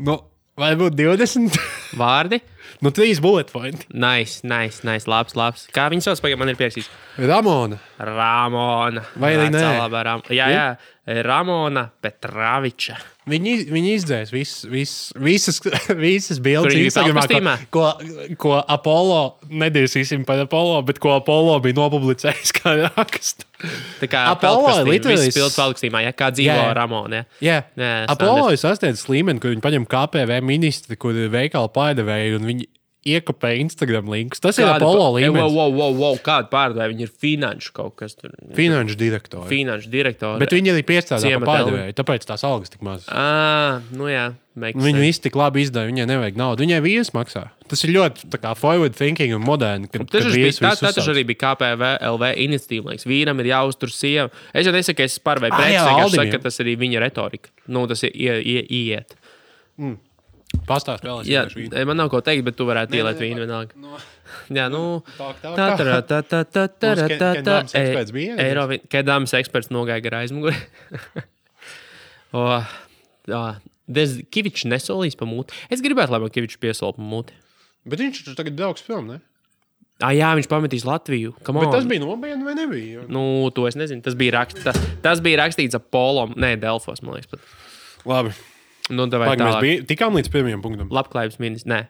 nu, 0.08 0.20
vai 0.60 0.72
būtu 0.80 0.96
20? 1.00 1.58
Vārdi? 2.02 2.40
nu, 2.84 2.92
3 2.92 3.22
bullet 3.24 3.52
pointi. 3.52 3.88
Nice, 3.92 4.46
nice, 4.48 4.84
nice. 4.88 5.08
Labs, 5.10 5.36
labs. 5.38 5.66
Kā 5.74 5.88
viņi 5.92 6.06
sauc, 6.06 6.22
pagaidām 6.24 6.44
man 6.44 6.54
ir 6.54 6.60
pierakstījis? 6.60 6.90
Ramona. 7.18 7.80
Ramona. 7.98 9.04
Vai 9.18 9.34
arī 9.38 9.50
nē? 9.56 9.64
labā 9.82 10.04
Ram... 10.08 10.24
Jā, 10.30 10.50
jā. 10.54 10.68
Ramona 11.08 11.86
Petraviča. 12.04 12.98
Viņi, 13.28 13.54
viņi 13.72 13.92
izdzēs 13.96 14.32
vis, 14.32 14.52
vis, 14.68 14.92
visas, 15.20 15.60
visas 16.06 16.40
bildes, 16.44 16.76
Instagramā, 16.80 17.56
ko, 17.72 17.84
ko, 17.96 18.28
ko 18.40 18.54
Apollo, 18.60 19.22
nedēļasīsim 19.48 20.24
par 20.28 20.44
Apollo, 20.44 20.82
bet 20.88 21.00
ko 21.04 21.18
Apollo 21.18 21.58
bija 21.64 21.78
nopublicējis 21.80 22.54
kā 22.60 22.76
rakstu. 22.86 23.48
Tā 24.02 24.10
kā 24.12 24.26
Apollo 24.34 24.84
literally 24.88 25.30
viss 25.30 25.40
pildu 25.40 25.56
peltkostīmā, 25.56 26.04
ja 26.08 26.16
kā 26.16 26.30
dzīvo 26.36 26.56
jā. 26.56 26.72
Ramona. 26.78 27.24
Ja? 27.24 27.28
Jā, 27.48 27.60
Jā, 27.80 27.94
Apollo 28.12 28.52
ir 28.56 28.62
sasniedzis 28.62 29.08
līmeni, 29.12 29.44
kur 29.44 29.56
viņi 29.56 29.64
paņem 29.64 29.88
KPV 29.92 30.42
ministri, 30.48 31.00
kur 31.00 31.16
ir 31.16 31.32
veikala 31.34 31.72
pārdevēji, 31.72 32.36
un 32.40 32.52
viņi 32.52 32.70
iekopē 33.16 33.54
Instagram 33.62 34.10
linkus. 34.12 34.42
Tas 34.44 34.60
ir 34.62 34.68
Apollo 34.70 35.08
Wow, 35.08 35.18
līmenis. 35.18 35.54
wow, 35.54 35.72
wow, 35.74 35.94
wow, 35.98 36.18
kāda 36.24 36.50
pārdevēja? 36.52 36.92
Viņi 36.94 37.08
ir 37.08 37.14
finanšu 37.26 37.74
kaut 37.78 37.96
kas 38.00 38.18
tur. 38.18 38.34
Finanšu 38.58 38.98
direktori. 39.00 39.50
Finanšu 39.52 39.94
direktori. 39.94 40.42
Bet 40.44 40.56
viņi 40.56 40.74
arī 40.74 40.84
piestrādā 40.88 41.32
pie 41.32 41.40
pārdevēja, 41.46 41.96
tāpēc 41.98 42.28
tās 42.28 42.44
algas 42.48 42.74
tik 42.74 42.84
mazas. 42.86 43.08
Ah, 43.14 43.80
nu 43.96 44.12
jā, 44.12 44.32
Viņu 44.58 45.02
visu 45.04 45.22
tik 45.22 45.36
labi 45.38 45.62
izdara, 45.62 45.86
viņai 45.92 46.08
nevajag 46.10 46.38
naudu. 46.40 46.64
Viņai 46.66 46.80
vīrs 46.82 47.12
maksā. 47.14 47.44
Tas 47.70 47.84
ir 47.86 47.92
ļoti 47.94 48.26
kā, 48.42 48.56
forward 48.58 48.96
thinking 48.98 49.36
un 49.38 49.44
moderni. 49.46 49.90
Kad, 49.92 50.08
Tas 50.10 50.82
taču 50.82 51.12
arī 51.14 51.28
bija 51.30 51.44
KPV 51.44 51.92
LV 52.10 52.32
iniciatīva. 52.48 52.94
Liekas, 52.96 53.06
vīram 53.10 53.44
ir 53.44 53.52
jāuztur 53.52 53.94
sieva. 53.94 54.32
Es 54.58 54.66
jau 54.66 54.74
nesaku, 54.74 54.98
ka 54.98 55.06
es 55.06 55.20
par 55.22 55.44
vai 55.44 55.52
pret. 55.54 55.76
Es 55.76 55.86
saku, 55.86 56.32
ka 56.34 56.42
tas 56.48 56.58
arī 56.64 56.74
viņa 56.80 57.04
retorika. 57.06 57.54
Nu, 57.70 57.86
tas 57.92 58.02
ir 58.08 58.16
ie, 58.18 58.40
ie, 58.42 58.66
iet. 58.82 59.14
Pastāst 60.68 61.06
vēl. 61.06 61.22
es 61.22 61.30
vienkārši 61.30 61.60
vīnu. 61.62 61.86
man 61.90 62.00
nav 62.02 62.10
ko 62.14 62.22
teikt, 62.26 62.46
bet 62.48 62.58
tu 62.58 62.66
varētu 62.68 62.98
ielēt 62.98 63.20
nē, 63.20 63.24
vīnu 63.26 63.44
vienalga. 63.44 63.78
no. 63.84 64.00
Jā, 64.52 64.68
nu. 64.72 64.82
Tā, 65.20 65.32
tā, 65.42 65.54
Tā, 65.56 65.68
tā, 65.78 65.86
tā, 66.04 66.20
tā, 66.24 66.42
tā, 66.44 66.66
tā, 66.68 67.32
tā, 67.46 67.62
tā? 67.72 68.04
Eirovi, 68.44 68.82
Kedāmas 68.92 69.34
eksperts 69.38 69.72
nogāja 69.74 70.04
gar 70.08 70.22
aizmuguri. 70.24 70.58
O, 72.36 72.42
jā, 73.24 73.42
Dez 73.88 74.18
Kivičs 74.36 74.66
nesolīs 74.68 75.16
pa 75.16 75.24
mūti. 75.24 75.56
Es 75.72 75.80
gribētu, 75.80 76.12
lai 76.12 76.20
man 76.20 76.32
Kivičs 76.36 76.60
piesola 76.60 76.92
pa 76.98 77.00
mūti. 77.00 77.32
Bet 77.88 78.04
viņš 78.04 78.20
taču 78.26 78.36
tagad 78.36 78.58
brauks 78.60 78.84
prom, 78.84 79.08
ne? 79.14 79.22
Ah, 80.04 80.12
jā, 80.14 80.34
viņš 80.38 80.50
pametīs 80.52 80.84
Latviju. 80.86 81.32
Bet 81.40 81.72
tas 81.74 81.88
bija 81.90 82.04
nopietni 82.04 82.46
vai 82.46 82.54
nebija? 82.60 83.06
Nu, 83.10 83.48
to 83.56 83.64
es 83.70 83.80
nezinu. 83.80 84.04
Tas 84.06 84.14
bija, 84.20 84.36
rakst, 84.42 84.60
tas, 84.62 84.78
tas 85.02 85.24
bija 85.26 85.40
rakstīts 85.40 85.78
ap 85.80 85.88
polom. 85.94 86.36
Nē, 86.38 86.52
Delfos, 86.62 87.00
man 87.02 87.16
liekas. 87.16 87.32
Pat. 87.32 88.04
Labi. 88.06 88.36
Nu, 88.94 89.08
davai 89.12 89.34
Pagaid, 89.34 89.44
mēs 89.44 89.60
bij, 89.64 89.80
tikām 89.90 90.16
līdz 90.18 90.32
pirmajam 90.32 90.64
punktam. 90.64 90.92
Labklājības 90.96 91.42
ministrs. 91.44 91.68
Nē, 91.68 91.82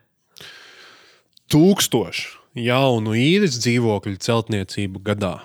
Tūkstoši 1.53 2.33
jaunu 2.67 3.13
īres 3.17 3.59
dzīvokļu 3.61 4.17
celtniecību 4.23 5.03
gadā. 5.05 5.37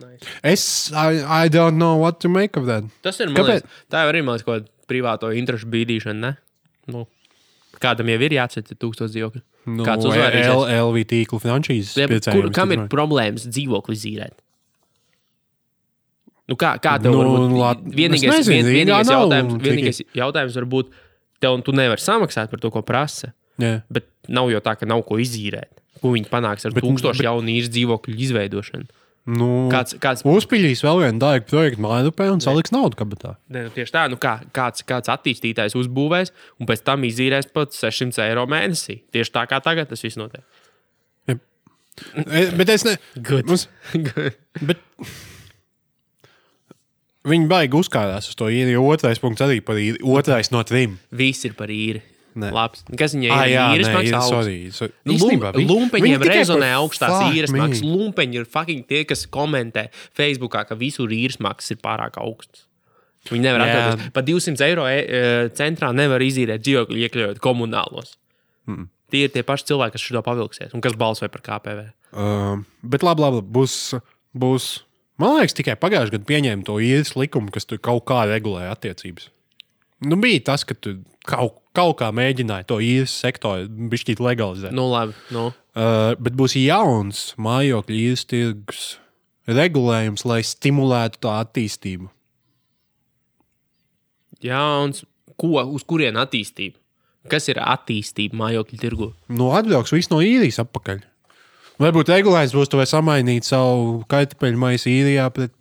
nice. 0.00 0.28
Es, 0.42 0.64
I, 0.92 1.22
I 1.44 1.48
don't 1.48 1.76
know 1.78 1.96
what 2.00 2.20
to 2.20 2.28
make 2.28 2.58
of 2.58 2.66
that. 2.66 2.84
tas 3.02 3.20
ir. 3.20 3.30
Liekas, 3.32 3.62
tā 3.92 4.04
jau 4.04 4.12
ir 4.12 4.22
kaut 4.24 4.46
kāda 4.46 4.66
privāto 4.90 5.30
interešu 5.34 5.68
bīdīšana. 5.72 6.18
Ne? 6.20 6.32
Nu, 6.92 7.04
kādam 7.82 8.10
jau 8.12 8.18
ir 8.22 8.36
jāatcer 8.38 8.66
tūkstoši 8.72 9.16
dzīvokļu. 9.16 9.44
Nu, 9.66 9.82
Kāds 9.82 10.06
uzvarēsies? 10.06 10.52
L, 10.52 10.66
LV. 10.86 11.00
Ja, 11.98 12.06
bet 12.10 12.28
kur, 12.30 12.46
kam 12.54 12.74
ir 12.74 12.84
problēmas 12.90 13.48
dzīvokli 13.50 13.96
zīrēt? 13.98 14.36
Nu, 16.48 16.54
kā, 16.54 16.76
kā 16.78 16.96
tev 17.02 17.10
Nu, 17.16 17.22
nu, 17.26 17.30
var 17.32 17.74
Lat- 17.74 17.82
Vienīgais, 17.90 18.30
nezinu, 18.38 18.52
vien, 18.54 18.66
vienīgais, 18.86 19.08
jautājums, 19.10 19.56
vienīgais 19.64 20.02
jautājums 20.14 20.54
var 20.60 20.66
būt, 20.76 20.92
tev 21.42 21.56
tu 21.66 21.72
nevari 21.74 22.00
samaksāt 22.02 22.50
par 22.52 22.60
to, 22.62 22.70
ko 22.70 22.82
prasa. 22.86 23.32
Jā. 23.58 23.80
Bet 23.90 24.06
nav 24.28 24.50
jau 24.52 24.60
tā, 24.62 24.76
ka 24.78 24.86
nav 24.86 25.02
ko 25.08 25.16
izīrēt. 25.18 25.72
Ko 26.02 26.12
viņi 26.14 26.28
panāks 26.30 26.66
ar 26.68 26.72
Bet- 26.76 26.84
tūkstošu 26.84 27.18
bet- 27.18 27.26
jaunu 27.26 27.50
īres 27.50 27.72
dzīvokļu 27.74 28.14
izveidošanu? 28.28 28.86
Nu, 29.26 29.68
Kāds, 29.72 29.96
kāds, 29.98 30.22
Uzpildīs 30.22 30.84
vēl 30.86 31.00
vienu 31.02 31.18
dārgu 31.18 31.48
projektu 31.50 31.80
mājupē 31.82 32.28
un 32.30 32.38
saliks 32.38 32.70
naudu 32.70 32.94
kabatā. 32.94 33.32
ne, 33.50 33.64
nu, 33.64 33.70
tieši 33.74 33.90
tā, 33.90 34.04
nu 34.08 34.14
kā, 34.16 34.36
kāds, 34.54 34.84
kāds 34.86 35.10
attīstītājs 35.10 35.74
uzbūvēs 35.74 36.30
un 36.60 36.66
pēc 36.70 36.84
tam 36.86 37.02
izīrēs 37.02 37.50
pat 37.52 37.72
600 37.74 38.22
eiro 38.22 38.46
mēnesī. 38.46 39.00
Tieši 39.10 39.32
tā 39.34 39.42
kā 39.50 39.58
tagad 39.60 39.88
tas 39.88 40.00
viss 40.00 40.14
notiek. 40.16 40.44
E, 41.26 41.36
Bet 42.56 42.68
es 42.68 42.84
ne. 42.84 42.98
Good. 43.20 43.46
Mums, 43.48 43.66
bet 44.68 44.78
viņi 47.26 47.48
baigi 47.50 47.78
uzkādās 47.78 48.28
uz 48.30 48.36
to 48.38 48.48
īri. 48.52 48.76
Otrais 48.78 49.20
punkts 49.22 49.42
arī 49.44 49.60
par 49.64 49.78
īri. 49.80 49.98
Otrais 50.02 50.52
no 50.54 50.62
trim. 50.66 50.98
Viss 51.10 51.44
ir 51.48 51.56
par 51.58 51.72
īri. 51.72 52.02
Nē. 52.36 52.50
Labs. 52.52 52.82
Kas 53.00 53.14
viņai 53.16 53.30
Ah, 53.32 53.46
ir? 53.48 53.54
jā, 53.54 53.62
ir, 53.78 53.80
Īstenībā, 55.08 55.52
lum- 55.54 55.56
viņi- 55.56 55.70
Lumpeņiem 55.70 56.20
rezonē 56.20 56.68
augstās 56.76 57.32
īres 57.32 57.52
maksas. 57.54 57.80
Lumpeņi 57.80 58.34
ir 58.34 58.44
fucking 58.44 58.84
tie, 58.86 59.04
kas 59.08 59.24
komentē 59.26 59.88
Facebookā, 60.12 60.66
ka 60.68 60.76
visur 60.76 61.08
īres 61.08 61.38
maksas 61.40 61.70
ir 61.72 61.76
pārāk 61.78 62.20
augstas. 62.20 62.66
Viņi 63.30 63.40
nevar 63.40 63.60
Jā. 63.64 63.72
atļauties. 63.96 64.12
Par 64.12 64.22
200 64.22 64.60
eiro 64.60 64.84
e, 64.86 64.98
e, 65.00 65.48
centrā 65.56 65.94
nevar 65.94 66.20
izīrēt 66.20 66.60
dzīvokli, 66.62 67.08
iekļaujot 67.08 67.40
komunālos. 67.40 68.16
Mm. 68.68 68.88
Tie 69.10 69.24
ir 69.24 69.30
tie 69.30 69.42
paši 69.42 69.64
cilvēki, 69.72 69.92
kas 69.92 70.00
šo 70.02 70.22
pavilksies 70.22 70.74
un 70.74 70.80
kas 70.80 70.92
balsoja 70.92 71.30
par 71.30 71.40
KPV. 71.40 71.92
Uh, 72.12 72.62
bet 72.84 73.02
labi, 73.02 73.22
labi, 73.22 73.40
būs, 73.40 74.00
būs. 74.36 74.82
Man 75.20 75.38
liekas, 75.38 75.56
tikai 75.56 75.78
pagājušajā 75.80 76.12
gadā 76.12 76.28
pieņēma 76.28 76.66
to 76.66 76.76
īres 76.84 77.14
likumu, 77.16 77.52
kas 77.54 77.64
tur 77.68 77.80
kaut 77.80 78.04
kā 78.08 78.26
regulēja 78.28 78.74
attiecības. 78.74 79.30
Nu, 80.04 80.18
bija 80.20 80.42
tas, 80.50 80.64
ka 80.68 80.76
tu 80.76 80.98
kaut, 81.24 81.56
kaut 81.76 81.96
kā 82.02 82.10
mēģināji 82.12 82.68
to 82.68 82.80
īres 82.84 83.14
sektoru 83.22 83.64
bišķīt 83.92 84.20
legalizēt. 84.20 84.76
Nu, 84.76 84.90
labi. 84.92 85.16
Nu. 85.32 85.48
Uh, 85.76 86.12
bet 86.20 86.36
būs 86.36 86.58
jauns 86.60 87.30
mājokļu 87.40 87.96
īres 87.96 88.26
tirgus 88.28 88.84
regulējums, 89.48 90.26
lai 90.28 90.42
stimulētu 90.44 91.22
tā 91.24 91.38
attīstību. 91.46 92.10
Jauns, 94.44 95.04
ko, 95.40 95.54
uz 95.64 95.84
kurien 95.88 96.18
attīstība? 96.20 96.76
Kas 97.30 97.48
ir 97.50 97.58
attīstība 97.58 98.36
mājokļu 98.38 98.78
tirgu? 98.78 99.10
Nu, 99.32 99.50
atbrauks 99.56 99.94
viss 99.94 100.12
no 100.12 100.20
īrijas 100.22 100.60
atpakaļ. 100.62 101.00
Varbūt 101.82 102.08
regulējums 102.08 102.54
būs 102.56 102.70
to 102.72 102.80
samainīt 102.88 103.44
savu 103.44 104.00
kartupeļu 104.08 104.56
maisu 104.60 104.88
īrijā 104.88 105.26
pret 105.36 105.52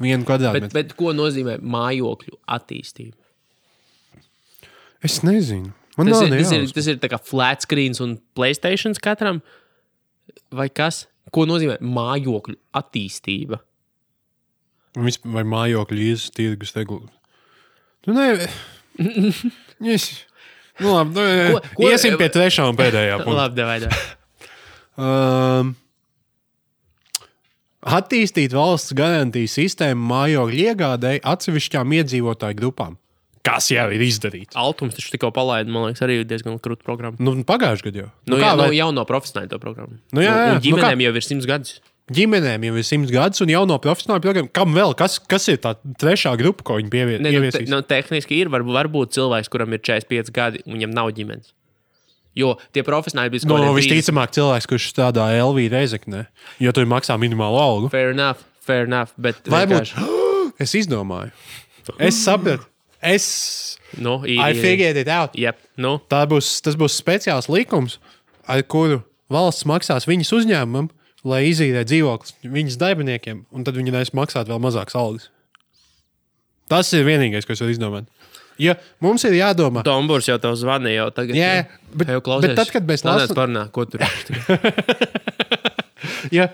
vienu 0.00 0.20
Bet, 0.22 0.28
kvadrātmetru. 0.28 0.74
bet 0.76 0.92
ko 0.98 1.14
nozīmē 1.16 1.58
mājokļu 1.62 2.36
attīstība? 2.56 3.16
Es 5.04 5.22
nezinu. 5.24 5.72
Man 5.96 6.08
Tas 6.12 6.20
ir, 6.22 6.30
tas 6.36 6.52
ir, 6.52 6.66
tas 6.76 6.86
ir 6.92 6.98
tā 7.00 7.08
kā 7.12 7.18
flat 7.20 7.64
screens 7.64 8.00
un 8.04 8.18
Playstation 8.36 8.92
katram. 9.00 9.40
Vai 10.52 10.68
kas? 10.68 11.06
Ko 11.32 11.44
nozīmē 11.48 11.78
mājokļu 11.80 12.56
attīstība? 12.76 13.60
Vai 15.00 15.44
mājokļu 15.46 16.04
īres 16.10 16.28
tirgus 16.34 16.72
regulējums? 16.76 17.16
Nu, 18.08 18.14
nē, 18.16 18.48
es. 19.94 20.06
Nu, 20.80 20.94
labi, 20.96 21.12
nu, 21.16 21.58
Ko- 21.60 21.74
ko- 21.76 21.90
iesim 21.92 22.16
pie 22.20 22.30
trešā 22.32 22.64
un 22.68 22.76
pēdējā 22.78 23.18
punkta. 23.24 23.36
Labi, 23.44 23.58
davai, 23.60 23.78
davai. 23.84 24.00
Um, 24.98 25.74
attīstīt 27.80 28.52
valsts 28.56 28.92
garantijas 28.96 29.54
sistēmu 29.56 30.02
mājokļu 30.10 30.64
iegādēji 30.66 31.22
atsevišķām 31.32 31.94
iedzīvotāju 32.00 32.58
grupām. 32.58 32.96
Kas 33.46 33.70
jau 33.72 33.86
ir 33.94 34.02
izdarīts? 34.04 34.52
Altums 34.60 34.98
taču 34.98 35.14
tikko 35.14 35.30
palaida, 35.32 35.70
man 35.72 35.86
liekas, 35.88 36.02
arī 36.04 36.18
diezgan 36.28 36.58
krūta 36.60 36.84
programma. 36.84 37.16
Nu, 37.24 37.32
pagājušajā 37.48 37.86
gadā 37.86 38.02
jau. 38.02 38.10
Nu, 38.28 38.36
kā 38.36 38.50
jā, 38.50 38.56
nu, 38.58 38.66
vai- 38.66 38.76
jau 38.76 38.90
no 38.92 39.04
profesionāla 39.08 39.48
to 39.48 39.58
programmu. 39.62 39.96
Nu, 40.12 40.20
jā, 40.20 40.28
jā, 40.34 40.42
Un, 40.42 40.50
un 40.50 40.58
nu 40.58 40.64
ģimenēm 40.66 40.98
kā? 41.00 41.06
jau 41.06 41.14
ir 41.16 41.24
simts 41.24 41.46
gadus. 41.48 41.80
ģimenēm 42.12 42.66
jau 42.68 42.74
ir 42.76 42.84
simts 42.84 43.10
gadus, 43.14 43.40
un 43.40 43.48
jauno 43.48 43.78
profesionāļu 43.80 44.20
programmu. 44.26 44.52
Kam 44.52 44.74
vēl? 44.76 44.92
Kas, 44.98 45.16
kas 45.18 45.48
ir 45.48 45.56
tā 45.64 45.72
trešā 46.02 46.36
grupa, 46.36 46.62
ko 46.68 46.74
viņi 46.82 46.90
pievie- 46.92 47.20
Ne, 47.22 47.30
nu, 47.32 47.50
te, 47.50 47.64
nu, 47.64 47.80
tehniski 47.80 48.36
ir, 48.42 48.48
varbūt, 48.52 48.76
varbūt 48.76 49.16
cilvēks, 49.16 49.48
kuram 49.48 49.72
ir 49.72 49.78
45 49.80 50.30
gadi, 50.30 50.60
un 50.66 50.76
viņam 50.76 50.92
nav 50.92 51.08
ģimenes. 51.16 51.54
Jo 52.38 52.54
tie 52.72 52.82
profesionāļi 52.86 53.30
bija 53.34 53.46
No, 53.48 53.56
kaut 53.56 53.64
kādi 53.66 53.80
visticamāk, 53.82 54.30
cilvēks, 54.36 54.68
kurš 54.70 54.84
strādā 54.92 55.24
LV 55.42 55.64
Reizeknē, 55.72 56.26
jo 56.62 56.70
tur 56.72 56.86
maksā 56.86 57.16
minimālu 57.18 57.58
algu. 57.58 57.90
Fair 57.90 58.10
enough, 58.14 58.44
fair 58.62 58.84
enough. 58.86 59.10
Bet 59.18 59.40
Vai 59.50 59.64
vienkārši- 59.66 59.96
būtu? 59.98 60.52
Es 60.62 60.74
izdomāju. 60.76 61.30
Es 61.98 62.14
sapratu. 62.22 62.66
Es. 63.02 63.78
Nu, 63.98 64.20
i- 64.28 64.36
I 64.38 64.52
figured 64.54 64.96
it 64.96 65.08
out. 65.08 65.34
Jep, 65.34 65.56
nu, 65.76 65.98
Tā 66.08 66.26
būs, 66.28 66.60
tas 66.62 66.76
būs 66.76 66.94
speciāls 67.00 67.48
likums, 67.48 67.96
ar 68.46 68.62
kuru 68.62 69.02
valsts 69.30 69.64
maksās 69.64 70.06
viņas 70.06 70.30
uzņēmumam, 70.36 70.90
lai 71.24 71.42
izīrē 71.50 71.82
dzīvoklis 71.84 72.34
viņas 72.44 72.76
darbiniekiem, 72.78 73.46
un 73.52 73.64
tad 73.64 73.74
viņi 73.74 73.90
nevis 73.92 74.10
maksāt 74.14 74.46
vēl 74.52 74.60
mazākas 74.60 74.94
algas. 74.94 75.28
Tas 76.70 76.92
ir 76.94 77.04
vienīgais, 77.08 77.46
ko 77.46 77.52
es 77.56 77.60
varu 77.64 77.72
izdomāt. 77.74 78.06
Ja 78.60 78.74
mums 79.00 79.24
ir 79.24 79.38
jādomā, 79.38 79.80
Tomburs 79.86 80.28
jau 80.28 80.36
tev 80.42 80.52
zvanīja. 80.60 80.98
Jau 81.00 81.08
tagad, 81.16 81.38
Jā, 81.38 81.52
bet- 81.96 82.10
jau 82.12 82.20
bet 82.44 82.56
tad, 82.58 82.70
kad 82.74 82.84
mēs 82.88 83.04
lasām- 83.06 83.38
parunā, 83.38 83.66
ko 83.72 83.86
tur 83.88 84.04
ir. 84.04 84.10
ja, 86.38 86.48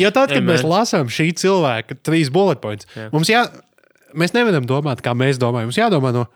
ja 0.00 0.10
tad, 0.14 0.32
kad 0.32 0.44
mēs 0.46 0.64
lasām 0.66 1.10
šī 1.12 1.30
cilvēka 1.40 1.98
trīs 2.06 2.30
bullet 2.32 2.60
points, 2.62 2.88
Jā. 2.96 3.08
mums 3.12 3.30
jā, 3.30 3.44
mēs 4.16 4.34
nevaram 4.36 4.66
domāt, 4.68 5.02
kā 5.04 5.12
mēs 5.16 5.40
domājam. 5.40 5.70
Mums 5.70 5.80
jādomā 5.80 6.12
no. 6.16 6.26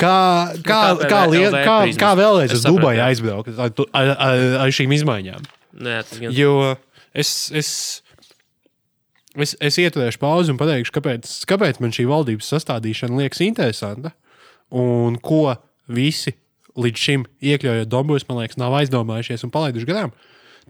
Kā, 0.00 0.56
kā, 0.64 0.78
KPV 0.96 1.08
kā, 1.12 1.18
lie, 1.30 1.42
LV 1.46 1.58
kā, 1.66 1.74
kā 2.00 2.12
vēlreiz 2.18 2.54
uz 2.56 2.64
Dubaju 2.64 3.02
aizbraukt 3.04 3.52
ar, 3.60 3.74
ar, 3.92 4.08
ar, 4.16 4.40
ar 4.64 4.72
šīm 4.74 4.94
izmaiņām? 4.96 5.44
Nē. 5.84 5.98
Jo 6.34 6.54
es, 7.14 7.30
es, 7.54 7.68
es, 9.36 9.52
es 9.60 9.78
ieturēšu 9.84 10.18
pauzi 10.22 10.50
un 10.50 10.58
pateikšu, 10.58 10.94
kāpēc, 10.96 11.28
kāpēc 11.52 11.78
man 11.84 11.94
šī 11.94 12.08
valdības 12.08 12.50
sastādīšana 12.54 13.20
liekas 13.20 13.44
interesanta 13.44 14.14
un 14.72 15.18
ko 15.20 15.54
visi 15.92 16.32
līdz 16.80 16.96
šim 17.04 17.26
iekļaujot 17.44 17.90
Dombūs, 17.92 18.24
man 18.28 18.40
liekas, 18.40 18.56
nav 18.60 18.72
aizdomājušies 18.78 19.44
un 19.44 19.52
palaiduši 19.52 19.88
garām. 19.88 20.12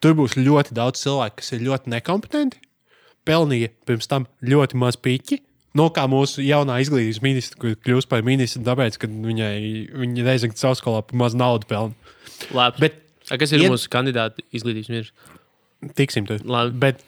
Tur 0.03 0.17
būs 0.19 0.35
ļoti 0.41 0.75
daudz 0.75 1.03
cilvēku, 1.05 1.39
kas 1.39 1.53
ir 1.55 1.63
ļoti 1.69 1.93
nekompetenti, 1.93 2.59
pelnīja 3.29 3.71
pirms 3.87 4.09
tam 4.11 4.27
ļoti 4.43 4.79
maz 4.83 4.99
pīķi. 4.99 5.39
No 5.79 5.87
kā 5.95 6.05
mūsu 6.11 6.43
jaunā 6.45 6.81
izglītības 6.83 7.23
ministra, 7.25 7.57
kur 7.63 7.77
kļūst 7.81 8.09
par 8.11 8.25
ministru, 8.27 8.61
tāpēc, 8.67 8.99
ka 9.01 9.09
viņai 9.09 9.53
viņa 10.03 10.27
reizē 10.27 10.51
savā 10.59 10.75
skolā 10.77 11.05
maz 11.17 11.37
naudu 11.39 11.69
pelna. 11.71 11.95
Labi. 12.53 12.83
Bet 12.89 12.99
A, 13.31 13.39
kas 13.39 13.53
ir 13.55 13.63
iet- 13.63 13.71
mūsu 13.73 13.89
kandidāti 13.89 14.43
izglītības 14.53 14.91
ministrs? 14.91 15.15
tiksim 15.97 16.27
tur. 16.27 16.43
Labi. 16.45 16.75
Bet 16.83 17.01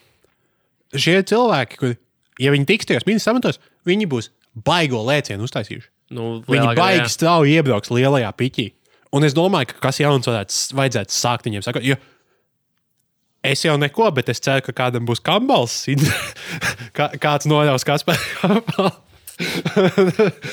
šie 0.95 1.19
cilvēki, 1.27 1.77
kur, 1.83 1.97
ja 2.41 2.55
viņi 2.55 2.67
tiks 2.71 2.87
tajos 2.89 3.05
ministrs 3.07 3.33
amatos, 3.35 3.59
viņi 3.87 4.09
būs 4.11 4.31
baigo 4.55 5.03
lēcienu 5.05 5.45
uztaisījuši. 5.49 5.91
Nu, 6.13 6.43
Viņi 6.45 6.75
baigi 6.77 7.09
strauji 7.13 7.55
iebrauks 7.59 7.93
lielajā 7.95 8.33
piķī. 8.37 8.67
Un 9.15 9.25
es 9.25 9.35
domāju, 9.37 9.71
ka 9.73 9.87
kas 9.87 10.03
jauns 10.03 10.27
varētu, 10.29 10.59
vajadzētu 10.77 11.15
sākt 11.15 11.47
viņiem 11.49 11.65
sakot, 11.65 11.85
jo 11.87 11.97
es 13.45 13.63
jau 13.65 13.77
neko, 13.79 14.09
bet 14.17 14.31
es 14.33 14.43
ceru, 14.43 14.65
ka 14.67 14.75
kādam 14.85 15.07
būs 15.09 15.23
kambals. 15.25 15.77
Kā, 16.97 17.09
kāds 17.19 17.49
nojaus 17.51 17.85
kas 17.87 18.05
par 18.07 18.21
kambalu. 18.41 18.93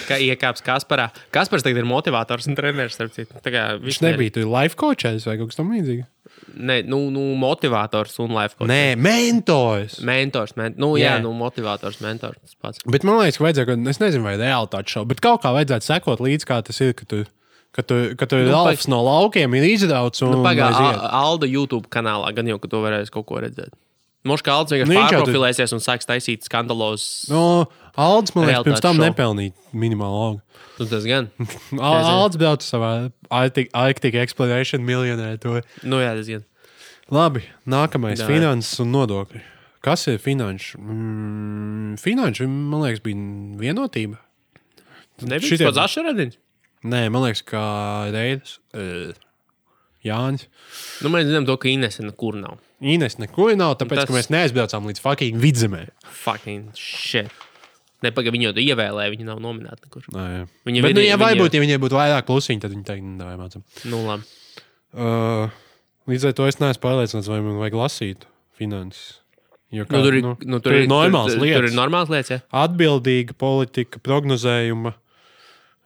Kā 0.09 0.17
iekāps 0.17 0.63
Kasparā. 0.65 1.11
Kaspars 1.33 1.61
tagad 1.61 1.83
ir 1.83 1.89
motivators 1.89 2.47
un 2.49 2.57
treneris. 2.57 2.97
Viņš 2.97 3.99
nebija 4.01 4.33
tur 4.33 4.47
life 4.49 4.77
coaches 4.79 5.27
vai 5.29 5.37
kaut 5.37 5.51
kas 5.51 5.59
tamlīdzīgs. 5.59 6.07
Ne, 6.51 6.81
nu, 6.83 6.97
nu, 7.13 7.21
motivators 7.39 8.17
un 8.19 8.33
life 8.35 8.57
coach. 8.57 8.67
Nē, 8.67 8.95
mentors. 8.99 9.99
Mentors, 10.03 10.51
men... 10.59 10.73
nu, 10.75 10.93
jā, 10.99 11.13
Jā. 11.15 11.21
nu, 11.23 11.31
motivators, 11.37 12.01
mentors. 12.03 12.55
pats. 12.59 12.81
Bet 12.83 13.05
man 13.07 13.21
liekas, 13.21 13.37
ka 13.39 13.45
vajadzēja, 13.45 13.67
ka- 13.69 13.89
es 13.93 14.01
nezinu, 14.01 14.25
vai 14.27 14.33
realitāte 14.41 14.91
šau, 14.91 15.05
bet 15.07 15.21
kaut 15.23 15.39
kā 15.45 15.53
vajadzētu 15.55 15.87
sekot 15.87 16.19
līdzi, 16.23 16.47
kā 16.49 16.57
tas 16.67 16.81
ir. 16.83 16.91
Tu, 17.07 17.21
ka 17.71 17.85
tu, 17.87 18.01
ka 18.19 18.27
tu 18.27 18.41
Nu, 18.41 18.49
nu, 18.51 18.57
Alfs 18.65 18.89
no 18.91 18.99
laukiem 19.05 19.53
ir 19.55 19.63
un 20.27 20.35
Nu, 20.35 20.41
Pagaidām. 20.43 20.99
Alda 21.21 21.47
YouTube 21.47 21.87
kanālā 21.93 22.33
gan 22.35 22.49
jau, 22.51 22.59
ka 22.59 22.67
to 22.67 22.83
varēs 22.83 23.13
kaut 23.13 23.29
ko 23.31 23.39
redzēt. 23.39 23.71
Možda 24.27 24.49
kā 24.49 24.57
Alda 24.59 24.75
Nu, 24.85 24.91
vienkārši 24.91 25.07
tur- 25.15 25.23
pārprofilēsies 25.31 25.71
un 25.73 25.79
sāks 25.81 26.05
taisīt 26.09 26.43
skandalos. 26.45 27.05
No, 27.31 27.69
Aldis, 27.99 28.35
man 28.35 28.45
liekas, 28.47 28.63
pirms 28.67 28.81
tam 28.83 28.95
šovu. 28.95 29.05
nepelnīja 29.09 29.53
minimālu 29.73 30.19
algu. 30.25 30.41
Nu, 30.79 30.85
tas 30.87 31.03
gan. 31.05 31.27
Al- 31.77 32.07
Aldis 32.11 32.37
brauca 32.39 32.63
savā 32.63 32.91
Arctic 33.31 34.15
Exploration 34.15 34.85
miljonē. 34.87 35.33
To. 35.43 35.61
Nu, 35.83 35.99
jā, 36.03 36.13
tas 36.15 36.27
gan. 36.31 36.45
Labi, 37.11 37.43
nākamais 37.67 38.21
finanses 38.23 38.79
un 38.79 38.91
nodokļi. 38.95 39.41
Kas 39.83 40.05
ir 40.07 40.19
finanšu? 40.21 40.77
Mm, 40.79 41.97
finanšu, 41.99 42.45
man 42.47 42.83
liekas, 42.85 43.01
bija 43.03 43.17
vienotība. 43.59 44.19
Nebija 45.21 45.49
Šitie- 45.51 45.67
pats 45.67 45.81
Ašaradiņš. 45.87 46.37
Nē, 46.85 47.01
man 47.13 47.25
liekas, 47.27 47.43
kā 47.45 47.65
Reidas. 48.13 48.59
Uh, 48.73 49.11
Jānis. 50.05 50.47
Nu, 51.03 51.11
mēs 51.13 51.27
zinām 51.29 51.45
to, 51.45 51.57
ka 51.61 51.67
Inese 51.69 52.01
nekur 52.05 52.33
nav. 52.39 52.55
Ines 52.81 53.19
neko 53.21 53.51
nav, 53.53 53.75
tāpēc, 53.77 53.99
Tas- 54.01 54.07
Tas... 54.07 54.09
ka 54.09 54.15
mēs 54.17 54.31
neaizbraucām 54.33 54.87
līdz 54.89 55.01
fucking 55.03 55.37
vidzemē. 55.37 55.83
Fucking 56.23 56.71
shit. 56.73 57.29
Nepagaidām, 58.01 58.33
viņi 58.33 58.45
jau 58.47 58.53
to 58.57 58.61
ievēlēja, 58.65 59.11
viņi 59.13 59.25
nav 59.27 59.39
nominēti 59.43 59.83
nekur. 59.85 60.05
Nē, 60.15 60.23
jā. 60.33 60.45
Viņa 60.65 60.81
Bet, 60.81 60.93
nu, 60.95 61.01
vidi- 61.01 61.07
ja 61.07 61.17
viņa- 61.17 61.25
varbūt, 61.27 61.53
ja 61.53 61.61
viņai 61.61 61.79
būtu 61.83 61.97
vairāk 61.99 62.25
plusiņu, 62.25 62.61
tad 62.63 62.71
viņi 62.73 62.85
teikt, 62.87 63.03
nevajag 63.05 63.39
mācām. 63.43 63.63
Nu, 63.91 63.99
labi. 64.07 64.23
Uh, 64.91 65.49
līdz 66.09 66.25
ar 66.31 66.33
to 66.33 66.47
es 66.49 66.57
neesmu 66.57 66.81
pārliecināts, 66.81 67.29
vai 67.29 67.41
man 67.45 67.59
vajag 67.61 67.77
lasīt 67.77 68.25
finanses. 68.57 69.19
Jo 69.71 69.85
Nu, 69.87 70.01
tur 70.03 70.13
ir, 70.17 70.21
nu, 70.25 70.33
nu, 70.43 70.59
tur 70.59 70.73
ir 70.75 70.87
normāls 70.89 71.31
tur, 71.37 71.45
lietas. 71.45 71.61
tur 71.61 71.69
ir 71.69 71.77
normāls 71.77 72.09
lietas, 72.11 72.29
jā. 72.33 72.41
Atbildīga 72.51 73.37
politika, 73.39 74.01
prognozējuma 74.03 74.95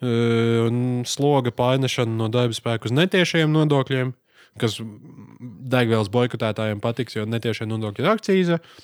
uh, 0.02 0.68
un 0.72 1.04
sloga 1.06 1.52
pārnešana 1.52 2.16
no 2.16 2.28
darba 2.34 2.56
spēka 2.58 2.86
uz 2.90 2.96
netiešajiem 2.96 3.52
nodokļiem, 3.54 4.16
kas 4.58 4.80
degvielas 5.76 6.08
boikotētājiem 6.10 6.80
patiks, 6.82 7.16
jo 7.20 7.26
netiešie 7.28 7.68
nodokļi 7.70 8.00
ir 8.08 8.12
akcīze. 8.16 8.60
Uh, 8.64 8.82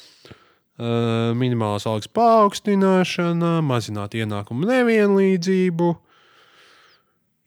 minimālās 1.38 1.86
algas 1.90 2.08
paaugstināšana, 2.16 3.52
mazināt 3.66 4.16
ienākumu 4.18 4.66
nevienlīdzību, 4.70 5.90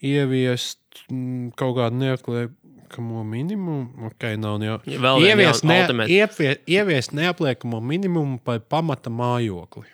ieviest 0.04 0.78
mm, 1.10 1.48
kaut 1.58 1.74
kādu 1.80 1.94
neatliekamo 2.02 3.24
minimumu. 3.26 4.10
Okay, 4.12 4.34
nav 4.40 4.62
jau. 4.62 4.78
Vēl 4.86 5.16
viena 5.24 5.42
Ieviest, 5.48 5.62
ne, 5.66 6.06
ievie, 6.14 6.50
ieviest 6.70 7.10
neapliekamo 7.16 7.78
minimumu 7.82 8.38
par 8.44 8.58
pamata 8.70 9.10
mājokli. 9.10 9.88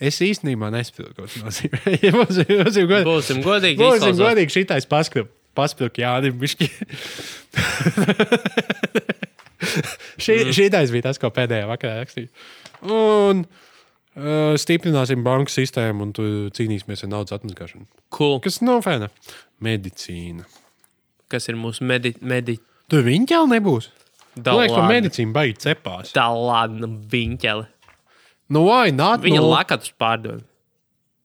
Es 0.00 0.20
īstenībā 0.24 0.70
nesaprotu, 0.74 1.14
ko 1.16 1.22
tas 1.26 1.36
nozīmē. 1.42 1.78
Ja 2.02 2.10
būsim, 2.14 2.46
būsim 2.64 2.86
godīgi, 2.94 3.04
Būsim 3.04 3.42
godīgi. 3.44 3.78
būsim 3.82 4.14
godīgi 4.20 4.50
šitais 4.60 4.86
paskrup. 4.90 5.28
Paspilk 5.54 5.94
Jānim 6.02 6.34
bišķi. 6.40 6.66
Šī, 10.24 10.36
Mm. 10.44 10.52
šitais 10.56 10.92
bija 10.94 11.06
tas, 11.08 11.18
ko 11.22 11.30
pēdējā 11.34 11.66
vakarā 11.70 12.00
rakstīju. 12.02 12.28
Un 12.84 13.44
uh, 13.46 14.54
stiprināsim 14.60 15.22
banku 15.26 15.52
sistēmu 15.52 16.08
un 16.08 16.14
cīnīsimies 16.54 17.04
ar 17.06 17.12
naudas 17.14 17.36
atmaskāšanu. 17.38 17.86
Cool. 18.14 18.40
Kas 18.44 18.60
nav 18.64 18.82
fēna? 18.86 19.08
Medicīna. 19.64 20.44
Kas 21.32 21.48
ir 21.50 21.56
mūsu 21.58 21.86
medi... 21.88 22.14
medi... 22.20 22.58
Tur 22.92 23.04
viņi 23.06 23.30
jau 23.32 23.44
nebūs. 23.48 23.88
Da 24.34 24.52
Man 24.52 24.64
liekas, 24.64 24.74
ka 24.74 24.80
ladna. 24.82 24.92
medicīna 24.98 25.32
baigi 25.34 25.54
cepās. 25.62 26.10
Tā 26.14 26.26
lāna 26.34 26.88
viņķele. 27.12 27.68
Nu, 28.54 28.64
vai 28.68 28.90
nāk? 28.92 29.22
Viņa 29.24 29.40
nu, 29.40 29.48
lakatus 29.54 29.94
pārdod. 29.98 30.42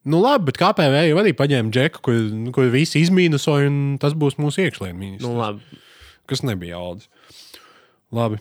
Nu, 0.10 0.22
labi, 0.24 0.48
bet 0.48 0.58
KPV 0.62 1.02
jau 1.10 1.18
arī 1.20 1.34
paņēma 1.38 1.74
džeku, 1.76 2.00
kur, 2.06 2.20
kur 2.56 2.70
visi 2.72 3.02
izmīnusoja, 3.04 3.68
un 3.68 3.98
tas 4.02 4.16
būs 4.18 4.38
mūsu 4.40 4.64
iekšlietu 4.64 4.96
ministrs. 4.96 5.26
Nu, 5.28 5.34
labi. 5.42 5.82
kas 6.32 6.46
nebija 6.48 6.80
Aldis. 6.80 7.10
Labi. 8.16 8.40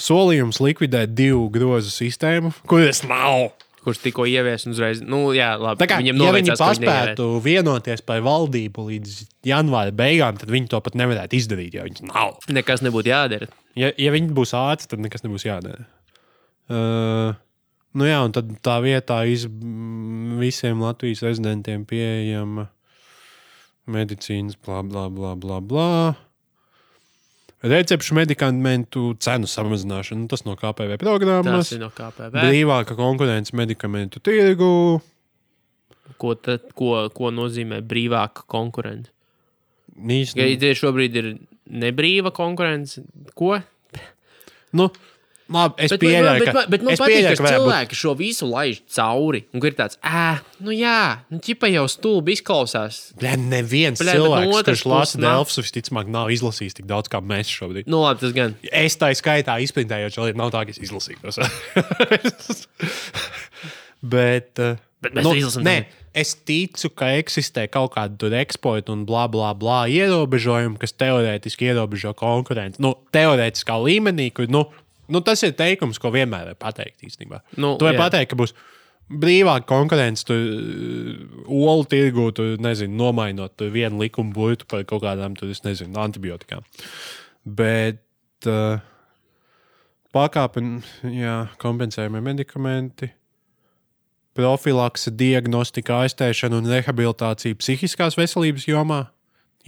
Solījums 0.00 0.60
likvidēt 0.62 1.12
divu 1.14 1.48
grozu 1.52 1.92
sistēmu, 1.92 2.54
kuras 2.70 3.02
nav. 3.06 3.50
Kurš 3.80 4.02
tikko 4.02 4.26
ievies 4.28 4.66
un 4.66 4.74
uzreiz. 4.74 4.98
Nu, 5.00 5.30
jā, 5.32 5.54
labi. 5.56 5.80
Tā 5.80 5.86
kā, 5.88 5.98
Viņam 6.02 6.18
ja 6.20 6.32
viņi 6.34 6.50
viņi 6.50 6.56
paspētu 6.60 7.28
vienoties 7.40 8.02
par 8.04 8.20
valdību 8.26 8.84
līdz 8.90 9.14
janvāra 9.48 9.94
beigām, 9.96 10.36
tad 10.36 10.52
viņi 10.52 10.68
to 10.68 10.80
pat 10.84 10.98
nevarētu 11.00 11.38
izdarīt, 11.38 11.78
jo 11.78 11.86
viņas 11.86 12.04
nav. 12.10 12.34
Nekas 12.52 12.84
nebūtu 12.84 13.08
jādara. 13.08 13.48
Ja, 13.80 13.88
ja 13.96 14.12
viņi 14.12 14.34
būs 14.36 14.52
ātri, 14.58 14.90
tad 14.90 15.00
nekas 15.00 15.24
nebūs 15.24 15.46
jādara. 15.48 15.86
Uh, 16.68 17.32
nu 17.96 18.10
jā, 18.10 18.20
un 18.26 18.36
tad 18.36 18.52
tā 18.60 18.76
vietā 18.84 19.22
iz, 19.32 19.46
visiem 20.42 20.84
Latvijas 20.84 21.24
rezidentiem 21.24 21.88
pieejama 21.88 22.68
medicīnas, 23.90 24.60
bla, 24.60 24.84
bla, 24.84 25.08
bla, 25.08 25.32
bla. 25.40 25.62
bla. 25.64 25.94
Recepšu 27.60 28.14
medikamentu 28.16 29.10
cenu 29.20 29.44
samazināšana, 29.50 30.22
nu, 30.22 30.28
tas 30.32 30.46
no 30.46 30.54
KPV 30.56 30.96
Tas 30.96 31.02
programmas. 31.02 31.72
ir 31.76 31.82
no 31.82 31.90
KPV. 31.92 32.32
Brīvāka 32.40 32.96
konkurence 32.96 33.52
medikamentu 33.56 34.20
tirgu. 34.24 35.00
Ko, 36.20 36.34
tad, 36.40 36.70
ko, 36.76 36.94
ko 37.12 37.28
nozīmē 37.32 37.82
brīvāka 37.84 38.46
konkurence? 38.48 39.12
Ja 40.00 40.16
Īstenībā, 40.16 40.56
tie 40.62 40.72
šobrīd 40.78 41.16
ir 41.20 41.28
nebrīva 41.68 42.32
konkurence, 42.32 43.02
ko? 43.36 43.58
nu, 44.72 44.88
Labi, 45.50 45.82
es 45.82 45.90
Bet, 45.90 46.02
pieļauju, 46.04 46.40
bet, 46.44 46.48
ka, 46.48 46.54
bet, 46.54 46.68
bet 46.70 46.84
man 46.86 46.94
es 46.94 47.00
patīk, 47.00 47.16
pieļauju, 47.16 47.36
ka 47.36 47.44
varētu 47.44 47.62
būt 47.64 47.70
cilvēki 47.70 47.98
šo 47.98 48.12
visu 48.18 48.46
laiž 48.46 48.80
cauri. 48.94 49.40
Un 49.50 49.64
ir 49.66 49.76
tāds, 49.78 49.98
ah, 50.06 50.42
nu 50.62 50.74
jā, 50.74 51.00
nu 51.32 51.40
ķipa 51.42 51.70
jau 51.72 51.86
stulbi 51.90 52.36
izklausās. 52.38 53.00
Bļa, 53.18 53.34
neviens 53.50 53.98
no 53.98 54.06
cilvēks, 54.06 54.54
otras 54.60 54.84
kurš 54.84 54.84
lasa. 54.92 55.22
Delfus, 55.24 55.58
visticamāk, 55.64 56.12
nav 56.14 56.30
izlasījis 56.30 56.78
tik 56.78 56.86
daudz 56.90 57.10
kā 57.10 57.18
mēs 57.18 57.50
šobrīd. 57.50 57.90
Nu, 57.90 58.04
labi, 58.04 58.22
tas 58.22 58.36
gan. 58.36 58.54
Es 58.70 58.94
tā 59.00 59.10
skaitā 59.18 59.58
izprintēju, 59.64 60.12
jo 60.14 60.28
nav 60.38 60.54
tā, 60.54 60.62
ka 60.68 60.74
es 60.76 60.78
izlasīju 60.86 61.18
tos. 61.26 61.42
Bet, 64.14 64.54
eh, 64.62 64.78
Bet 65.02 65.16
mēs 65.16 65.26
to 65.26 65.32
izlasām 65.36 65.66
nē, 65.66 65.76
es 66.16 66.34
ticu, 66.46 66.90
ka 66.96 67.10
eksistē 67.20 67.66
kaut 67.72 67.94
kāda 67.96 68.16
tur 68.20 68.34
eksporta 68.36 68.94
un 68.94 69.02
bla, 69.08 69.26
bla, 69.32 69.52
bla 69.56 69.82
ierobežojumi, 69.90 70.78
kas 70.80 70.94
teorētiski 71.00 71.70
ierobežo 71.70 72.14
konkurenci. 72.18 72.80
Nu, 72.84 72.94
teorētiskā 73.14 73.76
līmenī, 73.80 74.30
kur 74.36 74.48
nu, 74.52 74.66
nu, 75.10 75.20
tas 75.26 75.42
ir 75.46 75.52
teikums, 75.58 75.98
ko 76.00 76.10
vienmēr 76.14 76.52
var 76.52 76.58
pateikt 76.60 77.02
īstenībā. 77.06 77.42
Nu, 77.58 77.74
tu 77.80 77.84
vari 77.88 77.98
pateikt, 78.00 78.30
ka 78.32 78.38
būs 78.40 78.54
brīvāka 79.10 79.66
konkurence, 79.66 80.22
tur 80.28 80.38
uh, 80.38 81.48
olu 81.50 81.84
tirgu, 81.90 82.28
tur 82.36 82.52
nezinu, 82.62 82.94
nomainot 83.00 83.56
tur 83.58 83.72
vienu 83.74 83.98
likumu 84.04 84.30
burtu 84.36 84.68
par 84.70 84.84
kaut 84.86 85.02
kādām, 85.02 85.34
tur, 85.38 85.50
es 85.50 85.64
nezinu, 85.66 85.96
antibiotikām. 85.98 86.62
Bet 87.44 88.46
uh, 88.46 88.78
pakāpeni, 90.14 90.80
jā, 91.20 91.36
kompensējumie 91.62 92.22
medikamenti. 92.32 93.10
Profilakse, 94.38 95.10
diagnostika, 95.18 96.04
aiztēšana 96.06 96.60
un 96.60 96.68
rehabilitācija 96.70 97.56
psihiskās 97.58 98.14
veselības 98.18 98.68
jomā. 98.70 99.00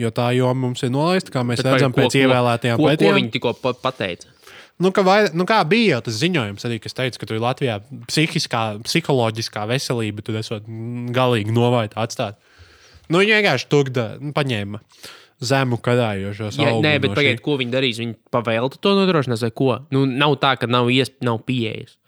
Jo 0.01 0.09
tā 0.15 0.31
joma 0.37 0.55
mums 0.69 0.81
ir 0.87 0.93
nolaista, 0.95 1.33
kā 1.35 1.43
mēs 1.45 1.61
Bet 1.61 1.67
redzam, 1.67 1.93
ko- 1.93 2.01
pēc 2.01 2.15
ko- 2.15 2.21
ievēlētajām 2.23 2.79
ko, 2.79 2.83
ko 2.87 2.89
pētījumiem. 2.93 3.19
viņi 3.19 3.33
tikko 3.35 3.53
pa- 3.61 3.75
pateica? 3.83 4.31
Nu, 4.81 4.91
ka 4.95 5.05
vai, 5.07 5.19
nu, 5.37 5.45
kā 5.49 5.61
bija 5.69 5.97
jau 5.97 6.05
tas 6.09 6.17
ziņojums, 6.23 6.65
arī, 6.67 6.79
kas 6.83 6.97
teica, 6.97 7.21
ka 7.21 7.29
tur 7.29 7.41
Latvijā 7.43 7.79
psihiskā, 8.09 8.63
psiholoģiskā 8.87 9.67
veselība 9.71 10.25
tur 10.25 10.39
esot 10.41 10.67
galīgi 11.15 11.55
novērta 11.55 12.01
atstāt. 12.03 12.41
Nu, 13.13 13.21
viņi 13.21 13.37
vienkārši 13.37 13.69
tur 13.71 13.91
nu, 13.93 14.33
paņēma 14.35 14.81
zemu 15.43 15.79
karājošos. 15.83 16.59
Jā, 16.59 16.71
augumu 16.71 16.87
nē, 16.87 16.95
bet 17.03 17.13
no 17.13 17.19
pagaidiet, 17.19 17.43
ko 17.45 17.57
viņi 17.61 17.75
darīs. 17.75 18.01
Viņi 18.03 18.17
pavēlta 18.35 18.79
to 18.83 18.95
nodrošinās, 18.99 19.43
vai 19.47 19.53
ko? 19.59 19.73
Nu, 19.95 20.05
nav 20.07 20.39
tā, 20.43 20.55
ka 20.61 20.71
nav, 20.71 20.91
iesp... 20.93 21.19
nav 21.27 21.43
pieejas. 21.49 21.99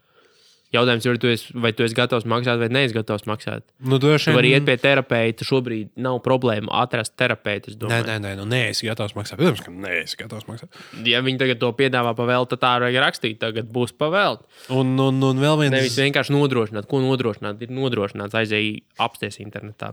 Jautājums 0.75 1.05
ir, 1.07 1.19
tu 1.23 1.31
vai 1.63 1.71
tu 1.77 1.85
esi 1.87 1.95
gatavs 1.95 2.25
maksāt, 2.27 2.59
vai 2.59 2.69
neesi 2.73 2.97
gatavs 2.97 3.27
maksāt. 3.31 3.63
Nu, 3.87 4.01
droši 4.03 4.33
Tu 4.33 4.35
vari 4.35 4.51
iet 4.57 4.65
pie 4.67 4.75
terapeita. 4.81 5.47
Šobrīd 5.47 5.93
nav 6.03 6.19
problēma 6.25 6.73
atrast 6.83 7.15
terapeitu. 7.21 7.77
Nē, 7.91 8.01
nē, 8.09 8.17
nē, 8.25 8.33
nu, 8.41 8.47
nē, 8.51 8.61
es 8.73 8.83
gatavs 8.83 9.15
maksāt. 9.15 9.39
Protams, 9.39 9.63
ka 9.63 9.71
nē, 9.71 9.93
es 10.03 10.17
gatavs 10.19 10.49
maksāt. 10.51 10.81
Ja 11.07 11.23
viņi 11.25 11.43
tagad 11.45 11.63
to 11.63 11.71
piedāvā 11.79 12.15
pavēlta, 12.19 12.57
tad 12.57 12.65
tā 12.65 12.73
vajag 12.87 13.03
rakstīt. 13.07 13.39
Tagad 13.43 13.71
būs 13.75 13.95
pavēlta. 14.01 14.49
Un, 14.75 14.97
un, 14.99 15.23
un 15.31 15.43
vēl 15.45 15.61
viens. 15.63 15.77
Nevis 15.77 15.99
vienkārši 16.01 16.35
nodrošināt, 16.35 16.89
ko 16.91 17.03
nodrošināt. 17.05 17.63
Ir 17.63 17.75
nodrošināts 17.75 18.35
aizēji 18.43 18.81
apsties 19.05 19.39
internetā. 19.45 19.93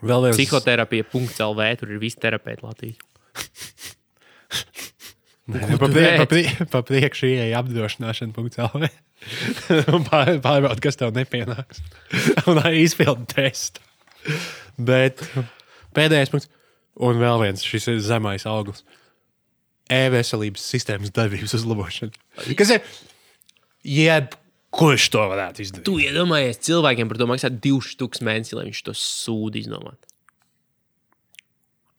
Vēl 0.00 0.30
viens. 0.30 0.40
Psihoterapija.lv. 0.40 1.68
Tur 1.82 1.92
ir 1.92 2.00
visi 2.00 2.22
terapeiti 2.24 2.64
Latvijas. 2.64 3.04
Pa, 5.50 5.88
prie, 5.88 6.08
pa, 6.20 6.26
prie, 6.30 6.44
pa 6.70 6.80
priekšu 6.86 7.28
ieeja 7.30 7.60
apdrošināšana.cl. 7.62 8.88
Pār- 10.08 10.38
Pārbaud, 10.44 10.80
kas 10.84 10.98
tev 11.00 11.12
nepienāks. 11.16 11.82
Un 12.50 12.60
arī 12.62 12.84
izpildi 12.86 13.26
testu. 13.34 13.82
Bet 14.80 15.22
pēdējais 15.96 16.32
punkts. 16.32 16.50
Un 17.00 17.20
vēl 17.22 17.40
viens, 17.46 17.62
šis 17.64 17.86
ir 17.92 18.00
zemais 18.04 18.44
auglis. 18.48 18.82
E-veselības 19.90 20.62
sistēmas 20.70 21.10
darbības 21.16 21.54
uzlabošana. 21.56 22.12
Kas 22.58 22.70
ir? 22.76 22.84
Jeb, 23.86 24.36
kurš 24.76 25.08
to 25.14 25.24
varētu 25.32 25.64
izdarīt? 25.64 25.86
Tu 25.88 25.96
iedomājies, 26.04 26.60
cilvēkiem 26.68 27.08
par 27.10 27.18
to 27.18 27.26
maksā 27.30 27.50
2000 27.54 28.22
mēnesī, 28.28 28.54
lai 28.58 28.66
viņš 28.68 28.82
to 28.86 28.94
sūdu 29.00 29.58
iznomātu. 29.64 30.04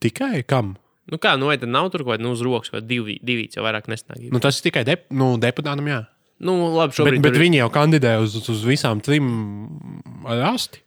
Tikai 0.01 0.41
kam? 0.47 0.75
Nu 1.09 1.17
kā, 1.17 1.33
nu 1.39 1.47
vai 1.49 1.57
tad 1.57 1.69
nav 1.73 1.89
tur 1.91 2.03
kaut 2.05 2.13
kāda 2.19 2.21
nu, 2.23 2.31
uz 2.35 2.41
rokas, 2.45 2.69
vai 2.71 2.81
divi, 2.85 3.17
divi 3.23 3.47
jau 3.49 3.63
vairāk 3.65 3.87
nesnāk. 3.89 4.19
Nu, 4.31 4.39
tas 4.39 4.59
ir 4.61 4.69
tikai 4.69 4.83
dep 4.85 5.07
nu, 5.11 5.33
deputātam, 5.41 5.87
jā. 5.89 6.03
Nu, 6.41 6.53
labi, 6.75 6.91
Bet, 6.93 6.97
šobrīd. 6.99 7.21
bet 7.21 7.33
tur 7.33 7.41
ir- 7.41 7.45
viņi 7.49 7.57
jau 7.61 7.69
kandidē 7.73 8.21
uz, 8.21 8.35
uz 8.49 8.63
visām 8.65 9.01
trim 9.01 9.27
asti. 10.25 10.79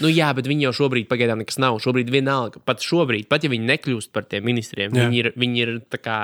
Nu, 0.00 0.08
jā, 0.08 0.30
bet 0.34 0.46
viņi 0.48 0.62
jau 0.68 0.72
šobrīd 0.72 1.08
pagaidām 1.10 1.42
nekas 1.42 1.58
nav. 1.60 1.78
Šobrīd 1.82 2.08
vienalga, 2.10 2.60
pat 2.64 2.78
šobrīd, 2.80 3.26
pat 3.28 3.42
ja 3.44 3.50
viņi 3.52 3.66
nekļūst 3.68 4.12
par 4.14 4.22
tiem 4.30 4.44
ministriem, 4.46 4.92
Jā. 4.94 5.06
viņi 5.08 5.18
ir, 5.22 5.32
viņi 5.36 5.58
ir 5.64 5.72
tā 5.92 5.98
kā 6.00 6.18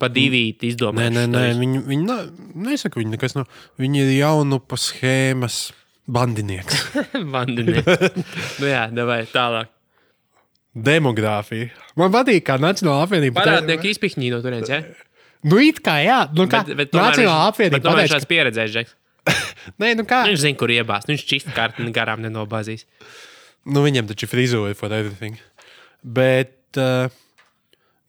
pa 0.00 0.08
divīti 0.08 0.62
Nē, 0.64 0.70
izdomājuši. 0.74 1.12
nē, 1.16 1.24
nē 1.28 1.42
visu. 1.48 1.60
viņi, 1.60 1.82
viņi 1.90 2.04
nav, 2.06 2.30
nesaka, 2.54 3.00
viņi 3.00 3.10
nekas 3.16 3.34
nav. 3.36 3.48
Viņi 3.78 4.04
ir 4.04 4.12
jaunu 4.20 4.60
pa 4.64 4.76
schēmas 4.76 5.72
bandinieks. 6.08 6.78
Vandinieki. 7.34 7.96
nu 8.60 8.66
jā, 8.70 8.86
davai 8.94 9.24
tālāk. 9.32 9.68
Demogrāfija. 10.74 11.70
Man 11.98 12.12
patīk, 12.14 12.44
kā 12.46 12.56
Nacionāla 12.62 13.06
apvienība. 13.08 13.42
Parādnieki 13.42 13.90
izpihņī 13.94 14.30
no 14.34 14.38
turienes, 14.44 14.70
ja? 14.70 14.82
Nu, 15.42 15.58
it 15.64 15.80
kā, 15.82 15.96
jā. 16.04 16.20
Nu, 16.36 16.46
kā, 16.50 16.62
Bet, 16.68 16.76
bet 16.78 16.94
Nacionāla 16.94 17.48
apvienība 17.50 17.82
tomēr 17.84 18.04
viņš 18.04 18.14
šāds 18.14 18.28
pieredzējis, 18.30 18.76
Džeks. 18.76 18.94
ka... 18.94 19.34
Nē, 19.82 19.94
nu 19.98 20.06
kā. 20.08 20.22
Viņš 20.28 20.44
zina, 20.44 20.58
kur 20.60 20.72
iebāzt. 20.72 21.10
Viņš 21.10 21.24
čist 21.28 21.50
karti 21.56 21.86
garām 21.96 22.22
nenobāzīs. 22.24 22.86
Nu, 23.68 23.82
viņam 23.84 24.08
taču 24.10 24.26
ir 24.28 24.32
frizūra 24.32 24.76
for 24.78 24.94
everything. 24.94 25.40
Bet, 26.00 26.54
uh, 26.80 27.10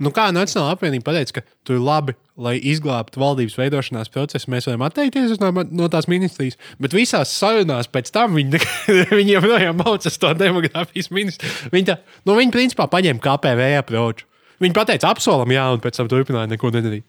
nu 0.02 0.12
kā 0.16 0.28
Nacionāla 0.34 0.76
apvienība 0.76 1.12
pateica, 1.12 1.40
ka 1.40 1.58
tur 1.68 1.78
ir 1.78 1.84
labi, 1.86 2.16
lai 2.42 2.56
izglābtu 2.72 3.22
valdības 3.22 3.58
veidošanās 3.60 4.12
procesu, 4.14 4.50
mēs 4.52 4.68
varam 4.70 4.86
atteikties 4.88 5.38
no, 5.42 5.52
no 5.70 5.90
tās 5.94 6.10
ministrijas. 6.12 6.58
Bet 6.82 6.96
visās 6.98 7.34
sarunās 7.38 7.90
pēc 7.92 8.12
tam 8.16 8.36
viņi, 8.40 8.62
viņi 9.20 9.36
joprojām 9.36 9.80
maucas 9.84 10.20
to 10.22 10.34
demogrāfijas 10.38 11.12
ministru. 11.14 11.52
Viņi, 11.74 11.88
tā, 11.92 11.98
nu, 12.26 12.36
viņi 12.40 12.56
principā 12.56 12.90
paņēma 12.92 13.24
KPV 13.24 13.72
aproču. 13.80 14.28
Viņi 14.62 14.78
pateica, 14.78 15.10
apsolam, 15.10 15.50
jā, 15.54 15.64
un 15.74 15.82
pēc 15.82 15.98
tam 15.98 16.10
turpināja 16.12 16.52
neko 16.52 16.70
nedarīt. 16.74 17.06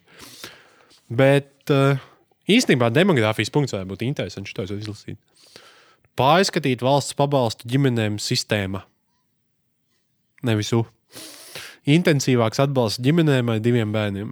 Bet 1.12 1.73
uh, 1.73 2.01
īstenībā 2.48 2.89
demogrāfijas 2.94 3.52
punkts 3.52 3.77
varētu 3.77 3.90
būt 3.90 4.06
interesants. 4.06 4.52
Šo 4.52 4.64
es 4.64 4.73
izlasīju. 4.78 5.20
Pārskatīt 6.16 6.85
valsts 6.85 7.16
pabalstu 7.16 7.69
ģimenēm 7.73 8.19
sistēma. 8.20 8.85
Nevis 10.48 10.73
U. 10.77 10.82
Intensīvāks 11.90 12.62
atbalsts 12.62 13.02
ģimenēm 13.02 13.50
ar 13.50 13.62
diviem 13.62 13.94
bērniem. 13.94 14.30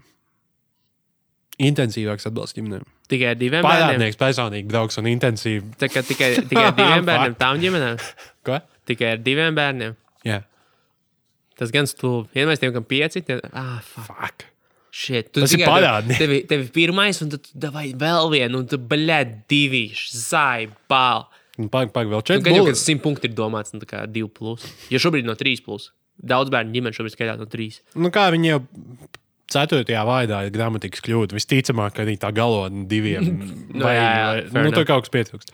Intensīvāks 1.60 2.28
atbalsts 2.30 2.56
ģimenēm. 2.56 2.84
Tikai 3.10 3.34
diviem 3.36 3.64
bērniem. 3.66 3.88
Parādnieks 3.88 4.20
personīgi 4.20 4.70
brauks 4.70 5.00
un 5.00 5.08
intensīvi. 5.10 5.74
Tā 5.80 5.90
kā 5.90 6.04
tikai, 6.06 6.30
tikai 6.46 6.70
diviem 6.78 7.04
bērniem, 7.10 7.34
tām 7.40 7.58
ģimenēm. 7.60 7.98
Ko? 8.46 8.60
Tikai 8.88 9.16
ar 9.16 9.24
diviem 9.26 9.58
bērniem. 9.58 9.98
Jā, 10.24 10.38
Tas 11.60 11.72
gan 11.74 11.84
stulbi. 11.84 12.30
Vienmēr 12.38 12.56
tiem, 12.56 12.72
kam 12.72 12.86
pieci, 12.88 13.20
tad, 13.26 13.42
ah, 13.52 13.82
fuck. 13.84 14.06
fuck. 14.08 14.46
Shit, 14.90 15.28
tu 15.30 15.42
Tas 15.44 15.52
ir 15.54 15.60
parādnieks. 15.68 16.18
Tev, 16.18 16.32
tev 16.48 16.62
ir 16.64 16.70
pirmais, 16.74 17.20
un 17.22 17.28
tad 17.34 17.50
davai 17.66 17.90
vēl 18.00 18.30
vienu, 18.32 18.62
un 18.62 18.70
tu 18.70 18.78
baļķi 18.80 19.34
divi, 19.52 19.82
zai, 20.08 20.70
bāl. 20.90 21.26
Pagaid, 21.60 21.92
pagaid, 21.92 22.08
vēl 22.14 22.22
Nu, 22.22 22.26
četri. 22.30 22.46
Gan 22.48 22.56
jau, 22.56 22.64
ka 22.70 22.80
simt 22.80 23.04
punkti 23.04 23.28
ir 23.28 23.36
domāts, 23.36 23.74
nu, 23.74 23.82
tā 23.84 23.90
kā 23.90 24.00
divi 24.08 24.30
plus. 24.32 24.64
Jo 24.90 25.02
šobrīd 25.04 25.28
no 25.28 25.36
trīs 25.38 25.60
plus. 25.62 25.90
Daudz 26.20 26.52
bērnu 26.52 26.74
ģimene 26.74 26.96
šobrīd 26.96 27.14
skaitās 27.14 27.40
no 27.40 27.48
trīs. 27.48 27.80
Nu, 27.96 28.12
kā 28.12 28.26
viņi 28.34 28.52
jau 28.52 28.60
ceturtajā 29.50 30.02
vārdā 30.06 30.44
ir 30.46 30.54
gramatikas 30.54 31.02
kļūda. 31.04 31.36
Visticamāk, 31.38 32.00
arī 32.02 32.16
tā 32.20 32.32
galotne 32.34 32.86
diviem. 32.90 33.30
Nu, 33.70 33.84
vai, 33.86 33.94
jā, 33.94 34.08
jā, 34.10 34.30
vai, 34.50 34.64
nu, 34.66 34.72
tur 34.74 34.84
kaut 34.88 35.06
kas 35.06 35.12
pietrūkst. 35.14 35.52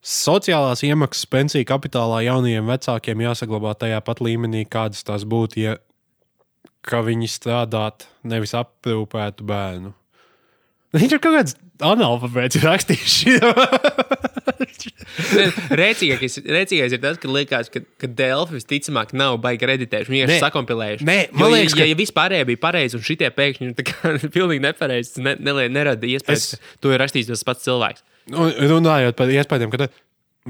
Sociālās 0.00 0.80
iemaksas 0.86 1.28
pensiju 1.28 1.66
kapitālā 1.68 2.22
jaunajiem 2.24 2.70
vecākiem 2.72 3.22
jāsaglabā 3.26 3.74
tajā 3.78 3.98
pat 4.02 4.22
līmenī, 4.24 4.64
kādas 4.64 5.04
tās 5.04 5.26
būtu, 5.28 5.60
ja 5.60 5.74
ka 6.86 7.02
viņi 7.04 7.28
strādātu, 7.28 8.08
nevis 8.24 8.56
aprūpētu 8.56 9.44
bērnu. 9.46 9.92
Viņš 10.96 11.12
ir 11.14 11.22
kaut 11.22 11.36
kāds 11.36 11.58
analfabēts 11.84 12.60
rakstījis. 12.64 13.16
Rēcīgākais, 15.76 16.38
rēcīgākais 16.46 16.94
ir 16.96 17.00
tas, 17.02 17.18
ka 17.20 17.30
liekas, 17.32 17.70
ka, 17.72 17.82
ka 18.00 18.08
Delfi 18.18 18.56
visticamāk 18.58 19.12
nav 19.16 19.38
baigi 19.42 19.68
reditējuši. 19.70 20.12
Viņi 20.12 20.22
vienkārši 20.24 20.44
sakompilējuši. 20.44 21.06
Nē, 21.08 21.16
Jo, 21.30 21.38
man 21.40 21.52
liekas, 21.54 21.74
ja, 21.76 21.82
ka- 21.84 21.88
ja 21.90 21.98
vispārējie 21.98 22.46
bija 22.50 22.62
pareizi 22.62 22.98
un 22.98 23.04
šitie 23.06 23.30
pēkšņi 23.36 23.70
ir 23.70 24.30
pilnīgi 24.36 24.64
nepareizi, 24.64 25.14
tas 25.16 25.24
ne, 25.26 25.34
ne, 25.40 25.66
nerada 25.72 26.08
iespējas, 26.10 26.46
Es- 26.54 26.60
ka 26.60 26.80
to 26.86 26.94
ir 26.94 27.02
rakstījis 27.04 27.30
tas 27.32 27.44
pats 27.48 27.66
cilvēks. 27.66 28.04
Un 28.30 28.52
runājot 28.70 29.18
par 29.18 29.32
iespējām, 29.34 29.72
ka 29.74 29.88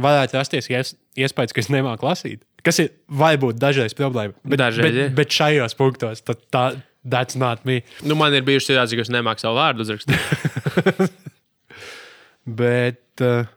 varētu 0.00 0.36
rasties 0.38 0.68
ies, 0.70 0.94
iespējas, 1.18 1.54
ka 1.56 1.62
es 1.64 1.70
nemāku 1.72 2.06
lasīt. 2.06 2.42
Kas 2.66 2.76
ir 2.82 2.90
varbūt 3.08 3.56
dažreiz 3.60 3.94
problēma. 3.96 4.34
Bet, 4.44 4.60
Dažreiz, 4.60 4.84
bet, 4.84 4.98
jā. 5.00 5.12
bet 5.16 5.32
šajos 5.32 5.74
punktos 5.78 6.20
tā, 6.52 6.64
that's 7.04 7.36
not 7.36 7.64
me. 7.64 7.80
Nu, 8.02 8.16
man 8.18 8.34
ir 8.36 8.44
bijuši 8.46 8.72
situācijas, 8.72 8.98
ka 8.98 9.06
es 9.08 9.12
nemāku 9.14 9.42
savu 9.42 9.58
vārdu 9.60 9.84
uzrakstīt. 9.86 11.14
Bet, 12.60 13.02
uh, 13.24 13.48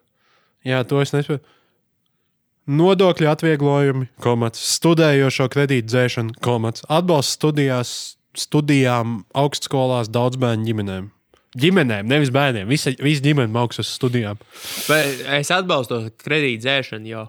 jā, 0.68 0.84
to 0.88 1.02
es 1.04 1.14
nesaprotu. 1.16 1.44
Nodokļu 2.64 3.28
atvieglojumi, 3.28 4.08
komats, 4.24 4.62
studējošo 4.78 5.50
kredītu 5.52 5.90
dzēšana, 5.90 6.38
komats, 6.44 6.86
atbalsts 6.88 7.36
studijās, 7.36 7.90
studijām, 8.40 9.26
augstskolās, 9.36 10.08
daudz 10.14 10.40
bērnu 10.40 10.70
ģimenēm. 10.70 11.10
ģimenēm, 11.60 12.08
nevis 12.08 12.32
bērniem. 12.34 12.70
Visa, 12.72 12.96
visa 13.04 13.26
ģimene 13.26 13.52
mākslinieks 13.52 13.84
uz 13.84 13.92
studijām. 14.00 14.40
Bet 14.88 15.26
es 15.42 15.52
atbalstu 15.52 16.00
kredītu 16.24 16.64
dzēšanu, 16.64 17.12
jo 17.12 17.28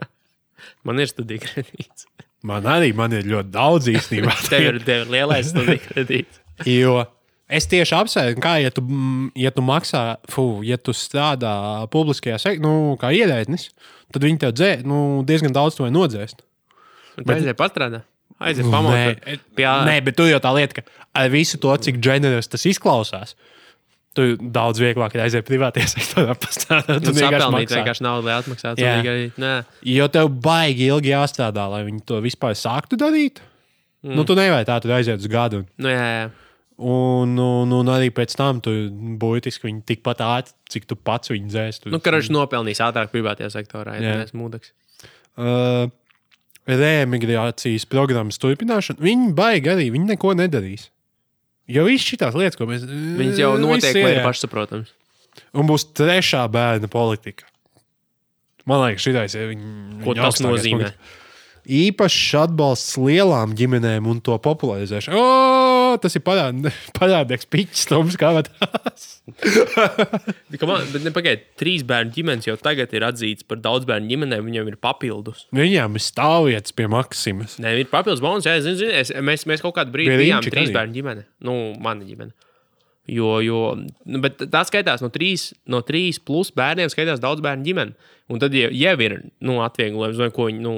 man 0.88 1.04
ir 1.04 1.12
studija 1.12 1.44
kredīts. 1.44 2.08
Man 2.46 2.66
arī 2.70 2.92
man 2.96 3.14
ir 3.16 3.26
ļoti 3.26 3.52
daudz 3.54 3.90
īstenībā. 3.90 4.34
Tev 4.52 4.70
ir, 4.70 4.80
tev 4.86 5.04
ir 5.04 5.12
lielais 5.16 5.52
kredīts. 5.90 6.42
Jo 6.68 7.02
es 7.46 7.68
tieši 7.70 7.94
apsvēru, 7.96 8.40
kā 8.42 8.56
ja 8.62 8.72
tu, 8.74 8.82
ja 9.38 9.52
tu 9.54 9.64
maksā, 9.64 10.02
fu, 10.30 10.60
ja 10.66 10.78
tu 10.78 10.94
strādā 10.96 11.54
publiskajā 11.92 12.38
sektorā, 12.42 12.66
nu, 12.66 12.96
kā 13.00 13.12
ierēdnis, 13.14 13.68
tad 14.14 14.26
viņi 14.26 14.42
tev 14.42 14.54
dzē, 14.56 14.72
nu, 14.86 15.22
diezgan 15.26 15.54
daudz 15.54 15.78
to 15.78 15.88
nodzēst. 15.92 16.42
Bet 17.22 17.38
aiziet 17.38 17.58
pastrādā. 17.58 18.02
Aiziet 18.42 18.68
pamodot. 18.68 19.22
Nē, 19.22 19.68
nē, 19.88 20.00
bet 20.04 20.18
tur 20.18 20.28
jau 20.28 20.40
tā 20.42 20.52
lieta, 20.56 20.82
ka 20.82 21.06
ar 21.16 21.30
visu 21.32 21.60
to, 21.62 21.72
cik 21.86 22.02
ģenerēs 22.04 22.50
tas 22.52 22.66
izklausās, 22.68 23.36
tu 24.16 24.24
daudz 24.40 24.80
vieglāk 24.80 25.16
ir 25.16 25.24
aiziet 25.26 25.46
privātajā 25.48 25.90
sektorā 25.92 26.36
pastrādāt. 26.40 27.04
Tu 27.04 27.12
un 27.12 27.18
vienkārši 27.18 27.50
maksāt. 27.54 27.74
vienkārši 27.80 28.06
naudu, 28.06 28.28
lai 28.28 28.38
atmaksātu. 28.40 28.82
Jā. 28.84 28.94
Yeah. 29.04 29.36
Nē, 29.42 29.52
Jo 29.96 30.08
tev 30.12 30.30
baigi 30.44 30.88
ilgi 30.88 31.12
jāstrādā, 31.12 31.68
lai 31.72 31.84
viņi 31.88 32.02
to 32.08 32.22
vispār 32.24 32.56
sāktu 32.58 32.98
darīt. 33.00 33.42
Mm. 34.06 34.16
Nu, 34.18 34.24
tu 34.28 34.36
nevari 34.38 34.66
tā, 34.68 34.78
tad 34.82 34.92
aiziet 34.98 35.22
uz 35.22 35.30
gadu. 35.30 35.64
nu, 35.76 35.92
jā, 35.92 36.08
jā. 36.16 36.26
Un, 36.76 37.30
un, 37.40 37.70
un 37.72 37.88
arī 37.88 38.10
pēc 38.12 38.34
tam 38.36 38.58
tu 38.60 38.72
būtiski 39.16 39.64
viņi 39.64 39.78
tikpat 39.88 40.20
ātri, 40.20 40.52
cik 40.68 40.84
tu 40.90 40.98
pats 41.00 41.32
viņu 41.32 41.48
dzēsti. 41.48 41.92
Nu, 41.92 42.02
Karačs 42.04 42.28
nopelnīs 42.28 42.82
ātrāk 42.84 43.08
privātajā 43.14 43.48
sektorā, 43.54 43.94
ja 43.96 44.18
tas 44.20 44.36
mūdeks. 44.36 44.74
uh, 45.40 45.88
reemigrācijas 46.68 47.88
programmas 47.88 48.36
turpināšana, 48.42 49.00
viņi 49.00 49.32
baigi 49.38 49.72
arī, 49.72 49.88
viņi 49.94 50.12
neko 50.12 50.34
nedarīs. 50.36 50.90
Jo 51.66 51.86
viss 51.88 52.06
šīs 52.06 52.36
lietas, 52.38 52.58
ko 52.58 52.68
mēs. 52.70 52.86
Viņas 52.86 53.42
jau 53.42 53.52
notiek, 53.58 53.96
ir 53.98 54.22
pašsaprotams. 54.24 54.92
Un 55.56 55.68
būs 55.68 55.88
trešā 55.96 56.44
bērna 56.52 56.88
politika. 56.90 57.48
Man 58.66 58.82
liekas, 58.82 59.04
šī 59.06 59.14
ir 59.38 59.50
viņa. 59.52 59.70
Ko 60.02 60.14
viņa 60.14 60.26
tas 60.26 60.42
nozīmē? 60.42 60.90
punkts. 60.90 61.22
Īpašs 61.66 62.34
atbalsts 62.44 62.94
lielām 63.02 63.56
ģimenēm 63.58 64.06
un 64.06 64.20
to 64.22 64.36
popularizēšanu. 64.38 65.18
O, 65.18 65.22
tas 66.02 66.16
ir 66.18 66.22
parād, 66.26 66.68
parādīgs 66.96 67.48
pičs, 67.50 67.84
Toms, 67.90 68.16
kā 68.20 68.32
tās. 68.46 69.06
Man, 69.26 70.86
bet 70.94 71.04
nepagaidi, 71.04 71.46
trīs 71.60 71.84
bērnu 71.86 72.14
ģimenes 72.14 72.48
jau 72.48 72.56
tagad 72.60 72.94
ir 72.96 73.06
atzīts 73.08 73.46
par 73.48 73.60
daudz 73.62 73.88
bērnu 73.88 74.10
ģimenēm, 74.12 74.46
viņiem 74.46 74.72
ir 74.72 74.78
papildus. 74.82 75.46
Viņām 75.56 75.98
ir 75.98 76.04
stāvvietas 76.04 76.76
pie 76.76 76.88
Maksimas. 76.92 77.58
Nē, 77.62 77.76
ir 77.82 77.92
papildus 77.92 78.24
bonus. 78.24 78.48
Jā, 78.48 78.58
zinu, 78.64 78.80
zinu, 78.82 78.96
es, 78.96 79.14
mēs, 79.24 79.46
mēs 79.50 79.64
kaut 79.64 79.76
kādu 79.78 79.94
brīdi 79.94 80.18
bijām 80.22 80.46
trīs 80.46 80.74
bērnu 80.74 80.96
ģimene. 80.96 81.26
Nu, 81.46 81.56
mana 81.82 82.06
ģimene. 82.06 82.34
Jo, 83.06 83.36
jo 83.38 83.58
nu, 83.78 84.20
bet 84.22 84.40
tā 84.50 84.64
skaitās 84.66 85.02
no 85.02 85.12
trīs, 85.14 85.52
no 85.70 85.78
trīs 85.86 86.18
plus 86.18 86.50
bērniem, 86.56 86.90
skaitās 86.90 87.22
daudz 87.22 87.42
bērnu 87.44 87.66
ģimene. 87.66 88.14
Un 88.32 88.42
tad 88.42 88.54
jau, 88.56 88.70
jau 88.74 88.94
ir 89.06 89.20
nu, 89.46 89.60
atvieglojums, 89.62 90.18
vai 90.18 90.32
ko 90.34 90.48
viņi, 90.48 90.62
nu, 90.64 90.72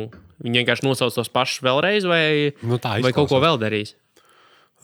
viņi 0.44 0.60
vienkārši 0.60 0.84
nosauc 0.84 1.16
tos 1.16 1.32
pašus 1.32 1.64
vēlreiz, 1.64 2.04
vai, 2.08 2.52
Nu, 2.60 2.76
vai 2.76 3.14
kaut 3.16 3.32
ko 3.32 3.40
vēl 3.40 3.56
darīs. 3.62 3.94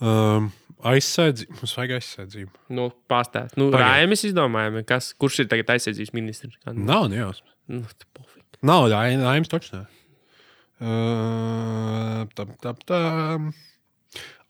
Um, 0.03 0.49
aizsardzība. 0.85 1.55
Mums 1.61 1.75
vajag 1.77 1.93
aizsardzību. 1.99 2.51
Nu, 2.75 2.89
Pastāst. 3.11 3.55
Nu, 3.59 3.69
Pagaid. 3.73 3.85
Raimis 4.03 4.25
izdomājumi, 4.27 4.83
kas, 4.87 5.13
kurš 5.21 5.43
ir 5.45 5.51
tagad 5.51 5.71
aizsardzības 5.75 6.13
ministrs. 6.17 6.57
Nu, 6.67 6.87
Nav 6.89 7.07
nejausmas. 7.13 7.53
nu. 7.71 7.83
Nav 8.65 8.89
raims 8.91 9.51
taču. 9.51 9.77
ne. 9.77 9.85
Uh, 10.81 12.25
tam, 12.35 12.51
tam, 12.61 12.75
tam. 12.85 13.53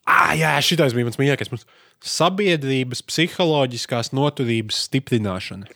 Ah, 0.05 0.33
jā, 0.37 0.53
šitais 0.61 0.93
bija 0.97 1.05
mans 1.07 1.17
mīļākais. 1.21 1.51
Mums 1.53 1.65
sabiedrības 2.05 3.01
psiholoģiskās 3.05 4.11
noturības 4.13 4.83
stiprināšana. 4.87 5.69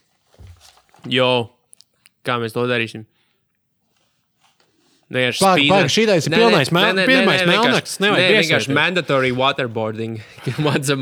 Jo, 1.09 1.29
kā 2.27 2.37
mēs 2.41 2.53
to 2.57 2.65
darīsim? 2.69 3.05
Vienkārši 5.09 5.41
Pag, 5.41 5.57
spīdēt- 5.57 5.69
pag, 5.73 5.89
šitais 5.89 6.27
ir 6.29 6.33
pilnais 6.37 6.69
mel- 6.75 6.93
nē, 6.93 7.05
nē, 8.13 8.27
vienkārši- 8.29 8.75
mandatory 8.77 9.31
waterboarding 9.33 10.19
once 10.69 10.89
a 10.93 10.95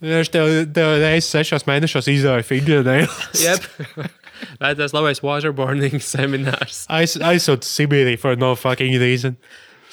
Ja 0.00 0.20
es 0.22 0.28
tev, 0.34 0.46
tev 0.76 0.92
reizes 1.02 1.28
sešos 1.32 1.66
mēnešos 1.68 2.06
izdevu 2.12 2.44
figūru. 2.46 2.96
Jep. 3.40 3.66
Vai 4.60 4.74
tas 4.76 4.92
labais 4.92 5.22
waterboarding 5.24 5.96
seminārs 6.04 6.82
Aiz, 6.92 7.14
aizsūtu 7.24 7.64
Sibīriju 7.64 8.20
for 8.20 8.36
no 8.36 8.50
fucking 8.56 8.98
reason. 9.00 9.38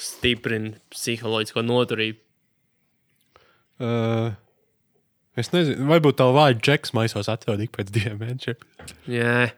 stiprina 0.00 0.74
psiholoģisko 0.92 1.62
noturību? 1.64 2.18
Uh, 3.80 4.34
es 5.40 5.50
nezinu, 5.54 5.88
varbūt 5.90 6.18
tā 6.20 6.26
vārdu 6.34 6.62
džeks 6.64 6.94
maisos 6.96 7.28
atrod 7.32 7.62
ik 7.64 7.72
pēc 7.76 7.90
diviem 7.94 8.18
mēnešiem. 8.22 8.58
Jā, 9.10 9.50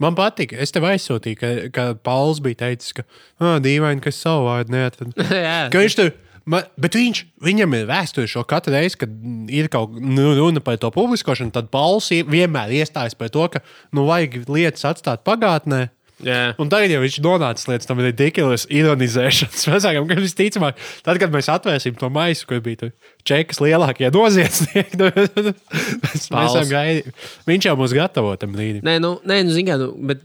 Man 0.00 0.14
patīk, 0.16 0.54
es 0.56 0.72
tev 0.72 0.86
aizsūtīju, 0.88 1.36
ka, 1.36 1.48
ka 1.76 1.82
Pauls 2.08 2.38
bija 2.40 2.56
teicis, 2.62 2.94
ka 2.96 3.02
ah, 3.36 3.58
dīvaini, 3.60 4.00
ka 4.00 4.08
es 4.08 4.16
savu 4.22 4.46
vārdu 4.46 4.72
neatradu. 4.72 5.12
jā. 5.44 5.58
Ka 5.72 5.82
viņš 5.82 5.96
tur, 5.98 6.08
man, 6.48 6.64
bet 6.80 6.96
viņš, 6.96 7.20
viņam 7.44 7.76
ir 7.76 7.84
vēsture 7.90 8.30
šo 8.32 8.46
katru 8.48 8.72
reizi, 8.72 8.96
kad 9.02 9.12
ir 9.52 9.68
kaut 9.72 9.92
kāda 9.98 10.30
runa 10.38 10.62
par 10.64 10.80
to 10.80 10.88
publiskošanu, 10.94 11.52
tad 11.52 11.68
Pauls 11.74 12.08
ie- 12.16 12.24
vienmēr 12.24 12.72
iestājas 12.80 13.12
par 13.18 13.28
to, 13.34 13.44
ka 13.52 13.60
nu, 13.92 14.06
vajag 14.08 14.38
lietas 14.48 14.88
atstāt 14.88 15.20
pagātnē. 15.28 15.90
Jā. 16.26 16.40
Un 16.60 16.70
tagad 16.72 16.92
jau 16.94 17.00
viņš 17.02 17.18
nonāca 17.24 17.72
līdz 17.72 17.88
tam 17.88 18.02
ridiculous 18.04 18.66
ironizēšanas 18.70 19.66
vecākam, 19.70 20.06
ka 20.10 20.18
visticamāk, 20.20 20.78
tad, 21.06 21.20
kad 21.22 21.34
mēs 21.34 21.50
atvērsim 21.52 21.98
to 22.00 22.10
maisu, 22.12 22.46
kur 22.50 22.62
bija 22.64 22.92
čekas 23.26 23.62
lielākie 23.64 24.12
noziedznieki, 24.14 25.00
mēs, 25.00 26.28
esam 26.28 26.70
gaidījuši. 26.70 27.18
Viņš 27.50 27.70
jau 27.70 27.76
mūs 27.80 27.96
gatavo 27.96 28.32
tam 28.40 28.56
brīdim. 28.56 28.84
Nē, 28.86 28.98
nu, 29.02 29.16
nē, 29.26 29.42
nu, 29.46 29.54
zini, 29.56 29.68
kā, 29.70 29.78
nu, 29.80 29.92
bet 30.10 30.24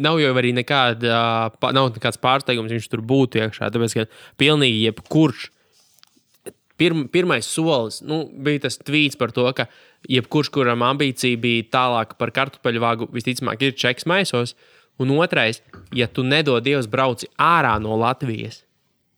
nav 0.00 0.20
jau 0.20 0.34
arī 0.38 0.52
nekāda, 0.56 1.16
nav 1.74 1.90
nekāds 1.94 2.20
pārsteigums, 2.22 2.72
viņš 2.72 2.88
tur 2.92 3.02
būtu 3.04 3.42
iekšā. 3.42 3.70
Tāpēc, 3.72 3.96
ka 3.98 4.06
pilnīgi 4.40 4.86
jebkurš. 4.88 5.50
Pirm, 6.80 7.04
pirmais 7.12 7.46
solis 7.46 8.00
nu, 8.02 8.24
bija 8.42 8.64
tas 8.64 8.78
tvīts 8.80 9.18
par 9.20 9.30
to, 9.34 9.44
ka 9.54 9.68
jebkurš, 10.10 10.50
kuram 10.54 10.82
ambīcija 10.82 11.38
bija 11.38 11.66
tālāk 11.70 12.16
par 12.18 12.32
kartupeļu 12.34 12.82
vāgu, 12.82 13.08
visticamāk, 13.14 13.62
ir 13.62 13.76
čeks 13.78 14.08
maisos. 14.10 14.56
Un 15.00 15.10
otrais, 15.18 15.62
ja 15.96 16.06
tu 16.06 16.22
nedod 16.22 16.62
Dievs 16.62 16.86
brauci 16.86 17.26
ārā 17.40 17.78
no 17.82 17.96
Latvijas, 17.96 18.62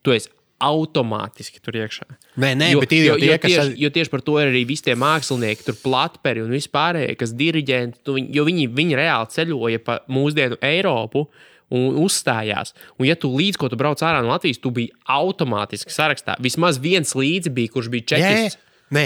tu 0.02 0.12
esi 0.14 0.30
automātiski 0.64 1.60
tur 1.60 1.76
iekšā. 1.76 2.06
Nē, 2.40 2.52
nē, 2.56 2.68
bet 2.80 2.92
ir 2.94 3.08
jau 3.10 3.16
tie, 3.20 3.32
kas 3.42 3.50
tieši, 3.52 3.74
jo 3.82 3.90
tieši 3.92 4.12
par 4.12 4.22
to 4.24 4.36
ir 4.40 4.50
arī 4.52 4.62
visi 4.68 4.86
tie 4.86 4.94
mākslinieki, 4.98 5.66
tur 5.66 5.76
platperi 5.82 6.44
un 6.44 6.52
vispārējie, 6.54 7.16
kas 7.20 7.34
diriģenti, 7.36 8.00
tu 8.06 8.14
viņ- 8.16 8.30
jo 8.36 8.44
viņi, 8.48 8.68
viņi 8.78 8.96
reāli 9.00 9.32
ceļoja 9.34 9.82
pa 9.84 9.98
mūsdienu 10.08 10.60
Eiropu. 10.62 11.26
Un 11.74 11.96
uzstājās. 11.96 12.74
Un, 13.00 13.06
ja 13.08 13.14
tu 13.16 13.30
līdz 13.34 13.56
ko 13.58 13.66
tu 13.72 13.74
brauc 13.80 13.98
ārā 14.04 14.20
no 14.22 14.28
Latvijas, 14.28 14.60
tu 14.62 14.70
biji 14.70 14.92
automātiski 15.10 15.90
sarakstā. 15.90 16.36
Vismaz 16.38 16.76
viens 16.78 17.14
līdzi 17.16 17.50
bija, 17.56 17.72
kurš 17.72 17.88
bija 17.90 18.04
Jā, 18.04 18.18
čekists. 18.20 18.58
nē, 18.94 19.04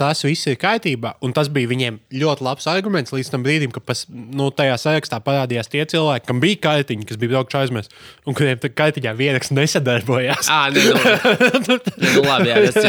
tas 0.00 0.22
viss 0.24 0.48
ir 0.48 0.56
kārtībā. 0.60 1.12
Un 1.24 1.34
tas 1.36 1.50
bija 1.52 1.68
viņiem 1.70 1.98
ļoti 2.22 2.44
labs 2.46 2.66
arguments 2.72 3.12
līdz 3.14 3.30
tam 3.34 3.44
brīdim, 3.46 3.70
kad 3.76 3.84
pas, 3.86 4.02
nu, 4.10 4.48
tajā 4.56 4.76
sarakstā 4.80 5.20
parādījās 5.24 5.68
tie 5.72 5.84
cilvēki, 5.92 6.26
kam 6.30 6.40
bija 6.42 6.58
kartiņi, 6.66 7.06
kas 7.10 7.20
bija 7.20 7.34
braukši 7.36 7.60
aizmest, 7.60 7.92
un 8.26 8.36
kuriem 8.38 8.58
tā 8.62 8.72
kartiņā 8.72 9.12
vienaks 9.18 9.52
nesadarbojās. 9.54 10.48
Ah, 10.50 10.68
nē, 10.72 10.80
nu, 10.88 10.94
nē, 10.98 11.78
nu 12.16 12.24
labi, 12.26 12.48
jā, 12.50 12.56
tas 12.72 12.84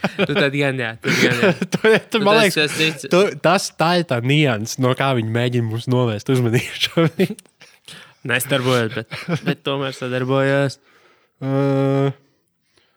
Tu 0.03 0.34
tad 0.35 0.52
gan, 0.52 0.76
jā, 0.81 0.90
tad 0.99 1.19
gan, 1.22 1.38
jā. 1.40 1.52
Tu, 1.73 1.91
tu, 2.11 2.19
man 2.26 2.35
tas- 2.41 2.57
liekas, 2.57 2.73
tas 2.76 3.06
tu, 3.07 3.22
tas 3.44 3.69
tā 3.80 3.91
ir 4.02 4.07
tā 4.10 4.18
nianses, 4.26 4.76
no 4.84 4.91
kā 4.99 5.14
viņi 5.15 5.31
mēģina 5.31 5.69
mums 5.69 5.88
novērst 5.91 6.27
uzmanību. 6.34 6.73
šobrīd. 6.88 7.38
Nestarbojas, 8.29 8.93
bet, 8.95 9.15
bet 9.47 9.63
tomēr 9.67 9.95
sadarbojas. 9.97 10.79
Uh, 11.43 12.11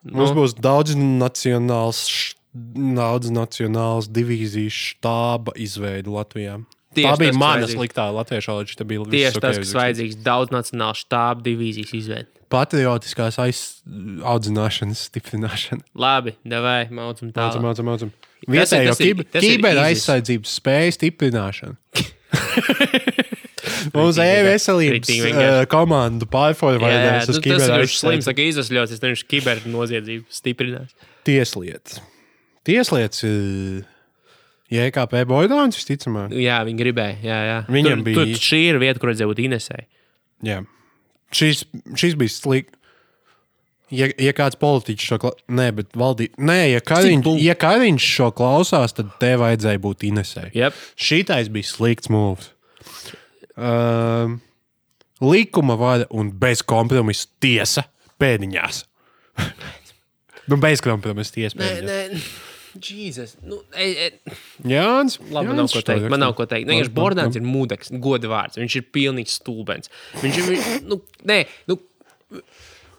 Mums 0.07 0.31
Nu. 0.31 0.36
būs 0.39 0.53
daudz 0.62 0.93
nacionāls, 0.94 1.98
daudz 2.55 3.27
nacionāls 3.35 4.07
divīziju 4.07 4.70
štāba 4.70 5.51
izveide 5.59 6.07
Latvijā. 6.15 6.61
Tieši 6.94 7.09
tā 7.11 7.16
bija 7.19 7.32
tas, 7.35 7.40
mana 7.43 7.66
sliktā 7.69 8.05
latviešu 8.15 8.53
valoda. 8.53 8.77
Tā 8.78 8.86
bija 8.86 9.03
Tieši 9.11 9.43
tas, 9.43 9.59
kas 9.59 9.73
vajadzīgs 9.77 10.20
daudz 10.24 10.55
nacionālu 10.55 10.94
štābu 11.01 11.43
divīzijas 11.48 11.90
izveidi. 11.98 12.31
Patriotiskās 12.55 13.40
aizaudzināšanas 13.43 15.03
stiprināšana. 15.11 15.82
Labi, 15.98 16.36
devai, 16.47 16.86
Mācām, 16.86 17.35
tālāk. 17.35 17.59
mācām. 17.82 18.15
Tas 18.47 18.73
ir- 18.78 18.86
Vietējo 18.86 18.94
kiber- 19.43 19.82
aizsardzības 19.90 20.55
spēju 20.62 20.94
stiprināšana. 21.01 21.74
Mums 23.94 24.16
Kritīgi 24.19 24.40
e-veselības 24.40 25.09
pārformēs 26.32 27.27
tu- 27.27 27.32
uz 27.32 27.36
tas 27.36 27.44
kiber 27.44 27.82
ir 27.85 27.93
slims, 27.93 28.24
saka, 28.28 28.47
izasļots, 28.53 28.93
es 28.97 29.03
nevis 29.05 29.24
kibernoziedzību 29.32 30.24
stiprinās. 30.31 30.94
Tieslietas. 31.27 32.01
Tieslietas 32.66 33.23
ir 33.24 33.85
JKP 34.70 35.24
Boidāns, 35.31 35.77
visticamāk. 35.78 36.32
Jā, 36.35 36.61
viņi 36.66 36.81
gribēja. 36.81 37.19
Jā, 37.23 37.40
jā. 37.51 37.59
Viņam 37.70 38.01
tur, 38.03 38.07
bija- 38.09 38.15
Tur, 38.23 38.27
šī 38.48 38.62
ir 38.70 38.78
vieta, 38.82 38.98
kur 38.98 39.11
redzēja 39.12 39.31
būt 39.31 39.44
Inesai. 39.47 39.85
Jā. 40.43 40.65
Šis, 41.32 41.65
šis 41.94 42.15
bija 42.19 42.31
slikts. 42.35 42.73
Ja, 43.94 44.09
ja 44.19 44.32
kāds 44.35 44.57
politiķis 44.59 44.98
šo 45.07 45.16
klausās, 45.23 45.43
nē, 45.48 45.69
bet 45.77 45.93
valdība, 45.94 46.35
nē, 46.43 46.73
ja 46.73 46.81
Kariņš, 46.82 47.28
ja 47.39 47.55
Kariņš 47.55 48.03
šo 48.16 48.32
klausās, 48.35 48.93
tad 48.97 49.12
te 49.23 49.36
vajadzēja 49.39 49.78
būt 49.78 50.03
Inesai. 50.09 50.51
Yep. 50.59 50.74
Šitais 50.98 51.47
bija 51.55 51.69
slikts 51.70 52.11
mūvs. 52.11 52.48
Um, 53.57 54.41
likuma 55.24 55.77
vara 55.81 56.07
un 56.12 56.31
bez 56.31 56.61
kompromisa 56.62 57.28
tiesa 57.41 57.87
pēdiņās. 58.20 58.83
nu, 60.51 60.59
bez 60.61 60.83
kompromisa 60.85 61.33
tiesa 61.39 61.57
pēdiņās. 61.61 61.89
nē. 62.12 62.20
Jēzus. 62.77 63.39
Nu, 63.41 63.62
e, 63.73 63.87
e, 64.05 64.37
Jānis, 64.69 65.15
labi, 65.33 65.49
man 65.49 65.62
nav 65.62 65.70
ko 65.73 65.81
teikt. 65.81 66.11
Man 66.12 66.20
nav 66.20 66.35
ko 66.37 66.45
teikt. 66.45 66.69
Vienkārši 66.69 66.93
Bordāns 66.93 67.39
ir 67.39 67.45
mūdeks, 67.49 67.93
goda 68.05 68.28
vārds. 68.28 68.59
Viņš 68.61 68.74
ir 68.83 68.85
pilnīgs 68.93 69.39
stulbens. 69.41 69.89
Viņš 70.20 70.41
ir. 70.43 70.83
Nu, 70.85 71.01
nē, 71.24 71.39
nu, 71.73 71.78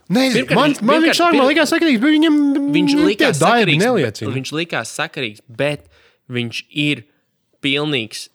Nezinu, 0.07 0.45
Pirmkārt, 0.47 0.55
man, 0.55 0.71
viņš- 0.71 0.81
man 0.87 1.01
viņš 1.03 1.17
sākumā 1.19 1.45
likās 1.49 1.71
sakarīgs, 1.73 1.99
bet 1.99 2.13
viņam 2.15 2.35
viņš 2.71 2.93
likās 3.03 3.39
sakarīgs. 3.41 3.81
neliecina. 3.83 4.29
bet- 4.31 4.37
Viņš 4.37 4.51
likās 4.55 4.91
sakarīgs, 4.95 5.41
bet 5.49 5.85
viņš 6.31 6.61
ir 6.71 7.03
pilnīgs. 7.61 8.29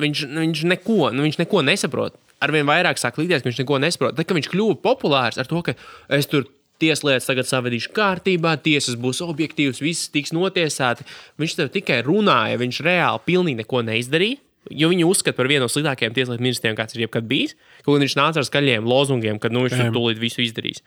Viņš, 0.00 0.24
viņš, 0.36 0.64
neko, 0.70 1.10
nu, 1.14 1.26
viņš 1.26 1.38
neko 1.42 1.62
nesaprot. 1.66 2.16
Arvien 2.40 2.64
vairāk 2.68 2.96
sāk 3.00 3.18
likties, 3.20 3.42
ka 3.44 3.50
viņš 3.50 3.60
neko 3.62 3.78
nesaprot. 3.82 4.16
Tad, 4.16 4.26
kad 4.28 4.38
viņš 4.38 4.48
kļuva 4.52 4.78
populārs 4.80 5.36
ar 5.40 5.48
to, 5.50 5.60
ka 5.66 5.74
es 6.16 6.28
tur 6.30 6.46
tieslietas 6.80 7.28
tagad 7.28 7.44
savedīšu 7.48 7.92
kārtībā, 7.96 8.54
tiesas 8.64 8.96
būs 8.96 9.20
objektīvas, 9.24 9.82
viss 9.84 10.08
tiks 10.12 10.32
notiesāti. 10.32 11.04
Viņš 11.40 11.56
tev 11.58 11.68
tikai 11.74 11.98
runāja, 12.06 12.56
viņš 12.60 12.80
reāli 12.86 13.26
pilnīgi 13.28 13.60
neko 13.60 13.82
neizdarīja. 13.84 14.40
Jo 14.76 14.90
viņu 14.92 15.06
uzskata 15.08 15.36
par 15.38 15.48
vienu 15.48 15.64
no 15.64 15.70
sliktākajiem 15.72 16.14
tieslietu 16.16 16.44
ministriem, 16.44 16.74
kāds 16.76 16.94
ir 16.96 17.06
jebkad 17.06 17.24
bijis. 17.28 17.54
Kaut 17.84 17.96
gan 17.96 18.04
viņš 18.04 18.16
nāca 18.18 18.42
ar 18.42 18.48
skaļiem 18.48 18.88
lozungiem, 18.88 19.38
ka 19.40 19.48
nu, 19.52 19.64
viņš 19.66 19.76
tur 19.76 19.94
tūlīt 19.96 20.20
visu 20.20 20.42
izdarīs. 20.44 20.82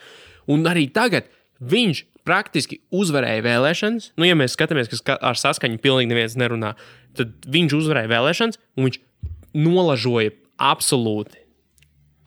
Un 0.50 0.66
arī 0.70 0.86
tagad 0.94 1.26
viņš 1.64 2.04
praktiski 2.28 2.80
uzvarēja 2.94 3.44
vēlēšanas. 3.44 4.12
Nu, 4.18 4.28
ja 4.28 4.38
mēs 4.40 4.56
skatāmies, 4.56 4.90
ka 4.92 5.00
ska- 5.00 5.18
ar 5.20 5.36
saskaņu 5.40 5.82
pilnīgi 5.84 6.12
neviens 6.14 6.38
nerunā, 6.40 6.74
tad 7.18 7.34
viņš 7.54 7.78
uzvarēja 7.80 8.12
vēlēšanas 8.12 8.60
un 8.78 8.88
viņš 8.90 9.00
nolažoja 9.54 10.32
absolūti. 10.60 11.40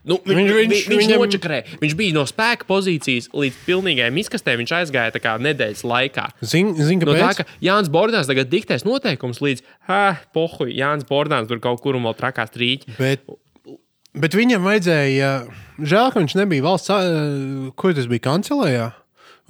Nu, 0.06 0.20
viņš, 0.22 0.36
Viņš- 0.38 0.38
viņš, 0.38 0.70
viņš- 0.70 0.86
viņš, 0.86 1.00
viņam- 1.02 1.22
nočakarēja. 1.24 1.64
viņš 1.82 1.94
bija 1.98 2.14
no 2.14 2.22
spēka 2.30 2.62
pozīcijas 2.68 3.26
līdz 3.34 3.56
pilnīgajai 3.66 4.20
izkastē. 4.22 4.52
Viņš 4.54 4.72
aizgāja 4.78 5.10
tā 5.10 5.18
kā 5.18 5.32
nedēļas 5.42 5.82
laikā. 5.82 6.28
Zini, 6.46 6.76
zin, 6.78 7.00
No 7.02 7.12
tā, 7.12 7.32
ka 7.34 7.44
Jānis 7.60 7.90
Bordāns 7.90 8.28
tagad 8.30 8.46
diktēs 8.48 8.84
noteikumus 8.86 9.40
līdz, 9.42 9.62
ah, 9.88 10.20
pohuj, 10.32 10.70
Jānis 10.78 11.02
Bordāns 11.10 11.48
tur 11.48 11.58
kaut 11.58 11.82
kur 11.82 11.96
un 11.96 12.04
vēl 12.06 12.14
trakās 12.14 12.54
trīķi. 12.54 12.94
Bet, 13.00 13.26
bet 14.14 14.30
viņam 14.38 14.62
vajadzēja, 14.62 15.48
žēl, 15.82 16.12
ka 16.12 16.20
viņš 16.22 16.36
nebija 16.38 16.62
valsts, 16.62 17.74
kur 17.74 17.92
tas 17.92 18.06
bija 18.06 18.20
kancelējā. 18.30 18.92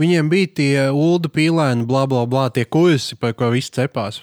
Viņiem 0.01 0.29
bija 0.33 0.47
tie 0.55 0.89
ulu 0.89 1.29
pīlēni, 1.29 1.85
bla, 1.87 2.07
bla, 2.07 2.25
bla, 2.25 2.49
tie 2.49 2.65
kursi, 2.65 3.15
par 3.21 3.35
ko 3.35 3.51
viss 3.51 3.69
cepās. 3.69 4.23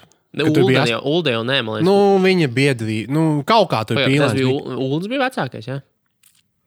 Ast- 0.82 0.90
jau, 0.90 1.00
Ulde 1.04 1.30
jau 1.34 1.42
nē, 1.46 1.58
man 1.64 1.76
liekas. 1.78 1.86
Nu, 1.86 1.96
viņa 2.24 2.48
biedrīja, 2.56 3.08
nu, 3.14 3.22
kaut 3.46 3.68
kā 3.70 3.84
tur 3.86 3.96
bija 4.00 4.24
tas 4.26 4.34
bija. 4.34 4.50
Ulds 4.88 5.06
bija 5.12 5.20
vecākais, 5.28 5.68
jā? 5.70 5.78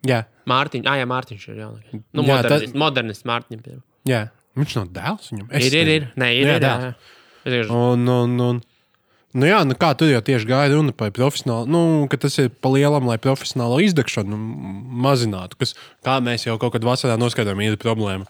Jā, 0.08 0.22
Mārtiņš, 0.48 0.86
ah, 0.88 0.96
jā, 1.02 1.06
Mārtiņš 1.10 1.48
ir 1.52 1.56
jaunākais. 1.66 2.02
Nu, 2.14 2.24
Jā, 2.24 2.28
modernists, 2.38 2.76
modernists 2.86 3.26
Mārtiņš. 3.28 3.80
jā. 4.08 4.24
Viņš 4.58 4.76
nav 4.80 4.88
dēls 4.96 5.28
viņam. 5.34 5.48
Es 5.54 5.66
Ir, 5.68 5.74
ir, 5.78 5.88
ir. 5.98 6.06
Nē, 6.18 6.28
ir, 6.34 6.48
Jā, 6.48 6.56
ir. 6.56 6.62
Jā, 6.66 6.76
jā. 6.82 6.94
Vienkārši- 7.46 7.72
Un, 7.78 8.08
un, 8.10 8.40
un, 8.42 8.62
nu 9.38 9.46
jā, 9.46 9.60
nu 9.68 9.76
kā 9.78 9.92
tur 9.98 10.08
jau 10.10 10.22
tieši 10.22 10.48
gāja 10.50 10.72
runa 10.74 10.92
par 10.98 11.12
profesionālu, 11.12 11.68
nu, 11.70 11.82
ka 12.10 12.18
tas 12.18 12.38
ir 12.42 12.50
pa 12.50 12.70
lielam, 12.74 13.06
lai 13.06 13.18
profesionālo 13.22 13.78
izdegšanu 13.86 14.34
mazinātu, 15.06 15.58
kas, 15.60 15.76
kā 16.04 16.18
mēs 16.24 16.48
jau 16.48 16.58
kaut 16.58 16.74
kad 16.74 16.82
vasarā 16.88 17.18
noskaidrojām, 17.22 17.62
ir 17.68 17.78
problēma. 17.78 18.26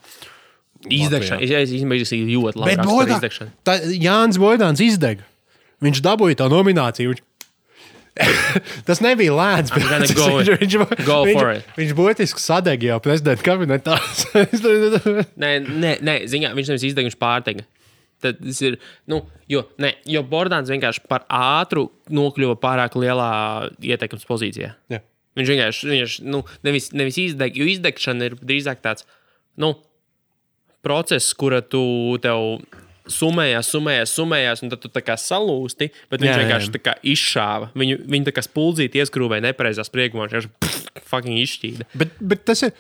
Izdegšana. 0.86 1.42
Es 1.42 1.72
izdarīju 1.74 2.28
ļoti 2.30 2.62
labi. 2.62 3.16
Izdegšanu. 3.16 3.54
tā, 3.66 3.80
Jānis 3.94 4.38
Boidāns 4.42 4.84
izdega. 4.84 5.26
Viņš 5.84 6.02
dabūja 6.06 6.38
to 6.42 6.50
nomināciju. 6.52 7.14
Viņš... 7.14 7.24
Tas 8.88 9.02
nebija 9.04 9.34
lēns. 9.38 9.74
viņš, 9.78 10.14
viņš, 10.18 10.52
viņš, 10.62 10.78
for 11.08 11.52
it. 11.54 11.74
viņš 11.78 11.96
būtiski 11.98 12.44
sadegīja 12.44 12.96
jau 12.96 13.02
prezidenta 13.06 13.46
kabinetā. 13.46 13.98
Nē, 15.44 15.52
nē, 15.66 15.98
nē 16.06 16.20
ziņā, 16.30 16.54
viņš 16.58 16.72
nevis 16.74 16.88
izdega, 16.92 17.10
viņš 17.10 17.20
pārteiga. 17.22 17.68
Tad 18.24 18.40
tas 18.42 18.62
ir. 18.66 18.80
Nu, 19.10 19.22
jo, 19.50 19.68
ne, 19.82 19.94
jo 20.10 20.24
Bordāns 20.26 20.72
vienkārši 20.74 21.04
par 21.10 21.28
ātru 21.30 21.86
nokļuva 22.10 22.58
pārāk 22.62 22.98
lielā 22.98 23.30
ietekmes 23.86 24.26
pozīcijā. 24.26 24.74
Jā. 24.90 25.04
Viņš 25.38 25.52
vienkārši, 25.54 25.90
viņš, 25.92 26.16
nu, 26.26 26.42
nevis, 26.66 26.90
nevis 26.98 27.20
izdeg, 27.22 27.60
jo 27.60 27.68
izdegšana 27.70 28.32
ir 28.32 28.40
drīzāk 28.42 28.82
tāds 28.82 29.06
nu, 29.62 29.76
process, 30.86 31.34
kura 31.38 31.62
tu 31.66 31.82
tev 32.24 32.60
summējās, 33.08 33.70
summējās, 33.72 34.14
summējās, 34.18 34.62
un 34.66 34.72
tad 34.74 34.82
tu 34.84 34.92
tā 34.92 35.02
kā 35.06 35.16
salūsti, 35.20 35.90
bet 36.12 36.24
viņš 36.24 36.34
Jā, 36.34 36.40
vienkārši 36.44 36.70
jā. 36.70 36.76
tā 36.76 36.82
kā 36.84 36.96
izšāva. 37.08 37.70
Viņu, 37.80 38.00
viņu 38.04 38.28
tā 38.28 38.34
kā 38.36 38.44
spuldzīti 38.44 39.00
ieskrūvēja 39.02 39.46
nepareizā 39.48 39.86
spriegumā, 39.88 40.28
viņš 40.28 40.36
vienkārši 40.36 41.06
fucking 41.08 41.40
izšķīda. 41.44 41.88
bet, 42.02 42.18
bet 42.20 42.44
tas 42.50 42.66
ir 42.68 42.74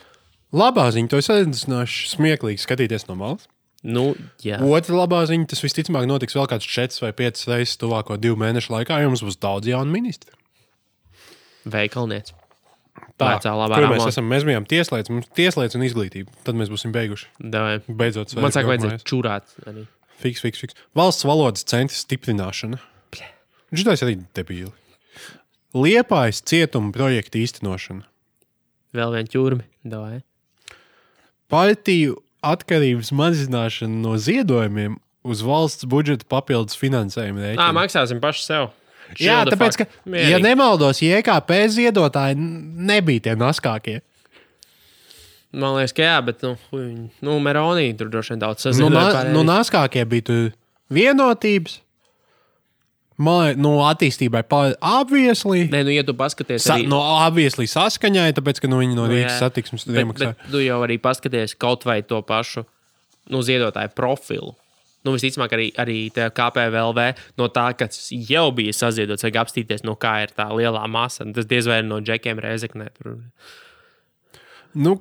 labā 0.52 0.90
ziņa. 0.96 1.12
To 1.14 1.22
es 1.22 1.32
aizsināšu 1.32 2.12
smieklīgi 2.16 2.64
skatīties 2.64 3.08
no 3.08 3.16
malas. 3.20 3.48
Nu, 3.88 4.10
jā. 4.44 4.58
Otra 4.66 4.98
labā 4.98 5.22
ziņa, 5.30 5.48
tas 5.54 5.62
visticamāk 5.64 6.08
notiks 6.10 6.36
vēl 6.36 6.48
kāds 6.52 6.68
4 6.68 6.98
vai 7.06 7.14
5 7.16 7.46
reizes 7.54 7.78
tuvāko 7.80 8.18
divu 8.20 8.36
mēnešu 8.42 8.74
laikā, 8.74 8.98
jo 9.04 9.14
mums 9.14 9.24
būs 9.24 9.38
daudz 9.40 9.70
jaunu 9.70 9.94
ministru. 9.94 10.34
Veikalnieks. 11.68 12.34
Tā, 13.18 13.32
Vecā 13.34 13.54
labā 13.58 13.78
kur 13.80 13.88
mēs 13.88 13.98
Ramona. 13.98 14.12
esam? 14.14 14.28
Mēs 14.30 14.44
bijām 14.46 14.66
tieslietas, 14.70 15.10
mums 15.10 15.30
tieslietas 15.38 15.78
un 15.80 15.86
izglītība. 15.88 16.34
Tad 16.46 16.58
mēs 16.60 16.70
būsim 16.70 16.94
beiguši. 16.94 17.30
Davai. 17.42 17.80
Beidzot, 17.88 18.36
Man 18.38 18.54
saka, 18.54 18.70
vajadzēja 18.70 19.00
čurāt. 19.08 19.56
Arī. 19.66 19.88
Fiks, 20.22 20.42
fiks, 20.46 20.62
fiks. 20.62 20.78
Valsts 20.98 21.26
valodas 21.26 21.66
centra 21.70 21.98
stiprināšana. 21.98 22.80
Žinās 23.76 24.04
arī 24.06 24.20
debīli. 24.38 24.72
Liepājas 25.78 26.40
cietuma 26.48 26.94
projekta 26.96 27.42
īstenošana. 27.42 28.06
Vēl 28.96 29.18
viena. 29.18 29.60
Davai. 29.84 30.22
Partiju 31.52 32.16
atkarības 32.46 33.12
mazināšana 33.16 34.02
no 34.04 34.16
ziedojumiem 34.22 34.98
uz 35.28 35.44
valsts 35.44 35.88
budžeta 35.90 36.28
papildus 36.30 36.78
finansējumu 36.80 37.44
rēķina. 37.44 37.68
maksāsim 37.76 38.22
paši 38.24 38.46
sev. 38.46 38.70
Jā, 39.22 39.40
tāpēc, 39.48 39.78
ka, 39.80 39.86
fuck. 39.88 40.04
ja 40.06 40.12
Mierīgi. 40.14 40.44
nemaldos, 40.44 41.02
IKP 41.06 41.54
ziedotāji 41.74 42.38
nebija 42.38 43.30
tie 43.30 43.36
naskākie. 43.40 43.98
Man 45.58 45.78
liekas, 45.78 45.94
ka 45.96 46.04
jā, 46.04 46.18
bet, 46.28 46.44
nu, 46.44 46.56
nu 47.24 47.38
Meronī 47.42 47.90
tur 47.98 48.10
droši 48.14 48.36
vien 48.36 48.42
daudz 48.44 48.66
Nu, 48.68 48.72
sazināja. 48.74 49.24
na, 49.24 49.34
nu, 49.34 49.44
naskākie 49.48 50.04
bija 50.06 50.26
tur 50.28 50.42
vienotības. 50.94 51.80
Man 53.18 53.56
nu, 53.58 53.72
attīstībai 53.82 54.44
apvieslī. 54.46 55.64
Nē, 55.74 55.80
nu, 55.88 55.94
ja 55.96 56.04
tu 56.06 56.14
paskaties, 56.14 56.62
Sa, 56.68 56.76
arī, 56.76 56.86
no 56.92 57.00
apvieslī 57.26 57.66
saskaņai, 57.66 58.30
tāpēc, 58.38 58.60
ka 58.62 58.70
nu, 58.70 58.78
viņi 58.84 58.94
no 58.94 59.08
Nu, 59.08 59.14
Rīgas 59.16 59.40
jā. 59.40 59.48
satiksmes 59.48 59.88
bet 60.38 60.52
tu 60.54 60.62
jau 60.62 60.78
arī 60.86 61.00
paskaties 61.02 61.56
kaut 61.58 61.88
vai 61.90 62.04
to 62.06 62.22
pašu 62.22 62.68
nu, 63.34 63.42
ziedotāju 63.42 63.90
profilu. 63.98 64.54
Nu, 65.08 65.14
visticamāk, 65.16 65.54
arī, 65.56 65.68
arī 65.80 65.98
KPVLV 66.12 67.04
no 67.40 67.48
tā, 67.56 67.70
kas 67.80 68.10
jau 68.12 68.50
bija 68.58 68.74
saziedots, 68.76 69.24
vajag 69.24 69.38
apstīties, 69.46 69.86
no 69.88 69.96
kā 69.96 70.18
ir 70.26 70.34
tā 70.36 70.50
lielā 70.52 70.84
masa. 70.92 71.24
Tas 71.32 71.48
diez 71.48 71.70
vai 71.72 71.78
ir 71.80 71.88
no 71.88 72.02
džekiem 72.04 72.42
reizeknē. 72.44 72.90
Tur, 73.00 73.22
Nu, 74.78 74.98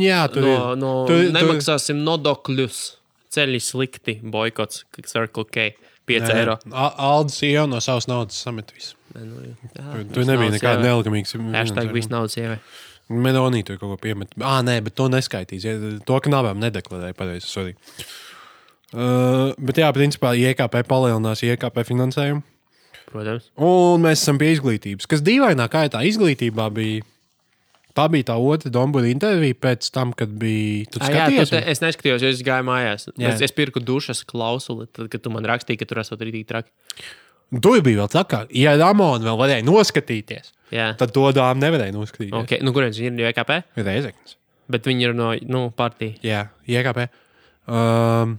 jā, 0.00 0.20
tur 0.32 0.44
no, 0.44 0.52
ir. 0.52 0.76
no, 0.78 0.90
Tur- 1.08 1.24
tur- 1.24 1.32
nemaksāsim 1.34 1.98
nodokļus. 2.06 2.82
Ceļi 3.36 3.58
slikti, 3.60 4.14
boikots, 4.22 4.84
Circle 5.04 5.44
K, 5.52 5.64
5 6.08 6.22
Nē, 6.28 6.36
eiro. 6.40 6.54
Aldis 6.72 7.40
jau 7.44 7.66
no 7.68 7.80
savas 7.84 8.06
naudas 8.08 8.38
samet 8.46 8.70
visu. 8.72 8.94
Nē, 9.16 9.24
nu, 9.26 9.42
jā, 9.42 9.72
Tur, 9.74 10.04
tur 10.14 10.28
nebija 10.28 10.54
nekāda 10.54 10.84
nelikumīga. 10.84 11.40
Hashtag 11.56 11.90
viss 11.92 12.08
naudas 12.12 12.36
sievai. 12.38 12.60
Melonī 13.10 13.60
tur 13.66 13.76
kaut 13.78 13.92
ko 13.92 13.98
piemet. 14.02 14.32
Ah, 14.40 14.62
nē, 14.66 14.78
bet 14.86 14.96
to 14.98 15.08
neskaitīs. 15.12 15.66
Ja, 15.66 15.74
to, 16.06 16.20
ka 16.22 16.30
nabām 16.32 16.58
nedeklarēja 16.62 17.14
pareizi. 17.18 17.74
Uh, 18.94 19.50
bet 19.58 19.80
jā, 19.82 19.88
principā 19.94 20.36
IKP 20.38 20.78
palielinās 20.86 21.42
IKP 21.42 21.82
finansējumu. 21.88 22.44
Protams. 23.10 23.50
Un 23.62 24.02
mēs 24.04 24.22
esam 24.22 24.38
pie 24.38 24.52
izglītības. 24.54 25.08
Kas 25.10 25.22
dīvainā 25.26 25.66
kārtā 25.72 26.02
izglītībā 26.06 26.68
bija. 26.74 27.04
Tā 27.96 28.04
bija 28.12 28.26
tā 28.28 28.34
otra 28.36 28.68
Dombūra 28.68 29.08
intervija 29.08 29.56
pēc 29.56 29.86
tam, 29.94 30.10
kad 30.12 30.34
bija. 30.36 30.84
Tu 30.92 31.00
Ah, 31.00 31.12
jā, 31.14 31.28
tu, 31.32 31.46
te, 31.54 31.62
es 31.72 31.80
neskatījos, 31.80 32.20
jo 32.26 32.32
es 32.34 32.42
gāju 32.44 32.66
mājās. 32.68 33.08
Jā. 33.16 33.30
Es, 33.32 33.40
es 33.46 33.54
pirku 33.56 33.80
dušas 33.80 34.20
klausuli, 34.28 34.84
tad, 34.92 35.08
kad 35.12 35.24
tu 35.24 35.32
man 35.32 35.48
rakstīji, 35.48 35.80
ka 35.80 35.88
tur 35.88 36.02
esat 36.02 36.20
tik 36.20 36.44
traki. 36.50 36.68
Tur 37.62 37.80
bija 37.80 38.02
vēl 38.02 38.10
trakāk. 38.12 38.52
Ja 38.58 38.74
Ramona 38.76 39.30
vēl 39.30 39.40
varēja 39.40 39.64
noskatīties, 39.64 40.52
Jā, 40.74 40.90
tad 41.00 41.14
to 41.16 41.24
dāmu 41.32 41.62
nevarēja 41.62 41.94
noskatīties. 41.94 42.36
okay. 42.36 42.60
nu, 42.60 42.74
kurienes 42.76 42.98
viņi 43.00 43.14
ir 43.14 43.16
no 43.16 43.28
EKP? 43.30 43.52
Reizeknis. 43.80 44.36
Bet 44.68 44.88
viņi 44.90 45.08
ir 45.08 45.16
no 45.16 45.30
nu, 45.46 45.62
partijas. 45.72 46.18
Jā, 46.26 46.48
IKP. 46.68 47.06
Um, 47.70 48.36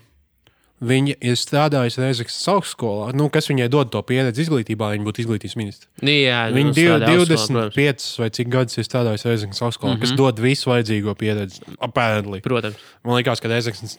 Viņa 0.77 1.15
ir 1.25 1.37
strādājusi 1.41 2.01
Reizeknas 2.03 2.43
augstskolā. 2.53 3.07
Nu, 3.17 3.31
kas 3.33 3.47
viņai 3.49 3.65
dod 3.73 3.89
to 3.89 4.01
pieredzi 4.05 4.43
izglītībā, 4.43 4.91
viņa 4.93 5.07
būtu 5.07 5.23
izglītības 5.23 5.55
ministrs. 5.57 5.87
Nu, 6.05 6.13
jā, 6.13 6.43
Viņa 6.53 6.73
div, 6.75 6.89
strādā 6.91 7.13
augstskolā, 7.15 7.63
25 7.73 8.21
vai 8.21 8.27
cik 8.37 8.51
gadus 8.53 8.77
ir 8.77 8.85
strādājusi 8.85 9.29
Reizeknas 9.31 9.63
augstskolā, 9.65 9.95
mm 9.95 9.97
-hmm. 9.97 10.05
kas 10.05 10.19
dod 10.19 10.41
visu 10.45 10.69
vajadzīgo 10.69 11.15
pieredzi. 11.17 11.63
Apparently. 11.81 12.41
Protams. 12.45 12.77
Man 13.01 13.17
liekas, 13.17 13.41
ka 13.41 13.49
Reizeknas 13.49 13.97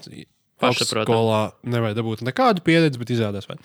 augstskolā 0.62 1.40
nevajag 1.66 1.98
dabūt 1.98 2.22
nekādu 2.22 2.62
pieredzi, 2.62 2.98
bet 3.02 3.10
izrādās. 3.10 3.50
Vai. 3.50 3.58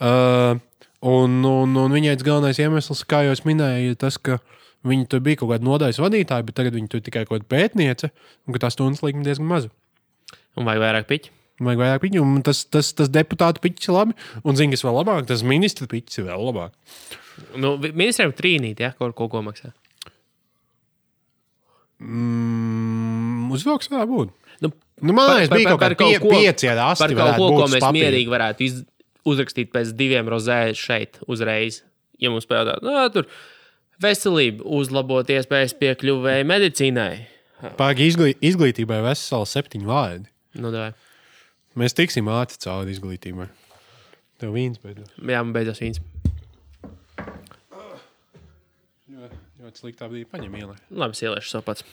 Uh, 0.00 0.56
un, 1.04 1.44
un, 1.44 1.76
un 1.76 1.92
viņai 1.92 2.16
tas 2.16 2.24
galvenais 2.24 2.58
iemesls, 2.58 3.04
kā 3.04 3.26
jau 3.26 3.36
es 3.36 3.44
minēju, 3.44 3.92
ir 3.92 4.00
tas, 4.00 4.16
ka 4.16 4.40
viņa 4.88 5.06
tur 5.06 5.20
bija 5.20 5.42
kaut 5.42 5.52
kāda 5.52 5.68
nodaļas 5.68 6.00
vadītāja, 6.00 6.48
bet 6.48 6.56
tagad 6.56 6.80
viņa 6.80 6.88
tur 6.88 7.04
tikai 7.04 7.26
kaut 7.26 7.42
kāda 7.42 7.50
pētniece, 7.52 8.10
un 8.46 8.56
ka 8.56 8.64
tās 8.64 8.72
stundas 8.72 9.04
likme 9.04 9.20
diezgan 9.26 9.46
maza. 9.46 9.68
Un 10.56 10.64
vajag 10.64 10.80
vairāk 10.80 11.12
piķi. 11.12 11.41
Vajag 11.62 11.82
vairāk 11.82 12.02
piņu, 12.02 12.22
un 12.24 12.44
tas, 12.46 12.64
tas, 12.72 12.90
tas 12.96 13.10
deputātu 13.12 13.62
piņķis 13.62 13.90
ir 13.90 13.96
labi. 13.96 14.16
Un 14.42 14.58
zini, 14.58 14.72
kas 14.74 14.84
vēl 14.86 14.96
labāk, 14.98 15.26
tas 15.28 15.44
ministra 15.46 15.86
piņķis 15.90 16.22
ir 16.22 16.28
vēl 16.30 16.46
labāk. 16.48 16.72
Nu, 17.60 17.74
ministriem 17.82 18.32
trīnīt, 18.36 18.80
ja 18.82 18.92
kaut 18.96 19.14
ko, 19.18 19.28
ko 19.32 19.44
maksā. 19.44 19.72
Mm, 22.02 23.52
uzvilks 23.54 23.92
varētu 23.92 24.10
būt. 24.16 24.32
Nu, 24.64 24.72
Nu, 25.02 25.10
man 25.16 25.32
liekas, 25.34 25.50
bija 25.50 25.72
kaut 25.72 25.80
kādi 25.82 25.96
pie, 25.98 26.18
pieci 26.22 26.68
asti. 26.70 27.02
Par 27.02 27.14
kaut 27.18 27.40
ko, 27.40 27.46
ko 27.56 27.64
mēs 27.66 27.82
papīra. 27.82 27.94
mierīgi 27.96 28.30
varētu 28.30 28.62
iz, 28.62 28.76
uzrakstīt 29.26 29.72
pēc 29.74 29.90
diviem 29.98 30.28
rozēm 30.30 30.76
šeit, 30.78 31.18
uzreiz. 31.26 31.80
Ja 32.22 32.30
mums 32.30 32.46
pajautā, 32.46 32.76
no, 32.86 32.94
tur 33.10 33.26
veselība, 34.02 34.62
uzlabot 34.78 35.26
iespējas 35.34 35.74
piekļuvēji 35.80 36.46
medicīnai. 36.46 37.14
Izglī, 38.06 38.36
izglītībai 38.38 39.00
veseli 39.02 39.50
septiņi 39.50 39.90
vārdi. 39.90 40.30
Nu, 40.62 40.70
davai. 40.70 40.92
Mēs 41.78 41.96
tiksim 41.96 42.28
ātri 42.28 42.60
cauri 42.60 42.92
izglītībai. 42.92 43.46
Tev 44.42 44.52
viens 44.56 44.80
beidzot. 44.82 45.12
Jā, 45.16 45.40
man 45.40 45.54
beidzas 45.54 45.80
viens. 45.80 46.02
Ļoti 49.62 49.78
sliktā 49.78 50.08
brīdī 50.10 50.26
paņem 50.28 50.56
ielai. 50.58 50.76
Labi, 50.90 51.16
es 51.16 51.22
ieliešu 51.22 51.54
savu 51.54 51.68
pats. 51.68 51.86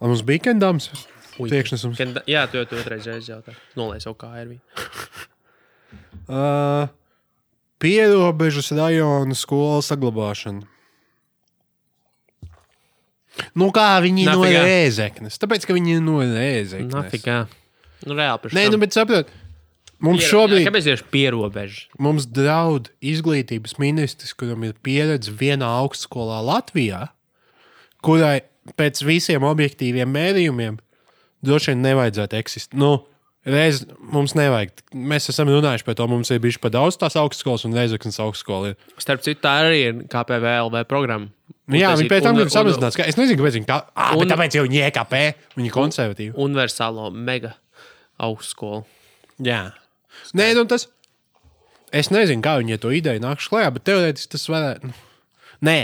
Lai 0.00 0.10
mums 0.10 0.22
bija 0.26 0.46
kendāms. 0.48 0.88
Priekšnesums. 1.36 1.98
Kad, 1.98 2.22
jā, 2.28 2.44
tu 2.50 2.60
jau 2.60 2.68
tu 2.70 2.78
otrais 2.78 3.04
reizes 3.08 3.28
jautāji. 3.32 3.58
Nolaiž 3.78 4.06
savu 4.06 4.18
kāju 4.24 4.44
ar 4.44 4.52
viņu. 4.54 4.62
Uh, 6.32 6.86
pierobežas 7.82 8.70
rajona 8.72 9.34
skolu 9.36 9.82
saglabāšana. 9.84 10.62
Nu, 13.58 13.68
kā 13.74 13.88
viņi 14.04 14.22
ir 14.24 14.30
no 14.30 14.46
rēzeknes? 14.46 15.36
Tāpēc, 15.42 15.66
ka 15.66 15.76
viņi 15.76 15.98
ir 15.98 16.04
no 16.04 16.20
rēzeknes. 16.22 16.94
Nafigā. 16.94 17.40
Nu, 18.06 18.14
reāli 18.18 18.40
priekš 18.42 18.54
Nē, 18.58 18.64
tam. 18.66 18.72
nu, 18.72 18.78
bet 18.82 18.92
saprot, 18.96 19.28
mums 20.02 20.22
Piero- 20.24 20.30
šobrīd, 20.32 20.66
Kāpēc 20.66 20.88
tieši 20.88 21.04
pierobežas? 21.14 21.86
mums 21.98 22.26
draud 22.26 22.90
izglītības 23.02 23.78
ministrs, 23.78 24.32
kuram 24.34 24.64
ir 24.64 24.74
pieredze 24.82 25.30
vienā 25.30 25.68
augstskolā 25.82 26.40
Latvijā, 26.42 27.08
kurai 28.02 28.40
pēc 28.78 29.02
visiem 29.06 29.42
objektīviem 29.46 30.10
mērījumiem 30.10 30.78
droši 31.44 31.72
vien 31.72 31.82
nevajadzētu 31.82 32.38
eksistēt. 32.38 32.74
Nu, 32.78 33.04
reiz 33.46 33.84
mums 33.98 34.34
nevajag. 34.38 34.70
Mēs 34.94 35.28
esam 35.32 35.48
runājuši 35.50 35.84
par 35.86 35.96
to, 35.98 36.06
mums 36.10 36.30
ir 36.30 36.38
bijuši 36.42 36.60
par 36.62 36.70
daudz 36.70 36.98
tās 37.00 37.16
augstskolas 37.18 37.64
un 37.66 37.74
reizeknas 37.74 38.20
augstskola. 38.22 38.70
Ir. 38.74 38.76
Starp 39.02 39.22
citu, 39.26 39.40
tā 39.42 39.56
arī 39.64 39.80
ir 39.88 40.02
KPVLV 40.12 40.84
programma. 40.90 41.30
Nu, 41.66 41.78
jā, 41.78 41.92
viņi 41.96 42.10
pēc 42.10 42.22
tam 42.26 42.34
Un- 42.36 42.40
grib 42.42 42.50
samazināt. 42.52 42.92
ska- 42.94 43.06
Es 43.06 43.16
nezinu, 43.16 43.38
kāpēc 43.38 43.54
viņi 43.58 43.66
tā. 43.66 43.84
Ah, 43.96 44.12
un- 44.14 44.18
bet 44.26 44.28
tāpēc 44.36 44.54
jau 44.58 44.66
viņi 44.66 44.78
ir 44.82 44.90
EKP, 44.90 45.34
viņi 45.56 45.66
ir 45.66 45.72
konservatīvi. 45.72 46.34
Universālo 46.34 47.12
mega 47.12 47.54
augstskolu. 48.20 48.82
Jā. 49.42 49.70
Nē, 50.36 50.52
nu 50.58 50.66
tas. 50.68 50.88
Es 51.92 52.08
nezinu, 52.08 52.40
kā 52.44 52.56
viņi 52.60 52.80
to 52.80 52.92
ideju 52.94 53.20
nāks 53.20 53.50
klajā, 53.52 53.72
bet 53.74 53.84
teorētiski 53.88 54.32
tas 54.32 54.46
varētu. 54.48 54.88
nu, 54.88 54.94
Nē, 55.62 55.78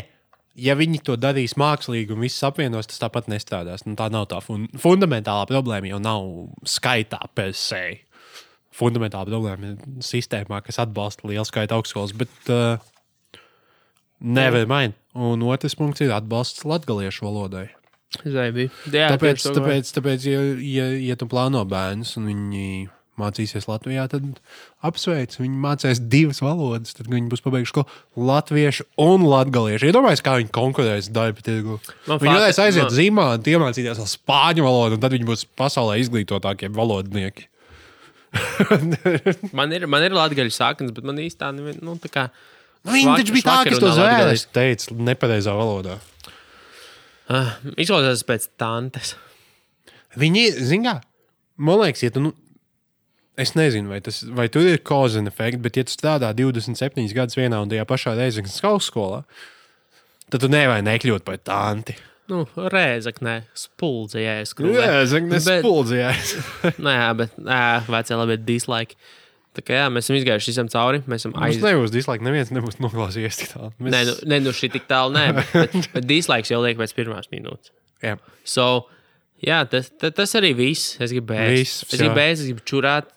ja 0.59 0.75
viņi 0.79 1.03
to 1.07 1.15
darīs 1.21 1.55
mākslīgi 1.61 2.15
un 2.15 2.25
viss 2.25 2.45
apvienos, 2.47 2.89
tas 2.91 3.03
tāpat 3.03 3.29
nestrādās. 3.31 3.85
Nu, 3.87 3.95
tā 3.99 4.09
nav 4.13 4.27
tā 4.33 4.41
fun 4.43 4.67
fundamentālā 4.81 5.47
problēma. 5.51 5.93
Jau 5.93 6.01
nav 6.03 6.29
skaitā 6.69 7.21
per 7.37 7.55
se. 7.57 7.83
Fundamentāla 8.79 9.29
problēma 9.31 9.73
ir 9.73 10.05
sistēmā, 10.07 10.63
kas 10.67 10.81
atbalsta 10.83 11.27
lielu 11.29 11.47
skaitu 11.47 11.79
augstskolas, 11.79 12.15
bet 12.19 12.53
uh, 12.55 12.79
nevar 14.19 14.69
mainīt. 14.71 14.99
Un 15.19 15.43
otrs 15.47 15.75
punkts 15.79 16.05
ir 16.05 16.15
atbalsts 16.15 16.67
latgaliešu 16.69 17.27
valodai. 17.27 17.67
Zvaigznes. 18.25 18.71
Jā, 18.89 19.09
Tāpēc, 19.13 19.43
gribēju. 19.43 19.57
tāpēc, 19.59 19.91
tāpēc 19.99 20.23
ja, 20.31 20.39
ja, 20.65 20.87
ja 21.11 21.17
tu 21.21 21.27
plāno 21.29 21.61
bērnus 21.69 22.15
un 22.17 22.31
viņi 22.31 22.63
mācīsies 23.19 23.67
Latvijā, 23.69 24.05
tad 24.09 24.23
apsveic. 24.87 25.35
Viņi 25.43 25.59
mācīs 25.59 25.99
divas 26.09 26.39
valodas, 26.41 26.95
tad 26.95 27.09
viņi 27.11 27.29
būs 27.33 27.43
pabeiguši 27.43 27.73
skolu 27.75 28.29
latviešu 28.31 28.87
un 29.03 29.27
latviešu. 29.27 29.89
Iedomājieties, 29.91 30.23
kā 30.25 30.37
viņi 30.39 30.53
konkurēs 30.55 31.11
darba 31.13 31.43
tirgu. 31.43 31.81
Man 32.07 32.21
Viņi 32.23 32.37
varēs 32.39 32.61
aiziet 32.63 32.87
man- 32.87 32.95
zīmā 32.95 33.27
un 33.35 33.43
iemācīties 33.53 33.99
vēl 34.01 34.11
spāņu 34.15 34.65
valodu, 34.69 34.95
un 34.95 35.03
tad 35.03 35.13
viņi 35.17 35.27
būs 35.29 35.45
pasaulē 35.59 35.99
izglītotākie 36.05 36.71
valodnieki. 36.73 37.49
Man 39.57 39.73
ir, 39.73 39.87
man 39.91 40.03
ir 40.05 40.13
latgaļu 40.17 40.53
saknes, 40.53 40.93
bet 40.97 41.07
man 41.09 41.17
īstenībā 41.23 41.79
nu, 41.83 41.95
tā 42.03 42.11
kā. 42.13 42.25
Viņi 42.89 43.05
švak- 43.07 43.23
taču 43.23 43.35
bija 43.35 43.47
tā, 43.49 43.57
kas 43.69 43.81
to 43.83 43.91
zvēres 43.91 44.45
latgaliski. 44.45 44.53
teica 44.55 44.97
nepareizā 45.11 45.55
valodā. 45.57 45.99
Ah, 47.29 47.59
Izklausās 47.77 48.25
pēc 48.25 48.49
tantes. 48.61 49.15
Viņi, 50.19 50.49
zināmā 50.65 51.03
man 51.59 51.83
liekas, 51.83 52.05
ja 52.07 52.13
tu, 52.15 52.23
nu, 52.23 52.33
es 53.39 53.55
nezinu, 53.59 53.91
vai, 53.93 54.01
tas, 54.05 54.23
vai 54.35 54.49
tur 54.53 54.67
ir 54.69 54.83
kozina 54.87 55.33
efekts, 55.33 55.61
bet, 55.63 55.79
ja 55.79 55.87
tu 55.87 55.95
strādā 55.95 56.31
27 56.37 57.07
gadus 57.17 57.39
vienā 57.39 57.61
un 57.63 57.71
tajā 57.71 57.87
pašā 57.89 58.15
reizē 58.19 58.45
skolā, 58.49 59.25
tad 60.31 60.45
tu 60.45 60.51
nevari 60.53 60.87
nekļūt 60.87 61.27
par 61.27 61.41
tanti. 61.43 61.99
Nu, 62.29 62.43
rēzaknē, 62.53 63.39
skrūvēju. 64.51 64.83
Jā, 64.85 65.05
ir 65.49 65.63
puldzējis. 65.65 66.35
Nē, 66.87 66.97
bet 67.17 67.39
nē, 67.41 67.63
vecā 67.89 68.19
labi 68.21 68.37
dislike. 68.45 68.99
Tā 69.59 69.63
kā 69.67 69.75
jā, 69.75 69.87
mēs 69.91 70.07
esam 70.07 70.15
izgājuši 70.21 70.53
visam 70.53 70.69
cauri. 70.71 71.01
Mēs 71.11 71.25
esam 71.25 71.33
Mums 71.35 71.57
aiz... 71.57 71.65
nebūs 71.65 71.91
dislike, 71.91 72.23
neviens 72.23 72.53
nebūs 72.55 72.77
noklausījies 72.79 73.41
tik 73.41 73.49
tālu. 73.57 73.71
Mēs... 73.83 73.91
Nē, 73.91 74.03
nu, 74.07 74.13
nē, 74.31 74.39
nu 74.45 74.53
šī 74.55 74.69
tik 74.77 74.85
tālu, 74.91 75.11
nē, 75.17 75.25
bet, 75.41 75.75
bet, 75.97 76.05
dislikes 76.07 76.53
jau 76.53 76.61
liek 76.63 76.79
pēc 76.79 76.95
pirmās 76.95 77.27
minūtes. 77.33 77.73
Jā. 78.07 78.13
So, 78.47 78.67
jā, 79.43 79.65
tas, 79.73 79.89
tas, 79.99 80.15
tas 80.15 80.37
arī 80.39 80.53
viss. 80.61 80.93
Es 81.03 81.11
gribu 81.17 81.33
bēst. 81.33 81.57
Viss, 81.57 81.81
es 81.89 81.99
gribu 81.99 82.15
bēst, 82.21 82.45
es 82.45 82.53
gribu 82.53 82.63
čurāt. 82.71 83.11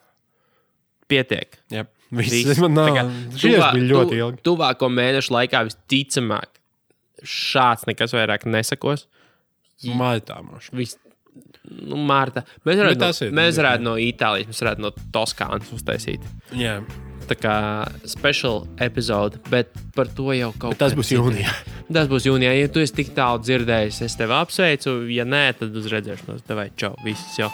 Pietiek. 1.12 1.60
Jā. 1.70 1.86
Viss, 2.10 2.34
Viss. 2.34 2.50
tas 2.50 2.64
man 2.64 2.74
nav. 2.76 2.90
Kā 2.98 3.06
tuvā- 3.38 3.70
bija 3.78 3.88
ļoti 3.94 4.10
tu- 4.16 4.20
ilgi. 4.24 4.42
Tuvāko 4.50 4.90
mēnešu 4.98 5.36
laikā 5.38 5.62
visticamāk, 5.70 6.58
šāds 7.22 7.86
nekas 7.88 8.18
vairāk 8.18 8.50
nesakos. 8.50 9.06
Martā 9.86 10.42
mums. 10.42 10.72
Nu, 11.72 11.96
Mārta. 11.96 12.44
Mēs 12.68 12.80
varētu, 12.82 13.00
tas 13.00 13.22
no, 13.22 13.28
ir- 13.30 13.36
mēs 13.38 13.60
varētu 13.62 13.86
no 13.86 13.94
Itālijas, 14.02 14.50
mēs 14.52 14.62
varētu 14.66 14.84
no 14.84 14.92
Toskānas 15.16 15.72
uztaisīt. 15.72 16.26
Jā. 16.58 16.80
Tā 17.30 17.38
kā 17.40 17.54
special 18.10 18.66
epizode, 18.82 19.40
bet 19.50 19.70
par 19.96 20.10
to 20.18 20.34
jau 20.36 20.50
kaut 20.60 20.76
Tas 20.82 20.92
kad 20.92 21.00
būs 21.00 21.14
jūnijā. 21.14 21.54
Tas 21.96 22.10
būs 22.12 22.28
jūnijā. 22.28 22.56
Ja 22.60 22.68
tu 22.74 22.84
esi 22.84 22.98
tik 23.04 23.14
tālu 23.16 23.40
dzirdējis, 23.46 24.02
es 24.10 24.18
tevi 24.20 24.36
apsveicu. 24.36 24.98
Ja 25.14 25.24
nē, 25.28 25.46
tad 25.62 25.76
uz 25.80 25.88
redzēšanos. 25.94 26.44
Tev 26.48 26.60
vai 26.60 26.68
čau, 26.76 26.92
viss 27.06 27.40
jau. 27.40 27.52